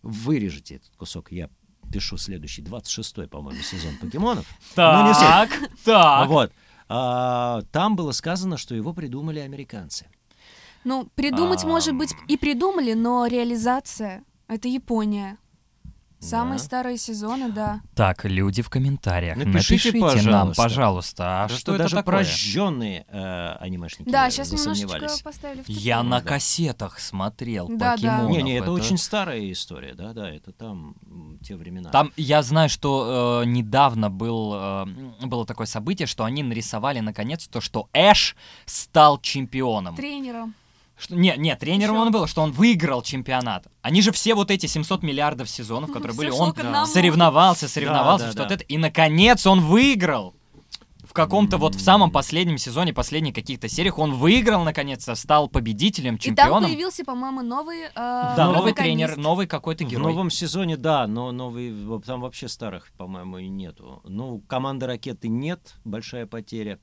вырежете 0.03 0.75
этот 0.75 0.97
кусок, 0.97 1.31
я 1.31 1.49
пишу 1.93 2.17
следующий, 2.17 2.63
26-й, 2.63 3.29
по-моему, 3.29 3.63
сезон 3.63 3.97
покемонов. 3.99 4.49
Ну, 4.77 5.07
не 5.07 5.15
суть. 5.15 5.23
Так, 5.23 5.51
так. 5.85 6.29
Вот. 6.29 6.53
А, 6.89 7.63
там 7.71 7.95
было 7.95 8.11
сказано, 8.11 8.57
что 8.57 8.75
его 8.75 8.93
придумали 8.93 9.39
американцы. 9.39 10.09
Ну, 10.83 11.09
придумать, 11.15 11.63
может 11.63 11.95
быть, 11.95 12.13
и 12.27 12.37
придумали, 12.37 12.95
но 12.95 13.27
реализация— 13.27 14.25
это 14.49 14.67
Япония. 14.67 15.39
Самые 16.27 16.59
Да. 16.59 16.65
старые 16.65 16.99
сезоны, 16.99 17.51
да. 17.51 17.81
Так, 17.95 18.25
люди 18.25 18.63
в 18.63 18.69
комментариях, 18.71 19.37
Напишите, 19.37 19.93
напишите, 19.93 19.99
нам, 20.31 20.49
пожалуйста. 20.49 20.63
пожалуйста, 20.63 21.25
а 21.25 21.43
Потому 21.45 21.59
что, 21.61 21.75
это 21.75 21.83
даже 21.85 21.97
такое? 21.97 22.15
прожженные 22.17 23.07
э, 23.09 23.57
анимешники 23.61 24.09
Да, 24.11 24.31
сейчас 24.31 24.53
немножечко 24.53 25.25
поставили 25.25 25.63
в 25.63 25.69
Я 25.69 26.03
на 26.03 26.21
Да. 26.21 26.27
кассетах 26.29 26.99
смотрел 26.99 27.69
Да, 27.69 27.77
да. 27.77 27.93
покемонов. 27.97 28.31
Не, 28.31 28.43
не, 28.43 28.55
это, 28.59 28.73
очень 28.73 28.99
старая 28.99 29.53
история, 29.53 29.95
да, 29.95 30.13
да, 30.13 30.29
это 30.31 30.53
там 30.53 30.97
те 31.43 31.55
времена. 31.57 31.91
Там 31.91 32.13
я 32.17 32.43
знаю, 32.43 32.69
что 32.69 33.43
э, 33.43 33.47
недавно 33.47 34.11
был, 34.11 34.53
э, 34.55 34.87
было 35.23 35.47
такое 35.47 35.67
событие, 35.67 36.07
что 36.07 36.25
они 36.25 36.43
нарисовали 36.43 37.01
наконец 37.01 37.47
то, 37.47 37.61
что 37.61 37.89
Эш 37.93 38.37
стал 38.65 39.19
чемпионом. 39.21 39.95
Тренером. 39.97 40.55
Что, 40.99 41.15
не, 41.15 41.35
не, 41.37 41.55
тренером 41.57 41.97
Ещё. 41.97 42.03
он 42.07 42.13
был, 42.13 42.27
что 42.27 42.41
он 42.43 42.53
выиграл 42.53 43.03
чемпионат. 43.03 43.67
Они 43.83 44.01
же 44.01 44.13
все 44.13 44.35
вот 44.35 44.51
эти 44.51 44.67
700 44.67 45.03
миллиардов 45.03 45.49
сезонов, 45.51 45.93
которые 45.93 46.13
Всё 46.13 46.19
были, 46.19 46.31
он 46.31 46.51
одному. 46.51 46.87
соревновался, 46.87 47.69
соревновался, 47.69 48.27
Да, 48.27 48.33
да, 48.33 48.33
что-то 48.33 48.49
да. 48.49 48.55
это, 48.57 48.65
и 48.65 48.79
наконец 48.79 49.47
он 49.47 49.61
выиграл. 49.61 50.35
В 51.05 51.13
каком-то 51.13 51.57
вот 51.57 51.75
в 51.75 51.81
самом 51.81 52.11
последнем 52.11 52.59
сезоне, 52.59 52.93
последних 52.93 53.35
каких-то 53.35 53.69
сериях 53.69 53.99
он 53.99 54.13
выиграл 54.15 54.65
наконец-то, 54.65 55.15
стал 55.15 55.49
победителем, 55.49 56.17
И 56.17 56.19
там 56.19 56.37
чемпионом. 56.37 56.65
появился, 56.65 57.05
по-моему, 57.05 57.43
новый... 57.43 57.85
э, 57.85 57.91
Да, 57.95 58.51
новый 58.53 58.73
тренер, 58.75 59.17
новый 59.17 59.47
какой-то 59.47 59.85
В 59.85 59.89
герой. 59.89 60.13
новом 60.13 60.31
сезоне, 60.31 60.77
да, 60.77 61.07
но 61.07 61.31
новый, 61.33 61.73
в- 61.73 62.01
там 62.03 62.21
вообще 62.23 62.49
старых, 62.49 62.91
по-моему, 62.99 63.39
и 63.39 63.49
нету. 63.49 64.03
Ну, 64.05 64.41
команды 64.49 64.87
ракеты 64.87 65.29
нет, 65.29 65.75
большая 65.85 66.27
потеря, 66.27 66.81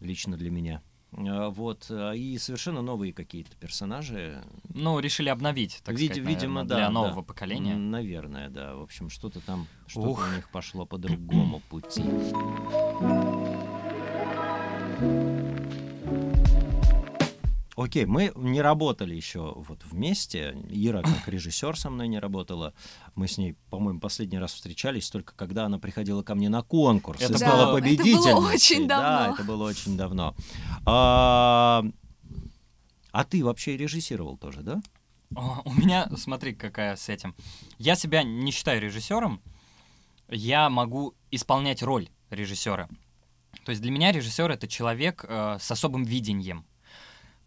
лично 0.00 0.36
для 0.36 0.50
меня. 0.50 0.80
А, 1.12 1.48
Вот, 1.50 1.86
а, 1.90 2.12
и 2.12 2.36
совершенно 2.38 2.82
новые 2.82 3.12
какие-то 3.12 3.56
персонажи. 3.56 4.42
Ну, 4.74 4.98
решили 5.00 5.28
обновить, 5.28 5.80
так 5.84 5.96
Вид- 5.96 6.12
сказать, 6.12 6.28
видимо, 6.28 6.62
наверное, 6.62 6.68
да. 6.68 6.74
для 6.76 6.84
да. 6.86 6.90
нового 6.92 7.22
поколения. 7.22 7.72
М, 7.74 7.90
Наверное, 7.90 8.48
да. 8.50 8.74
В 8.74 8.82
общем, 8.82 9.08
что-то 9.10 9.40
там, 9.40 9.66
что-то 9.86 10.08
у 10.22 10.34
них 10.36 10.50
пошло 10.50 10.84
по 10.86 10.98
другому 10.98 11.60
пути. 11.68 12.04
Окей, 17.80 18.06
мы 18.06 18.32
не 18.34 18.60
работали 18.60 19.14
еще 19.14 19.52
вот 19.56 19.84
вместе. 19.84 20.56
Ира 20.68 21.02
как 21.02 21.28
режиссер 21.28 21.78
со 21.78 21.90
мной 21.90 22.08
не 22.08 22.18
работала. 22.18 22.74
Мы 23.14 23.28
с 23.28 23.38
ней, 23.38 23.54
по-моему, 23.70 24.00
последний 24.00 24.38
раз 24.38 24.52
встречались 24.52 25.08
только 25.10 25.32
когда 25.36 25.66
она 25.66 25.78
приходила 25.78 26.24
ко 26.24 26.34
мне 26.34 26.48
на 26.48 26.62
конкурс 26.62 27.20
Это 27.20 27.34
и 27.34 27.36
стала 27.36 27.52
было- 27.52 27.62
это 27.62 27.70
было 27.70 27.80
победительницей. 27.80 28.34
очень 28.34 28.88
Да, 28.88 29.18
давно. 29.20 29.34
это 29.34 29.44
было 29.44 29.68
очень 29.68 29.96
давно. 29.96 30.34
А, 30.86 31.84
а 33.12 33.24
ты 33.24 33.44
вообще 33.44 33.76
режиссировал 33.76 34.36
тоже, 34.36 34.62
да? 34.62 34.80
О, 35.36 35.62
у 35.64 35.72
меня, 35.72 36.08
смотри, 36.16 36.54
какая 36.54 36.96
с 36.96 37.08
этим. 37.08 37.34
Я 37.78 37.94
себя 37.94 38.24
не 38.24 38.50
считаю 38.50 38.80
режиссером. 38.80 39.40
Я 40.28 40.68
могу 40.68 41.14
исполнять 41.30 41.82
роль 41.84 42.08
режиссера. 42.30 42.88
То 43.64 43.70
есть 43.70 43.82
для 43.82 43.92
меня 43.92 44.10
режиссер 44.10 44.50
это 44.50 44.66
человек 44.66 45.24
э, 45.28 45.58
с 45.60 45.70
особым 45.70 46.02
видением. 46.02 46.64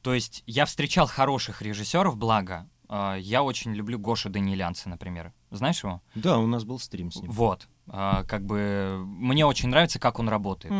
То 0.01 0.13
есть 0.13 0.43
я 0.47 0.65
встречал 0.65 1.07
хороших 1.07 1.61
режиссеров, 1.61 2.17
благо. 2.17 2.67
Э, 2.89 3.17
я 3.19 3.43
очень 3.43 3.73
люблю 3.73 3.99
Гошу 3.99 4.29
Данилянца, 4.29 4.89
например. 4.89 5.33
Знаешь 5.51 5.83
его? 5.83 6.01
Да, 6.15 6.39
у 6.39 6.47
нас 6.47 6.63
был 6.63 6.79
стрим 6.79 7.11
с 7.11 7.17
ним. 7.21 7.31
Вот. 7.31 7.67
Э, 7.87 8.23
как 8.27 8.45
бы 8.45 9.03
мне 9.05 9.45
очень 9.45 9.69
нравится, 9.69 9.99
как 9.99 10.19
он 10.19 10.29
работает. 10.29 10.73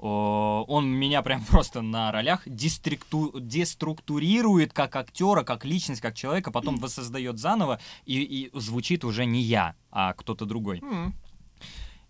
О, 0.00 0.64
Он 0.68 0.86
меня 0.88 1.22
прям 1.22 1.44
просто 1.50 1.82
на 1.82 2.12
ролях 2.12 2.46
деструкту- 2.46 3.40
деструктурирует 3.40 4.72
как 4.72 4.94
актера, 4.94 5.42
как 5.42 5.64
личность, 5.64 6.00
как 6.00 6.14
человека, 6.14 6.52
потом 6.52 6.76
воссоздает 6.76 7.38
заново, 7.38 7.80
и, 8.06 8.22
и 8.22 8.50
звучит 8.58 9.04
уже 9.04 9.24
не 9.26 9.40
я, 9.42 9.74
а 9.90 10.12
кто-то 10.12 10.46
другой. 10.46 10.78
М. 10.80 11.14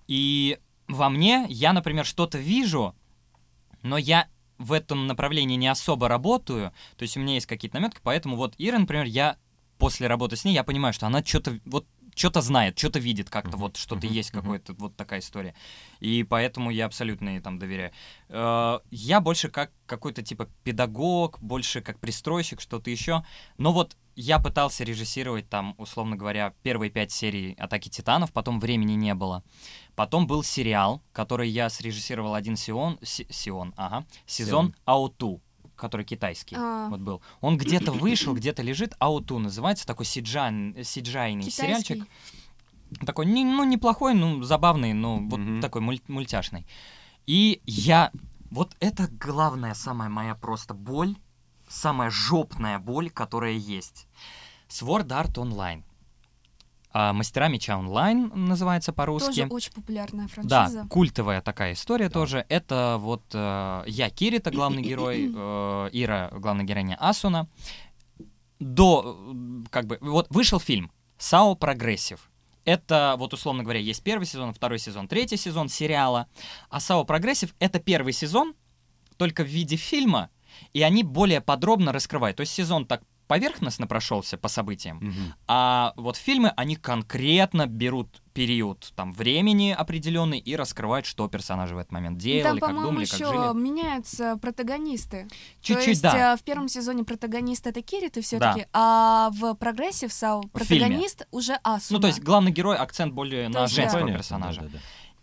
И 0.07 0.59
во 0.87 1.09
мне 1.09 1.47
я, 1.49 1.73
например, 1.73 2.05
что-то 2.05 2.39
вижу, 2.39 2.95
но 3.83 3.97
я 3.97 4.29
в 4.59 4.73
этом 4.73 5.07
направлении 5.07 5.57
не 5.57 5.69
особо 5.69 6.09
работаю, 6.09 6.73
то 6.97 7.03
есть 7.03 7.17
у 7.17 7.21
меня 7.21 7.35
есть 7.35 7.47
какие-то 7.47 7.77
наметки, 7.77 8.01
поэтому 8.03 8.37
вот 8.37 8.55
Ира, 8.59 8.79
например, 8.79 9.05
я 9.05 9.37
после 9.79 10.09
работы 10.09 10.37
с 10.37 10.45
ней, 10.45 10.55
я 10.55 10.65
понимаю, 10.65 10.93
что 10.93 11.07
она 11.07 11.25
что-то 11.25 11.59
вот 11.65 11.87
что-то 12.19 12.41
знает, 12.41 12.77
что-то 12.77 12.99
видит 12.99 13.31
как-то, 13.31 13.57
вот 13.57 13.77
что-то 13.77 14.07
есть, 14.07 14.35
мгм. 14.35 14.43
какой-то 14.43 14.73
вот 14.75 14.97
такая 14.97 15.21
история. 15.21 15.55
И 16.01 16.25
поэтому 16.25 16.71
я 16.71 16.87
абсолютно 16.87 17.31
ей 17.31 17.41
там 17.41 17.59
доверяю. 17.59 17.93
Э, 18.29 18.81
Я 18.91 19.21
больше 19.21 19.49
как 19.49 19.71
какой-то 19.87 20.23
типа 20.23 20.49
педагог, 20.65 21.39
больше 21.41 21.81
как 21.81 22.01
пристройщик, 22.01 22.61
что-то 22.61 22.91
еще. 22.91 23.25
Но 23.57 23.73
вот 23.73 23.97
я 24.21 24.39
пытался 24.41 24.83
режиссировать 24.85 25.49
там, 25.49 25.75
условно 25.79 26.17
говоря, 26.17 26.53
первые 26.63 26.91
пять 26.91 27.13
серий 27.13 27.55
«Атаки 27.55 27.89
Титанов», 27.89 28.33
потом 28.33 28.59
времени 28.59 28.95
не 28.95 29.15
было. 29.15 29.45
Потом 29.95 30.27
был 30.27 30.43
сериал, 30.43 31.01
который 31.13 31.49
я 31.49 31.71
срежиссировал 31.71 32.35
один 32.35 32.57
сион, 32.57 32.99
си- 33.03 33.27
сион, 33.31 33.73
ага, 33.77 34.05
сезон 34.27 34.75
«Ауту», 34.85 35.41
который 35.77 36.05
китайский. 36.05 36.57
А. 36.59 36.89
Вот 36.89 37.01
был. 37.01 37.23
Он 37.41 37.57
где-то 37.57 37.93
вышел, 37.93 38.35
где-то 38.35 38.63
лежит. 38.63 38.95
Ауту 38.99 39.39
называется, 39.39 39.87
такой 39.87 40.05
сиджан, 40.07 40.75
сиджайный 40.83 41.51
сериальчик. 41.51 42.05
Такой, 43.07 43.27
не- 43.27 43.45
ну, 43.45 43.63
неплохой, 43.65 44.15
ну, 44.15 44.43
забавный, 44.43 44.95
ну, 44.95 45.29
вот 45.29 45.39
Мгм. 45.39 45.61
такой 45.61 45.81
муль- 45.83 46.03
мультяшный. 46.09 46.67
И 47.27 47.61
я... 47.67 48.11
Вот 48.51 48.75
это 48.81 49.09
главная 49.09 49.75
самая 49.75 50.09
моя 50.09 50.35
просто 50.35 50.73
боль, 50.75 51.15
самая 51.69 52.11
жопная 52.11 52.79
боль, 52.79 53.11
которая 53.11 53.53
есть. 53.53 54.07
Sword 54.69 55.09
Art 55.09 55.35
Online. 55.35 55.83
А, 56.91 57.13
Мастера 57.13 57.49
меча 57.49 57.77
онлайн 57.79 58.33
называется 58.35 58.93
по-русски. 58.93 59.43
Тоже 59.43 59.47
очень 59.53 59.73
популярная 59.73 60.29
Да, 60.43 60.67
франшиза. 60.67 60.87
культовая 60.89 61.41
такая 61.43 61.75
история 61.75 62.09
тоже. 62.09 62.47
Это 62.49 62.97
вот 62.99 63.23
э, 63.35 63.85
я 63.87 64.11
Кирита, 64.11 64.51
главный 64.51 64.83
герой, 64.83 65.31
э, 65.35 65.91
Ира, 65.93 66.31
главная 66.33 66.65
героиня 66.65 66.97
Асуна. 66.99 67.47
До, 68.59 69.17
э, 69.33 69.65
как 69.71 69.87
бы, 69.87 69.99
вот 70.01 70.27
вышел 70.31 70.59
фильм 70.59 70.91
«SAO 71.19 71.55
Progressive». 71.55 72.31
Это, 72.65 73.15
вот 73.19 73.33
условно 73.33 73.63
говоря, 73.63 73.81
есть 73.81 74.03
первый 74.03 74.25
сезон, 74.25 74.53
второй 74.53 74.79
сезон, 74.79 75.09
третий 75.09 75.37
сезон 75.37 75.69
сериала. 75.69 76.27
А 76.71 76.81
«SAO 76.81 77.05
Progressive»— 77.05 77.55
это 77.59 77.79
первый 77.81 78.13
сезон, 78.13 78.55
только 79.17 79.43
в 79.45 79.47
виде 79.47 79.77
фильма, 79.77 80.31
и 80.73 80.83
они 80.83 81.03
более 81.03 81.41
подробно 81.41 81.93
раскрывают. 81.93 82.37
То 82.37 82.43
есть 82.43 82.53
сезон 82.53 82.87
так 82.87 83.03
поверхностно 83.27 83.87
прошелся 83.87 84.39
по 84.39 84.49
событиям, 84.49 84.97
Мгм. 85.03 85.35
а 85.47 85.93
вот 85.97 86.17
фильмы, 86.17 86.51
они 86.57 86.77
конкретно 86.77 87.67
берут 87.67 88.23
период 88.33 88.91
там 88.97 89.13
времени 89.13 89.71
определенный 89.79 90.39
и 90.39 90.57
раскрывают, 90.57 91.05
что 91.05 91.29
персонажи 91.29 91.75
в 91.75 91.79
этот 91.79 91.93
момент 91.93 92.15
Ну, 92.17 92.21
делали, 92.23 92.59
Там, 92.59 92.59
как 92.61 92.69
по-моему, 92.71 92.89
думали, 92.91 93.05
как 93.05 93.21
еще 93.21 93.27
жили. 93.27 93.63
меняются 93.63 94.39
протагонисты. 94.41 95.27
То 95.29 95.35
Чуть-чуть, 95.61 95.87
есть 95.89 96.03
да. 96.03 96.33
э, 96.33 96.37
в 96.39 96.43
первом 96.43 96.69
сезоне 96.69 97.05
протагонист 97.05 97.67
это 97.67 97.83
Кирит 97.83 98.17
все-таки, 98.23 98.67
а 98.73 99.29
в 99.33 99.53
прогрессе 99.57 100.09
в 100.09 100.13
САУ 100.15 100.45
протагонист 100.45 101.27
уже 101.31 101.59
Асуна. 101.63 101.99
Ну, 101.99 102.01
то 102.01 102.07
есть 102.07 102.21
главный 102.23 102.51
герой 102.51 102.77
акцент 102.79 103.13
более 103.13 103.49
То 103.49 103.59
на 103.59 103.63
есть, 103.65 103.77
да. 103.77 103.83
женского 103.83 104.01
Понятно, 104.01 104.19
персонажа. 104.19 104.61
да-да-да. 104.63 104.79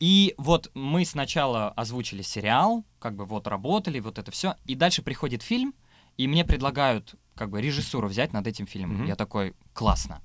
И 0.06 0.36
вот 0.38 0.70
мы 0.76 1.04
сначала 1.04 1.70
озвучили 1.70 2.22
сериал, 2.22 2.86
как 3.00 3.16
бы 3.16 3.26
вот 3.26 3.48
работали, 3.48 4.00
вот 4.00 4.20
это 4.20 4.30
все, 4.30 4.54
и 4.66 4.76
дальше 4.76 5.02
приходит 5.02 5.42
фильм, 5.42 5.74
и 6.16 6.28
мне 6.28 6.46
предлагают 6.46 7.16
как 7.34 7.50
бы 7.50 7.60
режиссуру 7.60 8.08
взять 8.08 8.32
над 8.32 8.46
этим 8.46 8.68
фильмом. 8.68 8.98
Мгм. 8.98 9.08
Я 9.08 9.16
такой, 9.16 9.56
классно. 9.74 10.22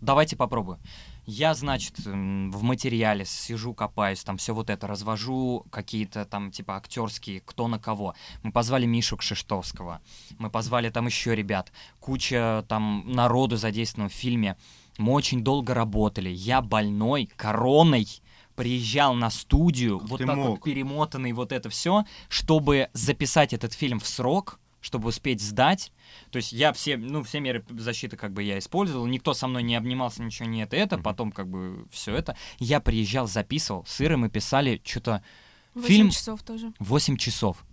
Давайте 0.00 0.36
попробую. 0.36 0.78
Я, 1.26 1.52
значит, 1.52 1.98
в 1.98 2.62
материале 2.62 3.26
сижу, 3.26 3.74
копаюсь, 3.74 4.24
там 4.24 4.38
все 4.38 4.54
вот 4.54 4.70
это, 4.70 4.86
развожу 4.86 5.66
какие-то 5.70 6.24
там 6.24 6.50
типа 6.50 6.76
актерские, 6.76 7.42
кто 7.42 7.68
на 7.68 7.78
кого. 7.78 8.14
Мы 8.42 8.52
позвали 8.52 8.86
Мишу 8.86 9.18
Кшиштовского, 9.18 10.00
мы 10.38 10.48
позвали 10.48 10.88
там 10.88 11.04
еще 11.04 11.34
ребят, 11.34 11.72
куча 12.00 12.64
там 12.68 13.04
народу 13.06 13.58
задействовано 13.58 14.08
в 14.08 14.14
фильме. 14.14 14.56
Мы 14.96 15.12
очень 15.12 15.44
долго 15.44 15.74
работали. 15.74 16.30
Я 16.30 16.62
больной, 16.62 17.28
короной, 17.36 18.08
приезжал 18.54 19.14
на 19.14 19.30
студию, 19.30 19.98
Как 20.00 20.08
вот 20.08 20.18
так 20.18 20.28
вот 20.28 20.36
мог? 20.36 20.64
перемотанный 20.64 21.32
вот 21.32 21.52
это 21.52 21.68
все, 21.70 22.04
чтобы 22.28 22.88
записать 22.92 23.52
этот 23.52 23.72
фильм 23.72 23.98
в 24.00 24.06
срок, 24.06 24.58
чтобы 24.80 25.08
успеть 25.08 25.40
сдать. 25.40 25.92
То 26.30 26.36
есть 26.36 26.52
я 26.52 26.72
все, 26.72 26.96
ну, 26.96 27.22
все 27.22 27.40
меры 27.40 27.64
защиты 27.70 28.16
как 28.16 28.32
бы 28.32 28.42
я 28.42 28.58
использовал, 28.58 29.06
никто 29.06 29.32
со 29.34 29.46
мной 29.46 29.62
не 29.62 29.74
обнимался, 29.76 30.22
ничего 30.22 30.48
не 30.48 30.62
это, 30.62 30.76
это, 30.76 30.98
потом 30.98 31.32
как 31.32 31.48
бы 31.48 31.86
все 31.90 32.14
это. 32.14 32.36
Я 32.58 32.80
приезжал, 32.80 33.26
записывал, 33.26 33.84
с 33.86 34.00
Ирой 34.00 34.18
мы 34.18 34.28
писали 34.28 34.80
что-то 34.84 35.22
фильм- 35.86 36.10
часов 36.10 36.42
тоже. 36.42 36.72
8 36.80 37.16
часов. 37.16 37.64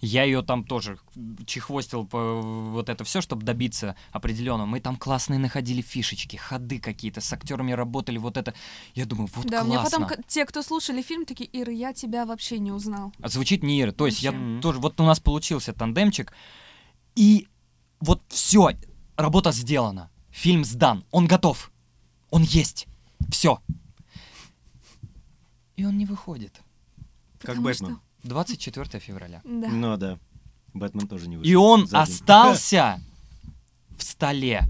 Я 0.00 0.24
ее 0.24 0.42
там 0.42 0.64
тоже 0.64 0.98
чехвостил 1.46 2.06
по 2.06 2.40
вот 2.40 2.88
это 2.90 3.02
все, 3.04 3.20
чтобы 3.22 3.44
добиться 3.44 3.96
определенного. 4.12 4.66
Мы 4.66 4.80
там 4.80 4.96
классные 4.96 5.38
находили 5.38 5.80
фишечки, 5.80 6.36
ходы 6.36 6.80
какие-то, 6.80 7.20
с 7.20 7.32
актерами 7.32 7.72
работали, 7.72 8.18
вот 8.18 8.36
это. 8.36 8.52
Я 8.94 9.06
думаю, 9.06 9.28
вот 9.34 9.46
да, 9.46 9.64
мне 9.64 9.76
классно. 9.76 10.00
потом 10.06 10.22
к- 10.22 10.26
те, 10.26 10.44
кто 10.44 10.62
слушали 10.62 11.00
фильм, 11.00 11.24
такие, 11.24 11.48
Ира, 11.52 11.72
я 11.72 11.92
тебя 11.94 12.26
вообще 12.26 12.58
не 12.58 12.72
узнал. 12.72 13.12
А 13.20 13.28
звучит 13.28 13.62
не 13.62 13.80
Ира. 13.80 13.92
То 13.92 14.06
есть 14.06 14.22
я 14.22 14.32
Вообще. 14.32 14.60
тоже, 14.60 14.80
вот 14.80 15.00
у 15.00 15.04
нас 15.04 15.18
получился 15.18 15.72
тандемчик, 15.72 16.32
и 17.14 17.48
вот 18.00 18.22
все, 18.28 18.72
работа 19.16 19.50
сделана, 19.52 20.10
фильм 20.30 20.64
сдан, 20.64 21.04
он 21.10 21.26
готов, 21.26 21.72
он 22.30 22.42
есть, 22.42 22.86
все. 23.30 23.62
И 25.76 25.84
он 25.84 25.96
не 25.96 26.04
выходит. 26.06 26.60
Как 27.38 27.56
Потому 27.56 27.62
Бэтмен. 27.64 28.00
24 28.26 29.00
февраля. 29.00 29.40
Да. 29.44 29.68
Ну 29.68 29.96
да. 29.96 30.18
Бэтмен 30.74 31.08
тоже 31.08 31.28
не 31.28 31.36
вышел. 31.36 31.50
И 31.50 31.54
он 31.54 31.86
за 31.86 32.04
день. 32.04 32.14
остался 32.14 33.00
в 33.96 34.02
столе. 34.02 34.64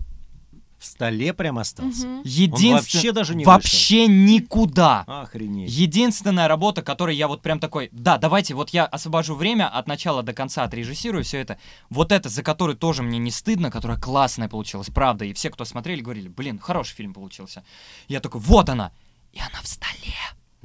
В 0.79 0.85
столе 0.85 1.33
прям 1.33 1.59
остался. 1.59 2.07
Мгм. 2.07 2.23
Единствен- 2.23 2.73
вообще 2.73 3.13
даже 3.13 3.35
не 3.35 3.45
Вообще 3.45 4.07
никуда. 4.07 5.05
Охренеть. 5.07 5.71
Единственная 5.71 6.49
работа, 6.49 6.83
которой 6.83 7.17
я 7.17 7.29
вот 7.29 7.43
прям 7.43 7.59
такой, 7.59 7.89
да, 7.93 8.19
давайте, 8.19 8.55
вот 8.55 8.71
я 8.71 8.85
освобожу 8.85 9.35
время 9.35 9.69
от 9.69 9.89
начала 9.89 10.23
до 10.23 10.33
конца, 10.35 10.65
отрежиссирую 10.65 11.25
все 11.25 11.39
это. 11.39 11.59
Вот 11.89 12.13
это, 12.13 12.29
за 12.29 12.43
которую 12.43 12.77
тоже 12.77 13.03
мне 13.03 13.19
не 13.19 13.31
стыдно, 13.31 13.71
которая 13.71 13.99
классная 13.99 14.49
получилась, 14.49 14.89
правда. 14.89 15.25
И 15.25 15.33
все, 15.33 15.51
кто 15.51 15.65
смотрели, 15.65 16.03
говорили, 16.03 16.29
блин, 16.29 16.59
хороший 16.59 16.95
фильм 16.95 17.15
получился. 17.15 17.65
Я 18.07 18.21
такой, 18.21 18.41
вот 18.43 18.69
она. 18.69 18.93
И 19.33 19.39
она 19.39 19.61
в 19.63 19.67
столе. 19.67 20.15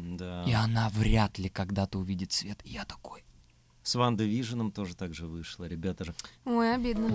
Да. 0.02 0.44
И 0.46 0.52
она 0.54 0.90
вряд 0.90 1.38
ли 1.38 1.50
когда-то 1.50 2.00
увидит 2.00 2.32
свет. 2.32 2.60
И 2.64 2.72
я 2.72 2.86
такой, 2.86 3.24
С 3.84 3.96
Ванда 3.96 4.24
Виженом 4.24 4.72
тоже 4.72 4.96
так 4.96 5.14
же 5.14 5.28
вышло. 5.28 5.66
Ребята 5.66 6.06
же. 6.06 6.16
Ой, 6.46 6.76
обидно. 6.76 7.10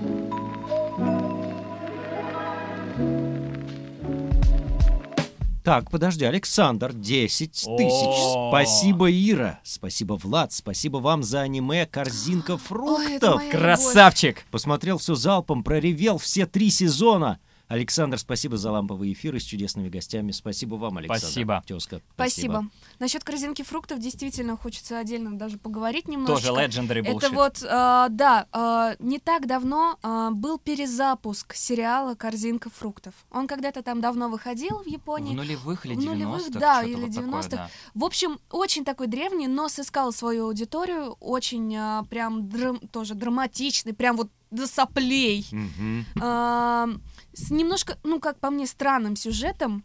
Так, 5.67 5.91
подожди, 5.91 6.25
Александр, 6.25 6.93
10 6.93 7.51
тысяч. 7.51 8.51
Спасибо, 8.51 9.11
Ира. 9.11 9.59
Спасибо, 9.65 10.13
Влад. 10.15 10.53
Спасибо 10.53 10.99
вам 10.99 11.25
за 11.25 11.41
аниме 11.41 11.87
«Корзинка 11.87 12.53
Ой, 12.53 12.59
фруктов». 12.59 13.35
моя 13.35 13.51
красавчик! 13.51 14.45
Посмотрел 14.53 14.99
все 14.99 15.17
залпом, 15.17 15.65
проревел 15.65 16.19
все 16.19 16.47
три 16.47 16.71
сезона. 16.71 17.41
Александр, 17.69 18.17
спасибо 18.19 18.57
за 18.57 18.71
ламповые 18.71 19.13
эфиры 19.13 19.41
с 19.41 19.43
чудесными 19.43 19.89
гостями. 19.89 20.31
Спасибо 20.31 20.77
вам, 20.77 20.99
Александр. 20.99 21.21
Спасибо. 21.23 21.63
Тезка, 21.67 22.01
Спасибо. 22.15 22.67
Насчет 23.01 23.25
корзинки 23.25 23.63
фруктов 23.63 23.99
действительно 23.99 24.57
хочется 24.57 24.99
отдельно 24.99 25.37
даже 25.37 25.59
поговорить 25.59 26.07
немножко. 26.07 26.47
Тоже 26.49 26.53
legendary 26.61 27.01
bullshit. 27.03 27.17
Это 27.19 27.31
вот, 27.31 27.63
э, 27.63 28.07
да, 28.11 28.47
э, 28.53 28.97
не 29.01 29.19
так 29.19 29.47
давно 29.49 29.99
э, 30.01 30.29
был 30.33 30.59
перезапуск 30.59 31.55
сериала 31.55 32.15
«Корзинка 32.15 32.71
фруктов». 32.71 33.15
Он 33.33 33.49
когда-то 33.49 33.83
там 33.83 34.01
давно 34.01 34.29
выходил 34.29 34.79
в 34.79 34.85
В 34.85 34.87
Японии. 34.89 35.35
нулевых 35.35 35.87
или 35.87 35.95
В 35.95 36.05
нулевых, 36.05 36.49
90-х? 36.49 36.61
да, 36.61 36.83
или 36.85 36.95
вот 36.95 37.13
такое, 37.15 37.25
90-х. 37.41 37.49
да. 37.51 37.71
В 37.95 38.05
общем, 38.05 38.39
очень 38.51 38.85
такой 38.85 39.09
древний, 39.09 39.49
но 39.49 39.69
сыскал 39.69 40.13
свою 40.13 40.47
аудиторию, 40.47 41.17
очень 41.19 41.75
э, 41.75 42.03
прям 42.09 42.49
драм- 42.49 42.79
тоже 42.93 43.15
драматичный, 43.15 43.93
прям 43.93 44.17
вот 44.17 44.31
до 44.57 44.67
соплей. 44.67 45.47
Мгм. 45.53 46.05
А, 46.21 46.89
С 47.33 47.51
немножко, 47.51 47.99
ну, 48.03 48.19
как 48.19 48.41
по 48.41 48.51
мне, 48.51 48.67
странным 48.67 49.15
сюжетом. 49.17 49.85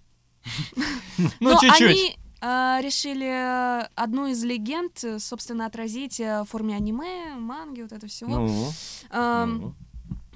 Ну, 1.17 1.51
Но 1.51 1.59
чуть-чуть. 1.59 1.81
они 1.81 2.17
а, 2.41 2.79
решили 2.81 3.27
э, 3.27 3.87
одну 3.93 4.25
из 4.27 4.43
легенд, 4.43 5.03
э, 5.03 5.19
собственно, 5.19 5.67
отразить 5.67 6.19
э, 6.19 6.41
в 6.41 6.45
форме 6.45 6.75
аниме, 6.75 7.35
манги, 7.35 7.81
вот 7.83 7.91
это 7.91 8.07
всего. 8.07 8.39
Ну, 8.39 8.71
ну. 9.13 9.75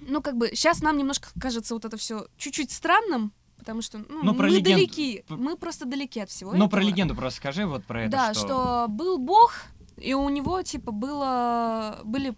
ну, 0.02 0.22
как 0.22 0.38
бы, 0.38 0.50
сейчас 0.54 0.82
нам 0.82 0.98
немножко 0.98 1.30
кажется 1.40 1.74
вот 1.74 1.86
это 1.86 1.98
все 1.98 2.28
чуть-чуть 2.38 2.72
странным, 2.72 3.32
потому 3.58 3.82
что 3.82 3.98
ну, 3.98 4.20
Ну, 4.22 4.36
про 4.36 4.44
мы 4.48 4.50
легенду. 4.58 4.70
далеки, 4.72 5.24
мы 5.30 5.58
просто 5.58 5.86
далеки 5.86 6.20
от 6.20 6.30
всего 6.30 6.54
Ну, 6.54 6.70
про 6.70 6.82
этого. 6.82 6.92
легенду 6.92 7.16
просто 7.16 7.38
скажи 7.38 7.66
вот 7.66 7.84
про 7.86 8.04
это, 8.04 8.12
Да, 8.12 8.34
что... 8.36 8.46
что... 8.46 8.86
был 8.90 9.18
бог, 9.18 9.54
и 9.98 10.14
у 10.14 10.30
него, 10.30 10.62
типа, 10.62 10.92
было, 10.92 12.02
были 12.04 12.36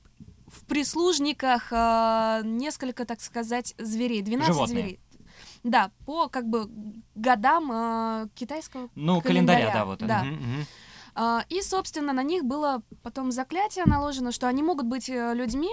в 0.57 0.65
прислужниках 0.65 1.67
а, 1.71 2.41
несколько, 2.43 3.05
так 3.05 3.21
сказать, 3.21 3.73
зверей, 3.77 4.21
12 4.21 4.53
Животные. 4.53 4.77
зверей. 4.81 4.99
Да, 5.63 5.91
по, 6.05 6.27
как 6.29 6.47
бы, 6.47 6.69
годам 7.15 7.69
а, 7.71 8.27
китайского 8.35 8.89
Ну, 8.95 9.21
календаря, 9.21 9.59
календаря, 9.71 9.73
да, 9.73 9.85
вот. 9.85 9.99
да. 9.99 10.23
Мгм, 10.23 10.34
мгм. 10.35 10.65
а, 11.15 11.45
И, 11.49 11.61
собственно, 11.61 12.13
на 12.13 12.23
них 12.23 12.43
было 12.45 12.81
потом 13.03 13.31
заклятие 13.31 13.85
наложено, 13.85 14.31
что 14.31 14.47
они 14.47 14.63
могут 14.63 14.85
быть 14.85 15.09
э, 15.09 15.34
людьми, 15.34 15.69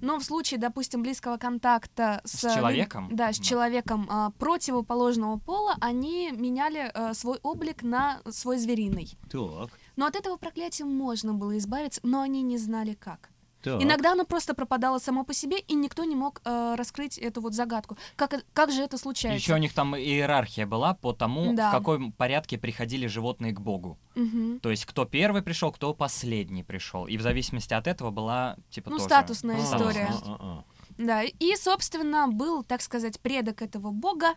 но 0.00 0.18
в 0.18 0.24
случае, 0.24 0.60
допустим, 0.60 1.02
близкого 1.02 1.36
контакта 1.36 2.20
с, 2.24 2.38
С 2.40 2.44
э, 2.44 2.54
человеком? 2.54 3.08
да, 3.12 3.32
с 3.32 3.38
Да. 3.38 3.44
человеком 3.44 4.06
а, 4.08 4.30
противоположного 4.38 5.38
пола, 5.38 5.76
они 5.80 6.30
меняли 6.32 6.90
э, 6.94 7.14
свой 7.14 7.38
облик 7.42 7.82
на 7.82 8.20
свой 8.30 8.58
звериный. 8.58 9.18
Так, 9.30 9.70
Но 9.96 10.06
от 10.06 10.14
этого 10.16 10.36
проклятия 10.36 10.84
можно 10.84 11.34
было 11.34 11.58
избавиться, 11.58 12.00
но 12.04 12.20
они 12.20 12.42
не 12.42 12.58
знали 12.58 12.94
как. 12.94 13.30
Так. 13.62 13.82
Иногда 13.82 14.12
оно 14.12 14.24
просто 14.24 14.54
пропадало 14.54 14.98
само 14.98 15.24
по 15.24 15.34
себе, 15.34 15.58
и 15.58 15.74
никто 15.74 16.04
не 16.04 16.14
мог 16.16 16.40
э, 16.44 16.74
раскрыть 16.76 17.18
эту 17.18 17.40
вот 17.40 17.54
загадку. 17.54 17.96
Как, 18.16 18.34
как 18.52 18.70
же 18.72 18.82
это 18.82 18.98
случается? 18.98 19.42
Еще 19.42 19.54
у 19.54 19.58
них 19.58 19.72
там 19.74 19.96
иерархия 19.96 20.66
была 20.66 20.94
по 20.94 21.12
тому, 21.12 21.52
Да. 21.54 21.70
в 21.70 21.72
каком 21.72 22.12
порядке 22.12 22.58
приходили 22.58 23.06
животные 23.06 23.52
к 23.52 23.60
богу. 23.60 23.98
Мгм. 24.14 24.60
То 24.60 24.70
есть 24.70 24.84
кто 24.84 25.04
первый 25.04 25.42
пришел, 25.42 25.72
кто 25.72 25.94
последний 25.94 26.62
пришел. 26.64 27.06
И 27.06 27.16
в 27.16 27.22
зависимости 27.22 27.74
от 27.74 27.86
этого 27.86 28.10
была 28.10 28.56
типа 28.70 28.90
Ну, 28.90 28.96
тоже... 28.96 29.08
статусная 29.08 29.62
история. 29.62 30.08
а, 30.26 30.36
а, 30.40 30.64
Да, 30.98 31.22
и, 31.22 31.56
собственно, 31.56 32.28
был, 32.28 32.62
так 32.64 32.82
сказать, 32.82 33.20
предок 33.20 33.62
этого 33.62 33.90
бога. 33.90 34.34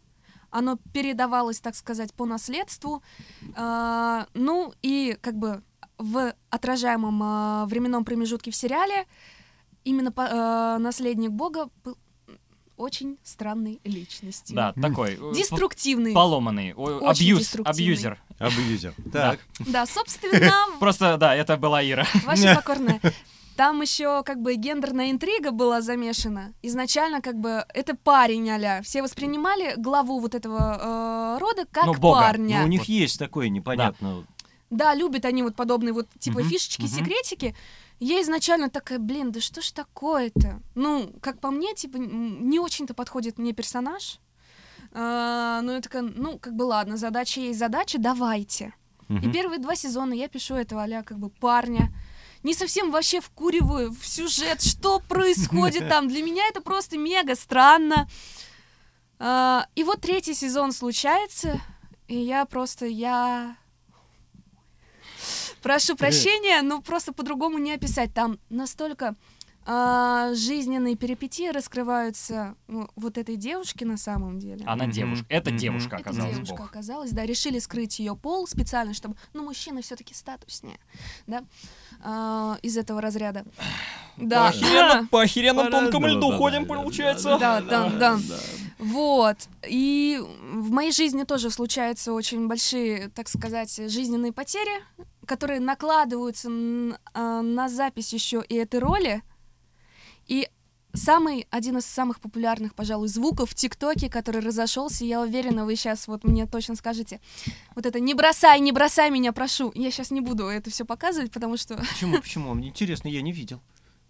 Оно 0.50 0.78
передавалось, 0.94 1.62
так 1.62 1.76
сказать, 1.76 2.14
по 2.14 2.26
наследству. 2.26 3.02
А, 3.56 4.28
ну 4.34 4.74
и 4.82 5.18
как 5.22 5.36
бы 5.36 5.64
в 6.02 6.34
отражаемом 6.50 7.22
а, 7.24 7.66
временном 7.68 8.04
промежутке 8.06 8.52
в 8.52 8.56
сериале 8.56 9.06
именно 9.84 10.12
по- 10.12 10.28
а, 10.30 10.78
наследник 10.80 11.32
бога 11.32 11.70
был 11.84 11.98
очень 12.78 13.18
странной 13.24 13.80
личностью. 13.84 14.56
Да, 14.56 14.74
такой. 14.74 15.14
э, 15.14 15.34
Деструктивный. 15.36 16.14
Поломанный. 16.14 16.74
Очень 16.74 17.08
Абьюз. 17.08 17.40
деструктивный. 17.42 17.84
Абьюзер. 17.86 18.24
Абьюзер. 18.40 18.94
Да. 18.98 19.32
Так. 19.32 19.40
Да, 19.68 19.86
собственно, 19.86 20.52
Просто, 20.80 21.18
да, 21.18 21.36
это 21.36 21.58
была 21.58 21.84
Ира. 21.84 22.06
ваша 22.26 22.56
покорная. 22.56 23.00
Там 23.56 23.82
еще 23.82 24.24
как 24.24 24.42
бы 24.42 24.56
гендерная 24.56 25.12
интрига 25.12 25.52
была 25.52 25.82
замешана. 25.82 26.54
Изначально 26.64 27.22
как 27.22 27.36
бы 27.40 27.64
это 27.74 27.96
парень 27.96 28.50
а 28.50 28.82
Все 28.82 29.04
воспринимали 29.04 29.76
главу 29.78 30.20
вот 30.20 30.34
этого 30.34 31.36
э, 31.36 31.38
рода 31.40 31.66
как 31.70 31.86
Ну, 31.86 31.94
бога. 31.94 32.20
парня. 32.22 32.60
Ну, 32.62 32.66
у 32.66 32.68
них 32.68 32.86
есть 32.86 33.20
такое 33.20 33.50
непонятно. 33.50 34.22
Да, 34.22 34.41
любят 34.96 35.26
они 35.26 35.44
вот 35.44 35.56
подобные 35.56 35.94
вот 35.94 36.08
типа 36.20 36.40
Мгм, 36.40 36.50
фишечки, 36.50 36.82
мгм. 36.82 36.90
секретики. 36.90 37.56
Я 38.00 38.22
изначально 38.22 38.70
такая, 38.70 38.98
блин, 38.98 39.32
да 39.32 39.42
что 39.42 39.62
ж 39.62 39.72
такое-то? 39.72 40.62
Ну, 40.74 41.14
как 41.22 41.40
по 41.40 41.52
мне, 41.52 41.76
типа, 41.76 41.98
не 41.98 42.60
очень-то 42.60 42.94
подходит 42.94 43.38
мне 43.38 43.54
персонаж. 43.54 44.20
А, 44.94 45.62
ну, 45.62 45.74
я 45.74 45.82
такая, 45.82 46.02
ну, 46.02 46.40
как 46.40 46.56
бы 46.56 46.64
ладно, 46.64 46.98
задача 46.98 47.42
есть 47.42 47.60
задача, 47.60 48.00
давайте. 48.00 48.74
И 49.10 49.14
Мгм. 49.14 49.32
первые 49.32 49.60
два 49.60 49.76
сезона 49.76 50.14
я 50.14 50.28
пишу 50.30 50.56
этого 50.56 50.84
а 50.84 51.04
как 51.04 51.20
бы 51.20 51.30
парня. 51.30 51.94
Не 52.44 52.54
совсем 52.54 52.92
вообще 52.92 53.20
вкуриваю 53.20 53.92
в 53.92 54.08
сюжет, 54.08 54.62
что 54.64 55.00
происходит 55.00 55.88
там. 55.90 56.08
Для 56.08 56.24
меня 56.24 56.48
это 56.48 56.62
просто 56.62 56.98
мега 56.98 57.36
странно. 57.36 58.10
А, 59.20 59.68
и 59.76 59.84
вот 59.84 60.02
третий 60.02 60.34
сезон 60.34 60.72
случается, 60.72 61.62
и 62.08 62.18
я 62.18 62.46
просто, 62.46 62.88
я... 62.88 63.56
Прошу 65.62 65.96
прощения, 65.96 66.62
но 66.62 66.82
просто 66.82 67.14
по-другому 67.14 67.58
не 67.58 67.74
описать. 67.74 68.14
Там 68.14 68.40
настолько 68.50 69.16
а, 69.66 70.34
жизненные 70.34 70.96
перипетии 70.96 71.50
раскрываются 71.50 72.56
ну, 72.68 72.88
вот 72.96 73.18
этой 73.18 73.36
девушке 73.36 73.86
на 73.86 73.98
самом 73.98 74.40
деле. 74.40 74.66
Она 74.66 74.86
Мгм, 74.86 74.92
девушка. 74.94 75.26
Это 75.30 75.50
мгм. 75.52 75.60
девушка 75.60 75.96
Это 75.98 76.10
оказалась 76.10 76.34
девушка 76.36 76.56
бог. 76.56 76.66
оказалась, 76.70 77.12
да, 77.12 77.26
решили 77.26 77.60
скрыть 77.60 78.00
ее 78.00 78.16
пол 78.16 78.48
специально, 78.48 78.94
чтобы, 78.94 79.16
ну, 79.34 79.44
мужчина 79.44 79.82
все-таки 79.82 80.14
статуснее, 80.14 80.80
да, 81.28 81.44
а, 82.04 82.58
из 82.62 82.76
этого 82.78 83.02
разряда. 83.02 83.46
Да, 84.18 84.50
охеренно- 84.50 85.08
по 85.12 85.22
охеренно 85.22 85.70
тонкому 85.70 86.08
льду 86.08 86.32
ходим, 86.38 86.66
получается. 86.66 87.38
да, 87.40 87.62
да, 87.62 87.90
да. 87.90 88.20
Вот. 88.80 89.38
И 89.68 90.20
в 90.20 90.72
моей 90.72 90.92
жизни 90.92 91.24
тоже 91.24 91.52
случаются 91.52 92.14
очень 92.14 92.48
большие, 92.48 93.10
так 93.10 93.30
сказать, 93.30 93.76
жизненные 93.92 94.32
потери, 94.34 94.72
которые 95.28 95.60
накладываются 95.60 96.50
а, 97.14 97.42
на 97.44 97.70
запись 97.70 98.12
еще 98.12 98.44
и 98.50 98.56
этой 98.56 98.80
роли. 98.80 99.22
И 100.32 100.48
самый, 100.94 101.46
один 101.50 101.80
из 101.80 101.86
самых 101.86 102.22
популярных, 102.22 102.74
пожалуй, 102.74 103.10
звуков 103.10 103.50
в 103.50 103.54
ТикТоке, 103.54 104.10
который 104.10 104.40
разошелся, 104.40 105.04
я 105.04 105.20
уверена, 105.20 105.66
вы 105.66 105.76
сейчас 105.76 106.08
вот 106.08 106.24
мне 106.24 106.48
точно 106.48 106.78
скажете. 106.78 107.20
Вот 107.76 107.86
это 107.86 108.00
«не 108.00 108.14
бросай, 108.14 108.62
не 108.62 108.72
бросай 108.72 109.12
меня, 109.12 109.34
прошу». 109.34 109.74
Я 109.76 109.92
сейчас 109.92 110.10
не 110.10 110.22
буду 110.22 110.46
это 110.46 110.70
все 110.70 110.86
показывать, 110.86 111.34
потому 111.34 111.58
что... 111.58 111.76
Почему, 111.76 112.22
почему? 112.22 112.54
Мне 112.54 112.70
интересно, 112.70 113.10
я 113.10 113.22
не 113.22 113.34
видел. 113.34 113.60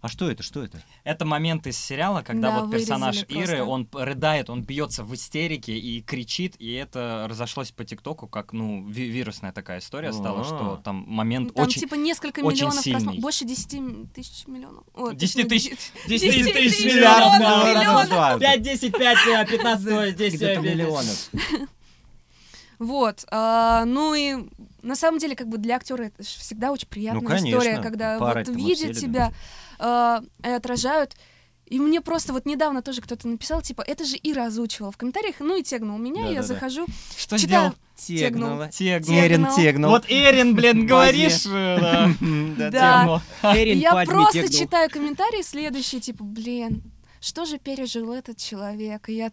А 0.02 0.08
что 0.08 0.28
это, 0.28 0.42
что 0.42 0.64
это? 0.64 0.82
Это 1.04 1.24
момент 1.24 1.64
из 1.68 1.78
сериала, 1.78 2.22
когда 2.22 2.50
Да, 2.50 2.60
вот 2.60 2.72
персонаж 2.72 3.24
Иры, 3.28 3.46
просто. 3.58 3.64
он 3.64 3.88
рыдает, 3.92 4.50
он 4.50 4.62
бьется 4.64 5.04
в 5.04 5.14
истерике 5.14 5.78
и 5.78 6.02
кричит, 6.02 6.56
и 6.58 6.72
это 6.72 7.26
разошлось 7.30 7.70
по 7.70 7.84
ТикТоку, 7.84 8.26
как, 8.26 8.52
ну, 8.52 8.84
ви- 8.88 9.08
вирусная 9.08 9.52
такая 9.52 9.78
история 9.78 10.12
стала, 10.12 10.40
А. 10.40 10.44
что 10.44 10.80
там 10.84 11.04
момент 11.06 11.54
Там 11.54 11.66
очень... 11.66 11.80
типа 11.82 11.94
несколько 11.94 12.40
очень 12.40 12.56
миллионов 12.66 12.82
сильный. 12.82 12.96
просмотров. 12.98 13.22
Больше 13.22 13.44
10 13.44 13.74
м- 13.74 14.08
тысяч 14.12 14.46
миллионов. 14.48 14.84
О, 14.92 15.12
10 15.12 15.48
точнее, 15.48 15.48
тысяч- 15.48 15.92
10 16.08 16.32
10 16.34 16.52
тысяч 16.52 16.84
миллиардов, 16.84 17.38
миллионов, 17.38 17.68
миллионов. 17.68 18.04
миллионов. 18.10 18.40
5, 18.40 18.62
10, 18.62 18.98
5, 18.98 19.48
15, 19.50 20.16
10, 20.16 20.34
Где-то 20.34 20.60
миллионов. 20.62 21.30
Вот. 22.78 23.24
а, 23.30 23.84
ну 23.84 24.14
и 24.14 24.34
на 24.82 24.96
самом 24.96 25.18
деле, 25.20 25.36
как 25.36 25.48
бы 25.48 25.58
для 25.58 25.76
актера 25.76 26.02
это 26.04 26.24
всегда 26.24 26.72
очень 26.72 26.88
приятная 26.88 27.22
Ну, 27.22 27.28
конечно. 27.28 27.46
история, 27.48 27.78
когда 27.78 28.18
вот 28.18 28.48
любим. 28.48 28.92
тебя 28.94 29.32
и 29.82 30.48
отражают. 30.48 31.14
И 31.66 31.80
мне 31.80 32.02
просто 32.02 32.34
вот 32.34 32.44
недавно 32.44 32.82
тоже 32.82 33.00
кто-то 33.00 33.26
написал, 33.26 33.62
типа, 33.62 33.80
это 33.80 34.04
же 34.04 34.16
Ира 34.22 34.46
озвучивала 34.46 34.92
в 34.92 34.98
комментариях, 34.98 35.36
ну 35.40 35.56
и 35.58 35.62
тегнул 35.62 35.96
меня, 35.96 36.22
я 36.22 36.42
Да-да-да. 36.42 36.46
захожу, 36.46 36.86
Что 37.16 37.38
читаю. 37.38 37.72
сделал? 37.96 38.28
Тегнула. 38.28 38.68
Тегнул. 38.68 39.16
Эрин 39.18 39.46
Тегнул. 39.56 39.90
Вот 39.90 40.04
Эрин, 40.08 40.54
блин, 40.54 40.86
говоришь, 40.86 41.46
э, 41.46 41.78
да. 41.80 42.10
Да, 42.70 43.22
Да. 43.42 43.54
И 43.56 43.78
я 43.78 44.04
просто 44.04 44.52
читаю 44.52 44.90
комментарии 44.90 45.42
следующие, 45.42 46.00
типа, 46.02 46.24
блин, 46.24 46.82
что 47.20 47.46
же 47.46 47.58
пережил 47.58 48.12
этот 48.12 48.36
человек? 48.36 49.08
И 49.08 49.14
я 49.14 49.32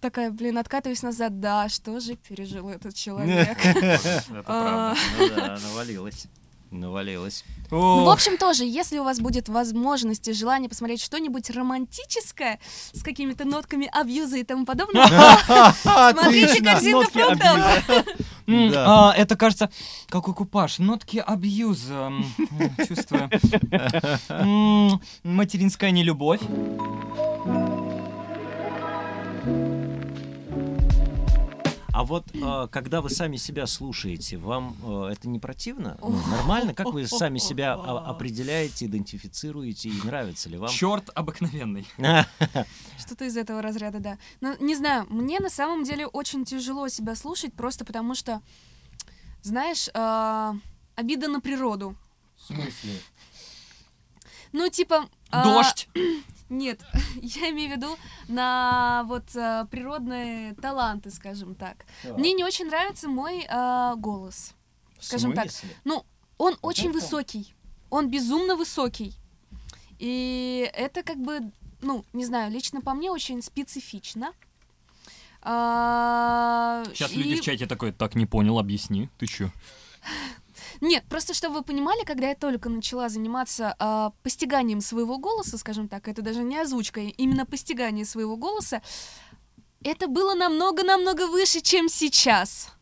такая, 0.00 0.30
блин, 0.30 0.58
откатываюсь 0.58 1.02
назад, 1.02 1.40
да, 1.40 1.68
что 1.68 2.00
же 2.00 2.16
пережил 2.16 2.68
этот 2.68 2.94
человек? 2.94 3.56
Это 3.64 4.18
правда. 4.44 4.44
А, 4.46 4.94
Ну 5.18 5.28
да, 5.28 5.58
навалилось. 5.62 6.26
Навалилось. 6.70 7.44
Ну, 7.70 8.04
в 8.04 8.10
общем, 8.10 8.36
тоже, 8.36 8.64
если 8.64 8.98
у 8.98 9.04
вас 9.04 9.20
будет 9.20 9.48
возможность 9.48 10.28
и 10.28 10.32
желание 10.32 10.68
посмотреть 10.68 11.02
что-нибудь 11.02 11.50
романтическое 11.50 12.58
с 12.92 13.02
какими-то 13.02 13.44
нотками 13.44 13.88
абьюза 13.92 14.38
и 14.38 14.44
тому 14.44 14.64
подобное, 14.64 15.06
смотрите 15.82 16.62
Нотки 16.92 17.12
фруктов. 17.12 18.16
а, 18.76 19.14
Это, 19.16 19.36
кажется, 19.36 19.70
какой 20.08 20.34
купаж. 20.34 20.78
Нотки 20.78 21.18
абьюза. 21.18 22.12
Чувствую. 22.86 23.30
Материнская 25.24 25.90
нелюбовь. 25.90 26.40
А 31.98 32.04
вот 32.04 32.28
э, 32.32 32.68
когда 32.70 33.00
вы 33.00 33.10
сами 33.10 33.34
себя 33.34 33.66
слушаете, 33.66 34.36
вам 34.36 34.76
э, 34.84 35.14
это 35.14 35.28
не 35.28 35.40
противно? 35.40 35.98
Ну, 36.00 36.10
нормально? 36.30 36.72
Как 36.72 36.92
вы 36.92 37.08
сами 37.08 37.38
себя 37.38 37.72
определяете, 37.74 38.86
идентифицируете 38.86 39.88
и 39.88 40.02
нравится 40.04 40.48
ли 40.48 40.58
вам? 40.58 40.70
Черт 40.70 41.10
обыкновенный. 41.16 41.88
Что-то 42.98 43.24
из 43.24 43.36
этого 43.36 43.60
разряда, 43.62 43.98
да. 43.98 44.18
Но, 44.40 44.54
не 44.60 44.76
знаю, 44.76 45.06
мне 45.10 45.40
на 45.40 45.50
самом 45.50 45.82
деле 45.82 46.06
очень 46.06 46.44
тяжело 46.44 46.86
себя 46.86 47.16
слушать, 47.16 47.52
просто 47.52 47.84
потому 47.84 48.14
что, 48.14 48.42
знаешь, 49.42 49.88
а, 49.92 50.54
обида 50.94 51.26
на 51.26 51.40
природу. 51.40 51.96
В 52.36 52.46
смысле? 52.46 52.92
Ну, 54.52 54.68
типа... 54.68 55.08
а, 55.30 55.42
Дождь. 55.42 55.88
Нет, 56.48 56.80
я 57.22 57.50
имею 57.50 57.72
в 57.72 57.76
виду 57.76 57.96
на 58.28 59.04
вот 59.06 59.34
э, 59.36 59.66
природные 59.70 60.54
таланты, 60.54 61.10
скажем 61.10 61.54
так. 61.54 61.84
Мне 62.16 62.32
не 62.32 62.44
очень 62.44 62.66
нравится 62.66 63.08
мой 63.08 63.46
э, 63.48 63.94
голос. 63.96 64.54
скажем 65.00 65.34
так, 65.34 65.48
Ну, 65.84 66.04
он 66.38 66.52
Вот 66.52 66.58
очень 66.62 66.90
это? 66.90 66.94
высокий. 67.00 67.54
Он 67.90 68.08
безумно 68.10 68.56
высокий. 68.56 69.14
И 69.98 70.70
это 70.74 71.02
как 71.02 71.18
бы, 71.18 71.50
ну, 71.82 72.04
не 72.12 72.24
знаю, 72.24 72.50
лично 72.52 72.80
по 72.80 72.94
мне 72.94 73.10
очень 73.10 73.42
специфично. 73.42 74.32
А, 75.42 76.82
Сейчас 76.94 77.12
и- 77.12 77.16
люди 77.16 77.36
в 77.36 77.40
чате 77.42 77.66
такой, 77.66 77.92
так 77.92 78.14
не 78.14 78.26
понял, 78.26 78.58
объясни, 78.58 79.08
ты 79.18 79.26
чё? 79.26 79.50
Нет, 80.80 81.04
просто 81.08 81.34
чтобы 81.34 81.56
вы 81.56 81.62
понимали, 81.62 82.04
когда 82.04 82.28
я 82.28 82.34
только 82.34 82.68
начала 82.68 83.08
заниматься 83.08 83.74
а, 83.78 84.10
постиганием 84.22 84.80
своего 84.80 85.18
голоса, 85.18 85.58
скажем 85.58 85.88
так, 85.88 86.08
это 86.08 86.22
даже 86.22 86.42
не 86.44 86.58
озвучка, 86.58 87.00
а 87.00 87.04
именно 87.04 87.44
постигание 87.46 88.04
своего 88.04 88.36
голоса, 88.36 88.80
это 89.82 90.06
было 90.08 90.34
намного-намного 90.34 91.26
выше, 91.28 91.60
чем 91.60 91.88
сейчас. 91.88 92.72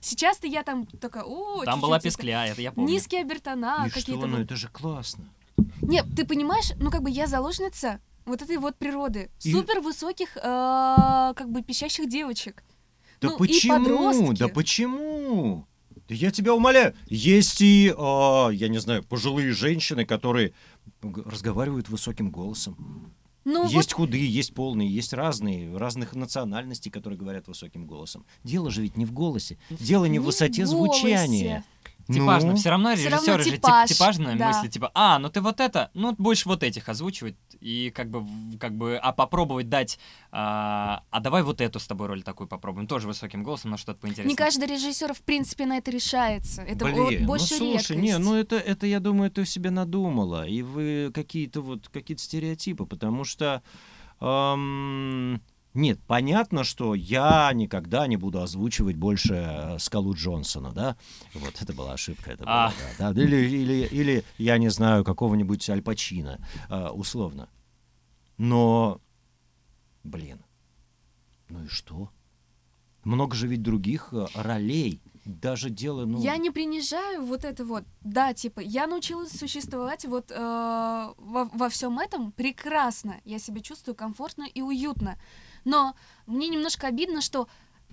Сейчас-то 0.00 0.46
я 0.46 0.62
там 0.62 0.86
такая, 0.86 1.22
о, 1.24 1.64
Там 1.64 1.74
чуть-чуть 1.74 1.82
была 1.82 1.96
это- 1.96 2.04
пескля, 2.04 2.46
это 2.46 2.60
я 2.60 2.72
помню. 2.72 2.92
Низкие 2.92 3.22
обертона, 3.22 3.84
И 3.86 3.90
какие-то. 3.90 4.12
что, 4.20 4.26
ну 4.26 4.36
вот. 4.36 4.44
это 4.44 4.56
же 4.56 4.68
классно. 4.68 5.24
Нет, 5.80 6.04
ты 6.16 6.26
понимаешь, 6.26 6.72
ну 6.78 6.90
как 6.90 7.02
бы 7.02 7.10
я 7.10 7.26
заложница 7.26 8.00
вот 8.26 8.42
этой 8.42 8.58
вот 8.58 8.76
природы. 8.76 9.30
И- 9.42 9.52
Супер 9.52 9.80
высоких, 9.80 10.36
э, 10.36 10.40
как 10.42 11.50
бы 11.50 11.62
пищащих 11.62 12.08
девочек. 12.08 12.62
Да 13.20 13.28
Ну, 13.28 13.34
и 13.36 13.38
почему? 13.38 13.78
подростки. 13.78 14.38
Да 14.40 14.48
почему? 14.48 15.66
Да 16.08 16.14
я 16.14 16.30
тебя 16.30 16.54
умоляю. 16.54 16.94
Есть 17.06 17.60
и, 17.60 17.94
а, 17.96 18.50
я 18.50 18.68
не 18.68 18.78
знаю, 18.78 19.02
пожилые 19.02 19.52
женщины, 19.52 20.04
которые 20.04 20.52
разговаривают 21.02 21.88
высоким 21.88 22.30
голосом. 22.30 23.14
Ну 23.46 23.64
есть 23.64 23.92
вот, 23.92 23.92
худые, 23.92 24.26
есть 24.26 24.54
полные, 24.54 24.88
есть 24.88 25.12
разные, 25.12 25.76
разных 25.76 26.14
национальностей, 26.14 26.90
которые 26.90 27.18
говорят 27.18 27.46
высоким 27.46 27.86
голосом. 27.86 28.24
Дело 28.42 28.70
же 28.70 28.80
ведь 28.80 28.96
не 28.96 29.04
в 29.04 29.12
голосе. 29.12 29.58
Дело 29.68 30.06
не, 30.06 30.12
Не 30.12 30.18
в 30.18 30.22
в 30.22 30.26
высоте 30.26 30.64
голосе. 30.64 30.66
звучания. 30.66 31.64
Типажно, 32.06 32.50
Ну, 32.50 32.56
все 32.56 32.70
равно 32.70 32.94
Всё 32.94 33.08
равно 33.08 33.16
режиссеры 33.16 33.42
же 33.44 33.50
тип- 33.50 33.56
типаж, 33.62 33.88
типажные 33.90 34.36
да. 34.36 34.48
мысли, 34.48 34.68
типа, 34.68 34.90
а, 34.94 35.18
ну 35.18 35.30
ты 35.30 35.40
вот 35.40 35.60
это, 35.60 35.90
ну 35.94 36.14
будешь 36.18 36.44
вот 36.44 36.62
этих 36.62 36.88
озвучивать, 36.88 37.36
и 37.60 37.90
как 37.94 38.10
бы, 38.10 38.24
как 38.58 38.76
бы, 38.76 38.96
а 38.98 39.12
попробовать 39.12 39.68
дать, 39.70 39.98
а, 40.30 41.02
а 41.10 41.20
давай 41.20 41.42
вот 41.42 41.60
эту 41.60 41.80
с 41.80 41.86
тобой 41.86 42.08
роль 42.08 42.22
такую 42.22 42.46
попробуем, 42.46 42.86
тоже 42.86 43.06
высоким 43.06 43.42
голосом, 43.42 43.70
но 43.70 43.76
что-то 43.78 44.00
поинтереснее. 44.00 44.28
не 44.28 44.36
каждый 44.36 44.68
режиссер, 44.68 45.14
в 45.14 45.22
принципе, 45.22 45.64
на 45.66 45.78
это 45.78 45.90
решается. 45.90 46.62
Это 46.62 46.84
Блин, 46.84 46.96
вот 46.98 47.14
ну 47.20 47.26
больше 47.26 47.54
слушай, 47.56 47.72
редкость. 47.72 48.00
не, 48.00 48.18
ну 48.18 48.34
это, 48.34 48.56
это, 48.56 48.86
я 48.86 49.00
думаю, 49.00 49.30
ты 49.30 49.46
себе 49.46 49.70
надумала. 49.70 50.46
И 50.46 50.60
вы 50.62 51.10
какие-то 51.14 51.62
вот, 51.62 51.88
какие-то 51.88 52.22
стереотипы, 52.22 52.84
потому 52.86 53.24
что... 53.24 53.62
эм, 54.20 55.40
нет, 55.74 55.98
понятно, 56.06 56.62
что 56.62 56.94
я 56.94 57.52
никогда 57.52 58.06
не 58.06 58.16
буду 58.16 58.40
озвучивать 58.40 58.96
больше 58.96 59.34
э, 59.34 59.78
Скалу 59.80 60.14
Джонсона, 60.14 60.72
да? 60.72 60.96
Вот, 61.34 61.60
это 61.60 61.72
была 61.72 61.94
ошибка, 61.94 62.30
это 62.30 62.44
была, 62.44 62.66
А. 62.66 62.72
да, 62.98 63.12
да. 63.12 63.22
Или, 63.22 63.36
или, 63.36 63.88
или, 63.90 64.24
я 64.38 64.56
не 64.58 64.68
знаю, 64.68 65.04
какого-нибудь 65.04 65.68
Аль 65.68 65.82
Пачино, 65.82 66.38
э, 66.70 66.88
условно. 66.88 67.48
Но, 68.38 69.00
блин, 70.04 70.44
ну 71.48 71.64
и 71.64 71.68
что? 71.68 72.08
Много 73.02 73.34
же 73.34 73.48
ведь 73.48 73.62
других 73.62 74.08
э, 74.12 74.26
ролей. 74.34 75.00
Даже 75.24 75.70
дело, 75.70 76.04
ну... 76.04 76.20
Я 76.20 76.36
не 76.36 76.50
принижаю 76.50 77.24
вот 77.24 77.44
это 77.44 77.64
вот. 77.64 77.84
Да, 78.02 78.34
типа, 78.34 78.60
я 78.60 78.86
научилась 78.86 79.32
существовать 79.32 80.04
вот 80.04 80.30
э, 80.30 80.34
во, 80.36 81.48
во 81.52 81.68
всем 81.68 81.98
этом 81.98 82.30
прекрасно. 82.30 83.20
Я 83.24 83.38
себя 83.38 83.60
чувствую 83.60 83.94
комфортно 83.94 84.44
и 84.44 84.60
уютно. 84.60 85.18
Но 85.64 85.94
мне 86.26 86.48
немножко 86.48 86.86
обидно, 86.86 87.20
что, 87.20 87.48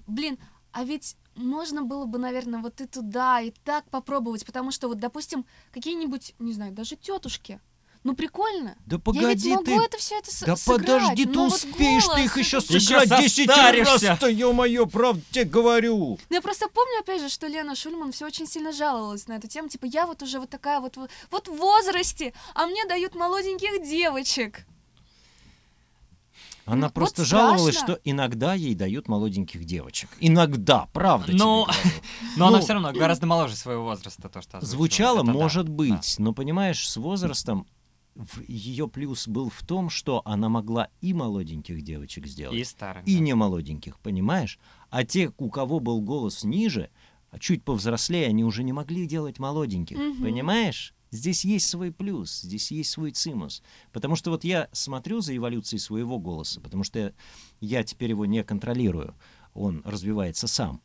блин, 0.08 0.38
а 0.72 0.84
ведь 0.84 1.18
можно 1.36 1.82
было 1.84 2.06
бы, 2.06 2.18
наверное, 2.18 2.62
вот 2.62 2.82
и 2.82 2.88
туда, 2.88 3.42
и 3.42 3.52
так 3.64 3.90
попробовать, 3.90 4.46
потому 4.46 4.72
что 4.72 4.88
вот, 4.88 5.00
допустим, 5.00 5.46
какие-нибудь, 5.72 6.36
не 6.40 6.54
знаю, 6.54 6.72
даже 6.72 6.96
тетушки. 6.96 7.60
Ну 8.04 8.16
прикольно. 8.16 8.76
Да 8.88 8.96
я 8.96 8.98
ведь 8.98 9.04
погоди 9.04 9.50
могу 9.52 9.64
ты... 9.66 9.74
это 9.74 9.98
все 10.00 10.18
это 10.18 10.32
Да 10.46 10.56
сыграть, 10.56 10.86
подожди, 10.88 11.26
ты 11.26 11.32
но 11.32 11.44
вот 11.44 11.54
успеешь, 11.54 12.08
ты 12.08 12.24
их 12.24 12.34
голос, 12.34 12.38
еще 12.38 12.58
это- 12.58 12.80
сыграть 12.80 13.10
10 13.10 13.48
состаришься. 13.48 14.08
раз-то, 14.08 14.28
ё-моё, 14.28 14.88
правда 14.88 15.22
тебе 15.30 15.44
говорю. 15.46 16.18
Ну, 16.30 16.36
я 16.36 16.42
просто 16.42 16.68
помню, 16.68 17.00
опять 17.00 17.22
же, 17.22 17.30
что 17.30 17.46
Лена 17.46 17.76
Шульман 17.76 18.12
все 18.12 18.26
очень 18.26 18.48
сильно 18.48 18.72
жаловалась 18.72 19.28
на 19.28 19.34
эту 19.34 19.48
тему. 19.48 19.70
Типа, 19.70 19.86
я 19.86 20.08
вот 20.08 20.24
уже 20.24 20.40
вот 20.40 20.50
такая 20.50 20.80
вот, 20.80 20.98
вот 21.30 21.48
в 21.48 21.56
возрасте, 21.56 22.34
а 22.56 22.66
мне 22.66 22.86
дают 22.86 23.14
молоденьких 23.14 23.88
девочек. 23.88 24.66
Она 26.66 26.88
Вот 26.88 26.94
просто 26.94 27.26
страшно. 27.26 27.48
жаловалась, 27.50 27.78
что 27.78 28.00
иногда 28.04 28.54
ей 28.54 28.76
дают 28.76 29.08
молоденьких 29.08 29.66
девочек. 29.66 30.10
Иногда, 30.20 30.88
правда 30.94 31.32
Ну, 31.34 31.66
тебе 31.66 31.74
говорю. 31.74 32.02
Но 32.38 32.48
она 32.48 32.58
ну, 32.58 32.64
все 32.64 32.74
равно 32.74 32.94
гораздо 32.94 33.26
моложе 33.26 33.56
своего 33.56 33.84
возраста, 33.84 34.30
то, 34.30 34.42
что. 34.42 34.62
Звучало, 34.66 35.18
Это 35.18 35.28
да, 35.28 35.34
может 35.34 35.66
да. 35.66 35.72
быть, 35.72 36.16
но 36.20 36.34
понимаешь, 36.34 36.88
с 36.88 36.98
возрастом 36.98 37.66
ее 38.48 38.88
плюс 38.88 39.28
был 39.28 39.50
в 39.50 39.64
том, 39.66 39.90
что 39.90 40.22
она 40.26 40.50
могла 40.50 40.90
и 41.00 41.14
молоденьких 41.14 41.82
девочек 41.82 42.28
сделать, 42.28 42.58
И 42.58 42.64
старым. 42.64 43.04
и 43.06 43.16
да. 43.16 43.22
не 43.22 43.34
молоденьких, 43.34 44.00
понимаешь? 44.00 44.60
А 44.90 45.04
те, 45.06 45.32
у 45.38 45.50
кого 45.50 45.80
был 45.80 46.02
голос 46.02 46.44
ниже, 46.44 46.90
а 47.32 47.40
чуть 47.40 47.64
повзрослее, 47.64 48.28
они 48.28 48.44
уже 48.44 48.64
не 48.64 48.74
могли 48.74 49.08
делать 49.08 49.40
молоденьких, 49.40 49.98
Мгм. 49.98 50.22
понимаешь? 50.24 50.94
Здесь 51.12 51.44
есть 51.44 51.68
свой 51.68 51.92
плюс, 51.92 52.42
здесь 52.42 52.72
есть 52.72 52.90
свой 52.92 53.12
цимус. 53.12 53.62
Потому 53.92 54.16
что 54.16 54.32
вот 54.32 54.46
я 54.46 54.70
смотрю 54.72 55.20
за 55.20 55.36
эволюцией 55.36 55.80
своего 55.80 56.20
голоса, 56.20 56.62
потому 56.62 56.84
что 56.86 57.00
я, 57.00 57.14
я 57.60 57.84
теперь 57.84 58.12
его 58.12 58.26
не 58.26 58.44
контролирую, 58.44 59.14
он 59.54 59.82
развивается 59.84 60.48
сам. 60.48 60.82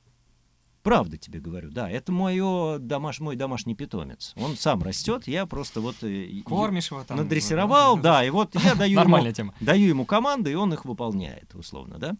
Правда 0.82 1.16
тебе 1.16 1.40
говорю, 1.40 1.70
да, 1.70 1.90
это 1.90 2.12
моё 2.12 2.78
домаш, 2.80 3.18
мой 3.20 3.34
домашний 3.36 3.74
питомец. 3.74 4.32
Он 4.36 4.56
сам 4.56 4.82
растет, 4.82 5.26
я 5.26 5.46
просто 5.46 5.80
вот 5.80 5.96
э, 6.02 6.28
Кормишь 6.44 6.90
его 6.90 7.02
там. 7.04 7.16
надрессировал, 7.16 7.96
да, 7.96 8.24
и 8.24 8.30
вот 8.30 8.54
я 8.54 8.74
даю 8.76 8.92
ему 8.92 9.00
Нормальная 9.00 9.32
тема. 9.32 9.54
даю 9.60 9.88
ему 9.88 10.06
команды, 10.06 10.52
и 10.52 10.54
он 10.54 10.72
их 10.72 10.84
выполняет, 10.84 11.54
условно, 11.54 11.98
да? 11.98 12.16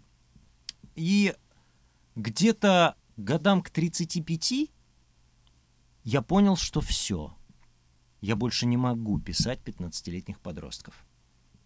И 0.97 1.35
где-то 2.17 2.97
годам 3.17 3.63
к 3.63 3.71
35 3.71 4.71
я 6.05 6.23
понял, 6.23 6.57
что 6.57 6.81
все. 6.81 7.37
Я 8.21 8.37
больше 8.37 8.67
не 8.67 8.77
могу 8.77 9.19
писать 9.19 9.61
15-летних 9.65 10.39
подростков. 10.41 10.95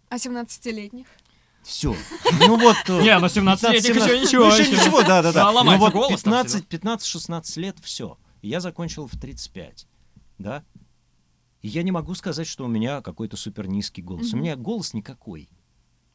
А 0.08 0.16
17-летних? 0.16 1.06
Все. 1.62 1.94
Ну 2.40 2.56
вот... 2.58 2.76
э, 2.88 3.02
Не, 3.02 3.18
ну 3.18 3.26
17-летних 3.26 3.96
15-17 3.96 4.04
еще 4.04 4.20
ничего. 4.20 4.44
Ну, 4.46 4.56
еще 4.56 4.72
ничего, 4.72 5.02
да-да-да. 5.02 5.52
Да, 5.52 5.62
Ну 5.64 5.76
вот 5.78 5.92
голос 5.92 6.22
там 6.22 6.32
15 6.46 6.66
15-16 6.66 7.60
лет, 7.60 7.76
все. 7.82 8.18
Я 8.42 8.60
закончил 8.60 9.06
в 9.06 9.16
35, 9.18 9.86
да? 10.38 10.64
И 11.60 11.68
я 11.68 11.82
не 11.82 11.92
могу 11.92 12.14
сказать, 12.14 12.46
что 12.46 12.64
у 12.64 12.68
меня 12.68 13.02
какой-то 13.02 13.36
супер 13.36 13.68
низкий 13.68 14.00
голос. 14.02 14.32
У 14.32 14.36
меня 14.38 14.56
голос 14.56 14.94
никакой. 14.94 15.48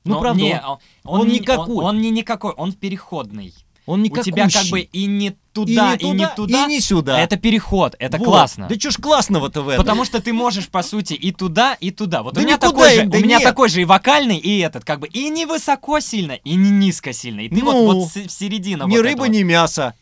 Ну, 0.03 0.19
правда, 0.19 0.41
не, 0.41 0.59
он, 0.61 0.79
он, 1.03 1.21
он 1.21 1.27
не- 1.27 1.39
никакой. 1.39 1.77
Он, 1.77 1.85
он 1.95 2.01
не 2.01 2.11
никакой, 2.11 2.51
он 2.53 2.73
переходный. 2.73 3.53
Он 3.85 4.01
У 4.01 4.03
никакущий. 4.03 4.31
тебя 4.31 4.49
как 4.49 4.65
бы 4.67 4.81
и 4.81 5.05
не 5.05 5.27
и 5.29 5.35
туда, 5.53 5.95
не 5.95 6.09
и 6.09 6.11
не 6.11 6.27
туда. 6.35 6.65
и 6.65 6.67
не 6.67 6.81
сюда. 6.81 7.19
Это 7.21 7.37
переход, 7.37 7.95
это 7.99 8.17
Вот. 8.17 8.25
классно. 8.25 8.67
Да 8.67 8.75
чё 8.75 8.91
ж 8.91 8.95
классного-то 8.97 9.61
в 9.61 9.69
этом? 9.69 9.83
Потому 9.83 10.03
что 10.03 10.21
ты 10.21 10.33
можешь, 10.33 10.67
по 10.67 10.83
сути, 10.83 11.13
и 11.13 11.31
туда, 11.31 11.75
и 11.79 11.91
туда. 11.91 12.23
Вот 12.23 12.33
Да 12.33 12.41
у 12.41 12.43
меня, 12.43 12.57
такой, 12.57 12.89
же, 12.95 13.01
им, 13.03 13.09
да 13.09 13.17
у 13.17 13.21
меня 13.21 13.37
нет. 13.37 13.43
такой 13.43 13.69
же 13.69 13.81
и 13.81 13.85
вокальный, 13.85 14.37
и 14.37 14.59
этот, 14.59 14.83
как 14.83 14.99
бы, 14.99 15.07
и 15.07 15.29
не 15.29 15.45
высоко 15.45 15.99
сильно, 16.01 16.33
и 16.33 16.55
не 16.55 16.71
низко 16.71 17.13
сильно. 17.13 17.41
И 17.41 17.49
ты 17.49 17.63
вот, 17.63 17.73
Ну. 17.73 17.85
вот 17.85 18.07
с- 18.11 18.15
в 18.27 18.29
середине 18.31 18.75
ни 18.85 18.97
вот 18.97 19.01
рыба, 19.01 19.23
этого. 19.23 19.25
ни 19.27 19.43
мясо. 19.43 19.93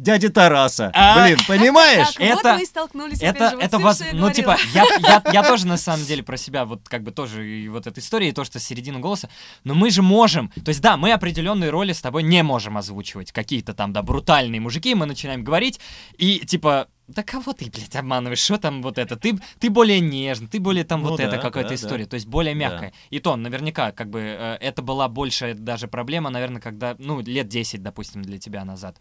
Дядя 0.00 0.30
Тараса. 0.30 0.90
А. 0.94 1.22
Блин, 1.22 1.38
понимаешь? 1.46 2.08
Так, 2.20 2.28
вот 2.30 2.38
Это- 2.40 2.54
мы 2.54 2.62
и 2.62 2.66
столкнулись 2.66 3.20
Это, 3.20 3.30
опять 3.30 3.50
же, 3.50 3.56
вот 3.56 3.64
это 3.64 3.78
воз... 3.78 4.02
ну, 4.12 4.30
типа, 4.32 4.56
я, 4.72 4.84
я, 5.00 5.22
я 5.32 5.42
тоже, 5.42 5.66
на 5.66 5.76
самом 5.76 6.06
деле, 6.06 6.22
про 6.22 6.36
себя, 6.38 6.64
вот, 6.64 6.88
как 6.88 7.02
бы, 7.02 7.10
тоже, 7.10 7.46
и 7.46 7.68
вот 7.68 7.86
эта 7.86 8.00
история, 8.00 8.30
и 8.30 8.32
то, 8.32 8.44
что 8.44 8.58
середина 8.58 8.98
голоса, 8.98 9.28
но 9.64 9.74
мы 9.74 9.90
же 9.90 10.00
можем, 10.02 10.48
то 10.64 10.70
есть, 10.70 10.80
да, 10.80 10.96
мы 10.96 11.12
определенные 11.12 11.68
роли 11.70 11.92
с 11.92 12.00
тобой 12.00 12.22
не 12.22 12.42
можем 12.42 12.78
озвучивать, 12.78 13.30
какие-то 13.32 13.74
там, 13.74 13.92
да, 13.92 14.02
брутальные 14.02 14.60
мужики, 14.60 14.94
мы 14.94 15.04
начинаем 15.04 15.44
говорить, 15.44 15.80
и, 16.16 16.40
типа, 16.40 16.88
да 17.06 17.22
кого 17.22 17.52
ты, 17.52 17.70
блядь, 17.70 17.96
обманываешь, 17.96 18.38
что 18.38 18.56
там 18.56 18.82
вот 18.82 18.96
это, 18.96 19.16
ты, 19.16 19.38
ты 19.58 19.68
более 19.68 20.00
нежный, 20.00 20.46
ты 20.48 20.60
более 20.60 20.84
там 20.84 21.02
Ну 21.02 21.10
вот 21.10 21.18
да, 21.18 21.24
это 21.24 21.38
какая-то 21.38 21.70
да, 21.70 21.74
история, 21.74 22.04
да. 22.04 22.10
то 22.10 22.14
есть, 22.14 22.26
более 22.26 22.54
Да. 22.54 22.60
мягкая. 22.60 22.92
И 23.10 23.18
то, 23.18 23.36
наверняка, 23.36 23.92
как 23.92 24.08
бы, 24.08 24.20
э, 24.20 24.56
это 24.60 24.80
была 24.80 25.08
большая 25.08 25.54
даже 25.54 25.88
проблема, 25.88 26.30
наверное, 26.30 26.60
когда, 26.60 26.94
ну, 26.98 27.20
лет 27.20 27.48
10, 27.48 27.82
допустим, 27.82 28.22
для 28.22 28.38
тебя 28.38 28.64
назад. 28.64 28.96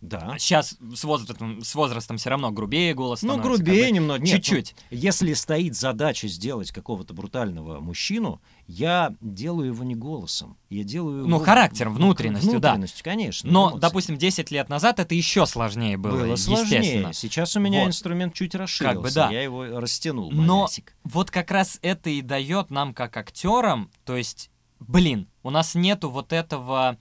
Да. 0.00 0.36
Сейчас 0.38 0.78
с 0.94 1.04
возрастом, 1.04 1.62
с 1.62 1.74
возрастом 1.74 2.16
все 2.16 2.30
равно 2.30 2.50
грубее 2.50 2.94
голос 2.94 3.22
Ну, 3.22 3.36
грубее 3.38 3.82
как 3.82 3.90
бы. 3.90 3.96
немного. 3.96 4.20
Нет, 4.22 4.32
ну, 4.32 4.36
Чуть-чуть. 4.36 4.74
Если 4.90 5.34
стоит 5.34 5.76
задача 5.76 6.26
сделать 6.26 6.72
какого-то 6.72 7.12
брутального 7.12 7.80
мужчину, 7.80 8.40
я 8.66 9.14
делаю 9.20 9.68
его 9.68 9.84
не 9.84 9.94
голосом. 9.94 10.56
Я 10.70 10.84
делаю 10.84 11.22
Ну, 11.26 11.36
его 11.36 11.44
характером, 11.44 11.92
в- 11.94 11.96
внутренностью, 11.96 12.60
да. 12.60 12.70
внутренностью, 12.70 13.04
конечно. 13.04 13.50
Но, 13.52 13.64
эмоции. 13.72 13.80
допустим, 13.80 14.16
10 14.16 14.50
лет 14.50 14.68
назад 14.70 15.00
это 15.00 15.14
еще 15.14 15.44
сложнее 15.44 15.96
было, 15.98 16.12
было 16.12 16.32
естественно. 16.32 16.66
сложнее. 16.66 17.10
Сейчас 17.12 17.56
у 17.56 17.60
меня 17.60 17.80
Вот. 17.80 17.88
инструмент 17.88 18.32
чуть 18.32 18.54
расширился. 18.54 18.94
Как 18.94 19.02
бы 19.02 19.10
да. 19.10 19.30
Я 19.30 19.42
его 19.42 19.80
растянул. 19.80 20.30
Но 20.30 20.60
малясик. 20.62 20.94
вот 21.04 21.30
как 21.30 21.50
раз 21.50 21.78
это 21.82 22.08
и 22.08 22.22
дает 22.22 22.70
нам 22.70 22.94
как 22.94 23.16
актерам, 23.18 23.90
то 24.06 24.16
есть, 24.16 24.50
блин, 24.78 25.28
у 25.42 25.50
нас 25.50 25.74
нету 25.74 26.08
вот 26.10 26.32
этого, 26.32 26.96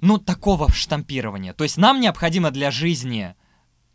ну, 0.00 0.18
такого 0.18 0.70
штампирования. 0.70 1.52
То 1.52 1.64
есть 1.64 1.76
нам 1.76 2.00
необходимо 2.00 2.50
для 2.50 2.70
жизни 2.70 3.34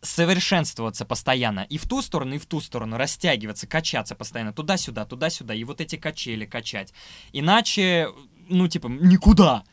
совершенствоваться 0.01 1.05
постоянно 1.05 1.61
и 1.61 1.77
в 1.77 1.88
ту 1.88 2.01
сторону, 2.01 2.35
и 2.35 2.38
в 2.38 2.45
ту 2.45 2.59
сторону, 2.59 2.97
растягиваться, 2.97 3.67
качаться 3.67 4.15
постоянно, 4.15 4.51
туда-сюда, 4.51 5.05
туда-сюда, 5.05 5.53
и 5.53 5.63
вот 5.63 5.80
эти 5.80 5.95
качели 5.95 6.45
качать. 6.45 6.93
Иначе, 7.31 8.09
ну, 8.49 8.67
типа, 8.67 8.88
никуда. 8.88 9.63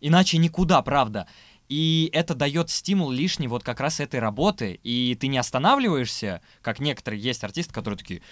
Иначе 0.00 0.38
никуда, 0.38 0.80
правда. 0.82 1.26
И 1.68 2.10
это 2.12 2.34
дает 2.34 2.70
стимул 2.70 3.10
лишний 3.10 3.48
вот 3.48 3.62
как 3.62 3.80
раз 3.80 4.00
этой 4.00 4.20
работы. 4.20 4.78
И 4.82 5.16
ты 5.18 5.28
не 5.28 5.38
останавливаешься, 5.38 6.42
как 6.62 6.80
некоторые 6.80 7.22
есть 7.22 7.42
артисты, 7.44 7.72
которые 7.72 7.98
такие, 7.98 8.22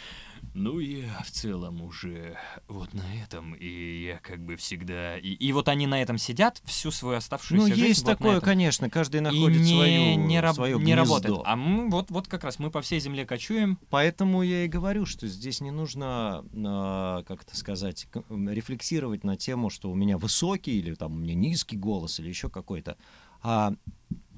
ну, 0.54 0.80
я 0.80 1.22
в 1.24 1.30
целом 1.30 1.80
уже 1.80 2.36
вот 2.68 2.92
на 2.92 3.04
этом, 3.22 3.54
и 3.54 4.04
я 4.04 4.18
как 4.18 4.44
бы 4.44 4.56
всегда... 4.56 5.16
И, 5.16 5.30
и 5.30 5.52
вот 5.52 5.68
они 5.68 5.86
на 5.86 6.02
этом 6.02 6.18
сидят 6.18 6.60
всю 6.66 6.90
свою 6.90 7.16
оставшуюся 7.16 7.68
Ну, 7.68 7.74
жизнь. 7.74 7.86
есть 7.88 8.02
вот 8.02 8.10
такое, 8.18 8.40
конечно. 8.40 8.90
Каждый 8.90 9.18
И 9.18 9.20
находит 9.20 9.62
не, 9.62 9.72
свою, 9.72 10.18
не, 10.18 10.40
раб- 10.40 10.54
свое 10.54 10.78
не 10.78 10.94
работает. 10.94 11.40
А 11.44 11.56
мы 11.56 11.88
вот, 11.88 12.10
вот 12.10 12.28
как 12.28 12.44
раз 12.44 12.58
мы 12.58 12.70
по 12.70 12.82
всей 12.82 13.00
земле 13.00 13.24
кочуем. 13.24 13.78
Поэтому 13.88 14.42
я 14.42 14.66
и 14.66 14.68
говорю, 14.68 15.06
что 15.06 15.26
здесь 15.26 15.62
не 15.62 15.70
нужно, 15.70 16.44
а, 16.54 17.22
как 17.22 17.44
это 17.44 17.56
сказать, 17.56 18.06
рефлексировать 18.28 19.24
на 19.24 19.36
тему, 19.36 19.70
что 19.70 19.90
у 19.90 19.94
меня 19.94 20.18
высокий 20.18 20.78
или 20.78 20.94
там 20.94 21.12
у 21.12 21.16
меня 21.16 21.34
низкий 21.34 21.76
голос 21.78 22.20
или 22.20 22.28
еще 22.28 22.50
какой-то, 22.50 22.98
а 23.42 23.74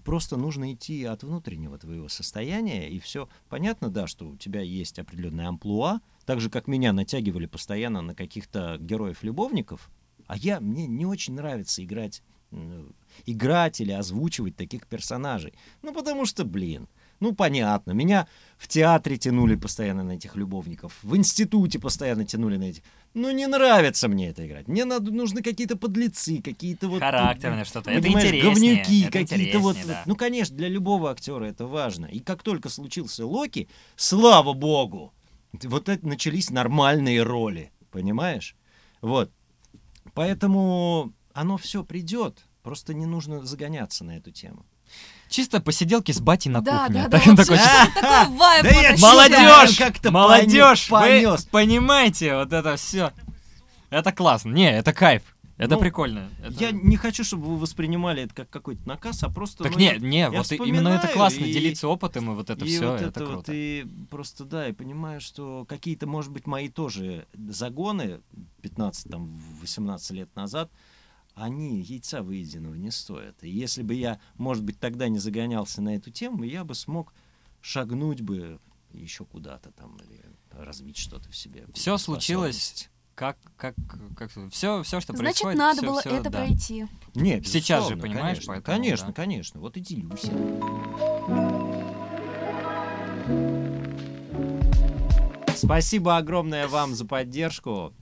просто 0.05 0.37
нужно 0.37 0.73
идти 0.73 1.05
от 1.05 1.23
внутреннего 1.23 1.79
твоего 1.79 2.09
состояния, 2.09 2.89
и 2.89 2.99
все. 2.99 3.29
Понятно, 3.49 3.89
да, 3.89 4.07
что 4.07 4.29
у 4.29 4.37
тебя 4.37 4.61
есть 4.61 4.99
определенная 4.99 5.49
амплуа, 5.49 6.01
так 6.27 6.41
же, 6.41 6.51
как 6.51 6.67
меня 6.67 6.93
натягивали 6.93 7.47
постоянно 7.47 8.03
на 8.03 8.15
каких-то 8.15 8.77
героев-любовников, 8.81 9.91
а 10.27 10.37
я, 10.37 10.61
мне 10.61 10.87
не 10.87 11.07
очень 11.07 11.35
нравится 11.35 11.85
играть, 11.85 12.23
играть 13.27 13.81
или 13.81 13.93
озвучивать 13.93 14.57
таких 14.57 14.87
персонажей. 14.87 15.55
Ну, 15.83 15.93
потому 15.93 16.25
что, 16.25 16.45
блин, 16.45 16.89
ну, 17.25 17.35
понятно, 17.35 17.93
меня 17.93 18.29
в 18.59 18.69
театре 18.69 19.17
тянули 19.17 19.57
постоянно 19.57 20.03
на 20.03 20.13
этих 20.13 20.37
любовников, 20.37 20.99
в 21.03 21.17
институте 21.17 21.79
постоянно 21.79 22.27
тянули 22.27 22.59
на 22.59 22.65
этих. 22.65 22.83
Ну, 23.15 23.31
не 23.31 23.47
нравится 23.47 24.09
мне 24.09 24.29
это 24.29 24.47
играть. 24.47 24.69
Мне 24.69 24.85
надо, 24.85 25.11
нужны 25.11 25.43
какие-то 25.43 25.77
подлецы, 25.77 26.43
какие-то 26.43 26.89
вот... 26.89 27.01
Характерное 27.01 27.65
что-то. 27.65 27.91
Это 27.91 28.09
интереснее. 28.09 28.43
говнюки 28.43 29.11
какие-то 29.11 29.59
вот. 29.59 29.77
да. 29.87 30.03
Ну, 30.05 30.17
конечно, 30.17 30.55
для 30.55 30.69
любого 30.69 31.11
актера 31.11 31.47
это 31.47 31.67
важно. 31.67 32.07
И 32.07 32.21
как 32.21 32.43
только 32.43 32.69
случился 32.69 33.27
Локи, 33.27 33.69
слава 33.97 34.53
богу, 34.53 35.15
вот 35.63 35.89
это 35.89 36.07
начались 36.07 36.51
нормальные 36.51 37.23
роли, 37.23 37.73
понимаешь? 37.91 38.55
Вот. 39.01 39.31
Поэтому 40.13 41.15
оно 41.33 41.57
все 41.57 41.85
придет. 41.85 42.45
Просто 42.63 42.93
не 42.93 43.07
нужно 43.07 43.47
загоняться 43.47 44.05
на 44.05 44.19
эту 44.19 44.31
тему. 44.31 44.67
Чисто 45.35 45.59
посиделки 45.61 46.13
с 46.13 46.21
батей 46.21 46.49
на 46.53 46.61
Да, 46.61 46.85
кухне. 46.87 47.03
да, 47.03 47.09
да, 47.09 47.19
Так- 47.19 47.27
вот 47.27 47.37
такой, 47.37 47.57
такой 47.59 48.37
вайб 48.37 48.63
Да 48.63 48.71
я. 48.71 48.97
Молодежь! 48.99 49.77
как-то 49.77 50.11
Молодежь! 50.13 50.89
Понес. 50.89 51.45
понимаете, 51.47 52.37
вот 52.37 52.53
это 52.53 52.77
все. 52.77 53.11
Это 53.91 54.13
классно. 54.13 54.53
Не, 54.53 54.71
это 54.79 54.93
кайф. 54.93 55.23
Это 55.57 55.75
Ну, 55.75 55.81
прикольно. 55.81 56.29
Это- 56.41 56.55
Я 56.63 56.71
не 56.71 56.97
хочу, 56.97 57.25
чтобы 57.25 57.47
вы 57.47 57.57
воспринимали 57.57 58.23
это 58.23 58.33
как 58.35 58.49
какой-то 58.49 58.87
наказ, 58.87 59.25
а 59.25 59.29
просто... 59.29 59.65
Так 59.65 59.73
ну, 59.73 59.79
не, 59.81 59.87
я- 59.87 59.97
не, 59.99 60.19
я 60.19 60.31
вот 60.31 60.53
именно 60.53 60.91
это 60.91 61.09
классно, 61.09 61.45
и- 61.45 61.53
делиться 61.53 61.89
опытом, 61.89 62.31
и 62.31 62.35
вот 62.37 62.51
это 62.51 62.65
и 62.65 62.69
все, 62.69 62.93
вот 62.93 63.01
это, 63.01 63.09
это 63.09 63.21
круто. 63.21 63.35
вот 63.35 63.49
и 63.49 63.85
просто, 64.11 64.45
да, 64.45 64.69
и 64.69 64.73
понимаю, 64.73 65.21
что 65.21 65.65
какие-то, 65.69 66.07
может 66.07 66.31
быть, 66.31 66.47
мои 66.47 66.69
тоже 66.69 67.27
загоны 67.49 68.21
15, 68.63 69.11
там, 69.11 69.29
18 69.63 70.11
лет 70.13 70.29
назад, 70.37 70.71
они 71.35 71.81
яйца 71.81 72.23
выеденного 72.23 72.75
не 72.75 72.91
стоят. 72.91 73.43
И 73.43 73.51
если 73.51 73.83
бы 73.83 73.95
я, 73.95 74.21
может 74.37 74.63
быть, 74.65 74.79
тогда 74.79 75.09
не 75.09 75.19
загонялся 75.19 75.83
на 75.83 75.97
эту 75.97 76.11
тему, 76.11 76.45
я 76.45 76.65
бы 76.65 76.75
смог 76.75 77.13
шагнуть 77.61 78.21
бы 78.21 78.61
еще 78.93 79.25
куда-то 79.25 79.71
там 79.73 79.97
или 79.97 80.25
развить 80.51 80.97
что-то 80.97 81.29
в 81.31 81.37
себе. 81.37 81.67
Всё 81.75 81.99
случилось. 81.99 82.89
Как, 83.17 83.39
как, 83.57 83.77
как, 84.17 84.29
все, 84.51 84.83
все, 84.83 85.01
что 85.01 85.13
Значит, 85.15 85.43
происходит. 85.43 85.59
надо 85.59 85.79
всё- 85.79 85.87
было 85.87 86.01
всё, 86.01 86.11
это 86.17 86.31
да. 86.31 86.39
пройти. 86.39 86.87
Не, 87.15 87.41
Сейчас 87.45 87.89
же, 87.89 87.97
понимаешь, 87.97 88.39
конечно, 88.39 88.47
поэтому, 88.55 88.77
конечно, 88.77 89.07
да. 89.09 89.13
конечно. 89.13 89.61
Вот 89.61 89.77
и 89.77 89.81
делюсь. 89.81 90.23
Спасибо 95.57 96.17
огромное 96.17 96.69
вам 96.69 96.95
за 96.95 97.05
поддержку. 97.07 97.93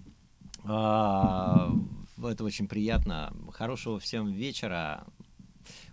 Это 2.28 2.44
очень 2.44 2.68
приятно. 2.68 3.34
Хорошего 3.52 3.98
всем 3.98 4.30
вечера. 4.32 5.06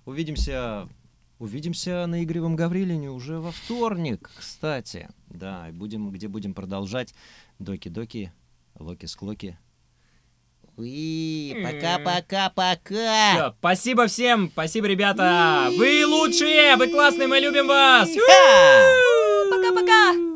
Увидимся, 0.05 0.87
увидимся 1.37 2.05
на 2.07 2.23
Игоревом 2.23 2.55
Гаврилине 2.55 3.09
уже 3.09 3.39
во 3.39 3.51
вторник, 3.51 4.29
кстати. 4.37 5.09
Да, 5.27 5.69
и 5.69 5.71
будем, 5.71 6.11
где 6.11 6.27
будем 6.27 6.53
продолжать 6.53 7.13
доки-доки, 7.59 8.31
локи-склоки. 8.75 9.57
Уи, 10.77 11.55
пока-пока-пока. 11.61 13.53
Спасибо 13.59 14.07
всем, 14.07 14.49
спасибо, 14.49 14.87
ребята. 14.87 15.69
Вы 15.77 16.05
лучшие, 16.05 16.77
вы 16.77 16.87
классные, 16.87 17.27
мы 17.27 17.39
любим 17.39 17.67
вас. 17.67 18.09
Пока-пока! 19.51 20.28